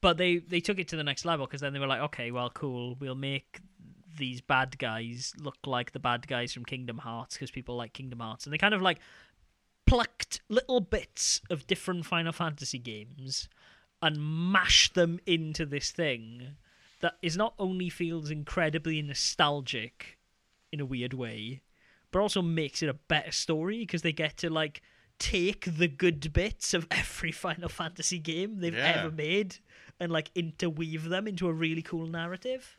But 0.00 0.16
they, 0.16 0.38
they 0.38 0.60
took 0.60 0.78
it 0.78 0.88
to 0.88 0.96
the 0.96 1.04
next 1.04 1.24
level 1.24 1.46
because 1.46 1.60
then 1.60 1.72
they 1.72 1.78
were 1.78 1.86
like, 1.86 2.00
okay, 2.00 2.30
well, 2.30 2.50
cool. 2.50 2.96
We'll 2.98 3.14
make 3.14 3.60
these 4.18 4.40
bad 4.40 4.78
guys 4.78 5.32
look 5.38 5.56
like 5.66 5.92
the 5.92 5.98
bad 6.00 6.26
guys 6.26 6.52
from 6.52 6.64
Kingdom 6.64 6.98
Hearts 6.98 7.34
because 7.36 7.50
people 7.50 7.76
like 7.76 7.92
Kingdom 7.92 8.20
Hearts. 8.20 8.44
And 8.46 8.52
they 8.52 8.58
kind 8.58 8.74
of 8.74 8.82
like 8.82 8.98
plucked 9.92 10.40
little 10.48 10.80
bits 10.80 11.42
of 11.50 11.66
different 11.66 12.06
Final 12.06 12.32
Fantasy 12.32 12.78
games 12.78 13.48
and 14.00 14.16
mashed 14.50 14.94
them 14.94 15.20
into 15.26 15.66
this 15.66 15.90
thing 15.90 16.56
that 17.00 17.14
is 17.20 17.36
not 17.36 17.52
only 17.58 17.90
feels 17.90 18.30
incredibly 18.30 19.02
nostalgic 19.02 20.18
in 20.72 20.80
a 20.80 20.86
weird 20.86 21.12
way, 21.12 21.60
but 22.10 22.20
also 22.20 22.40
makes 22.40 22.82
it 22.82 22.88
a 22.88 22.94
better 22.94 23.30
story 23.32 23.80
because 23.80 24.00
they 24.00 24.12
get 24.12 24.38
to 24.38 24.48
like 24.48 24.80
take 25.18 25.66
the 25.76 25.88
good 25.88 26.32
bits 26.32 26.72
of 26.72 26.86
every 26.90 27.30
Final 27.46 27.68
Fantasy 27.68 28.18
game 28.18 28.60
they've 28.60 28.72
Yeah. 28.74 28.94
ever 29.02 29.10
made 29.10 29.56
and 30.00 30.10
like 30.10 30.30
interweave 30.34 31.10
them 31.10 31.28
into 31.28 31.48
a 31.48 31.52
really 31.52 31.82
cool 31.82 32.06
narrative. 32.06 32.78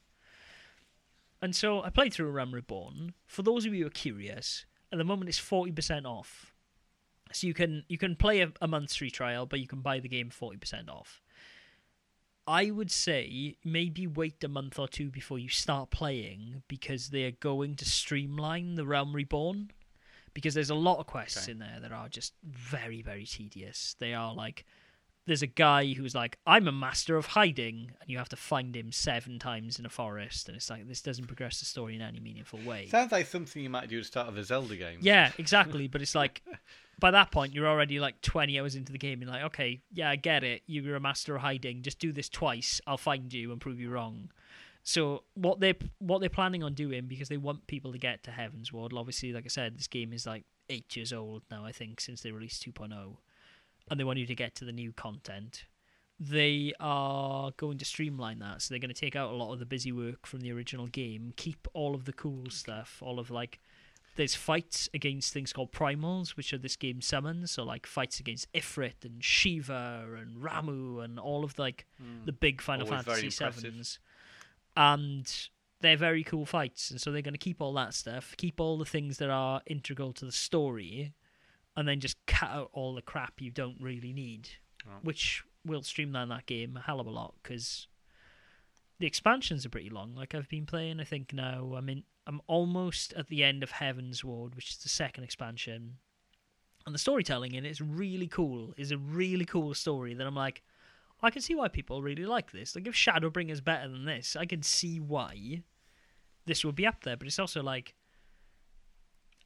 And 1.43 1.55
so 1.55 1.83
I 1.83 1.89
played 1.91 2.13
through 2.13 2.31
Realm 2.31 2.53
Reborn. 2.55 3.13
For 3.27 3.43
those 3.43 3.65
of 3.67 3.73
you 3.75 3.81
who 3.81 3.87
are 3.87 3.91
curious, 3.91 4.65
at 4.91 4.97
the 4.97 5.03
moment 5.03 5.29
it's 5.29 5.37
forty 5.37 5.71
percent 5.71 6.05
off. 6.07 6.52
So 7.33 7.47
you 7.47 7.53
can 7.53 7.83
you 7.87 7.97
can 7.97 8.15
play 8.15 8.41
a, 8.41 8.51
a 8.61 8.67
month's 8.67 8.95
free 8.95 9.11
trial, 9.11 9.45
but 9.45 9.59
you 9.59 9.67
can 9.67 9.81
buy 9.81 9.99
the 9.99 10.09
game 10.09 10.29
forty 10.29 10.57
percent 10.57 10.89
off. 10.89 11.21
I 12.45 12.71
would 12.71 12.91
say 12.91 13.55
maybe 13.63 14.05
wait 14.05 14.43
a 14.43 14.49
month 14.49 14.77
or 14.77 14.87
two 14.87 15.09
before 15.09 15.39
you 15.39 15.47
start 15.47 15.91
playing 15.91 16.63
because 16.67 17.09
they're 17.09 17.31
going 17.31 17.75
to 17.77 17.85
streamline 17.85 18.75
the 18.75 18.85
Realm 18.85 19.15
Reborn. 19.15 19.71
Because 20.33 20.55
there's 20.55 20.71
a 20.71 20.75
lot 20.75 20.97
of 20.99 21.05
quests 21.05 21.43
Okay. 21.43 21.51
in 21.51 21.59
there 21.59 21.77
that 21.79 21.91
are 21.91 22.09
just 22.09 22.33
very, 22.43 23.03
very 23.03 23.23
tedious. 23.25 23.95
They 23.99 24.13
are 24.15 24.33
like 24.33 24.65
there's 25.25 25.43
a 25.43 25.47
guy 25.47 25.93
who's 25.93 26.13
like, 26.15 26.37
I'm 26.45 26.67
a 26.67 26.71
master 26.73 27.15
of 27.15 27.27
hiding, 27.27 27.91
and 28.01 28.09
you 28.09 28.17
have 28.17 28.27
to 28.29 28.35
find 28.35 28.75
him 28.75 28.91
seven 28.91 29.39
times 29.39 29.79
in 29.79 29.85
a 29.85 29.89
forest, 29.89 30.49
and 30.49 30.57
it's 30.57 30.69
like 30.69 30.85
this 30.87 31.01
doesn't 31.01 31.27
progress 31.27 31.59
the 31.59 31.65
story 31.65 31.95
in 31.95 32.01
any 32.01 32.19
meaningful 32.19 32.59
way. 32.65 32.87
Sounds 32.87 33.11
like 33.13 33.27
something 33.27 33.63
you 33.63 33.69
might 33.69 33.87
do 33.87 33.97
at 33.99 34.03
the 34.03 34.07
start 34.07 34.27
of 34.27 34.35
a 34.37 34.43
Zelda 34.43 34.75
game. 34.75 34.97
Yeah, 35.01 35.31
exactly. 35.37 35.87
But 35.87 36.01
it's 36.01 36.15
like 36.15 36.41
by 36.99 37.11
that 37.11 37.31
point 37.31 37.53
you're 37.53 37.67
already 37.67 37.99
like 37.99 38.21
20 38.21 38.59
hours 38.59 38.75
into 38.75 38.91
the 38.91 38.97
game 38.97 39.21
and 39.21 39.29
like, 39.29 39.43
okay, 39.43 39.81
yeah, 39.91 40.09
I 40.09 40.15
get 40.15 40.43
it. 40.43 40.61
You're 40.67 40.95
a 40.95 40.99
master 40.99 41.35
of 41.35 41.41
hiding. 41.41 41.81
Just 41.81 41.99
do 41.99 42.11
this 42.11 42.29
twice. 42.29 42.79
I'll 42.87 42.97
find 42.97 43.31
you 43.33 43.51
and 43.51 43.59
prove 43.59 43.79
you 43.79 43.89
wrong. 43.89 44.29
So 44.83 45.23
what 45.33 45.59
they 45.59 45.75
what 45.99 46.19
they're 46.19 46.29
planning 46.29 46.61
on 46.61 46.73
doing 46.73 47.05
because 47.07 47.29
they 47.29 47.37
want 47.37 47.67
people 47.67 47.93
to 47.93 47.97
get 47.97 48.23
to 48.23 48.31
Heavensward. 48.31 48.93
Obviously, 48.93 49.31
like 49.31 49.45
I 49.45 49.49
said, 49.49 49.77
this 49.77 49.87
game 49.87 50.11
is 50.11 50.25
like 50.25 50.43
eight 50.69 50.95
years 50.95 51.13
old 51.13 51.43
now. 51.49 51.65
I 51.65 51.71
think 51.71 52.01
since 52.01 52.21
they 52.21 52.31
released 52.31 52.65
2.0, 52.65 53.15
and 53.89 53.99
they 53.99 54.03
want 54.03 54.19
you 54.19 54.25
to 54.25 54.35
get 54.35 54.55
to 54.55 54.65
the 54.65 54.71
new 54.71 54.91
content. 54.91 55.65
They 56.19 56.73
are 56.79 57.51
going 57.57 57.77
to 57.79 57.85
streamline 57.85 58.39
that, 58.39 58.61
so 58.61 58.73
they're 58.73 58.79
going 58.79 58.93
to 58.93 58.99
take 58.99 59.15
out 59.15 59.31
a 59.31 59.35
lot 59.35 59.51
of 59.51 59.59
the 59.59 59.65
busy 59.65 59.91
work 59.91 60.25
from 60.25 60.41
the 60.41 60.51
original 60.51 60.87
game, 60.87 61.33
keep 61.35 61.67
all 61.73 61.95
of 61.95 62.05
the 62.05 62.13
cool 62.13 62.49
stuff, 62.49 62.99
all 63.01 63.19
of 63.19 63.31
like 63.31 63.59
there's 64.15 64.35
fights 64.35 64.89
against 64.93 65.33
things 65.33 65.51
called 65.53 65.71
primals, 65.71 66.31
which 66.31 66.53
are 66.53 66.57
this 66.57 66.75
game's 66.75 67.05
summons. 67.05 67.51
So 67.51 67.63
like 67.63 67.85
fights 67.85 68.19
against 68.19 68.51
Ifrit 68.53 69.03
and 69.03 69.23
Shiva 69.23 70.05
and 70.19 70.37
Ramuh 70.37 71.03
and 71.03 71.19
all 71.19 71.43
of 71.43 71.57
like 71.57 71.85
hmm. 71.97 72.25
the 72.25 72.31
big 72.31 72.61
Final 72.61 72.87
Always 72.87 73.05
Fantasy 73.05 73.29
sevens, 73.29 73.99
and 74.77 75.49
they're 75.81 75.97
very 75.97 76.23
cool 76.23 76.45
fights. 76.45 76.91
And 76.91 76.99
so 77.01 77.11
they're 77.11 77.21
going 77.21 77.33
to 77.33 77.37
keep 77.39 77.61
all 77.61 77.73
that 77.73 77.93
stuff, 77.93 78.35
keep 78.37 78.59
all 78.59 78.77
the 78.77 78.85
things 78.85 79.17
that 79.17 79.29
are 79.29 79.61
integral 79.65 80.13
to 80.13 80.25
the 80.25 80.31
story, 80.31 81.13
and 81.75 81.87
then 81.87 81.99
just 81.99 82.23
cut 82.25 82.49
out 82.49 82.69
all 82.73 82.95
the 82.95 83.01
crap 83.01 83.41
you 83.41 83.51
don't 83.51 83.77
really 83.79 84.13
need, 84.13 84.49
Right. 84.85 85.03
which 85.03 85.43
will 85.65 85.81
streamline 85.81 86.29
that 86.29 86.45
game 86.45 86.75
a 86.75 86.81
hell 86.81 86.99
of 86.99 87.07
a 87.07 87.09
lot 87.09 87.35
because 87.41 87.87
the 88.99 89.07
expansions 89.07 89.65
are 89.65 89.69
pretty 89.69 89.89
long. 89.89 90.13
Like 90.15 90.35
I've 90.35 90.49
been 90.49 90.65
playing, 90.65 90.99
I 90.99 91.03
think 91.03 91.33
now 91.33 91.73
I'm 91.75 91.89
in. 91.89 92.03
I'm 92.25 92.41
almost 92.47 93.13
at 93.13 93.27
the 93.27 93.43
end 93.43 93.63
of 93.63 93.71
Heavensward, 93.71 94.55
which 94.55 94.71
is 94.71 94.77
the 94.77 94.89
second 94.89 95.23
expansion, 95.23 95.97
and 96.85 96.93
the 96.93 96.99
storytelling 96.99 97.53
in 97.53 97.65
it 97.65 97.69
is 97.69 97.81
really 97.81 98.27
cool. 98.27 98.73
Is 98.77 98.91
a 98.91 98.97
really 98.97 99.45
cool 99.45 99.73
story 99.73 100.13
that 100.13 100.25
I'm 100.25 100.35
like, 100.35 100.61
I 101.21 101.29
can 101.29 101.41
see 101.41 101.55
why 101.55 101.69
people 101.69 102.01
really 102.01 102.25
like 102.25 102.51
this. 102.51 102.75
Like 102.75 102.87
if 102.87 102.93
Shadowbringers 102.93 103.63
better 103.63 103.87
than 103.87 104.05
this, 104.05 104.35
I 104.35 104.45
can 104.45 104.61
see 104.61 104.99
why 104.99 105.63
this 106.45 106.65
would 106.65 106.75
be 106.75 106.85
up 106.85 107.03
there. 107.03 107.15
But 107.15 107.27
it's 107.27 107.39
also 107.39 107.63
like, 107.63 107.95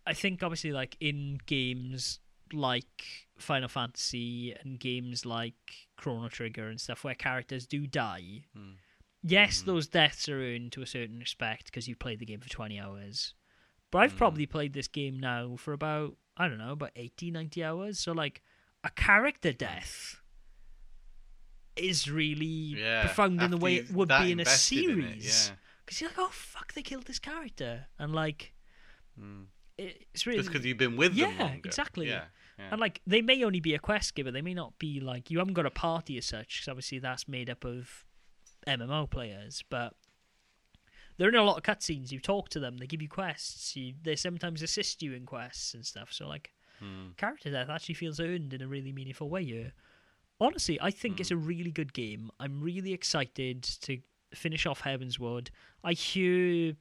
I 0.05 0.13
think 0.13 0.41
obviously 0.41 0.71
like 0.71 0.97
in 0.99 1.39
games 1.45 2.19
like 2.51 3.27
Final 3.37 3.69
Fantasy 3.69 4.55
and 4.59 4.79
games 4.79 5.25
like 5.25 5.53
Chrono 5.97 6.29
Trigger 6.29 6.67
and 6.67 6.81
stuff 6.81 7.03
where 7.03 7.13
characters 7.13 7.67
do 7.67 7.85
die. 7.85 8.45
Hmm. 8.55 8.71
Yes, 9.23 9.61
Mhm. 9.61 9.65
those 9.65 9.87
deaths 9.87 10.29
are 10.29 10.41
earned 10.41 10.71
to 10.73 10.81
a 10.81 10.85
certain 10.85 11.19
respect 11.19 11.65
because 11.65 11.87
you've 11.87 11.99
played 11.99 12.19
the 12.19 12.25
game 12.25 12.39
for 12.39 12.49
20 12.49 12.79
hours. 12.79 13.33
But 13.91 13.99
I've 13.99 14.13
Mhm. 14.13 14.17
probably 14.17 14.45
played 14.45 14.73
this 14.73 14.87
game 14.87 15.19
now 15.19 15.55
for 15.55 15.73
about, 15.73 16.17
I 16.35 16.47
don't 16.47 16.57
know, 16.57 16.71
about 16.73 16.91
80, 16.95 17.31
90 17.31 17.63
hours. 17.63 17.99
So, 17.99 18.11
like, 18.11 18.43
a 18.83 18.89
character 18.91 19.51
death 19.53 20.21
is 21.75 22.09
really 22.09 22.45
Yeah. 22.79 23.01
profound 23.01 23.41
in 23.41 23.51
the 23.51 23.57
way 23.57 23.75
it 23.75 23.91
would 23.91 24.09
be 24.09 24.15
in 24.31 24.39
a 24.39 24.41
invested 24.41 24.77
in 24.77 24.89
it, 24.89 24.93
series. 25.21 25.49
yeah. 25.49 25.55
Because 25.85 26.01
you're 26.01 26.09
like, 26.09 26.19
oh, 26.19 26.29
fuck, 26.29 26.73
they 26.73 26.81
killed 26.81 27.05
this 27.05 27.19
character. 27.19 27.87
And, 27.97 28.13
like, 28.13 28.53
Mm. 29.19 29.47
it's 29.77 30.25
really. 30.25 30.39
Just 30.39 30.51
because 30.51 30.65
you've 30.65 30.77
been 30.77 30.97
with 30.97 31.15
them 31.15 31.29
Yeah, 31.37 31.43
longer. 31.43 31.67
exactly. 31.67 32.07
Yeah. 32.07 32.27
yeah. 32.59 32.71
And 32.71 32.79
like 32.79 33.01
they 33.05 33.21
may 33.21 33.43
only 33.43 33.59
be 33.59 33.73
a 33.75 33.79
quest 33.79 34.15
giver, 34.15 34.31
they 34.31 34.41
may 34.41 34.53
not 34.55 34.77
be 34.79 34.99
like 34.99 35.29
you 35.31 35.37
haven't 35.37 35.53
got 35.53 35.65
a 35.67 35.71
party 35.71 36.17
as 36.17 36.25
such, 36.25 36.57
because 36.57 36.67
obviously 36.67 36.97
that's 36.99 37.27
made 37.27 37.49
up 37.49 37.63
of 37.63 38.03
MMO 38.67 39.09
players. 39.09 39.63
But 39.69 39.93
they're 41.17 41.29
in 41.29 41.35
a 41.35 41.43
lot 41.43 41.57
of 41.57 41.63
cutscenes. 41.63 42.11
You 42.11 42.19
talk 42.19 42.49
to 42.49 42.59
them, 42.59 42.77
they 42.77 42.85
give 42.87 43.01
you 43.01 43.09
quests. 43.09 43.75
You, 43.75 43.93
they 44.03 44.15
sometimes 44.15 44.61
assist 44.61 45.01
you 45.01 45.13
in 45.13 45.25
quests 45.25 45.73
and 45.73 45.85
stuff. 45.85 46.11
So 46.11 46.27
like 46.27 46.51
Hmm. 46.79 47.07
character 47.17 47.49
death 47.49 47.69
actually 47.69 47.95
feels 47.95 48.19
earned 48.19 48.53
in 48.53 48.61
a 48.61 48.67
really 48.67 48.91
meaningful 48.91 49.29
way 49.31 49.43
here. 49.43 49.73
Honestly, 50.39 50.77
I 50.79 50.91
think 50.91 51.19
it's 51.19 51.31
a 51.31 51.35
really 51.35 51.71
good 51.71 51.91
game. 51.91 52.29
I'm 52.39 52.61
really 52.61 52.93
excited 52.93 53.63
to 53.81 53.97
finish 54.35 54.67
off 54.67 54.83
Heavensward. 54.83 55.47
I 55.83 55.93
hear 55.93 56.75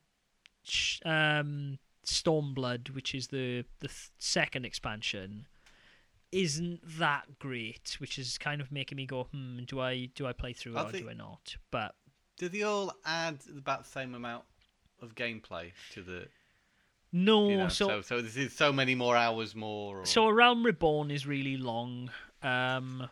um, 1.05 1.78
Stormblood, 2.05 2.91
which 2.95 3.14
is 3.14 3.28
the 3.28 3.64
the 3.80 3.89
th- 3.89 4.11
second 4.18 4.66
expansion, 4.66 5.47
isn't 6.33 6.81
that 6.99 7.39
great, 7.39 7.97
which 7.99 8.18
is 8.18 8.39
kind 8.39 8.61
of 8.61 8.70
making 8.72 8.97
me 8.97 9.07
go, 9.07 9.24
hmm, 9.24 9.61
do 9.64 9.81
I 9.81 10.07
do 10.14 10.27
I 10.27 10.33
play 10.33 10.53
through 10.53 10.77
I 10.77 10.83
or 10.85 10.91
think- 10.91 11.05
do 11.05 11.11
I 11.11 11.14
not? 11.14 11.57
But 11.70 11.95
Do 12.39 12.49
they 12.49 12.62
all 12.62 12.93
add 13.05 13.39
about 13.57 13.85
the 13.85 13.91
same 13.91 14.14
amount 14.14 14.45
of 15.01 15.14
gameplay 15.14 15.72
to 15.93 16.03
the? 16.03 16.29
no, 17.12 17.49
You 17.49 17.57
know, 17.57 17.68
so 17.68 17.89
so 17.89 18.01
so 18.03 18.22
this 18.22 18.37
is 18.37 18.53
so 18.53 18.72
many 18.72 18.95
more 18.95 19.16
hours 19.16 19.55
more. 19.55 20.01
Or... 20.01 20.07
So 20.07 20.27
A 20.27 20.33
Realm 20.35 20.64
Reborn 20.64 21.11
is 21.11 21.27
really 21.27 21.57
long. 21.57 22.11
Um, 22.43 23.09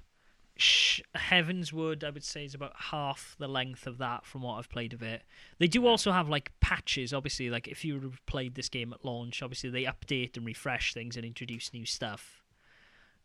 Sh- 0.56 1.00
Heavensward, 1.16 2.04
I 2.04 2.10
would 2.10 2.22
say, 2.22 2.44
is 2.44 2.54
about 2.54 2.74
half 2.76 3.34
the 3.38 3.48
length 3.48 3.86
of 3.88 3.98
that 3.98 4.24
from 4.24 4.42
what 4.42 4.54
I've 4.58 4.68
played 4.68 4.92
of 4.92 5.02
it. 5.02 5.22
They 5.58 5.66
do 5.66 5.86
also 5.86 6.12
have 6.12 6.28
like 6.28 6.52
patches. 6.60 7.12
Obviously, 7.12 7.50
like 7.50 7.66
if 7.66 7.84
you 7.84 8.12
played 8.26 8.54
this 8.54 8.68
game 8.68 8.92
at 8.92 9.04
launch, 9.04 9.42
obviously 9.42 9.70
they 9.70 9.84
update 9.84 10.36
and 10.36 10.46
refresh 10.46 10.94
things 10.94 11.16
and 11.16 11.24
introduce 11.24 11.72
new 11.72 11.86
stuff. 11.86 12.43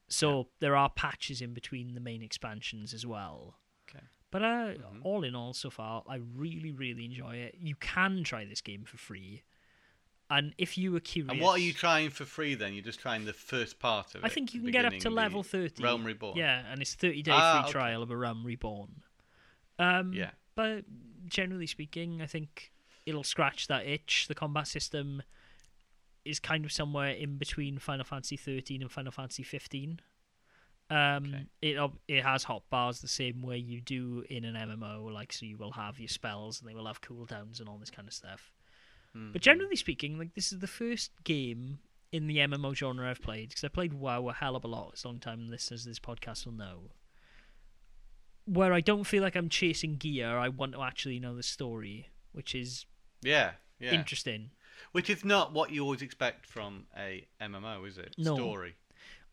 So 0.10 0.50
there 0.60 0.76
are 0.76 0.90
patches 0.90 1.42
in 1.42 1.54
between 1.54 1.94
the 1.94 2.00
main 2.02 2.22
expansions 2.22 2.94
as 2.94 3.06
well. 3.06 3.58
Okay. 3.90 4.04
But 4.32 4.44
uh, 4.44 4.46
Mhm. 4.76 5.02
all 5.04 5.24
in 5.24 5.36
all, 5.36 5.54
so 5.54 5.70
far, 5.70 6.04
I 6.08 6.16
really, 6.16 6.72
really 6.72 7.06
enjoy 7.06 7.36
it. 7.38 7.56
You 7.60 7.76
can 7.76 8.24
try 8.24 8.46
this 8.46 8.62
game 8.62 8.84
for 8.86 8.98
free. 8.98 9.44
And 10.32 10.54
if 10.60 10.78
you 10.78 10.92
were 10.92 11.00
curious, 11.00 11.32
And 11.32 11.42
what 11.42 11.54
are 11.60 11.64
you 11.64 11.74
trying 11.74 12.12
for 12.12 12.24
free 12.24 12.54
then? 12.54 12.74
You're 12.74 12.84
just 12.84 13.00
trying 13.00 13.26
the 13.26 13.34
first 13.34 13.80
part 13.80 14.14
of 14.14 14.24
it. 14.24 14.26
I 14.26 14.30
think 14.30 14.54
you 14.54 14.62
can 14.62 14.70
get 14.72 14.86
up 14.86 14.94
to 15.00 15.10
level 15.10 15.42
30. 15.42 15.82
Realm 15.82 16.04
Reborn. 16.06 16.38
Yeah, 16.38 16.72
and 16.72 16.82
it's 16.82 16.94
30 16.94 17.24
day 17.24 17.32
Ah, 17.34 17.54
free 17.54 17.70
okay. 17.70 17.72
trial 17.72 18.04
of 18.04 18.12
a 18.12 18.18
Realm 18.18 18.46
Reborn. 18.46 19.02
Um, 19.80 20.14
Yeah. 20.14 20.32
But 20.56 20.86
generally 21.26 21.66
speaking, 21.68 22.22
I 22.22 22.26
think 22.28 22.72
it'll 23.06 23.24
scratch 23.24 23.68
that 23.68 23.88
itch. 23.88 24.28
The 24.28 24.36
combat 24.36 24.68
system 24.68 25.24
is 26.30 26.40
kind 26.40 26.64
of 26.66 26.72
somewhere 26.72 27.10
in 27.12 27.38
between 27.38 27.80
Final 27.80 28.06
Fantasy 28.06 28.38
13 28.38 28.82
and 28.82 28.92
Final 28.92 29.12
Fantasy 29.12 29.44
15. 29.44 30.00
Um, 30.92 31.26
Okay. 31.26 31.46
it 31.62 31.92
it 32.08 32.24
has 32.24 32.44
hot 32.46 32.64
bars 32.70 33.02
the 33.02 33.08
same 33.08 33.42
way 33.44 33.58
you 33.58 33.80
do 33.80 34.24
in 34.30 34.44
an 34.46 34.56
MMO, 34.56 35.12
like 35.14 35.32
so 35.34 35.46
you 35.46 35.58
will 35.58 35.74
have 35.74 36.00
your 36.00 36.08
spells 36.10 36.60
and 36.60 36.70
they 36.70 36.74
will 36.74 36.88
have 36.88 37.02
cooldowns 37.02 37.60
and 37.60 37.70
all 37.70 37.78
this 37.78 37.92
kind 37.92 38.08
of 38.08 38.14
stuff. 38.14 38.52
Mhm. 39.16 39.34
But 39.34 39.42
generally 39.44 39.76
speaking, 39.76 40.18
like 40.18 40.34
this 40.34 40.52
is 40.52 40.60
the 40.60 40.68
first 40.68 41.12
game 41.24 41.80
in 42.12 42.26
the 42.26 42.38
MMO 42.40 42.74
genre 42.74 43.08
I've 43.08 43.22
played 43.22 43.50
because 43.50 43.64
I 43.64 43.68
played 43.68 43.94
WoW 43.94 44.30
a 44.30 44.34
hell 44.34 44.56
of 44.56 44.64
a 44.64 44.68
lot. 44.68 44.94
As 44.94 45.06
long 45.06 45.20
time 45.20 45.48
listeners 45.48 45.84
to 45.84 45.90
this 45.90 46.00
podcast 46.00 46.46
will 46.48 46.54
know, 46.54 46.90
where 48.46 48.74
I 48.74 48.82
don't 48.82 49.04
feel 49.04 49.22
like 49.22 49.36
I'm 49.36 49.50
chasing 49.50 49.96
gear. 49.98 50.38
I 50.38 50.50
want 50.50 50.74
to 50.74 50.82
actually 50.82 51.20
know 51.20 51.36
the 51.36 51.44
story, 51.44 52.10
which 52.32 52.56
is 52.56 52.86
yeah, 53.22 53.52
yeah. 53.80 53.92
interesting. 53.92 54.52
Which 54.92 55.10
is 55.10 55.24
not 55.26 55.54
what 55.54 55.72
you 55.72 55.84
always 55.84 56.02
expect 56.02 56.46
from 56.46 56.86
a 56.98 57.28
MMO, 57.42 57.88
is 57.88 57.98
it? 57.98 58.16
No. 58.18 58.36
Story. 58.36 58.76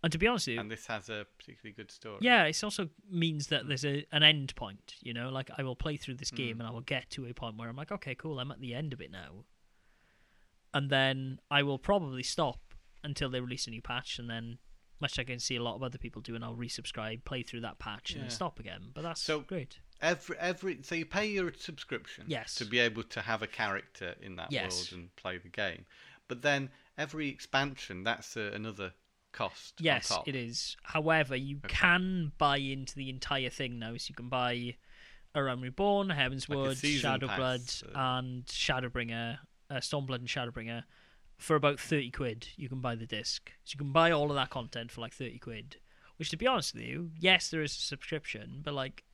And 0.02 0.12
to 0.12 0.18
be 0.18 0.26
honest 0.26 0.46
with 0.46 0.54
you, 0.54 0.60
And 0.60 0.70
this 0.70 0.86
has 0.86 1.08
a 1.08 1.26
particularly 1.38 1.72
good 1.74 1.90
story. 1.90 2.18
yeah, 2.20 2.44
it 2.44 2.62
also 2.62 2.88
means 3.10 3.46
that 3.48 3.66
there's 3.66 3.84
a 3.84 4.04
an 4.12 4.22
end 4.22 4.54
point. 4.54 4.94
You 5.00 5.14
know, 5.14 5.30
like 5.30 5.50
I 5.58 5.62
will 5.62 5.74
play 5.74 5.96
through 5.96 6.14
this 6.16 6.30
game 6.30 6.56
Mm. 6.56 6.60
and 6.60 6.68
I 6.68 6.70
will 6.70 6.82
get 6.82 7.10
to 7.10 7.26
a 7.26 7.32
point 7.34 7.56
where 7.56 7.68
I'm 7.68 7.76
like, 7.76 7.90
okay, 7.90 8.14
cool, 8.14 8.38
I'm 8.38 8.50
at 8.52 8.60
the 8.60 8.74
end 8.74 8.92
of 8.92 9.00
it 9.00 9.10
now. 9.10 9.44
And 10.74 10.90
then 10.90 11.40
I 11.50 11.62
will 11.62 11.78
probably 11.78 12.22
stop 12.22 12.74
until 13.02 13.30
they 13.30 13.40
release 13.40 13.66
a 13.66 13.70
new 13.70 13.80
patch, 13.82 14.18
and 14.18 14.28
then, 14.28 14.58
much 15.00 15.16
like 15.16 15.28
I 15.28 15.32
can 15.32 15.40
see 15.40 15.56
a 15.56 15.62
lot 15.62 15.76
of 15.76 15.82
other 15.82 15.98
people 15.98 16.20
doing, 16.22 16.42
I'll 16.42 16.56
resubscribe, 16.56 17.24
play 17.24 17.42
through 17.42 17.60
that 17.62 17.78
patch, 17.78 18.10
and 18.12 18.20
then 18.20 18.28
Yeah. 18.30 18.34
stop 18.34 18.58
again. 18.60 18.90
But 18.92 19.02
that's 19.02 19.22
So- 19.22 19.40
great. 19.40 19.78
Every 20.00 20.36
every 20.38 20.82
so 20.82 20.94
you 20.94 21.06
pay 21.06 21.26
your 21.26 21.52
subscription 21.54 22.26
Yes. 22.28 22.54
to 22.56 22.64
be 22.64 22.78
able 22.78 23.02
to 23.04 23.22
have 23.22 23.42
a 23.42 23.46
character 23.46 24.14
in 24.20 24.36
that 24.36 24.52
Yes. 24.52 24.72
world 24.72 24.88
and 24.92 25.16
play 25.16 25.38
the 25.38 25.48
game. 25.48 25.86
But 26.28 26.42
then 26.42 26.70
every 26.98 27.28
expansion 27.28 28.04
that's 28.04 28.36
uh, 28.36 28.50
another 28.54 28.92
cost. 29.32 29.74
Yes, 29.80 30.10
on 30.10 30.18
top. 30.18 30.28
it 30.28 30.34
is. 30.34 30.76
However, 30.82 31.36
you 31.36 31.60
Okay. 31.64 31.74
can 31.74 32.32
buy 32.38 32.58
into 32.58 32.94
the 32.94 33.08
entire 33.10 33.50
thing 33.50 33.78
now, 33.78 33.96
so 33.96 34.06
you 34.10 34.14
can 34.14 34.28
buy 34.28 34.76
A 35.34 35.42
Realm 35.42 35.60
Reborn, 35.62 36.10
Heaven's 36.10 36.48
Like 36.48 36.58
a 36.58 36.74
Shadowblood, 36.74 37.84
uh, 37.94 37.98
and 37.98 38.44
Shadowbringer, 38.46 39.38
uh, 39.70 39.74
Stormblood 39.76 40.16
and 40.16 40.28
Shadowbringer 40.28 40.84
for 41.36 41.54
about 41.56 41.78
30 41.78 42.10
quid. 42.10 42.48
You 42.56 42.68
can 42.68 42.80
buy 42.80 42.94
the 42.96 43.06
disc. 43.06 43.52
So 43.64 43.74
you 43.74 43.78
can 43.78 43.92
buy 43.92 44.10
all 44.10 44.30
of 44.30 44.36
that 44.36 44.50
content 44.50 44.90
for 44.90 45.00
like 45.02 45.12
30 45.12 45.38
quid. 45.38 45.76
Which, 46.16 46.30
to 46.30 46.36
be 46.38 46.46
honest 46.46 46.74
with 46.74 46.84
you, 46.84 47.10
yes, 47.18 47.50
there 47.50 47.62
is 47.62 47.72
a 47.76 47.80
subscription, 47.80 48.62
but 48.64 48.72
like, 48.72 49.04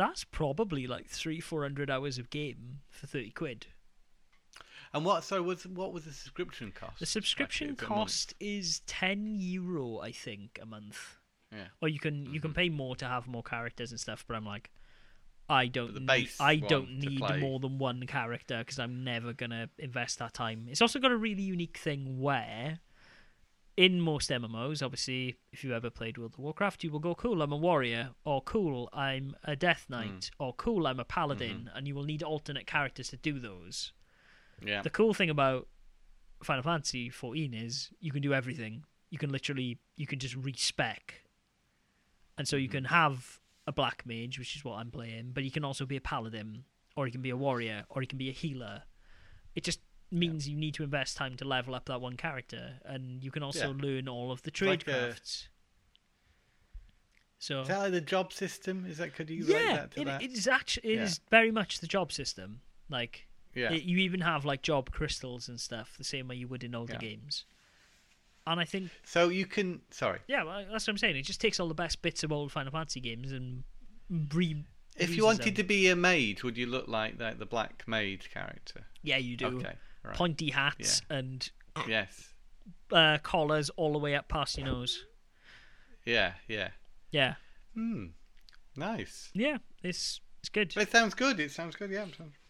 that's 0.00 0.24
probably 0.24 0.86
like 0.86 1.06
three, 1.08 1.40
400 1.40 1.90
hours 1.90 2.18
of 2.18 2.30
game 2.30 2.80
for 2.88 3.06
30 3.06 3.30
quid. 3.32 3.66
And 4.92 5.04
what 5.04 5.22
so 5.22 5.42
was 5.42 5.66
what 5.66 5.92
was 5.92 6.04
the 6.04 6.12
subscription 6.12 6.72
cost? 6.72 6.98
The 6.98 7.06
subscription 7.06 7.70
actually, 7.72 7.86
cost 7.86 8.34
is 8.40 8.80
10 8.86 9.36
euro, 9.38 9.98
I 10.00 10.10
think, 10.10 10.58
a 10.60 10.66
month. 10.66 11.18
Yeah. 11.52 11.66
Or 11.80 11.88
you 11.88 11.98
can 12.00 12.32
you 12.32 12.40
can 12.40 12.50
Mhm. 12.52 12.56
pay 12.56 12.68
more 12.70 12.96
to 12.96 13.04
have 13.06 13.28
more 13.28 13.42
characters 13.42 13.90
and 13.92 14.00
stuff, 14.00 14.24
but 14.26 14.34
I'm 14.36 14.44
like, 14.46 14.70
I 15.48 15.66
don't 15.66 16.06
need, 16.06 16.30
I 16.40 16.56
don't 16.56 16.98
need 16.98 17.20
more 17.40 17.60
than 17.60 17.78
one 17.78 18.06
character 18.06 18.58
because 18.58 18.78
I'm 18.78 19.04
never 19.04 19.32
gonna 19.32 19.68
invest 19.78 20.18
that 20.20 20.32
time. 20.34 20.66
It's 20.68 20.80
also 20.80 20.98
got 20.98 21.10
a 21.12 21.16
really 21.16 21.42
unique 21.42 21.76
thing 21.76 22.20
where, 22.20 22.80
in 23.80 23.98
most 23.98 24.28
MMOs, 24.30 24.82
obviously, 24.82 25.36
if 25.52 25.64
you 25.64 25.72
ever 25.74 25.88
played 25.88 26.18
World 26.18 26.34
of 26.34 26.38
Warcraft, 26.38 26.84
you 26.84 26.90
will 26.90 26.98
go, 26.98 27.14
"Cool, 27.14 27.40
I'm 27.40 27.50
a 27.52 27.56
warrior," 27.56 28.10
or 28.24 28.42
"Cool, 28.42 28.90
I'm 28.92 29.34
a 29.44 29.56
Death 29.56 29.84
Hmm. 29.86 29.92
Knight," 29.94 30.30
or 30.38 30.52
"Cool, 30.52 30.86
I'm 30.86 31.00
a 31.00 31.04
paladin," 31.04 31.60
Mm-hmm. 31.64 31.76
and 31.76 31.88
you 31.88 31.94
will 31.94 32.04
need 32.04 32.22
alternate 32.22 32.66
characters 32.66 33.08
to 33.08 33.16
do 33.16 33.38
those. 33.38 33.92
Yeah. 34.62 34.82
The 34.82 34.90
cool 34.90 35.14
thing 35.14 35.30
about 35.30 35.66
Final 36.42 36.62
Fantasy 36.62 37.08
14 37.08 37.54
is 37.54 37.90
you 38.00 38.12
can 38.12 38.20
do 38.20 38.34
everything. 38.34 38.84
You 39.08 39.16
can 39.18 39.30
literally 39.30 39.78
you 39.96 40.06
can 40.06 40.18
just 40.18 40.34
respec, 40.36 41.22
and 42.36 42.46
so 42.46 42.56
you 42.56 42.68
Mhm. 42.68 42.72
can 42.72 42.84
have 42.84 43.40
a 43.66 43.72
black 43.72 44.04
mage, 44.04 44.38
which 44.38 44.56
is 44.56 44.64
what 44.64 44.74
I'm 44.76 44.90
playing, 44.90 45.32
but 45.32 45.44
you 45.44 45.50
can 45.50 45.64
also 45.64 45.86
be 45.86 45.96
a 45.96 46.00
paladin, 46.02 46.64
or 46.96 47.06
you 47.06 47.12
can 47.12 47.22
be 47.22 47.30
a 47.30 47.36
warrior, 47.36 47.86
or 47.88 48.02
you 48.02 48.08
can 48.08 48.18
be 48.18 48.28
a 48.28 48.32
healer. 48.32 48.84
It 49.54 49.64
just 49.64 49.80
means 50.10 50.48
you 50.48 50.56
need 50.56 50.74
to 50.74 50.82
invest 50.82 51.16
time 51.16 51.36
to 51.36 51.44
level 51.46 51.74
up 51.74 51.86
that 51.86 52.00
one 52.00 52.16
character, 52.16 52.80
and 52.84 53.22
you 53.22 53.30
can 53.30 53.42
also 53.42 53.72
Yeah. 53.74 53.82
learn 53.82 54.08
all 54.08 54.32
of 54.32 54.42
the 54.42 54.50
like 54.50 54.54
uh, 54.62 54.64
trade 54.64 54.82
a- 54.82 54.84
crafts. 54.84 55.48
So 57.38 57.62
Is 57.62 57.68
that 57.68 57.78
like 57.78 57.92
the 57.92 58.00
job 58.02 58.32
system? 58.32 58.84
Is 58.86 58.98
that 58.98 59.14
could 59.14 59.30
you 59.30 59.44
yeah, 59.44 59.76
that 59.76 59.90
to 59.92 60.00
it, 60.02 60.04
that? 60.04 60.22
it 60.22 60.32
is 60.32 60.46
actually 60.46 60.92
it 60.92 60.96
Yeah. 60.96 61.04
is 61.04 61.20
very 61.30 61.50
much 61.50 61.80
the 61.80 61.86
job 61.86 62.12
system. 62.12 62.60
Like 62.90 63.28
yeah. 63.54 63.72
it- 63.72 63.84
you 63.84 63.98
even 63.98 64.20
have 64.20 64.44
like 64.44 64.62
job 64.62 64.90
crystals 64.90 65.48
and 65.48 65.58
stuff, 65.58 65.96
the 65.96 66.04
same 66.04 66.28
way 66.28 66.36
you 66.36 66.48
would 66.48 66.62
in 66.64 66.74
older 66.74 66.94
Yeah. 66.94 66.98
games. 66.98 67.44
And 68.46 68.58
I 68.58 68.64
think, 68.64 68.90
so 69.04 69.28
you 69.28 69.46
can 69.46 69.82
sorry. 69.90 70.20
yeah, 70.26 70.42
well, 70.42 70.64
that's 70.70 70.86
what 70.86 70.92
I'm 70.92 70.98
saying. 70.98 71.16
It 71.16 71.22
just 71.22 71.40
takes 71.40 71.60
all 71.60 71.68
the 71.68 71.74
best 71.74 72.02
bits 72.02 72.24
of 72.24 72.32
old 72.32 72.50
Final 72.50 72.72
Fantasy 72.72 73.00
games 73.00 73.32
and 73.32 73.64
re. 74.10 74.64
If 74.96 75.14
you 75.16 75.24
wanted 75.24 75.44
them. 75.46 75.54
to 75.54 75.62
be 75.62 75.88
a 75.88 75.94
maid, 75.96 76.42
would 76.42 76.58
you 76.58 76.66
look 76.66 76.88
like 76.88 77.18
that 77.18 77.38
the 77.38 77.46
black 77.46 77.84
mage 77.86 78.30
character? 78.30 78.86
yeah, 79.02 79.16
you 79.18 79.36
do 79.36 79.46
Okay. 79.46 79.74
Right. 80.02 80.14
pointy 80.16 80.50
hats 80.50 81.02
and 81.10 81.50
yes. 81.86 82.32
uh, 82.90 83.18
collars 83.22 83.68
all 83.70 83.92
the 83.92 83.98
way 83.98 84.14
up 84.14 84.28
past 84.28 84.56
your 84.56 84.66
nose. 84.66 85.04
Yeah, 86.06 86.32
yeah. 86.48 86.70
Yeah, 87.10 87.34
Hmm. 87.74 88.06
Nice. 88.76 89.30
yeah, 89.34 89.58
it's 89.82 90.20
it's 90.40 90.48
good. 90.48 90.74
It 90.76 90.90
sounds 90.90 91.14
good. 91.14 91.38
It 91.40 91.50
sounds 91.50 91.76
good. 91.76 91.90
Yeah. 91.90 92.06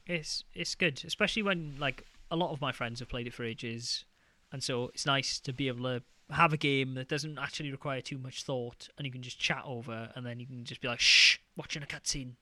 It's 0.07 0.45
it's 0.55 0.75
good, 0.75 1.03
especially 1.05 1.43
when 1.43 1.77
like 1.79 2.07
a 2.31 2.37
lot 2.37 2.53
of 2.53 2.61
my 2.61 2.73
friends 2.73 3.01
have 3.01 3.09
played 3.09 3.27
it 3.27 3.35
for 3.35 3.43
ages, 3.45 4.05
and 4.53 4.63
so 4.63 4.89
it's 4.95 5.07
nice 5.07 5.41
to 5.41 5.53
be 5.53 5.69
able 5.69 5.85
to 5.85 6.03
have 6.33 6.53
a 6.53 6.57
game 6.57 6.95
that 6.95 7.09
doesn't 7.09 7.39
actually 7.39 7.73
require 7.73 8.01
too 8.01 8.19
much 8.19 8.45
thought, 8.45 8.89
and 8.97 9.07
you 9.07 9.13
can 9.13 9.23
just 9.23 9.39
chat 9.41 9.63
over, 9.65 10.11
and 10.15 10.25
then 10.25 10.39
you 10.39 10.47
can 10.47 10.65
just 10.65 10.81
be 10.81 10.89
like, 10.89 11.01
"Shh, 11.01 11.39
watching 11.57 11.83
a 11.83 11.87
cutscene." 11.87 12.35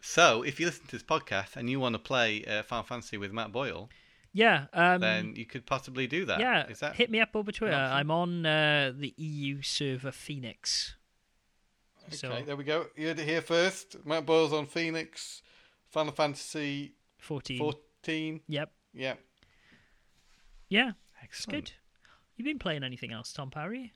So, 0.00 0.42
if 0.42 0.60
you 0.60 0.66
listen 0.66 0.86
to 0.86 0.92
this 0.92 1.02
podcast 1.02 1.56
and 1.56 1.68
you 1.68 1.80
want 1.80 1.94
to 1.94 1.98
play 1.98 2.44
uh, 2.44 2.62
Final 2.62 2.84
Fantasy 2.84 3.16
with 3.16 3.32
Matt 3.32 3.52
Boyle, 3.52 3.88
Yeah, 4.36 4.66
um, 4.72 5.00
then 5.00 5.34
you 5.36 5.46
could 5.46 5.64
possibly 5.64 6.08
do 6.08 6.24
that. 6.26 6.40
yeah, 6.40 6.66
Is 6.66 6.80
that 6.80 6.96
hit 6.96 7.08
me 7.08 7.20
up 7.20 7.30
over 7.34 7.52
Twitter. 7.52 7.72
I'm 7.76 8.10
on 8.10 8.44
uh, 8.44 8.92
the 8.94 9.14
EU 9.16 9.62
server 9.62 10.10
Phoenix. 10.10 10.96
Okay, 12.08 12.16
So 12.16 12.42
there 12.44 12.56
we 12.56 12.64
go. 12.64 12.86
You 12.96 13.06
heard 13.06 13.20
it 13.20 13.28
here 13.28 13.40
first. 13.40 14.04
Matt 14.04 14.26
Boyle's 14.26 14.52
on 14.52 14.66
Phoenix, 14.66 15.40
Final 15.88 16.12
Fantasy 16.12 16.94
14. 17.18 17.58
14. 17.58 18.40
Yep. 18.48 18.72
Yeah. 18.92 19.14
Yeah, 20.68 20.88
it's 20.88 20.96
Excellent. 21.22 21.64
good. 21.66 21.72
You've 22.36 22.44
been 22.46 22.58
playing 22.58 22.82
anything 22.82 23.12
else, 23.12 23.32
Tom 23.32 23.50
Parry? 23.50 23.94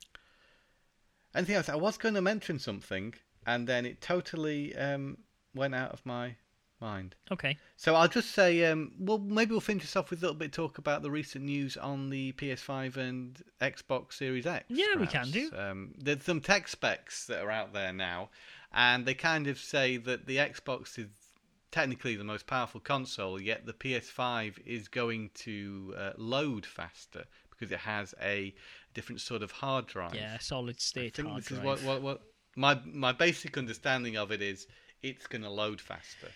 Anything 1.34 1.56
else? 1.56 1.68
I 1.68 1.74
was 1.74 1.98
going 1.98 2.14
to 2.14 2.22
mention 2.22 2.60
something, 2.60 3.14
and 3.44 3.66
then 3.66 3.84
it 3.84 4.00
totally 4.00 4.76
um, 4.76 5.18
went 5.52 5.74
out 5.74 5.90
of 5.90 6.06
my 6.06 6.36
mind. 6.80 7.14
Okay. 7.30 7.56
So 7.76 7.94
I'll 7.94 8.08
just 8.08 8.32
say, 8.32 8.64
um, 8.66 8.92
well, 8.98 9.18
maybe 9.18 9.52
we'll 9.52 9.60
finish 9.60 9.84
this 9.84 9.96
off 9.96 10.10
with 10.10 10.20
a 10.20 10.22
little 10.22 10.36
bit 10.36 10.46
of 10.46 10.52
talk 10.52 10.78
about 10.78 11.02
the 11.02 11.10
recent 11.10 11.44
news 11.44 11.76
on 11.76 12.10
the 12.10 12.32
PS5 12.32 12.96
and 12.96 13.42
Xbox 13.60 14.14
Series 14.14 14.46
X. 14.46 14.64
Yeah, 14.68 14.96
we 14.98 15.06
can 15.06 15.30
do. 15.30 15.50
Um, 15.56 15.94
there's 15.98 16.24
some 16.24 16.40
tech 16.40 16.68
specs 16.68 17.26
that 17.26 17.42
are 17.42 17.50
out 17.50 17.72
there 17.72 17.92
now, 17.92 18.30
and 18.72 19.06
they 19.06 19.14
kind 19.14 19.46
of 19.46 19.58
say 19.58 19.96
that 19.98 20.26
the 20.26 20.36
Xbox 20.36 20.98
is 20.98 21.08
technically 21.70 22.16
the 22.16 22.24
most 22.24 22.46
powerful 22.46 22.80
console, 22.80 23.40
yet 23.40 23.66
the 23.66 23.72
PS5 23.72 24.54
is 24.66 24.88
going 24.88 25.30
to 25.34 25.94
uh, 25.96 26.10
load 26.16 26.64
faster 26.64 27.24
because 27.50 27.72
it 27.72 27.78
has 27.78 28.14
a 28.22 28.54
different 28.94 29.20
sort 29.20 29.42
of 29.42 29.50
hard 29.50 29.86
drive. 29.86 30.14
Yeah, 30.14 30.38
solid 30.38 30.76
I 30.76 30.80
state 30.80 31.16
think 31.16 31.28
hard 31.28 31.42
this 31.42 31.50
is 31.50 31.60
what, 31.60 31.82
what, 31.82 32.02
what 32.02 32.22
my 32.56 32.80
my 32.84 33.12
basic 33.12 33.56
understanding 33.58 34.16
of 34.16 34.32
it 34.32 34.42
is 34.42 34.66
it's 35.02 35.26
going 35.26 35.42
to 35.42 35.50
load 35.50 35.80
faster, 35.80 36.28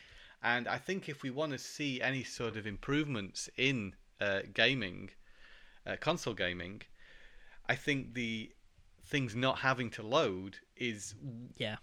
and 0.43 0.67
I 0.69 0.79
think 0.79 1.09
if 1.09 1.23
we 1.23 1.31
want 1.31 1.53
to 1.53 1.59
see 1.59 2.01
any 2.01 2.25
sort 2.25 2.57
of 2.57 2.67
improvements 2.67 3.49
in 3.57 3.95
uh, 4.21 4.41
gaming, 4.53 5.11
uh, 5.87 5.97
console 6.01 6.35
gaming, 6.35 6.83
I 7.69 7.75
think 7.75 8.15
the 8.15 8.53
things 9.05 9.35
not 9.35 9.59
having 9.59 9.91
to 9.91 10.03
load 10.03 10.59
is 10.77 11.15
Yeah. 11.59 11.77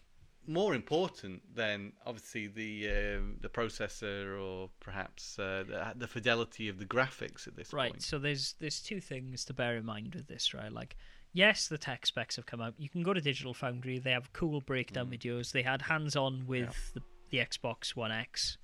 more 0.48 0.74
important 0.74 1.56
than 1.56 1.94
obviously 2.06 2.48
the 2.48 2.90
um 2.90 3.38
the 3.42 3.50
processor 3.50 4.40
or 4.42 4.70
perhaps 4.80 5.38
uh, 5.38 5.64
the, 5.68 5.94
the 5.96 6.08
fidelity 6.08 6.70
of 6.70 6.80
the 6.80 6.86
graphics 6.86 7.48
at 7.48 7.56
this 7.56 7.72
Right. 7.74 7.90
point. 7.92 7.96
Right. 7.96 8.02
So 8.02 8.20
there's 8.20 8.56
there's 8.60 8.82
two 8.82 9.00
things 9.00 9.46
to 9.46 9.54
bear 9.54 9.78
in 9.78 9.86
mind 9.86 10.16
with 10.16 10.28
this, 10.28 10.54
right? 10.54 10.72
Like, 10.72 10.96
yes, 11.34 11.68
the 11.68 11.78
tech 11.78 12.06
specs 12.06 12.36
have 12.38 12.46
come 12.46 12.62
out. 12.62 12.74
You 12.78 12.90
can 12.90 13.04
go 13.04 13.14
to 13.14 13.22
Digital 13.22 13.54
Foundry. 13.54 14.00
They 14.00 14.12
have 14.12 14.32
cool 14.34 14.62
breakdown 14.62 15.10
videos. 15.10 15.52
They 15.52 15.62
had 15.64 15.82
hands-on 15.84 16.48
with 16.48 16.94
the, 16.94 17.02
the 17.30 17.38
Xbox 17.38 17.96
One 17.96 18.12
X, 18.12 18.58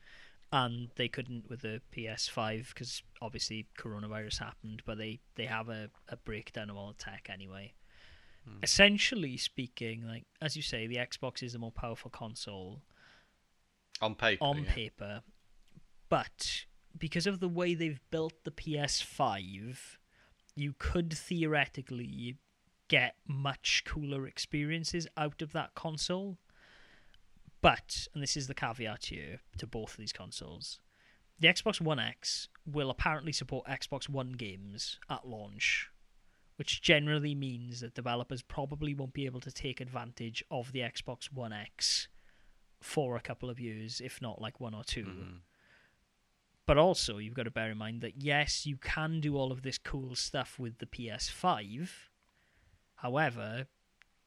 and 0.52 0.90
they 0.96 1.08
couldn't 1.08 1.50
with 1.50 1.62
the 1.62 1.82
PS5 1.96 2.70
because 2.70 3.04
obviously 3.22 3.68
coronavirus 3.78 4.40
happened. 4.40 4.82
But 4.86 4.98
they 4.98 5.20
they 5.36 5.46
have 5.46 5.70
a, 5.70 5.90
a 6.10 6.18
breakdown 6.18 6.70
of 6.70 6.78
all 6.78 6.88
the 6.90 7.04
tech 7.04 7.30
anyway. 7.32 7.74
Hmm. 8.48 8.60
Essentially 8.64 9.38
speaking, 9.38 10.06
like 10.08 10.26
as 10.42 10.56
you 10.56 10.62
say, 10.62 10.88
the 10.88 10.98
Xbox 10.98 11.44
is 11.44 11.54
the 11.54 11.60
more 11.60 11.72
powerful 11.72 12.12
console 12.12 12.82
On 14.02 14.16
paper, 14.16 14.44
on 14.44 14.64
yeah. 14.64 14.74
paper, 14.74 15.22
but 16.10 16.66
because 16.98 17.28
of 17.28 17.40
the 17.40 17.50
way 17.50 17.74
they've 17.74 18.00
built 18.10 18.34
the 18.44 18.52
PS5, 18.52 19.98
you 20.56 20.74
could 20.78 21.14
theoretically 21.14 22.38
get 22.88 23.16
much 23.28 23.84
cooler 23.86 24.28
experiences 24.28 25.08
out 25.18 25.42
of 25.42 25.52
that 25.54 25.74
console. 25.76 26.38
But, 27.66 28.08
and 28.14 28.22
this 28.22 28.38
is 28.38 28.46
the 28.46 28.54
caveat 28.54 29.06
here 29.06 29.40
to 29.58 29.66
both 29.66 29.94
of 29.94 29.98
these 29.98 30.14
consoles, 30.14 30.80
the 31.40 31.48
Xbox 31.48 31.82
One 31.82 31.98
X 31.98 32.48
will 32.64 32.92
apparently 32.92 33.32
support 33.32 33.66
Xbox 33.66 34.08
One 34.08 34.34
games 34.34 35.00
at 35.10 35.28
launch, 35.28 35.90
which 36.58 36.80
generally 36.84 37.34
means 37.34 37.80
that 37.80 37.96
developers 37.96 38.44
probably 38.44 38.94
won't 38.94 39.14
be 39.14 39.26
able 39.26 39.40
to 39.40 39.52
take 39.52 39.82
advantage 39.82 40.44
of 40.52 40.74
the 40.74 40.82
Xbox 40.82 41.34
One 41.34 41.52
X 41.52 42.08
for 42.82 43.16
a 43.16 43.20
couple 43.20 43.50
of 43.50 43.60
years, 43.60 44.00
if 44.00 44.22
not 44.22 44.40
like 44.40 44.60
one 44.60 44.76
or 44.76 44.84
2 44.84 45.04
Mhm. 45.04 45.42
But 46.68 46.78
also, 46.78 47.18
you've 47.18 47.34
got 47.34 47.44
to 47.44 47.52
bear 47.52 47.72
in 47.72 47.80
mind 47.80 48.02
that 48.02 48.22
yes, 48.22 48.68
you 48.68 48.78
can 48.78 49.20
do 49.20 49.38
all 49.38 49.52
of 49.52 49.64
this 49.64 49.80
cool 49.80 50.14
stuff 50.14 50.60
with 50.60 50.78
the 50.78 50.86
PS5. 50.86 52.12
However, 52.98 53.68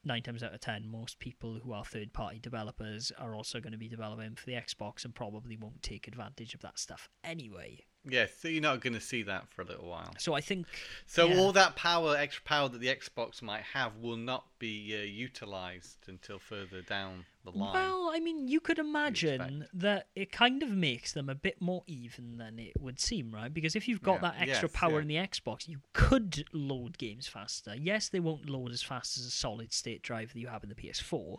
nine 0.04 0.22
times 0.22 0.42
out 0.42 0.54
of 0.54 0.60
ten, 0.60 0.88
most 0.88 1.18
people 1.18 1.60
who 1.62 1.72
are 1.72 1.84
third 1.84 2.12
party 2.12 2.38
developers 2.38 3.12
are 3.18 3.34
also 3.34 3.60
going 3.60 3.72
to 3.72 3.78
be 3.78 3.88
developing 3.88 4.34
for 4.34 4.46
the 4.46 4.52
Xbox 4.52 5.04
and 5.04 5.14
probably 5.14 5.56
won't 5.56 5.82
take 5.82 6.08
advantage 6.08 6.54
of 6.54 6.60
that 6.60 6.78
stuff 6.78 7.08
anyway. 7.24 7.84
Yes, 8.04 8.30
so 8.40 8.48
you're 8.48 8.62
not 8.62 8.80
going 8.80 8.94
to 8.94 9.00
see 9.00 9.22
that 9.24 9.48
for 9.48 9.62
a 9.62 9.64
little 9.64 9.88
while. 9.88 10.14
So 10.18 10.34
I 10.34 10.40
think 10.40 10.66
So 11.06 11.28
Yeah. 11.28 11.38
all 11.38 11.52
that 11.52 11.76
power, 11.76 12.16
extra 12.16 12.42
power 12.44 12.68
that 12.68 12.78
the 12.80 12.86
Xbox 12.88 13.42
might 13.42 13.62
have, 13.74 13.96
will 13.96 14.16
not 14.16 14.46
be 14.58 14.96
uh, 14.96 15.02
utilized 15.02 16.08
until 16.08 16.38
further 16.38 16.80
down 16.82 17.26
the 17.44 17.50
line. 17.50 17.74
Well, 17.74 18.10
I 18.12 18.20
mean, 18.20 18.48
you 18.48 18.60
could 18.60 18.78
imagine 18.78 19.66
that 19.72 20.08
it 20.14 20.32
kind 20.32 20.62
of 20.62 20.70
makes 20.70 21.12
them 21.12 21.28
a 21.28 21.34
bit 21.34 21.60
more 21.60 21.82
even 21.86 22.36
than 22.38 22.58
it 22.58 22.80
would 22.80 23.00
seem, 23.00 23.30
right? 23.34 23.52
Because 23.52 23.76
if 23.76 23.88
you've 23.88 24.02
got 24.02 24.22
Yeah, 24.22 24.30
that 24.30 24.40
extra 24.40 24.68
yes, 24.68 24.76
power 24.76 24.92
yeah. 24.94 25.02
in 25.02 25.08
the 25.08 25.16
Xbox, 25.16 25.68
you 25.68 25.80
could 25.92 26.44
load 26.52 26.98
games 26.98 27.26
faster. 27.26 27.74
Yes, 27.76 28.08
they 28.08 28.20
won't 28.20 28.48
load 28.48 28.70
as 28.72 28.82
fast 28.82 29.18
as 29.18 29.24
a 29.26 29.30
solid 29.30 29.72
state 29.72 30.02
drive 30.02 30.32
that 30.32 30.38
you 30.38 30.48
have 30.48 30.62
in 30.62 30.68
the 30.68 30.74
PS4, 30.74 31.38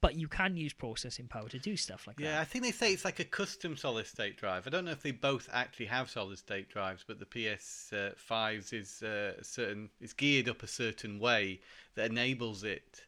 but 0.00 0.14
you 0.14 0.28
can 0.28 0.56
use 0.56 0.72
processing 0.72 1.26
power 1.26 1.48
to 1.48 1.58
do 1.58 1.76
stuff 1.76 2.06
like 2.06 2.18
yeah, 2.20 2.26
that. 2.26 2.32
Yeah, 2.34 2.40
I 2.40 2.44
think 2.44 2.64
they 2.64 2.70
say 2.70 2.92
it's 2.92 3.04
like 3.04 3.18
a 3.18 3.24
custom 3.24 3.76
solid 3.76 4.06
state 4.06 4.36
drive. 4.36 4.66
I 4.66 4.70
don't 4.70 4.84
know 4.84 4.92
if 4.92 5.02
they 5.02 5.10
both 5.10 5.48
actually 5.52 5.86
have 5.86 6.08
solid 6.08 6.38
state 6.38 6.68
drives, 6.68 7.04
but 7.06 7.18
the 7.18 7.26
PS5's 7.26 8.72
is 8.72 9.02
uh, 9.02 9.42
certain 9.42 9.90
it's 10.00 10.12
geared 10.12 10.48
up 10.48 10.62
a 10.62 10.66
certain 10.68 11.18
way 11.18 11.60
that 11.94 12.10
enables 12.10 12.64
it 12.64 13.04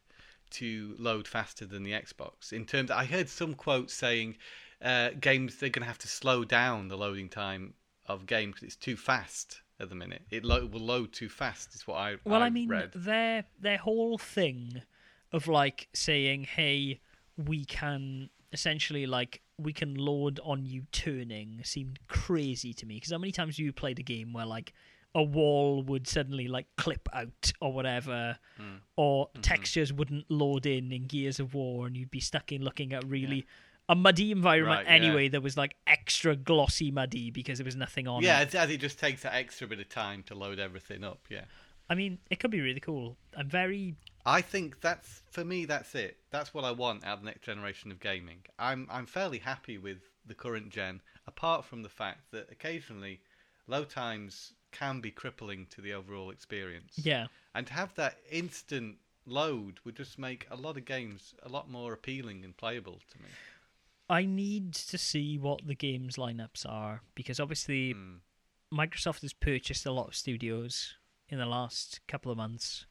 to 0.51 0.95
load 0.99 1.27
faster 1.27 1.65
than 1.65 1.83
the 1.83 1.91
Xbox. 1.93 2.51
In 2.51 2.65
terms, 2.65 2.91
I 2.91 3.05
heard 3.05 3.29
some 3.29 3.53
quotes 3.53 3.93
saying 3.93 4.35
uh, 4.81 5.11
games 5.19 5.55
they're 5.57 5.69
going 5.69 5.83
to 5.83 5.87
have 5.87 5.99
to 5.99 6.07
slow 6.07 6.43
down 6.43 6.89
the 6.89 6.97
loading 6.97 7.29
time 7.29 7.73
of 8.05 8.25
games 8.25 8.55
because 8.55 8.67
it's 8.67 8.75
too 8.75 8.97
fast 8.97 9.61
at 9.79 9.87
the 9.89 9.95
minute. 9.95 10.23
It 10.29 10.43
lo- 10.43 10.65
will 10.65 10.81
load 10.81 11.13
too 11.13 11.29
fast. 11.29 11.73
Is 11.73 11.87
what 11.87 11.95
I 11.95 12.15
Well, 12.25 12.41
I 12.41 12.47
I've 12.47 12.53
mean, 12.53 12.69
read. 12.69 12.91
their 12.93 13.45
their 13.59 13.77
whole 13.77 14.17
thing 14.17 14.81
of 15.31 15.47
like 15.47 15.87
saying, 15.93 16.43
"Hey, 16.45 16.99
we 17.37 17.65
can 17.65 18.29
essentially 18.53 19.05
like 19.05 19.41
we 19.57 19.73
can 19.73 19.95
load 19.95 20.39
on 20.43 20.65
you 20.65 20.83
turning," 20.91 21.61
seemed 21.63 21.99
crazy 22.07 22.73
to 22.73 22.85
me. 22.85 22.95
Because 22.95 23.11
how 23.11 23.17
many 23.17 23.31
times 23.31 23.55
have 23.57 23.65
you 23.65 23.73
played 23.73 23.99
a 23.99 24.03
game 24.03 24.33
where 24.33 24.45
like 24.45 24.73
a 25.13 25.21
wall 25.23 25.83
would 25.83 26.07
suddenly 26.07 26.47
like 26.47 26.67
clip 26.77 27.09
out 27.13 27.51
or 27.59 27.73
whatever, 27.73 28.37
Hmm. 28.57 28.77
or 28.95 29.27
Mm-hmm. 29.27 29.41
textures 29.41 29.91
wouldn't 29.91 30.29
load 30.31 30.65
in 30.65 30.91
in 30.91 31.05
Gears 31.07 31.39
of 31.39 31.53
War, 31.53 31.85
and 31.87 31.97
you'd 31.97 32.11
be 32.11 32.19
stuck 32.21 32.51
in 32.51 32.61
looking 32.63 32.93
at 32.93 33.03
really. 33.05 33.45
A 33.89 33.95
muddy 33.95 34.31
environment 34.31 34.87
Right, 34.87 35.01
yeah. 35.01 35.07
anyway 35.07 35.27
that 35.27 35.41
was 35.43 35.57
like 35.57 35.75
extra 35.85 36.33
glossy 36.37 36.91
muddy 36.91 37.29
because 37.29 37.57
there 37.57 37.65
was 37.65 37.75
nothing 37.75 38.07
on 38.07 38.23
Yeah, 38.23 38.39
it. 38.39 38.49
as, 38.49 38.55
as 38.55 38.69
it 38.69 38.77
just 38.77 38.97
takes 38.99 39.23
that 39.23 39.33
extra 39.33 39.67
bit 39.67 39.81
of 39.81 39.89
time 39.89 40.23
to 40.27 40.35
load 40.35 40.59
everything 40.59 41.03
up. 41.03 41.19
Yeah. 41.29 41.43
I 41.89 41.95
mean, 41.95 42.19
it 42.29 42.39
could 42.39 42.51
be 42.51 42.61
really 42.61 42.79
cool. 42.79 43.17
I'm 43.35 43.49
very 43.49 43.95
I 44.25 44.41
think 44.41 44.81
that's 44.81 45.21
for 45.31 45.43
me. 45.43 45.65
That's 45.65 45.95
it. 45.95 46.17
That's 46.31 46.53
what 46.53 46.63
I 46.63 46.71
want 46.71 47.05
out 47.05 47.17
of 47.17 47.19
the 47.21 47.25
next 47.25 47.41
generation 47.41 47.91
of 47.91 47.99
gaming. 47.99 48.39
I'm 48.59 48.87
I'm 48.91 49.05
fairly 49.05 49.39
happy 49.39 49.77
with 49.77 49.97
the 50.25 50.35
current 50.35 50.69
gen, 50.69 51.01
apart 51.27 51.65
from 51.65 51.81
the 51.83 51.89
fact 51.89 52.31
that 52.31 52.49
occasionally 52.51 53.21
low 53.67 53.83
times 53.83 54.53
can 54.71 55.01
be 55.01 55.11
crippling 55.11 55.67
to 55.71 55.81
the 55.81 55.93
overall 55.93 56.29
experience. 56.31 56.93
yeah. 56.97 57.27
And 57.53 57.67
to 57.67 57.73
have 57.73 57.93
that 57.95 58.17
instant 58.31 58.97
load 59.25 59.79
would 59.83 59.95
just 59.95 60.17
make 60.17 60.47
a 60.49 60.55
lot 60.55 60.77
of 60.77 60.85
games 60.85 61.33
a 61.43 61.49
lot 61.49 61.69
more 61.69 61.93
appealing 61.93 62.43
and 62.45 62.55
playable 62.55 62.99
to 63.11 63.17
me. 63.19 63.29
I 64.09 64.25
need 64.25 64.73
to 64.73 64.97
see 64.97 65.37
what 65.37 65.65
the 65.67 65.75
games 65.75 66.15
lineups 66.17 66.65
are 66.67 67.01
because 67.15 67.39
obviously 67.39 67.93
Mm. 67.93 68.19
Microsoft 68.73 69.21
has 69.21 69.33
purchased 69.33 69.85
a 69.85 69.91
lot 69.91 70.07
of 70.07 70.15
studios 70.15 70.95
in 71.27 71.37
the 71.39 71.45
last 71.45 71.99
couple 72.07 72.31
of 72.31 72.37
months. 72.37 72.85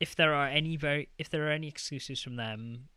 If 0.00 0.14
there 0.14 0.34
are 0.34 0.46
any 0.48 0.76
very 0.76 1.08
if 1.18 1.30
there 1.30 1.46
are 1.48 1.50
any 1.52 1.68
exclusives 1.68 2.22
from 2.22 2.36
them, 2.36 2.88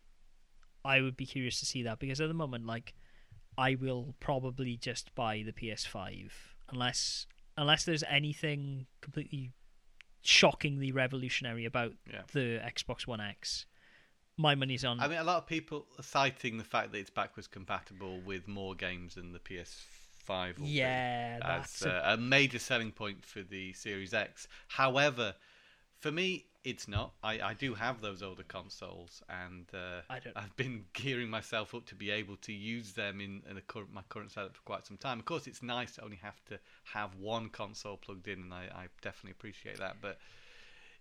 I 0.83 1.01
would 1.01 1.15
be 1.17 1.25
curious 1.25 1.59
to 1.59 1.65
see 1.65 1.83
that 1.83 1.99
because 1.99 2.19
at 2.21 2.27
the 2.27 2.33
moment 2.33 2.65
like 2.65 2.93
I 3.57 3.75
will 3.75 4.15
probably 4.19 4.77
just 4.77 5.13
buy 5.15 5.43
the 5.45 5.51
PS5 5.53 6.29
unless 6.71 7.25
unless 7.57 7.83
there's 7.85 8.03
anything 8.09 8.85
completely 9.01 9.51
shockingly 10.21 10.91
revolutionary 10.91 11.65
about 11.65 11.93
Yeah. 12.11 12.23
the 12.33 12.61
Xbox 12.65 13.07
One 13.07 13.21
X. 13.21 13.65
My 14.37 14.55
money's 14.55 14.85
on 14.85 14.99
I 15.01 15.07
mean, 15.09 15.17
a 15.17 15.23
lot 15.23 15.37
of 15.37 15.47
people 15.47 15.85
are 15.97 16.03
citing 16.03 16.57
the 16.57 16.63
fact 16.63 16.91
that 16.93 16.97
it's 16.99 17.09
backwards 17.09 17.47
compatible 17.47 18.21
with 18.21 18.47
more 18.47 18.73
games 18.75 19.15
than 19.15 19.33
the 19.33 19.39
PS5 19.39 19.75
PS5 20.29 20.59
will 20.59 20.67
Yeah, 20.67 21.39
that's 21.39 21.81
as 21.81 21.87
uh, 21.87 22.01
a 22.05 22.17
major 22.17 22.59
selling 22.59 22.91
point 22.91 23.25
for 23.25 23.41
the 23.41 23.73
Series 23.73 24.13
X. 24.13 24.47
However, 24.67 25.33
for 25.97 26.11
me, 26.11 26.45
it's 26.63 26.87
not. 26.87 27.13
I, 27.23 27.39
I 27.41 27.53
do 27.53 27.73
have 27.73 28.01
those 28.01 28.21
older 28.21 28.43
consoles, 28.43 29.23
and 29.29 29.65
uh, 29.73 30.01
I 30.09 30.19
don't- 30.19 30.35
I've 30.35 30.55
been 30.57 30.85
gearing 30.93 31.29
myself 31.29 31.73
up 31.73 31.85
to 31.87 31.95
be 31.95 32.11
able 32.11 32.35
to 32.37 32.53
use 32.53 32.93
them 32.93 33.21
in, 33.21 33.41
in 33.49 33.59
current, 33.67 33.93
my 33.93 34.01
current 34.09 34.31
setup 34.31 34.55
for 34.55 34.63
quite 34.63 34.85
some 34.85 34.97
time. 34.97 35.19
Of 35.19 35.25
course, 35.25 35.47
it's 35.47 35.63
nice 35.63 35.93
to 35.93 36.03
only 36.03 36.17
have 36.17 36.43
to 36.45 36.59
have 36.93 37.15
one 37.15 37.49
console 37.49 37.97
plugged 37.97 38.27
in, 38.27 38.39
and 38.39 38.53
I, 38.53 38.63
I 38.75 38.87
definitely 39.01 39.31
appreciate 39.31 39.79
that. 39.79 39.97
But 40.01 40.19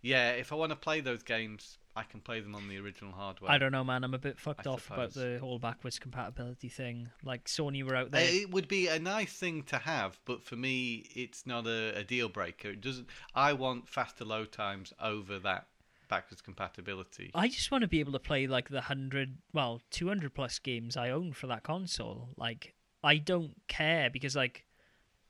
yeah, 0.02 0.32
if 0.32 0.52
I 0.52 0.56
want 0.56 0.70
to 0.70 0.76
play 0.76 1.00
those 1.00 1.22
games, 1.22 1.78
I 1.98 2.04
can 2.04 2.20
play 2.20 2.38
them 2.38 2.54
on 2.54 2.68
the 2.68 2.78
original 2.78 3.10
hardware. 3.10 3.50
I 3.50 3.58
don't 3.58 3.72
know, 3.72 3.82
man. 3.82 4.04
I'm 4.04 4.14
a 4.14 4.18
bit 4.18 4.38
fucked 4.38 4.68
I 4.68 4.70
off 4.70 4.88
about 4.88 5.14
the 5.14 5.38
whole 5.40 5.58
backwards 5.58 5.98
compatibility 5.98 6.68
thing. 6.68 7.08
Like 7.24 7.46
Sony 7.46 7.82
were 7.82 7.96
out 7.96 8.12
there. 8.12 8.24
Uh, 8.24 8.30
it 8.30 8.50
would 8.52 8.68
be 8.68 8.86
a 8.86 9.00
nice 9.00 9.32
thing 9.32 9.64
to 9.64 9.78
have, 9.78 10.20
but 10.24 10.44
for 10.44 10.54
me, 10.54 11.06
it's 11.16 11.44
not 11.44 11.66
a, 11.66 11.98
a 11.98 12.04
deal 12.04 12.28
breaker. 12.28 12.70
It 12.70 12.80
doesn't. 12.80 13.08
I 13.34 13.52
want 13.52 13.88
faster 13.88 14.24
load 14.24 14.52
times 14.52 14.92
over 15.02 15.40
that 15.40 15.66
backwards 16.08 16.40
compatibility. 16.40 17.32
I 17.34 17.48
just 17.48 17.72
want 17.72 17.82
to 17.82 17.88
be 17.88 17.98
able 17.98 18.12
to 18.12 18.20
play 18.20 18.46
like 18.46 18.68
the 18.68 18.82
hundred, 18.82 19.38
well, 19.52 19.82
two 19.90 20.06
hundred 20.06 20.34
plus 20.34 20.60
games 20.60 20.96
I 20.96 21.10
own 21.10 21.32
for 21.32 21.48
that 21.48 21.64
console. 21.64 22.28
Like, 22.36 22.74
I 23.02 23.16
don't 23.16 23.56
care 23.66 24.08
because, 24.08 24.36
like, 24.36 24.66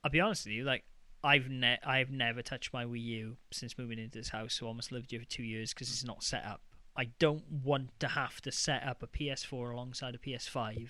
I'll 0.05 0.11
be 0.11 0.21
honest 0.21 0.45
with 0.45 0.53
you, 0.53 0.65
like, 0.65 0.85
I've 1.23 1.49
ne- 1.49 1.79
I've 1.85 2.11
never 2.11 2.43
touched 2.43 2.73
my 2.73 2.85
Wii 2.85 3.03
U 3.03 3.37
since 3.51 3.77
moving 3.77 3.99
into 3.99 4.19
this 4.19 4.29
house. 4.29 4.55
So 4.55 4.67
I 4.67 4.69
almost 4.69 4.93
lived 4.93 5.11
here 5.11 5.21
for 5.21 5.27
two 5.27 5.43
years 5.43 5.75
because 5.75 5.91
it's 5.91 6.05
not 6.05 6.23
set 6.23 6.45
up. 6.45 6.61
I 6.97 7.11
don't 7.19 7.45
want 7.65 7.99
to 8.01 8.09
have 8.09 8.41
to 8.43 8.53
set 8.53 8.85
up 8.85 9.03
a 9.03 9.07
PS4 9.07 9.73
alongside 9.73 10.15
a 10.15 10.19
PS5 10.19 10.89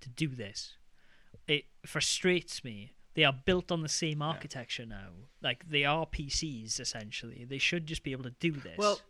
to 0.00 0.08
do 0.08 0.28
this. 0.28 0.74
It 1.48 1.64
frustrates 1.84 2.62
me. 2.62 2.92
They 3.14 3.24
are 3.24 3.32
built 3.32 3.70
on 3.70 3.82
the 3.82 3.88
same 3.88 4.22
architecture 4.22 4.86
now. 4.86 5.10
Like 5.42 5.68
they 5.68 5.84
are 5.84 6.06
PCs 6.06 6.80
essentially. 6.80 7.44
They 7.48 7.58
should 7.58 7.86
just 7.86 8.02
be 8.02 8.12
able 8.12 8.24
to 8.24 8.34
do 8.40 8.52
this. 8.52 8.76
Well, 8.76 9.00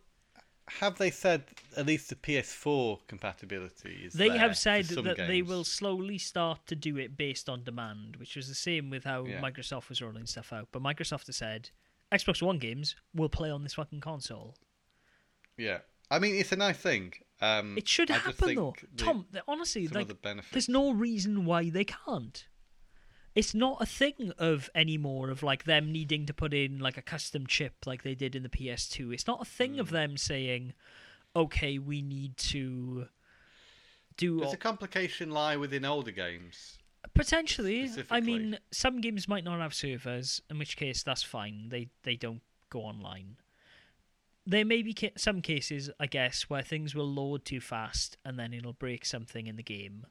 have 0.67 0.97
they 0.97 1.11
said 1.11 1.43
at 1.77 1.85
least 1.85 2.09
the 2.09 2.15
PS4 2.15 2.99
compatibility 3.07 4.01
is 4.05 4.13
They 4.13 4.35
have 4.37 4.57
said 4.57 4.85
that 4.85 5.17
they 5.17 5.41
will 5.41 5.63
slowly 5.63 6.17
start 6.17 6.65
to 6.67 6.75
do 6.75 6.97
it 6.97 7.15
based 7.17 7.47
on 7.49 7.63
demand, 7.63 8.15
which 8.17 8.35
was 8.35 8.47
the 8.47 8.55
same 8.55 8.89
with 8.89 9.03
how 9.03 9.25
Yeah. 9.25 9.41
Microsoft 9.41 9.89
was 9.89 10.01
rolling 10.01 10.25
stuff 10.25 10.51
out. 10.51 10.69
But 10.71 10.81
Microsoft 10.81 11.27
has 11.27 11.35
said 11.37 11.69
Xbox 12.11 12.41
One 12.41 12.57
games 12.59 12.95
will 13.13 13.29
play 13.29 13.49
on 13.49 13.63
this 13.63 13.75
fucking 13.75 14.01
console. 14.01 14.55
Yeah, 15.57 15.79
I 16.09 16.19
mean 16.19 16.35
it's 16.35 16.51
a 16.51 16.55
nice 16.57 16.77
thing. 16.77 17.13
Um, 17.41 17.77
It 17.77 17.87
should 17.87 18.09
I 18.09 18.17
happen 18.17 18.55
though, 18.55 18.75
the- 18.95 19.03
Tom. 19.03 19.27
Honestly, 19.47 19.87
like 19.87 20.07
the 20.07 20.43
there's 20.51 20.69
no 20.69 20.91
reason 20.91 21.45
why 21.45 21.69
they 21.69 21.83
can't. 21.85 22.47
It's 23.35 23.53
not 23.53 23.81
a 23.81 23.85
thing 23.85 24.31
of 24.37 24.69
anymore 24.73 25.29
of 25.29 25.43
like 25.43 25.65
them 25.65 25.91
needing 25.91 26.25
to 26.25 26.33
put 26.33 26.53
in 26.53 26.79
like 26.79 26.97
a 26.97 27.01
custom 27.01 27.45
chip 27.45 27.85
like 27.85 28.01
they 28.03 28.15
did 28.15 28.33
in 28.35 28.43
the 28.43 28.49
PS2. 28.49 29.13
It's 29.13 29.27
not 29.27 29.41
a 29.41 29.45
thing 29.45 29.73
Mm. 29.75 29.79
of 29.79 29.89
them 29.89 30.15
saying, 30.17 30.73
"Okay, 31.35 31.77
we 31.77 32.01
need 32.01 32.37
to 32.37 33.09
do." 34.15 34.39
Does 34.39 34.53
a 34.53 34.57
complication 34.57 35.31
lie 35.31 35.57
within 35.57 35.83
older 35.83 36.11
games? 36.11 36.77
Potentially, 37.13 37.89
I 38.09 38.19
mean, 38.21 38.57
some 38.71 38.99
games 39.01 39.27
might 39.27 39.43
not 39.43 39.59
have 39.59 39.73
servers, 39.73 40.41
in 40.49 40.57
which 40.57 40.75
case 40.77 41.03
that's 41.03 41.21
fine. 41.23 41.69
They 41.69 41.89
they 42.03 42.15
don't 42.15 42.41
go 42.69 42.81
online. 42.81 43.37
There 44.47 44.65
may 44.65 44.81
be 44.81 44.93
ca- 44.93 45.11
some 45.17 45.41
cases, 45.41 45.89
I 45.99 46.05
guess, 46.07 46.49
where 46.49 46.61
things 46.61 46.93
will 46.95 47.11
load 47.11 47.45
too 47.45 47.59
fast 47.59 48.15
and 48.23 48.37
then 48.39 48.53
it'll 48.53 48.73
break 48.73 49.03
something 49.03 49.47
in 49.47 49.55
the 49.55 49.63
game. 49.63 50.05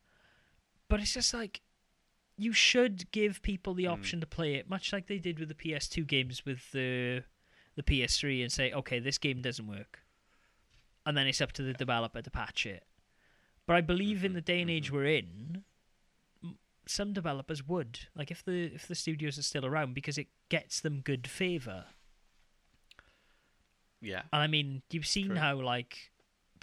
But 0.88 1.00
it's 1.00 1.14
just 1.14 1.32
like 1.32 1.60
you 2.36 2.52
should 2.52 3.10
give 3.12 3.42
people 3.42 3.74
the 3.74 3.84
Hmm. 3.84 3.92
option 3.92 4.20
to 4.20 4.26
play 4.26 4.54
it, 4.54 4.68
much 4.68 4.92
like 4.92 5.06
they 5.06 5.18
did 5.18 5.38
with 5.38 5.48
the 5.48 5.54
PS2 5.54 6.04
games 6.06 6.44
with 6.44 6.70
the 6.72 7.24
the 7.76 7.82
PS3, 7.82 8.40
and 8.42 8.52
say, 8.52 8.70
okay, 8.72 9.00
this 9.00 9.18
game 9.18 9.42
doesn't 9.42 9.66
work, 9.66 10.04
and 11.04 11.16
then 11.16 11.26
it's 11.26 11.40
up 11.40 11.50
to 11.52 11.62
the 11.62 11.72
developer 11.74 12.22
to 12.22 12.30
patch 12.30 12.66
it. 12.66 12.86
But 13.66 13.74
I 13.76 13.80
believe 13.80 14.24
in 14.24 14.30
Mhm, 14.32 14.34
the 14.34 14.40
day 14.40 14.60
and 14.60 14.70
age 14.70 14.90
we're 14.92 15.06
in, 15.06 15.64
some 16.86 17.12
developers 17.12 17.66
would 17.66 18.08
like 18.14 18.30
if 18.30 18.44
the 18.44 18.66
if 18.74 18.86
the 18.86 18.94
studios 18.94 19.38
are 19.38 19.42
still 19.42 19.64
around 19.66 19.94
because 19.94 20.18
it 20.18 20.28
gets 20.50 20.80
them 20.80 21.00
good 21.00 21.26
favor. 21.26 21.86
Yeah. 24.00 24.22
And 24.32 24.42
I 24.42 24.46
mean, 24.46 24.82
you've 24.90 25.06
seen 25.06 25.28
True. 25.28 25.36
how 25.36 25.56
like 25.60 26.12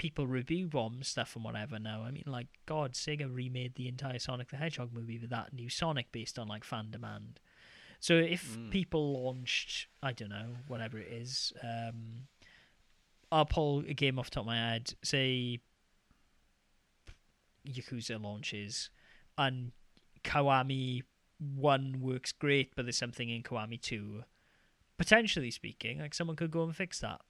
people 0.02 0.26
review 0.26 0.68
ROM 0.74 1.04
stuff 1.04 1.36
and 1.36 1.46
whatever 1.46 1.78
now. 1.78 2.02
I 2.02 2.10
mean, 2.10 2.24
like 2.26 2.48
God, 2.66 2.94
Sega 2.94 3.32
remade 3.32 3.76
the 3.76 3.88
entire 3.88 4.18
Sonic 4.18 4.50
the 4.50 4.58
Hedgehog 4.58 4.92
movie 4.92 5.20
with 5.20 5.30
that 5.30 5.54
new 5.54 5.70
Sonic 5.70 6.12
based 6.12 6.40
on 6.40 6.48
like 6.48 6.64
fan 6.64 6.90
demand. 6.90 7.40
So 8.00 8.16
if 8.16 8.58
Mm. 8.58 8.72
people 8.72 9.14
launched, 9.24 9.86
I 10.02 10.12
don't 10.14 10.30
know, 10.30 10.56
whatever 10.68 10.98
it 10.98 11.08
is, 11.12 11.54
um, 11.62 12.28
I'll 13.32 13.46
pull 13.46 13.82
a 13.88 13.94
game 13.94 14.18
off 14.18 14.32
the 14.32 14.36
top 14.36 14.42
of 14.42 14.48
my 14.48 14.56
head. 14.58 14.96
Say 15.04 15.60
Yakuza 17.68 18.20
launches, 18.20 18.90
and 19.38 19.72
Kiwami 20.24 21.04
one 21.38 22.02
works 22.02 22.32
great, 22.32 22.76
but 22.76 22.86
there's 22.86 22.98
something 22.98 23.30
in 23.30 23.44
Kiwami 23.44 23.80
two. 23.80 24.24
Potentially 24.98 25.52
speaking, 25.52 26.00
like 26.00 26.16
someone 26.16 26.36
could 26.36 26.50
go 26.50 26.64
and 26.64 26.76
fix 26.76 27.00
that. 27.02 27.22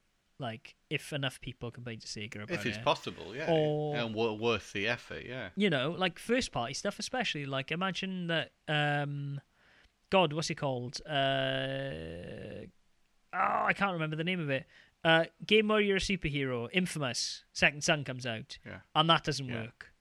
Like 0.42 0.76
if 0.90 1.14
enough 1.14 1.40
people 1.40 1.72
complain 1.72 2.00
to 2.00 2.08
Sega 2.08 2.36
about 2.36 2.50
it, 2.50 2.54
If 2.56 2.66
it's 2.66 2.78
it. 2.78 2.84
possible, 2.84 3.36
yeah. 3.36 3.50
Or- 3.50 3.96
and 3.96 4.14
wo- 4.14 4.34
worth 4.34 4.74
the 4.74 4.88
effort, 4.88 5.24
yeah. 5.26 5.50
you 5.56 5.70
know, 5.70 5.92
like 5.98 6.20
first 6.20 6.52
party 6.52 6.74
stuff, 6.74 7.00
especially. 7.00 7.46
Like 7.46 7.72
imagine 7.72 8.28
that. 8.28 8.52
um 8.68 9.40
God, 10.10 10.34
what's 10.34 10.50
it 10.50 10.56
called? 10.56 11.00
Uh, 11.08 12.66
oh, 13.34 13.64
I 13.66 13.72
can't 13.74 13.94
remember 13.94 14.18
the 14.18 14.26
name 14.26 14.42
of 14.42 14.50
it. 14.50 14.66
Uh, 15.06 15.24
game 15.48 15.70
where 15.70 15.80
you're 15.80 15.98
a 15.98 16.02
superhero, 16.02 16.68
Infamous, 16.74 17.44
Second 17.54 17.82
Son 17.84 18.04
comes 18.04 18.26
out, 18.26 18.58
Yeah. 18.66 18.80
and 18.94 19.10
that 19.10 19.24
doesn't 19.24 19.48
Yeah. 19.48 19.62
work. 19.62 19.94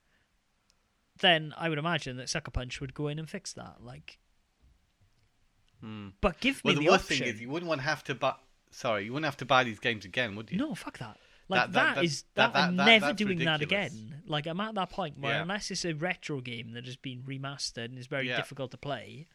Then 1.20 1.54
I 1.56 1.68
would 1.68 1.78
imagine 1.78 2.16
that 2.16 2.28
Sucker 2.28 2.50
Punch 2.50 2.80
would 2.80 2.92
go 2.92 3.06
in 3.06 3.18
and 3.20 3.30
fix 3.30 3.52
that. 3.52 3.82
Like, 3.84 4.18
Hmm. 5.80 6.08
but 6.20 6.40
give 6.40 6.60
Well, 6.64 6.74
me 6.74 6.80
the, 6.80 6.86
the, 6.86 6.90
worst 6.90 7.04
option. 7.04 7.24
thing 7.26 7.34
is 7.34 7.40
you 7.40 7.48
wouldn't 7.48 7.68
want 7.68 7.80
to 7.80 7.86
have 7.86 8.02
to 8.04 8.14
buy. 8.14 8.34
Sorry, 8.70 9.04
you 9.04 9.12
wouldn't 9.12 9.26
have 9.26 9.36
to 9.38 9.44
buy 9.46 9.64
these 9.64 9.78
games 9.80 10.04
again, 10.04 10.36
would 10.36 10.50
you? 10.50 10.58
No, 10.58 10.74
fuck 10.74 10.98
that. 10.98 11.18
Like 11.48 11.60
That- 11.62 11.72
that- 11.72 11.94
that 11.96 12.04
is 12.04 12.22
that- 12.34 12.52
that, 12.52 12.58
I'm 12.68 12.76
never 12.76 13.12
doing 13.12 13.38
that 13.40 13.60
again. 13.60 14.22
Like 14.26 14.46
I'm 14.46 14.60
at 14.60 14.74
that 14.76 14.90
point 14.90 15.18
where 15.18 15.34
Yeah. 15.34 15.42
unless 15.42 15.70
it's 15.72 15.84
a 15.84 15.92
retro 15.94 16.40
game 16.40 16.72
that 16.72 16.86
has 16.86 16.96
been 16.96 17.22
remastered 17.24 17.86
and 17.86 17.98
is 17.98 18.06
very 18.06 18.28
Yeah. 18.28 18.36
difficult 18.36 18.70
to 18.70 18.76
play, 18.76 19.26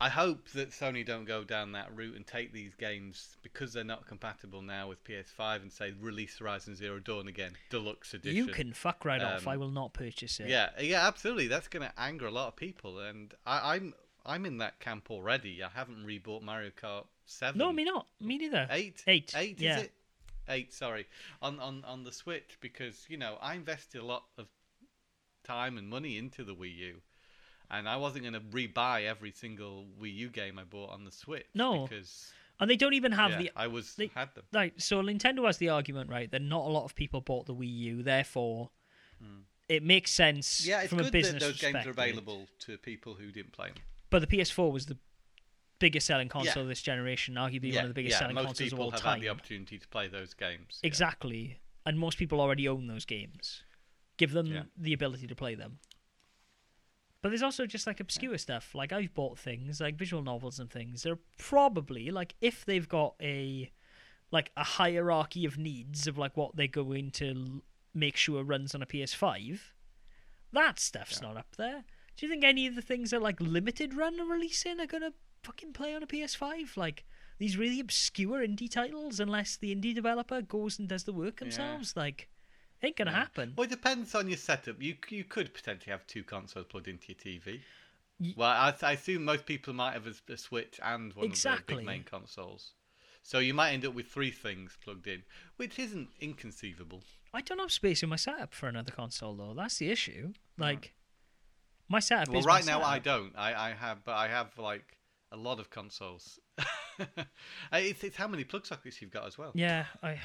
I 0.00 0.08
hope 0.10 0.48
that 0.50 0.70
Sony 0.70 1.04
don't 1.04 1.24
go 1.24 1.42
down 1.44 1.72
that 1.72 1.94
route 1.94 2.14
and 2.14 2.24
take 2.26 2.52
these 2.52 2.74
games 2.76 3.36
because 3.42 3.72
they're 3.72 3.82
not 3.84 4.06
compatible 4.06 4.62
now 4.62 4.88
with 4.88 5.02
PS5 5.04 5.60
and 5.60 5.72
say 5.72 5.90
release 5.90 6.38
Horizon 6.38 6.76
Zero 6.76 7.00
Dawn 7.00 7.26
again, 7.26 7.56
deluxe 7.68 8.14
edition. 8.14 8.36
you 8.36 8.46
can 8.46 8.72
fuck 8.72 9.04
right 9.04 9.20
off. 9.20 9.42
Um, 9.42 9.48
I 9.52 9.56
will 9.56 9.72
not 9.72 9.92
purchase 9.92 10.38
it. 10.40 10.48
Yeah, 10.48 10.70
yeah, 10.80 11.06
absolutely. 11.06 11.48
That's 11.48 11.66
going 11.68 11.82
to 11.86 11.92
anger 12.00 12.26
a 12.26 12.30
lot 12.30 12.46
of 12.48 12.56
people, 12.56 13.00
and 13.00 13.34
I, 13.44 13.74
I'm 13.74 13.94
I'm 14.24 14.46
in 14.46 14.58
that 14.58 14.78
camp 14.78 15.10
already. 15.10 15.62
I 15.62 15.68
haven't 15.68 16.06
rebought 16.06 16.42
Mario 16.42 16.70
Kart 16.70 17.06
Seven. 17.28 17.58
No, 17.58 17.72
me 17.72 17.84
not. 17.84 18.06
Me 18.20 18.38
neither. 18.38 18.66
Eight. 18.70 19.04
Eight, 19.06 19.32
Eight. 19.36 19.60
yeah. 19.60 19.78
Is 19.78 19.82
it? 19.84 19.92
Eight. 20.48 20.72
Sorry. 20.72 21.06
On 21.42 21.60
on 21.60 21.84
on 21.86 22.02
the 22.02 22.12
Switch 22.12 22.56
because 22.60 23.04
you 23.08 23.18
know 23.18 23.36
I 23.42 23.54
invested 23.54 24.00
a 24.00 24.04
lot 24.04 24.24
of 24.38 24.46
time 25.44 25.76
and 25.76 25.88
money 25.88 26.16
into 26.16 26.42
the 26.42 26.54
Wii 26.54 26.74
U, 26.76 26.94
and 27.70 27.86
I 27.86 27.96
wasn't 27.96 28.22
going 28.22 28.32
to 28.32 28.40
rebuy 28.40 29.06
every 29.06 29.30
single 29.30 29.86
Wii 30.00 30.14
U 30.16 30.28
game 30.28 30.58
I 30.58 30.64
bought 30.64 30.90
on 30.90 31.04
the 31.04 31.12
Switch. 31.12 31.46
No. 31.54 31.86
because 31.86 32.32
And 32.60 32.70
they 32.70 32.76
don't 32.76 32.94
even 32.94 33.12
have 33.12 33.32
yeah, 33.32 33.38
the 33.38 33.50
I 33.54 33.66
was 33.66 33.94
they- 33.94 34.10
had 34.14 34.34
them. 34.34 34.44
Right, 34.52 34.72
so 34.80 35.02
Nintendo 35.02 35.44
has 35.46 35.58
the 35.58 35.68
argument, 35.68 36.10
right, 36.10 36.30
that 36.30 36.42
not 36.42 36.64
a 36.64 36.68
lot 36.70 36.84
of 36.84 36.94
people 36.94 37.20
bought 37.20 37.46
the 37.46 37.54
Wii 37.54 37.72
U, 37.78 38.02
therefore 38.02 38.70
hmm. 39.22 39.40
it 39.68 39.82
makes 39.82 40.12
sense. 40.12 40.66
Yeah, 40.66 40.80
it's 40.80 40.90
from 40.90 41.00
a 41.00 41.02
good 41.04 41.12
business 41.12 41.42
that 41.42 41.46
those 41.46 41.60
games 41.60 41.86
are 41.86 41.90
available 41.90 42.46
to 42.60 42.78
people 42.78 43.14
who 43.14 43.30
didn't 43.30 43.52
play 43.52 43.68
them. 43.68 43.82
But 44.10 44.20
the 44.20 44.26
PS4 44.26 44.72
was 44.72 44.86
the 44.86 44.96
biggest 45.78 46.06
selling 46.06 46.28
console 46.28 46.54
Yeah. 46.56 46.62
of 46.62 46.68
this 46.68 46.82
generation, 46.82 47.34
arguably 47.34 47.72
yeah, 47.72 47.76
one 47.76 47.84
of 47.84 47.88
the 47.90 47.94
biggest 47.94 48.14
yeah, 48.14 48.18
selling 48.20 48.34
most 48.34 48.46
consoles 48.46 48.60
of 48.72 48.76
people 48.76 48.84
all 48.84 48.90
have 48.90 49.00
time. 49.00 49.12
had 49.14 49.22
the 49.22 49.28
opportunity 49.28 49.78
to 49.78 49.88
play 49.88 50.08
those 50.08 50.34
games. 50.34 50.80
Exactly. 50.82 51.60
And 51.86 51.98
most 51.98 52.18
people 52.18 52.40
already 52.40 52.68
own 52.68 52.86
those 52.86 53.04
games. 53.04 53.62
Give 54.16 54.32
them 54.32 54.68
the 54.76 54.92
ability 54.92 55.26
to 55.28 55.34
play 55.34 55.54
them. 55.54 55.78
But 57.22 57.30
there's 57.30 57.42
also 57.42 57.66
just 57.66 57.86
like 57.86 57.98
obscure 58.00 58.38
stuff. 58.38 58.74
Like 58.74 58.92
I've 58.92 59.12
bought 59.14 59.38
things 59.38 59.80
like 59.80 59.96
visual 59.96 60.22
novels 60.22 60.58
and 60.60 60.70
things. 60.70 61.02
They're 61.02 61.18
probably 61.38 62.10
like 62.10 62.34
if 62.40 62.64
they've 62.64 62.88
got 62.88 63.14
a 63.20 63.70
like 64.30 64.50
a 64.56 64.62
hierarchy 64.64 65.44
of 65.44 65.56
needs 65.58 66.06
of 66.06 66.18
like 66.18 66.36
what 66.36 66.54
they're 66.54 66.66
going 66.68 67.10
to 67.12 67.28
l- 67.30 67.62
make 67.94 68.16
sure 68.16 68.44
runs 68.44 68.74
on 68.74 68.82
a 68.82 68.86
PS5. 68.86 69.60
That 70.52 70.78
stuff's 70.78 71.20
not 71.22 71.36
up 71.36 71.56
there. 71.56 71.84
Do 72.16 72.26
you 72.26 72.30
think 72.30 72.44
any 72.44 72.66
of 72.66 72.74
the 72.74 72.82
things 72.82 73.10
that 73.10 73.22
like 73.22 73.40
limited 73.40 73.94
run 73.94 74.20
are 74.20 74.26
releasing 74.26 74.78
are 74.80 74.86
gonna 74.86 75.12
fucking 75.48 75.72
play 75.72 75.94
on 75.94 76.02
a 76.02 76.06
PS5? 76.06 76.76
Like 76.76 77.04
these 77.38 77.56
really 77.56 77.80
obscure 77.80 78.40
indie 78.46 78.70
titles, 78.70 79.18
unless 79.18 79.56
the 79.56 79.74
indie 79.74 79.94
developer 79.94 80.42
goes 80.42 80.78
and 80.78 80.88
does 80.88 81.04
the 81.04 81.12
work 81.12 81.40
themselves, 81.40 81.96
like 81.96 82.28
it 82.80 82.86
ain't 82.86 82.96
gonna 82.96 83.10
Yeah. 83.12 83.18
happen. 83.18 83.54
Well, 83.56 83.64
it 83.64 83.70
depends 83.70 84.14
on 84.14 84.28
your 84.28 84.36
setup. 84.36 84.80
You 84.82 84.96
you 85.08 85.24
could 85.24 85.54
potentially 85.54 85.90
have 85.90 86.06
two 86.06 86.22
consoles 86.22 86.66
plugged 86.68 86.88
into 86.88 87.06
your 87.08 87.16
TV. 87.16 87.60
Y- 88.20 88.34
Well, 88.36 88.50
I, 88.50 88.74
I 88.82 88.92
assume 88.92 89.24
most 89.24 89.46
people 89.46 89.72
might 89.72 89.92
have 89.94 90.06
a, 90.06 90.32
a 90.32 90.36
Switch 90.36 90.78
and 90.82 91.12
one 91.14 91.26
of 91.30 91.42
the 91.42 91.62
big 91.66 91.84
main 91.84 92.02
consoles. 92.04 92.72
So 93.22 93.38
you 93.38 93.54
might 93.54 93.72
end 93.72 93.84
up 93.86 93.94
with 93.94 94.06
three 94.06 94.30
things 94.30 94.76
plugged 94.82 95.06
in, 95.06 95.22
which 95.56 95.78
isn't 95.78 96.08
inconceivable. 96.20 97.02
I 97.32 97.40
don't 97.42 97.58
have 97.58 97.72
space 97.72 98.02
in 98.02 98.08
my 98.08 98.16
setup 98.16 98.54
for 98.54 98.68
another 98.68 98.90
console 98.92 99.34
though. 99.34 99.54
That's 99.54 99.78
the 99.78 99.90
issue. 99.90 100.32
Like, 100.56 100.94
my 101.88 102.00
setup 102.00 102.28
Well, 102.28 102.40
is 102.40 102.46
right 102.46 102.66
now 102.66 102.82
I 102.82 102.98
don't. 102.98 103.32
I, 103.36 103.70
I 103.70 103.74
have, 103.74 104.04
but 104.04 104.16
I 104.16 104.28
have 104.28 104.56
like 104.58 104.97
a 105.32 105.36
lot 105.36 105.60
of 105.60 105.70
consoles. 105.70 106.38
Uh, 107.00 107.76
it's, 107.76 108.02
it's 108.02 108.16
how 108.16 108.26
many 108.26 108.42
plug 108.42 108.66
sockets 108.66 109.00
you've 109.00 109.12
got 109.12 109.24
as 109.24 109.38
well. 109.38 109.52
Yeah, 109.54 109.84
I. 110.02 110.18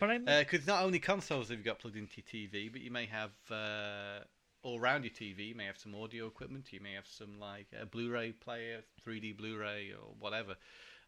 But 0.00 0.08
I'm. 0.08 0.24
Because 0.24 0.66
not 0.66 0.82
only 0.82 0.98
consoles 0.98 1.50
have 1.50 1.58
you 1.58 1.64
got 1.64 1.78
plugged 1.78 1.96
into 1.96 2.14
your 2.16 2.48
TV, 2.48 2.72
but 2.72 2.80
you 2.80 2.90
may 2.90 3.04
have 3.04 3.32
uh, 3.50 4.20
all 4.62 4.80
around 4.80 5.04
your 5.04 5.12
TV. 5.12 5.48
You 5.48 5.54
may 5.54 5.66
have 5.66 5.76
some 5.76 5.94
audio 5.94 6.26
equipment. 6.26 6.72
You 6.72 6.80
may 6.80 6.94
have 6.94 7.06
some 7.06 7.38
like 7.38 7.66
a 7.78 7.84
Blu-ray 7.84 8.32
player, 8.32 8.80
3D 9.06 9.36
Blu-ray, 9.36 9.92
or 9.92 10.14
whatever. 10.18 10.56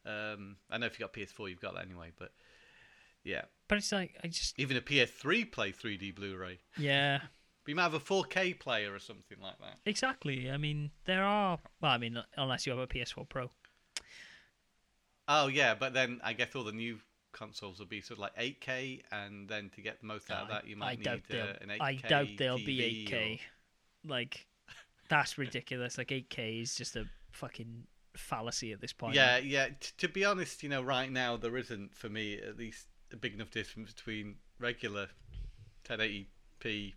Um, 0.04 0.56
I 0.70 0.76
know 0.78 0.86
if 0.86 0.98
you've 0.98 1.10
got 1.10 1.18
PS4, 1.18 1.48
you've 1.48 1.60
got 1.60 1.74
that 1.74 1.86
anyway. 1.86 2.12
But 2.18 2.32
yeah, 3.24 3.42
but 3.68 3.78
it's 3.78 3.92
like 3.92 4.16
I 4.22 4.28
just. 4.28 4.58
even 4.58 4.76
a 4.76 4.82
PS3 4.82 5.50
play 5.50 5.72
3D 5.72 6.14
Blu-ray. 6.14 6.58
Yeah. 6.76 7.20
But 7.66 7.70
you 7.70 7.74
might 7.74 7.82
have 7.82 7.94
a 7.94 7.98
4K 8.00 8.60
player 8.60 8.94
or 8.94 9.00
something 9.00 9.38
like 9.42 9.58
that. 9.58 9.78
Exactly. 9.86 10.48
I 10.52 10.56
mean, 10.56 10.92
there 11.04 11.24
are. 11.24 11.58
Well, 11.80 11.90
I 11.90 11.98
mean, 11.98 12.16
unless 12.36 12.64
you 12.64 12.70
have 12.70 12.78
a 12.78 12.86
PS4 12.86 13.28
Pro. 13.28 13.50
Oh 15.28 15.48
yeah, 15.48 15.74
but 15.74 15.92
then 15.92 16.20
I 16.22 16.32
guess 16.32 16.54
all 16.54 16.62
the 16.62 16.70
new 16.70 17.00
consoles 17.32 17.80
will 17.80 17.86
be 17.86 18.00
sort 18.00 18.18
of 18.18 18.22
like 18.22 18.36
8K, 18.36 19.02
and 19.10 19.48
then 19.48 19.70
to 19.74 19.80
get 19.80 20.00
the 20.00 20.06
most 20.06 20.30
out 20.30 20.44
of 20.44 20.48
that, 20.50 20.68
you 20.68 20.76
might 20.76 21.02
doubt 21.02 21.14
need 21.16 21.22
they'll. 21.28 21.42
uh, 21.46 21.52
an 21.60 21.68
8K 21.70 21.80
I 21.80 21.94
doubt 22.08 22.28
they'll 22.38 22.56
be 22.58 23.06
TV 23.08 23.08
8K. 23.10 23.34
or- 23.34 24.10
Like, 24.10 24.46
that's 25.08 25.36
ridiculous. 25.36 25.98
Like 25.98 26.08
8K 26.08 26.62
is 26.62 26.76
just 26.76 26.94
a 26.94 27.06
fucking 27.32 27.88
fallacy 28.16 28.72
at 28.72 28.80
this 28.80 28.92
point. 28.92 29.16
Yeah, 29.16 29.38
yeah. 29.38 29.66
T- 29.80 29.90
to 29.98 30.08
be 30.08 30.24
honest, 30.24 30.62
you 30.62 30.68
know, 30.68 30.82
right 30.82 31.10
now 31.10 31.36
there 31.36 31.56
isn't 31.56 31.96
for 31.96 32.08
me 32.08 32.38
at 32.40 32.56
least 32.56 32.86
a 33.12 33.16
big 33.16 33.34
enough 33.34 33.50
difference 33.50 33.92
between 33.92 34.36
regular 34.60 35.08
1080p 35.84 36.94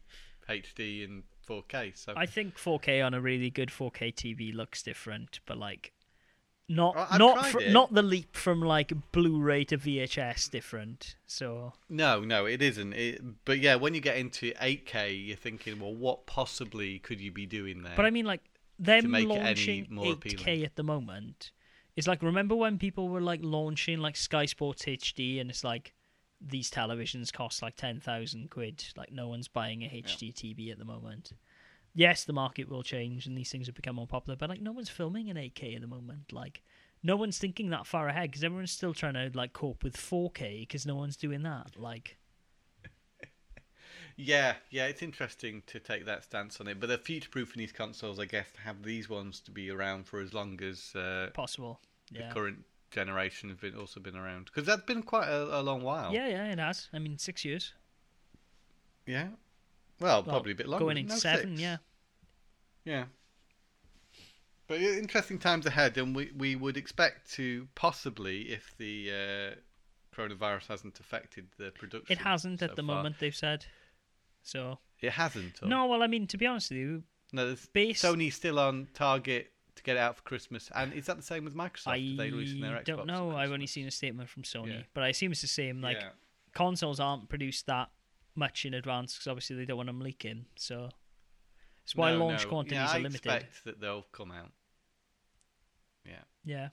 HD 0.49 1.03
and 1.03 1.23
4K. 1.47 1.97
So 1.97 2.13
I 2.15 2.25
think 2.25 2.55
4K 2.57 3.05
on 3.05 3.13
a 3.13 3.21
really 3.21 3.49
good 3.49 3.69
4K 3.69 4.13
TV 4.13 4.53
looks 4.53 4.83
different, 4.83 5.39
but 5.45 5.57
like 5.57 5.93
not 6.67 6.95
I've 6.95 7.19
not 7.19 7.45
fr- 7.47 7.61
not 7.69 7.93
the 7.93 8.03
leap 8.03 8.35
from 8.35 8.61
like 8.61 8.93
Blu-ray 9.11 9.65
to 9.65 9.77
VHS 9.77 10.51
different. 10.51 11.15
So 11.25 11.73
no, 11.89 12.21
no, 12.21 12.45
it 12.45 12.61
isn't. 12.61 12.93
It, 12.93 13.21
but 13.45 13.59
yeah, 13.59 13.75
when 13.75 13.93
you 13.95 14.01
get 14.01 14.17
into 14.17 14.51
8K, 14.53 15.27
you're 15.27 15.37
thinking, 15.37 15.79
well, 15.79 15.93
what 15.93 16.25
possibly 16.25 16.99
could 16.99 17.19
you 17.19 17.31
be 17.31 17.45
doing 17.45 17.81
there? 17.81 17.93
But 17.95 18.05
I 18.05 18.11
mean, 18.11 18.25
like 18.25 18.41
them 18.77 19.11
make 19.11 19.27
it 19.27 19.31
any 19.31 19.43
launching 19.43 19.87
more 19.89 20.05
8K 20.05 20.13
appealing. 20.13 20.65
at 20.65 20.75
the 20.75 20.83
moment 20.83 21.51
is 21.95 22.07
like 22.07 22.21
remember 22.21 22.55
when 22.55 22.77
people 22.77 23.09
were 23.09 23.21
like 23.21 23.41
launching 23.43 23.99
like 23.99 24.15
Sky 24.15 24.45
Sports 24.45 24.85
HD 24.85 25.41
and 25.41 25.49
it's 25.49 25.63
like 25.63 25.93
these 26.41 26.69
televisions 26.71 27.31
cost 27.33 27.61
like 27.61 27.75
ten 27.75 27.99
thousand 27.99 28.49
quid. 28.49 28.83
Like 28.95 29.11
no 29.11 29.27
one's 29.27 29.47
buying 29.47 29.83
a 29.83 29.87
HD 29.87 30.33
TV 30.33 30.71
at 30.71 30.77
the 30.79 30.85
moment. 30.85 31.33
Yes, 31.93 32.23
the 32.23 32.33
market 32.33 32.69
will 32.69 32.83
change 32.83 33.25
and 33.25 33.37
these 33.37 33.51
things 33.51 33.65
have 33.65 33.75
become 33.75 33.95
more 33.95 34.07
popular, 34.07 34.37
but 34.37 34.49
like 34.49 34.61
no 34.61 34.71
one's 34.71 34.89
filming 34.89 35.27
in 35.27 35.37
8K 35.37 35.75
at 35.75 35.81
the 35.81 35.87
moment. 35.87 36.31
Like 36.31 36.61
no 37.01 37.15
one's 37.15 37.37
thinking 37.39 37.69
that 37.71 37.87
far 37.87 38.07
ahead 38.07 38.29
because 38.29 38.43
everyone's 38.43 38.71
still 38.71 38.93
trying 38.93 39.15
to 39.15 39.31
like 39.33 39.53
cope 39.53 39.83
with 39.83 39.97
4K 39.97 40.61
because 40.61 40.85
no 40.85 40.95
one's 40.95 41.17
doing 41.17 41.43
that. 41.43 41.77
Like 41.77 42.17
yeah, 44.15 44.55
yeah, 44.69 44.85
it's 44.85 45.01
interesting 45.01 45.63
to 45.67 45.79
take 45.79 46.05
that 46.05 46.23
stance 46.23 46.59
on 46.59 46.67
it. 46.67 46.79
But 46.79 46.87
they're 46.89 46.97
future-proofing 46.97 47.59
these 47.59 47.71
consoles, 47.71 48.19
I 48.19 48.25
guess, 48.25 48.51
to 48.51 48.61
have 48.61 48.83
these 48.83 49.09
ones 49.09 49.39
to 49.41 49.51
be 49.51 49.69
around 49.71 50.05
for 50.07 50.19
as 50.19 50.33
long 50.33 50.61
as 50.61 50.93
uh, 50.95 51.29
possible. 51.33 51.79
the 52.11 52.19
Yeah. 52.19 52.29
current 52.29 52.65
generation 52.91 53.49
have 53.49 53.61
been 53.61 53.75
also 53.75 53.99
been 53.99 54.15
around. 54.15 54.45
Because 54.45 54.65
that's 54.65 54.83
been 54.83 55.03
quite 55.03 55.27
a, 55.27 55.59
a 55.59 55.61
long 55.61 55.81
while. 55.81 56.13
Yeah, 56.13 56.27
yeah, 56.27 56.45
it 56.51 56.59
has. 56.59 56.87
I 56.93 56.99
mean, 56.99 57.17
six 57.17 57.43
years. 57.45 57.73
Yeah. 59.05 59.27
Well, 59.99 60.21
Well, 60.21 60.23
probably 60.23 60.51
a 60.53 60.55
bit 60.55 60.67
longer. 60.67 60.85
Going 60.85 60.97
into 60.97 61.13
No, 61.13 61.19
seven, 61.19 61.49
six. 61.57 61.61
yeah. 61.61 61.77
Yeah. 62.85 63.03
But 64.67 64.81
interesting 64.81 65.39
times 65.39 65.65
ahead, 65.65 65.97
and 65.97 66.15
we, 66.15 66.31
we 66.37 66.55
would 66.55 66.77
expect 66.77 67.31
to 67.33 67.67
possibly, 67.73 68.41
if 68.51 68.75
the 68.77 69.09
uh, 69.11 69.55
coronavirus 70.15 70.67
hasn't 70.67 70.99
affected 70.99 71.47
the 71.57 71.71
production. 71.71 72.11
It 72.11 72.19
hasn't 72.19 72.61
at 72.61 72.75
the 72.75 72.83
far- 72.83 72.97
moment, 72.97 73.15
they've 73.19 73.35
said. 73.35 73.65
So 74.43 74.77
It 75.01 75.11
hasn't. 75.13 75.61
Or, 75.63 75.67
no, 75.67 75.87
well, 75.87 76.03
I 76.03 76.07
mean, 76.07 76.27
to 76.27 76.37
be 76.37 76.45
honest 76.45 76.69
with 76.69 76.79
you, 76.79 77.03
no. 77.33 77.47
There's, 77.47 77.65
based- 77.67 78.03
Sony's 78.03 78.35
still 78.35 78.59
on 78.59 78.87
target 78.93 79.51
to 79.79 79.83
get 79.83 79.97
it 79.97 79.99
out 79.99 80.15
for 80.15 80.21
Christmas, 80.23 80.69
and 80.75 80.93
is 80.93 81.05
that 81.07 81.17
the 81.17 81.23
same 81.23 81.43
with 81.43 81.55
Microsoft? 81.55 81.87
I 81.87 81.97
Are 81.97 82.17
they 82.17 82.31
releasing 82.31 82.61
their 82.61 82.77
Xbox 82.77 82.85
don't 82.85 83.07
know. 83.07 83.35
I've 83.35 83.51
only 83.51 83.67
seen 83.67 83.87
a 83.87 83.91
statement 83.91 84.29
from 84.29 84.43
Sony, 84.43 84.67
Yeah. 84.73 84.81
but 84.93 85.03
I 85.03 85.07
assume 85.09 85.31
it's 85.31 85.41
the 85.41 85.47
same. 85.47 85.81
Like 85.81 85.97
yeah. 85.99 86.09
consoles 86.53 86.99
aren't 86.99 87.27
produced 87.29 87.65
that 87.65 87.89
much 88.35 88.65
in 88.65 88.73
advance 88.73 89.13
because 89.15 89.27
obviously 89.27 89.55
they 89.55 89.65
don't 89.65 89.77
want 89.77 89.87
them 89.87 89.99
leaking. 89.99 90.45
So 90.55 90.89
it's 91.83 91.95
why 91.95 92.11
No, 92.11 92.25
launch 92.25 92.43
no. 92.43 92.49
quantities 92.49 92.77
yeah, 92.77 92.85
are 92.87 92.95
I 92.95 92.99
limited. 92.99 93.25
expect 93.25 93.63
that 93.65 93.81
they'll 93.81 94.03
come 94.11 94.31
out. 94.31 94.51
Yeah. 96.05 96.21
Yeah, 96.45 96.69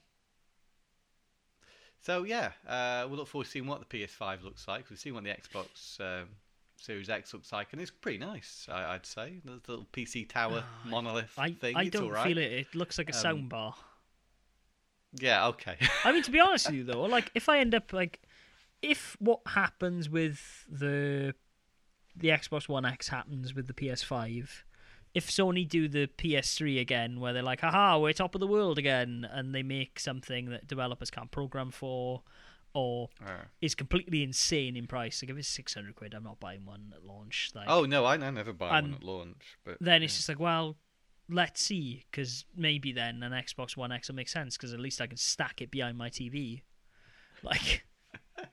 So 2.00 2.22
yeah, 2.24 2.52
uh, 2.66 3.06
we'll 3.08 3.18
look 3.18 3.28
forward 3.28 3.46
to 3.46 3.50
seeing 3.50 3.66
what 3.66 3.80
the 3.86 3.98
PS5 4.06 4.42
looks 4.44 4.68
like. 4.68 4.88
We've 4.88 4.98
seen 4.98 5.14
what 5.14 5.24
the 5.24 5.30
Xbox 5.30 6.00
um, 6.00 6.28
Series 6.77 7.09
X 7.09 7.32
looks 7.32 7.53
like, 7.53 7.69
and 7.73 7.81
it's 7.81 7.90
pretty 7.90 8.19
nice. 8.19 8.66
I, 8.70 8.94
I'd 8.94 9.07
say 9.07 9.40
the 9.44 9.53
little 9.66 9.86
PC 9.93 10.28
tower 10.28 10.62
Ah, 10.65 10.89
monolith 10.89 11.32
I 11.39 11.53
thing. 11.53 11.74
I 11.77 11.82
it's 11.85 11.90
don't 11.90 12.11
right. 12.11 12.27
feel 12.27 12.39
it. 12.39 12.53
It 12.53 12.74
looks 12.74 12.98
like 12.98 13.11
a 13.11 13.16
Um, 13.28 13.48
soundbar. 13.48 13.74
Yeah, 15.19 15.47
okay. 15.48 15.77
I 16.05 16.12
mean, 16.12 16.23
to 16.23 16.31
be 16.31 16.40
honest 16.47 16.66
with 16.66 16.77
you 16.77 16.85
though, 16.85 17.03
like 17.03 17.31
if 17.35 17.48
I 17.48 17.59
end 17.61 17.74
up 17.74 17.93
like, 17.93 18.20
if 18.82 19.16
what 19.19 19.40
happens 19.47 20.09
with 20.11 20.65
the 20.70 21.35
the 22.15 22.28
Xbox 22.28 22.69
One 22.69 22.85
X 22.85 23.09
happens 23.09 23.55
with 23.55 23.66
the 23.66 23.74
PS5, 23.74 24.48
if 25.15 25.28
Sony 25.31 25.66
do 25.69 25.89
the 25.89 26.09
PS3 26.19 26.81
again, 26.81 27.20
where 27.20 27.32
they're 27.32 27.43
like, 27.43 27.61
haha, 27.61 27.98
we're 27.98 28.12
top 28.12 28.35
of 28.35 28.40
the 28.40 28.47
world 28.47 28.78
again, 28.78 29.27
and 29.31 29.55
they 29.55 29.62
make 29.62 29.98
something 30.01 30.51
that 30.51 30.66
developers 30.66 31.11
can't 31.11 31.31
program 31.31 31.70
for, 31.70 32.23
or 32.77 33.09
Uh, 33.24 33.44
is 33.61 33.74
completely 33.74 34.23
insane 34.23 34.77
in 34.77 34.86
price, 34.86 35.23
like 35.23 35.31
if 35.31 35.36
it's 35.39 35.48
600 35.48 35.94
quid, 35.94 36.12
I'm 36.15 36.24
not 36.24 36.39
buying 36.39 36.65
one 36.66 36.93
at 36.94 37.05
launch. 37.05 37.51
Like, 37.55 37.69
oh 37.69 37.85
no, 37.86 38.05
I, 38.05 38.15
I 38.15 38.31
never 38.31 38.53
buy 38.53 38.70
one 38.70 38.94
at 38.94 39.03
launch. 39.03 39.57
But 39.65 39.78
then 39.81 40.03
it's 40.03 40.16
just 40.16 40.28
like, 40.28 40.39
well, 40.39 40.77
let's 41.28 41.62
see, 41.62 42.05
because 42.11 42.44
maybe 42.55 42.93
then 42.93 43.23
an 43.23 43.32
Xbox 43.32 43.77
One 43.77 43.93
X 43.93 44.09
will 44.09 44.16
make 44.16 44.28
sense, 44.28 44.57
because 44.57 44.74
at 44.74 44.81
least 44.81 45.01
I 45.01 45.07
can 45.07 45.16
stack 45.16 45.62
it 45.62 45.70
behind 45.70 45.97
my 45.98 46.11
TV. 46.11 46.62
Like, 47.43 47.85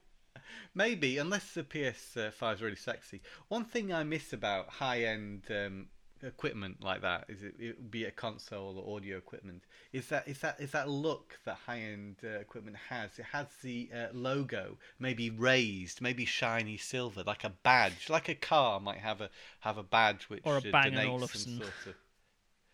maybe 0.76 1.18
unless 1.18 1.54
the 1.54 1.64
PS5 1.64 2.54
is 2.54 2.62
really 2.62 2.76
sexy. 2.76 3.22
One 3.48 3.64
thing 3.64 3.94
I 3.94 4.04
miss 4.04 4.34
about 4.34 4.70
high-end 4.70 5.46
um, 5.50 5.88
equipment 6.24 6.78
like 6.82 7.02
that 7.02 7.26
is 7.28 7.44
it, 7.44 7.54
it 7.60 7.92
be 7.92 8.04
it 8.06 8.08
a 8.08 8.12
console 8.12 8.78
or 8.80 8.96
audio 8.96 9.18
equipment 9.18 9.64
is 9.92 10.08
that 10.08 10.28
is 10.28 10.40
that 10.40 10.60
is 10.60 10.72
that 10.72 10.90
look 10.90 11.38
that 11.46 11.58
high-end 11.66 12.16
uh, 12.24 12.40
equipment 12.40 12.76
has. 12.90 13.20
It 13.20 13.26
has 13.32 13.48
the 13.62 13.90
uh, 13.94 14.08
logo 14.14 14.78
maybe 15.00 15.30
raised, 15.30 16.02
maybe 16.02 16.26
shiny 16.26 16.78
silver, 16.78 17.24
like 17.26 17.44
a 17.44 17.52
badge, 17.64 18.10
like 18.10 18.30
a 18.30 18.36
car 18.36 18.80
might 18.80 18.98
have 19.00 19.22
a 19.22 19.30
have 19.60 19.78
a 19.78 19.84
badge 19.84 20.24
which 20.30 20.42
Or 20.46 20.58
a 20.58 20.62
Bang 20.62 20.98
& 20.98 21.08
Olufsen. 21.08 21.40
some 21.42 21.58
sort 21.58 21.88
of 21.88 21.96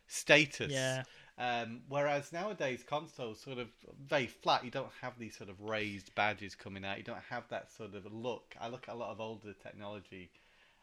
status. 0.07 0.71
yeah. 0.71 1.03
Um, 1.37 1.81
whereas 1.87 2.33
nowadays 2.33 2.83
consoles 2.85 3.39
sort 3.39 3.59
of 3.59 3.69
very 4.07 4.27
flat. 4.27 4.65
You 4.65 4.71
don't 4.71 4.91
have 5.01 5.17
these 5.17 5.37
sort 5.37 5.49
of 5.49 5.61
raised 5.61 6.13
badges 6.13 6.53
coming 6.53 6.83
out. 6.83 6.97
You 6.97 7.03
don't 7.03 7.23
have 7.29 7.43
that 7.49 7.71
sort 7.71 7.95
of 7.95 8.05
look. 8.11 8.55
I 8.59 8.67
look 8.67 8.89
at 8.89 8.95
a 8.95 8.97
lot 8.97 9.11
of 9.11 9.21
older 9.21 9.53
technology, 9.53 10.31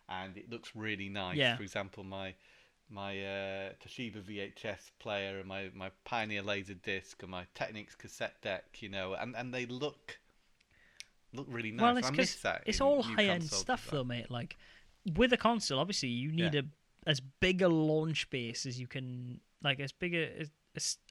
and 0.09 0.35
it 0.37 0.51
looks 0.51 0.73
really 0.75 1.11
nice. 1.11 1.37
Yeah. 1.37 1.57
For 1.57 1.63
example, 1.63 2.05
my 2.05 2.35
my 2.89 3.19
uh, 3.21 3.71
Toshiba 3.85 4.23
VHS 4.23 4.91
player 4.99 5.39
and 5.39 5.49
my, 5.49 5.71
my 5.75 5.91
Pioneer 6.05 6.43
laser 6.43 6.75
disc 6.75 7.23
and 7.23 7.31
my 7.31 7.47
Technics 7.55 7.95
cassette 7.95 8.41
deck. 8.43 8.65
You 8.81 8.89
know, 8.89 9.15
and, 9.15 9.35
and 9.37 9.53
they 9.53 9.67
look 9.67 10.19
look 11.33 11.47
really 11.51 11.73
nice. 11.73 11.83
Well, 11.83 11.97
it's 11.97 12.09
I 12.09 12.11
miss 12.13 12.35
that. 12.43 12.63
It's 12.67 12.81
all 12.81 13.03
high 13.03 13.25
end 13.25 13.45
stuff, 13.45 13.89
though, 13.91 14.05
mate. 14.05 14.31
Like 14.31 14.57
with 15.17 15.33
a 15.33 15.37
console, 15.37 15.79
obviously, 15.79 16.09
you 16.09 16.33
need 16.33 16.55
Yeah. 16.55 16.61
a 16.61 17.11
as 17.11 17.21
big 17.21 17.63
a 17.63 17.69
launch 17.69 18.29
base 18.31 18.67
as 18.67 18.81
you 18.81 18.89
can, 18.89 19.41
like 19.63 19.79
as 19.79 19.93
big 19.93 20.15
a, 20.15 20.41
as 20.41 20.51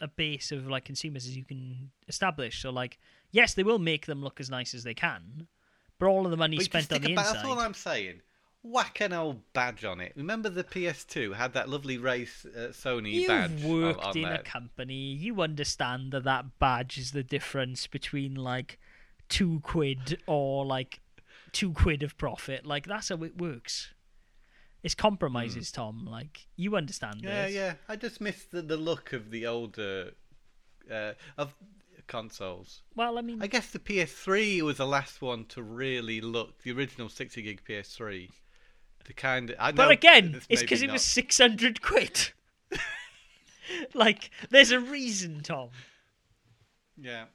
a 0.02 0.08
base 0.08 0.52
of 0.52 0.68
like 0.68 0.86
consumers 0.86 1.26
as 1.26 1.36
you 1.38 1.46
can 1.46 1.90
establish. 2.08 2.62
So, 2.62 2.70
like, 2.70 3.00
yes, 3.32 3.54
they 3.54 3.64
will 3.64 3.80
make 3.80 4.06
them 4.06 4.22
look 4.22 4.40
as 4.40 4.50
nice 4.50 4.74
as 4.74 4.84
they 4.84 4.94
can, 4.94 5.48
but 5.98 6.08
all 6.08 6.26
of 6.26 6.32
the 6.32 6.38
money 6.38 6.58
But 6.58 6.66
spent 6.66 6.92
on 6.92 7.02
the 7.02 7.14
about, 7.14 7.26
inside. 7.26 7.36
That's 7.36 7.48
all 7.48 7.60
I'm 7.60 7.74
saying. 7.74 8.22
Whack 8.68 9.00
an 9.00 9.14
old 9.14 9.42
badge 9.54 9.86
on 9.86 10.00
it. 10.02 10.14
Remember 10.16 10.50
the 10.50 10.64
PS2 10.64 11.36
had 11.36 11.54
that 11.54 11.70
lovely 11.70 11.98
race 12.00 12.46
uh, 12.46 12.70
Sony 12.72 13.28
badge. 13.28 13.52
You've 13.52 13.66
on- 13.66 13.82
worked 13.84 14.04
on 14.04 14.18
in 14.18 14.24
there. 14.24 14.34
a 14.36 14.44
company. 14.44 14.96
You 15.14 15.42
understand 15.42 16.12
that 16.14 16.24
that 16.24 16.58
badge 16.58 16.98
is 16.98 17.12
the 17.12 17.22
difference 17.24 17.86
between 17.86 18.34
like 18.34 18.80
two 19.30 19.60
quid 19.62 20.20
or 20.26 20.66
like 20.66 21.00
two 21.52 21.74
quid 21.74 22.02
of 22.02 22.18
profit. 22.18 22.66
Like 22.66 22.88
that's 22.88 23.10
how 23.10 23.24
it 23.24 23.38
works. 23.38 23.94
It's 24.82 24.96
compromises, 24.96 25.72
Tom. 25.72 26.06
Like 26.10 26.48
you 26.56 26.76
understand 26.76 27.22
Hmm. 27.22 27.28
Yeah, 27.28 27.46
this. 27.46 27.56
yeah. 27.56 27.74
I 27.88 27.96
just 27.96 28.20
miss 28.20 28.46
the, 28.46 28.62
the 28.64 28.78
look 28.78 29.14
of 29.14 29.30
the 29.30 29.46
older 29.46 30.12
uh, 30.92 31.14
of 31.38 31.54
consoles. 32.08 32.82
Well, 32.96 33.18
I 33.18 33.22
mean, 33.22 33.42
I 33.44 33.48
guess 33.48 33.70
the 33.72 33.80
PS3 33.80 34.62
was 34.64 34.78
the 34.78 34.86
last 34.88 35.22
one 35.22 35.46
to 35.46 35.62
really 35.64 36.20
look 36.22 36.64
the 36.64 36.72
original 36.72 37.10
60 37.10 37.42
gig 37.44 37.62
PS3. 37.68 38.30
The 39.06 39.14
kind 39.14 39.52
of 39.52 39.56
I 39.60 39.72
know 39.72 39.76
but 39.76 39.92
again, 39.92 40.42
it's 40.50 40.62
because 40.62 40.82
it 40.82 40.92
was 40.92 41.04
six 41.04 41.38
hundred 41.38 41.82
quid. 41.82 42.32
like, 43.94 44.32
there's 44.50 44.72
a 44.72 44.80
reason, 44.80 45.42
Tom. 45.42 45.70
yeah. 47.00 47.26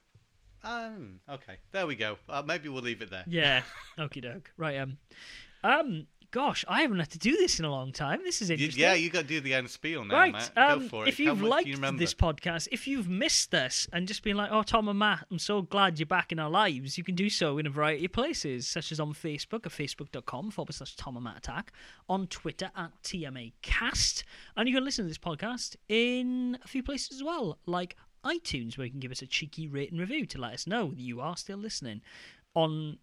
Um. 0.63 1.21
Okay. 1.29 1.57
There 1.71 1.87
we 1.87 1.95
go. 1.95 2.17
Uh, 2.29 2.43
maybe 2.45 2.69
we'll 2.69 2.83
leave 2.83 3.01
it 3.01 3.09
there. 3.09 3.23
Yeah. 3.27 3.63
Okie 3.97 4.21
doke. 4.21 4.51
Right. 4.57 4.77
Um. 4.77 4.97
Um. 5.63 6.07
Gosh, 6.31 6.63
I 6.67 6.81
haven't 6.81 6.99
had 6.99 7.09
to 7.11 7.19
do 7.19 7.35
this 7.35 7.59
in 7.59 7.65
a 7.65 7.69
long 7.69 7.91
time. 7.91 8.21
This 8.23 8.41
is 8.41 8.49
interesting. 8.49 8.81
yeah, 8.81 8.93
you 8.93 9.09
got 9.09 9.23
to 9.23 9.27
do 9.27 9.41
the 9.41 9.53
end 9.53 9.69
spiel 9.69 10.05
now, 10.05 10.15
Right. 10.15 10.31
Matt. 10.31 10.51
Um, 10.57 10.79
Go 10.83 10.87
for 10.87 11.03
it. 11.05 11.09
if 11.09 11.19
you've 11.19 11.41
liked 11.41 11.67
you 11.67 11.75
this 11.97 12.13
podcast, 12.13 12.69
if 12.71 12.87
you've 12.87 13.09
missed 13.09 13.53
us 13.53 13.87
and 13.91 14.07
just 14.07 14.23
been 14.23 14.37
like, 14.37 14.49
oh, 14.49 14.63
Tom 14.63 14.87
and 14.87 14.97
Matt, 14.97 15.25
I'm 15.29 15.39
so 15.39 15.61
glad 15.61 15.99
you're 15.99 16.05
back 16.05 16.31
in 16.31 16.39
our 16.39 16.49
lives, 16.49 16.97
you 16.97 17.03
can 17.03 17.15
do 17.15 17.29
so 17.29 17.57
in 17.57 17.65
a 17.67 17.69
variety 17.69 18.05
of 18.05 18.13
places, 18.13 18.65
such 18.67 18.93
as 18.93 18.99
on 19.01 19.13
Facebook 19.13 19.65
at 19.65 19.73
facebook.com 19.73 20.51
forward 20.51 20.73
slash 20.73 20.95
Tom 20.95 21.17
and 21.17 21.25
Matt 21.25 21.37
Attack, 21.39 21.73
on 22.07 22.27
Twitter 22.27 22.71
at 22.77 22.91
TMAcast, 23.03 24.23
and 24.55 24.69
you 24.69 24.75
can 24.75 24.85
listen 24.85 25.03
to 25.05 25.09
this 25.09 25.17
podcast 25.17 25.75
in 25.89 26.57
a 26.63 26.67
few 26.67 26.81
places 26.81 27.17
as 27.17 27.23
well, 27.23 27.57
like 27.65 27.95
iTunes, 28.23 28.77
where 28.77 28.85
you 28.85 28.91
can 28.91 28.99
give 28.99 29.11
us 29.11 29.21
a 29.21 29.27
cheeky 29.27 29.67
rate 29.67 29.91
and 29.91 29.99
review 29.99 30.25
to 30.27 30.39
let 30.39 30.53
us 30.53 30.65
know 30.67 30.89
that 30.91 30.99
you 30.99 31.19
are 31.19 31.35
still 31.35 31.57
listening. 31.57 32.01
On 32.53 32.97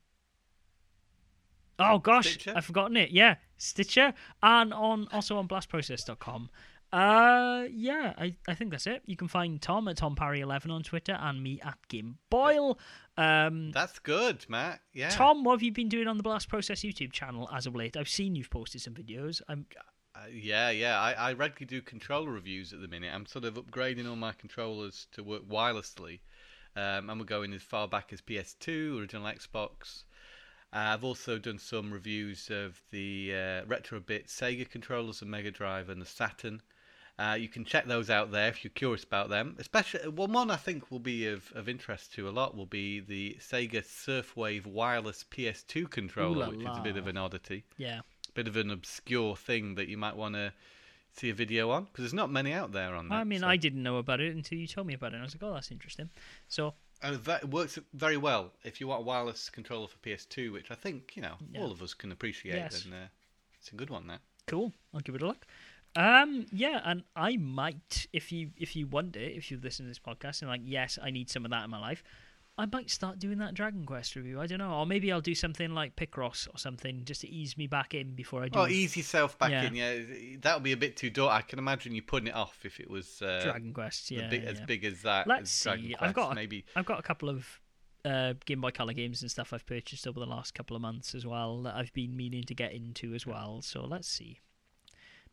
Oh 1.78 1.98
gosh, 1.98 2.30
Stitcher? 2.30 2.52
I've 2.56 2.64
forgotten 2.64 2.96
it. 2.96 3.10
Yeah, 3.10 3.36
Stitcher, 3.56 4.12
and 4.42 4.72
on 4.74 5.09
also 5.12 5.36
on 5.38 5.46
blastprocess.com. 5.48 6.50
Uh, 6.90 7.64
yeah, 7.70 8.14
I, 8.16 8.34
I 8.48 8.55
think 8.55 8.70
that's 8.70 8.86
it. 8.86 9.02
You 9.05 9.14
can 9.14 9.28
find 9.28 9.60
Tom 9.60 9.88
at 9.88 9.98
Tom 9.98 10.16
Parry 10.16 10.40
eleven 10.40 10.70
on 10.70 10.82
Twitter 10.82 11.18
and 11.20 11.42
me 11.42 11.60
at 11.62 11.76
Game 11.88 12.16
Boyle. 12.30 12.78
Um, 13.18 13.72
That's 13.72 13.98
good, 13.98 14.46
Matt. 14.48 14.80
Yeah. 14.94 15.10
Tom, 15.10 15.44
what 15.44 15.52
have 15.55 15.62
you 15.62 15.72
been 15.72 15.88
doing 15.88 16.09
on 16.09 16.16
the 16.16 16.22
Blast 16.22 16.48
Process 16.48 16.80
YouTube 16.80 17.12
channel 17.12 17.48
as 17.52 17.66
of 17.66 17.74
late? 17.74 17.96
I've 17.96 18.09
seen 18.09 18.36
you've 18.36 18.48
posted 18.48 18.80
some 18.80 18.94
videos. 18.94 19.42
I'm 19.48 19.66
Uh, 20.14 20.20
yeah, 20.32 20.70
yeah. 20.70 20.98
I, 21.00 21.12
I 21.12 21.32
regularly 21.32 21.66
do 21.66 21.82
controller 21.82 22.30
reviews 22.30 22.72
at 22.72 22.80
the 22.80 22.88
minute. 22.88 23.12
I'm 23.12 23.26
sort 23.26 23.44
of 23.44 23.55
upgrading 23.55 24.09
all 24.09 24.16
my 24.16 24.32
controllers 24.32 25.09
to 25.12 25.22
work 25.22 25.46
wirelessly. 25.48 26.20
Um, 26.76 27.10
and 27.10 27.18
we're 27.18 27.26
going 27.26 27.52
as 27.52 27.62
far 27.62 27.88
back 27.88 28.12
as 28.12 28.20
PS2, 28.22 29.00
original 29.00 29.24
Xbox. 29.24 30.05
Uh, 30.73 30.93
I've 30.93 31.05
also 31.05 31.39
done 31.39 31.59
some 31.59 31.90
reviews 31.90 32.51
of 32.51 32.81
the 32.90 33.32
uh, 33.35 33.66
Retro-Bit 33.66 34.27
Sega 34.27 34.69
controllers, 34.69 35.20
the 35.20 35.27
Mega 35.27 35.51
Drive, 35.51 35.89
and 35.89 36.01
the 36.01 36.07
Saturn. 36.07 36.61
Uh, 37.19 37.36
you 37.39 37.49
can 37.49 37.65
check 37.65 37.86
those 37.86 38.11
out 38.11 38.31
there 38.31 38.49
if 38.49 38.62
you're 38.62 38.70
curious 38.70 39.03
about 39.03 39.28
them. 39.28 39.57
Especially 39.59 40.07
well, 40.09 40.28
one 40.28 40.51
I 40.51 40.57
think 40.57 40.90
will 40.90 41.01
be 41.01 41.27
of, 41.27 41.51
of 41.55 41.69
interest 41.69 42.12
to 42.15 42.28
a 42.28 42.31
lot 42.31 42.57
will 42.57 42.66
be 42.66 43.01
the 43.01 43.36
Sega 43.40 43.82
Surfwave 43.82 44.66
wireless 44.66 45.24
PS2 45.31 45.90
controller, 45.90 46.47
Ooh 46.47 46.51
la 46.51 46.57
which 46.57 46.61
is 46.61 46.77
a 46.77 46.82
bit 46.82 46.97
of 46.97 47.09
an 47.09 47.16
oddity 47.16 47.65
yeah. 47.77 48.01
bit 48.35 48.47
of 48.47 48.57
an 48.57 48.70
obscure 48.70 49.35
thing 49.35 49.74
that 49.74 49.89
you 49.89 49.97
might 49.97 50.16
want 50.16 50.35
to 50.36 50.53
see 51.12 51.31
a 51.31 51.35
video 51.35 51.70
on 51.70 51.85
because 51.85 52.05
there's 52.05 52.15
not 52.15 52.31
many 52.31 52.53
out 52.53 52.70
there 52.70 52.95
on 52.95 53.09
that. 53.09 53.16
I 53.16 53.24
mean, 53.24 53.40
so- 53.40 53.49
I 53.49 53.57
didn't 53.57 53.82
know 53.82 53.97
about 53.97 54.20
it 54.20 54.36
until 54.36 54.59
you 54.59 54.69
told 54.69 54.86
me 54.86 54.95
about 54.95 55.09
it. 55.09 55.15
and 55.15 55.23
I 55.23 55.24
was 55.24 55.35
like, 55.35 55.43
oh, 55.43 55.55
that's 55.55 55.73
interesting. 55.73 56.11
So 56.47 56.74
and 57.02 57.16
that 57.24 57.42
it 57.44 57.50
works 57.50 57.78
very 57.94 58.16
well 58.16 58.52
if 58.64 58.80
you 58.80 58.88
want 58.88 59.00
a 59.02 59.04
wireless 59.04 59.50
controller 59.50 59.88
for 59.88 59.96
PS2, 59.98 60.52
which 60.52 60.70
I 60.70 60.74
think 60.74 61.12
you 61.16 61.22
know 61.22 61.36
Yeah. 61.52 61.60
all 61.60 61.70
of 61.70 61.82
us 61.82 61.94
can 61.94 62.12
appreciate. 62.12 62.56
Yes. 62.56 62.82
Then 62.84 62.92
uh, 62.92 63.06
it's 63.58 63.70
a 63.72 63.76
good 63.76 63.90
one. 63.90 64.06
That 64.06 64.20
cool. 64.46 64.72
I'll 64.94 65.00
give 65.00 65.14
it 65.14 65.22
a 65.22 65.26
look. 65.26 65.46
Um, 65.96 66.46
yeah, 66.52 66.80
and 66.84 67.02
I 67.16 67.36
might, 67.38 68.06
if 68.12 68.30
you 68.30 68.50
if 68.56 68.76
you 68.76 68.86
want 68.86 69.16
it, 69.16 69.36
if 69.36 69.50
you've 69.50 69.64
listened 69.64 69.86
to 69.86 69.88
this 69.90 69.98
podcast 69.98 70.42
and 70.42 70.50
like, 70.50 70.60
yes, 70.64 70.98
I 71.02 71.10
need 71.10 71.30
some 71.30 71.44
of 71.44 71.50
that 71.50 71.64
in 71.64 71.70
my 71.70 71.80
life, 71.80 72.02
I 72.59 72.66
might 72.66 72.90
start 72.90 73.20
doing 73.20 73.39
that 73.39 73.55
Dragon 73.55 73.85
Quest 73.86 74.16
review. 74.16 74.40
I 74.40 74.47
don't 74.48 74.59
know, 74.59 74.72
or 74.72 74.85
maybe 74.85 75.12
I'll 75.12 75.20
do 75.20 75.35
something 75.35 75.74
like 75.74 75.94
Picross 75.94 76.48
or 76.52 76.59
something 76.59 77.05
just 77.05 77.20
to 77.20 77.28
ease 77.28 77.56
me 77.56 77.68
back 77.68 77.94
in 77.94 78.14
before 78.16 78.43
I 78.43 78.48
do 78.48 78.59
oh, 78.59 78.66
ease 78.66 78.97
yourself 78.97 79.39
back 79.39 79.51
Yeah. 79.52 79.62
in. 79.62 79.74
Yeah, 79.76 80.36
that 80.40 80.55
would 80.56 80.64
be 80.64 80.72
a 80.72 80.76
bit 80.76 80.97
too 80.97 81.09
dark. 81.09 81.32
I 81.32 81.43
can 81.43 81.59
imagine 81.60 81.94
you 81.94 82.02
putting 82.02 82.26
it 82.26 82.35
off 82.35 82.59
if 82.64 82.80
it 82.80 82.90
was 82.90 83.22
uh, 83.22 83.40
Dragon 83.44 83.72
Quest. 83.72 84.10
Yeah, 84.10 84.28
big, 84.28 84.43
as 84.44 84.60
big 84.60 84.85
as 84.85 85.02
that. 85.02 85.26
Let's 85.28 85.56
as 85.56 85.62
Dragon 85.62 85.85
see. 85.86 85.94
Quest. 85.94 86.02
I've 86.09 86.14
got 86.14 86.32
a- 86.32 86.35
maybe. 86.35 86.64
I've 86.74 86.85
got 86.85 86.98
a 86.98 87.02
couple 87.02 87.28
of 87.28 87.60
uh, 88.05 88.35
Game 88.44 88.60
Boy 88.60 88.70
Color 88.72 88.93
games 88.93 89.22
and 89.22 89.30
stuff 89.30 89.52
I've 89.52 89.64
purchased 89.66 90.06
over 90.09 90.18
the 90.18 90.26
last 90.26 90.55
couple 90.55 90.74
of 90.74 90.82
months 90.82 91.14
as 91.14 91.24
well 91.24 91.62
that 91.62 91.76
I've 91.76 91.93
been 91.93 92.16
meaning 92.16 92.43
to 92.44 92.55
get 92.55 92.72
into 92.72 93.14
as 93.14 93.24
well. 93.24 93.62
So 93.62 93.85
let's 93.85 94.09
see. 94.09 94.40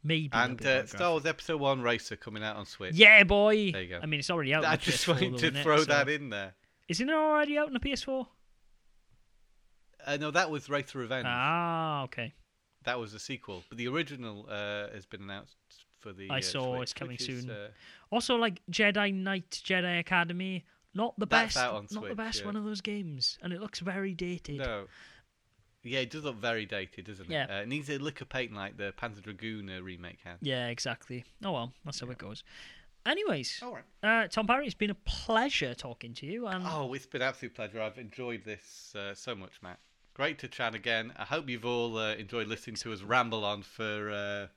Maybe 0.04 0.30
And 0.34 0.64
uh. 0.64 0.86
Star 0.86 1.10
Wars 1.12 1.26
Episode 1.26 1.60
One 1.60 1.82
Racer 1.82 2.16
coming 2.16 2.44
out 2.44 2.58
on 2.58 2.68
Switch. 2.68 2.94
Yeah, 2.94 3.24
boy. 3.24 3.72
There 3.72 3.82
you 3.82 3.90
go. 3.90 4.00
I 4.04 4.06
mean, 4.06 4.20
it's 4.20 4.30
already 4.30 4.54
out. 4.54 4.64
I 4.64 4.76
just 4.76 5.06
PS4 5.08 5.08
wanted 5.10 5.30
to 5.40 5.46
isn't 5.48 5.56
it? 5.56 5.64
throw 5.64 5.78
So- 5.80 5.86
that 5.86 6.08
in 6.10 6.30
there. 6.30 6.54
Isn't 6.88 7.10
it 7.10 7.14
already 7.14 7.58
out 7.58 7.68
on 7.68 7.74
the 7.74 7.80
PS4? 7.80 8.28
Uh, 10.06 10.18
no, 10.18 10.32
that 10.32 10.52
was 10.52 10.70
Racer 10.70 11.00
Revenge. 11.00 11.26
Ah, 11.28 12.04
okay. 12.04 12.34
That 12.84 13.00
was 13.00 13.12
the 13.12 13.20
sequel, 13.20 13.64
but 13.70 13.78
the 13.80 13.88
original 13.88 14.46
uh, 14.48 14.90
has 14.94 15.06
been 15.06 15.24
announced 15.24 15.56
for 16.00 16.14
the. 16.14 16.30
I 16.30 16.38
uh, 16.38 16.42
saw 16.42 16.76
Switch, 16.76 16.84
it's 16.84 16.94
coming 16.94 17.18
is, 17.20 17.26
soon. 17.26 17.50
uh, 17.50 17.70
Also, 18.12 18.36
like 18.36 18.62
Jedi 18.72 19.12
Knight, 19.14 19.50
Jedi 19.50 20.00
Academy, 20.00 20.66
not 20.94 21.18
the 21.18 21.26
best, 21.26 21.58
out 21.58 21.74
on 21.74 21.88
not 21.92 22.08
the 22.08 22.16
best 22.16 22.42
yeah. 22.42 22.46
one 22.46 22.56
of 22.56 22.64
those 22.64 22.82
games, 22.82 23.40
and 23.42 23.52
it 23.52 23.60
looks 23.60 23.80
very 23.80 24.14
dated. 24.14 24.58
no. 24.58 24.86
Yeah, 25.88 26.00
it 26.00 26.10
does 26.10 26.24
look 26.24 26.38
very 26.38 26.66
dated, 26.66 27.06
doesn't 27.06 27.28
it? 27.28 27.32
Yeah. 27.32 27.46
Uh, 27.48 27.62
it 27.62 27.68
needs 27.68 27.92
a 27.92 28.00
lick 28.00 28.20
of 28.20 28.28
paint 28.28 28.52
like 28.56 28.76
the 28.76 28.92
Panzer 29.00 29.22
Dragoon 29.22 29.70
remake 29.84 30.18
had. 30.24 30.38
Yeah, 30.42 30.70
exactly. 30.70 31.24
Oh 31.44 31.52
well, 31.52 31.74
that's 31.84 32.00
how 32.00 32.10
it 32.10 32.18
goes. 32.18 32.44
Anyways, 33.06 33.62
All 33.64 33.74
right. 33.76 33.84
uh, 34.24 34.28
Tom 34.28 34.48
Parry, 34.48 34.66
it's 34.66 34.74
been 34.74 34.90
a 34.90 34.96
pleasure 35.06 35.74
talking 35.76 36.14
to 36.16 36.26
you, 36.26 36.48
and 36.48 36.66
Oh, 36.68 36.92
it's 36.94 37.06
been 37.06 37.22
an 37.22 37.28
absolute 37.28 37.54
pleasure. 37.54 37.82
I've 37.82 38.00
enjoyed 38.00 38.44
this 38.44 38.96
uh, 38.96 39.14
so 39.14 39.36
much, 39.36 39.54
Matt. 39.62 39.80
Great 40.16 40.40
to 40.40 40.48
chat 40.48 40.74
again. 40.74 41.14
I 41.18 41.24
hope 41.26 41.48
you've 41.50 41.66
all 41.66 41.98
uh, 41.98 42.16
enjoyed 42.16 42.48
listening 42.48 42.78
to 42.78 42.94
us 42.94 43.02
ramble 43.04 43.44
on 43.46 43.62
for 43.64 44.10
uh, 44.12 44.48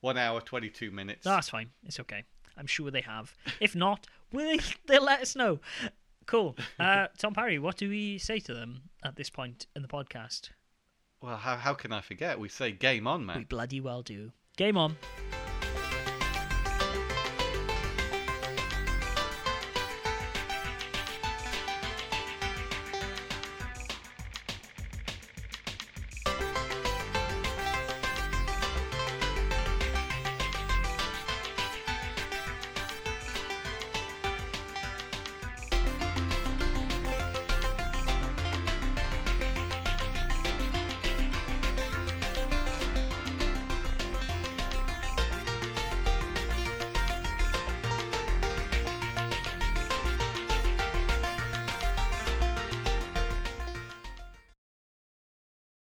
one 0.00 0.16
hour 0.18 0.40
twenty 0.40 0.68
two 0.70 0.90
minutes. 0.90 1.24
That's 1.24 1.50
fine. 1.50 1.70
It's 1.86 2.00
okay. 2.00 2.24
I'm 2.56 2.66
sure 2.66 2.90
they 2.90 3.02
have. 3.02 3.36
If 3.60 3.74
not, 3.74 4.06
will 4.32 4.46
they, 4.46 4.58
they'll 4.86 5.04
let 5.04 5.20
us 5.20 5.36
know. 5.36 5.60
Cool. 6.26 6.56
Uh, 6.80 7.08
Tom 7.18 7.34
Parry, 7.34 7.58
what 7.58 7.76
do 7.76 7.88
we 7.88 8.18
say 8.18 8.38
to 8.40 8.54
them 8.54 8.82
at 9.04 9.16
this 9.16 9.28
point 9.30 9.66
in 9.76 9.82
the 9.82 9.88
podcast? 9.88 10.50
Well, 11.20 11.36
how 11.36 11.56
how 11.56 11.74
can 11.74 11.92
I 11.92 12.00
forget? 12.00 12.40
We 12.40 12.48
say 12.48 12.72
game 12.72 13.06
on, 13.06 13.24
man. 13.26 13.38
We 13.38 13.44
bloody 13.44 13.80
well 13.80 14.02
do. 14.02 14.32
Game 14.56 14.76
on. 14.76 14.96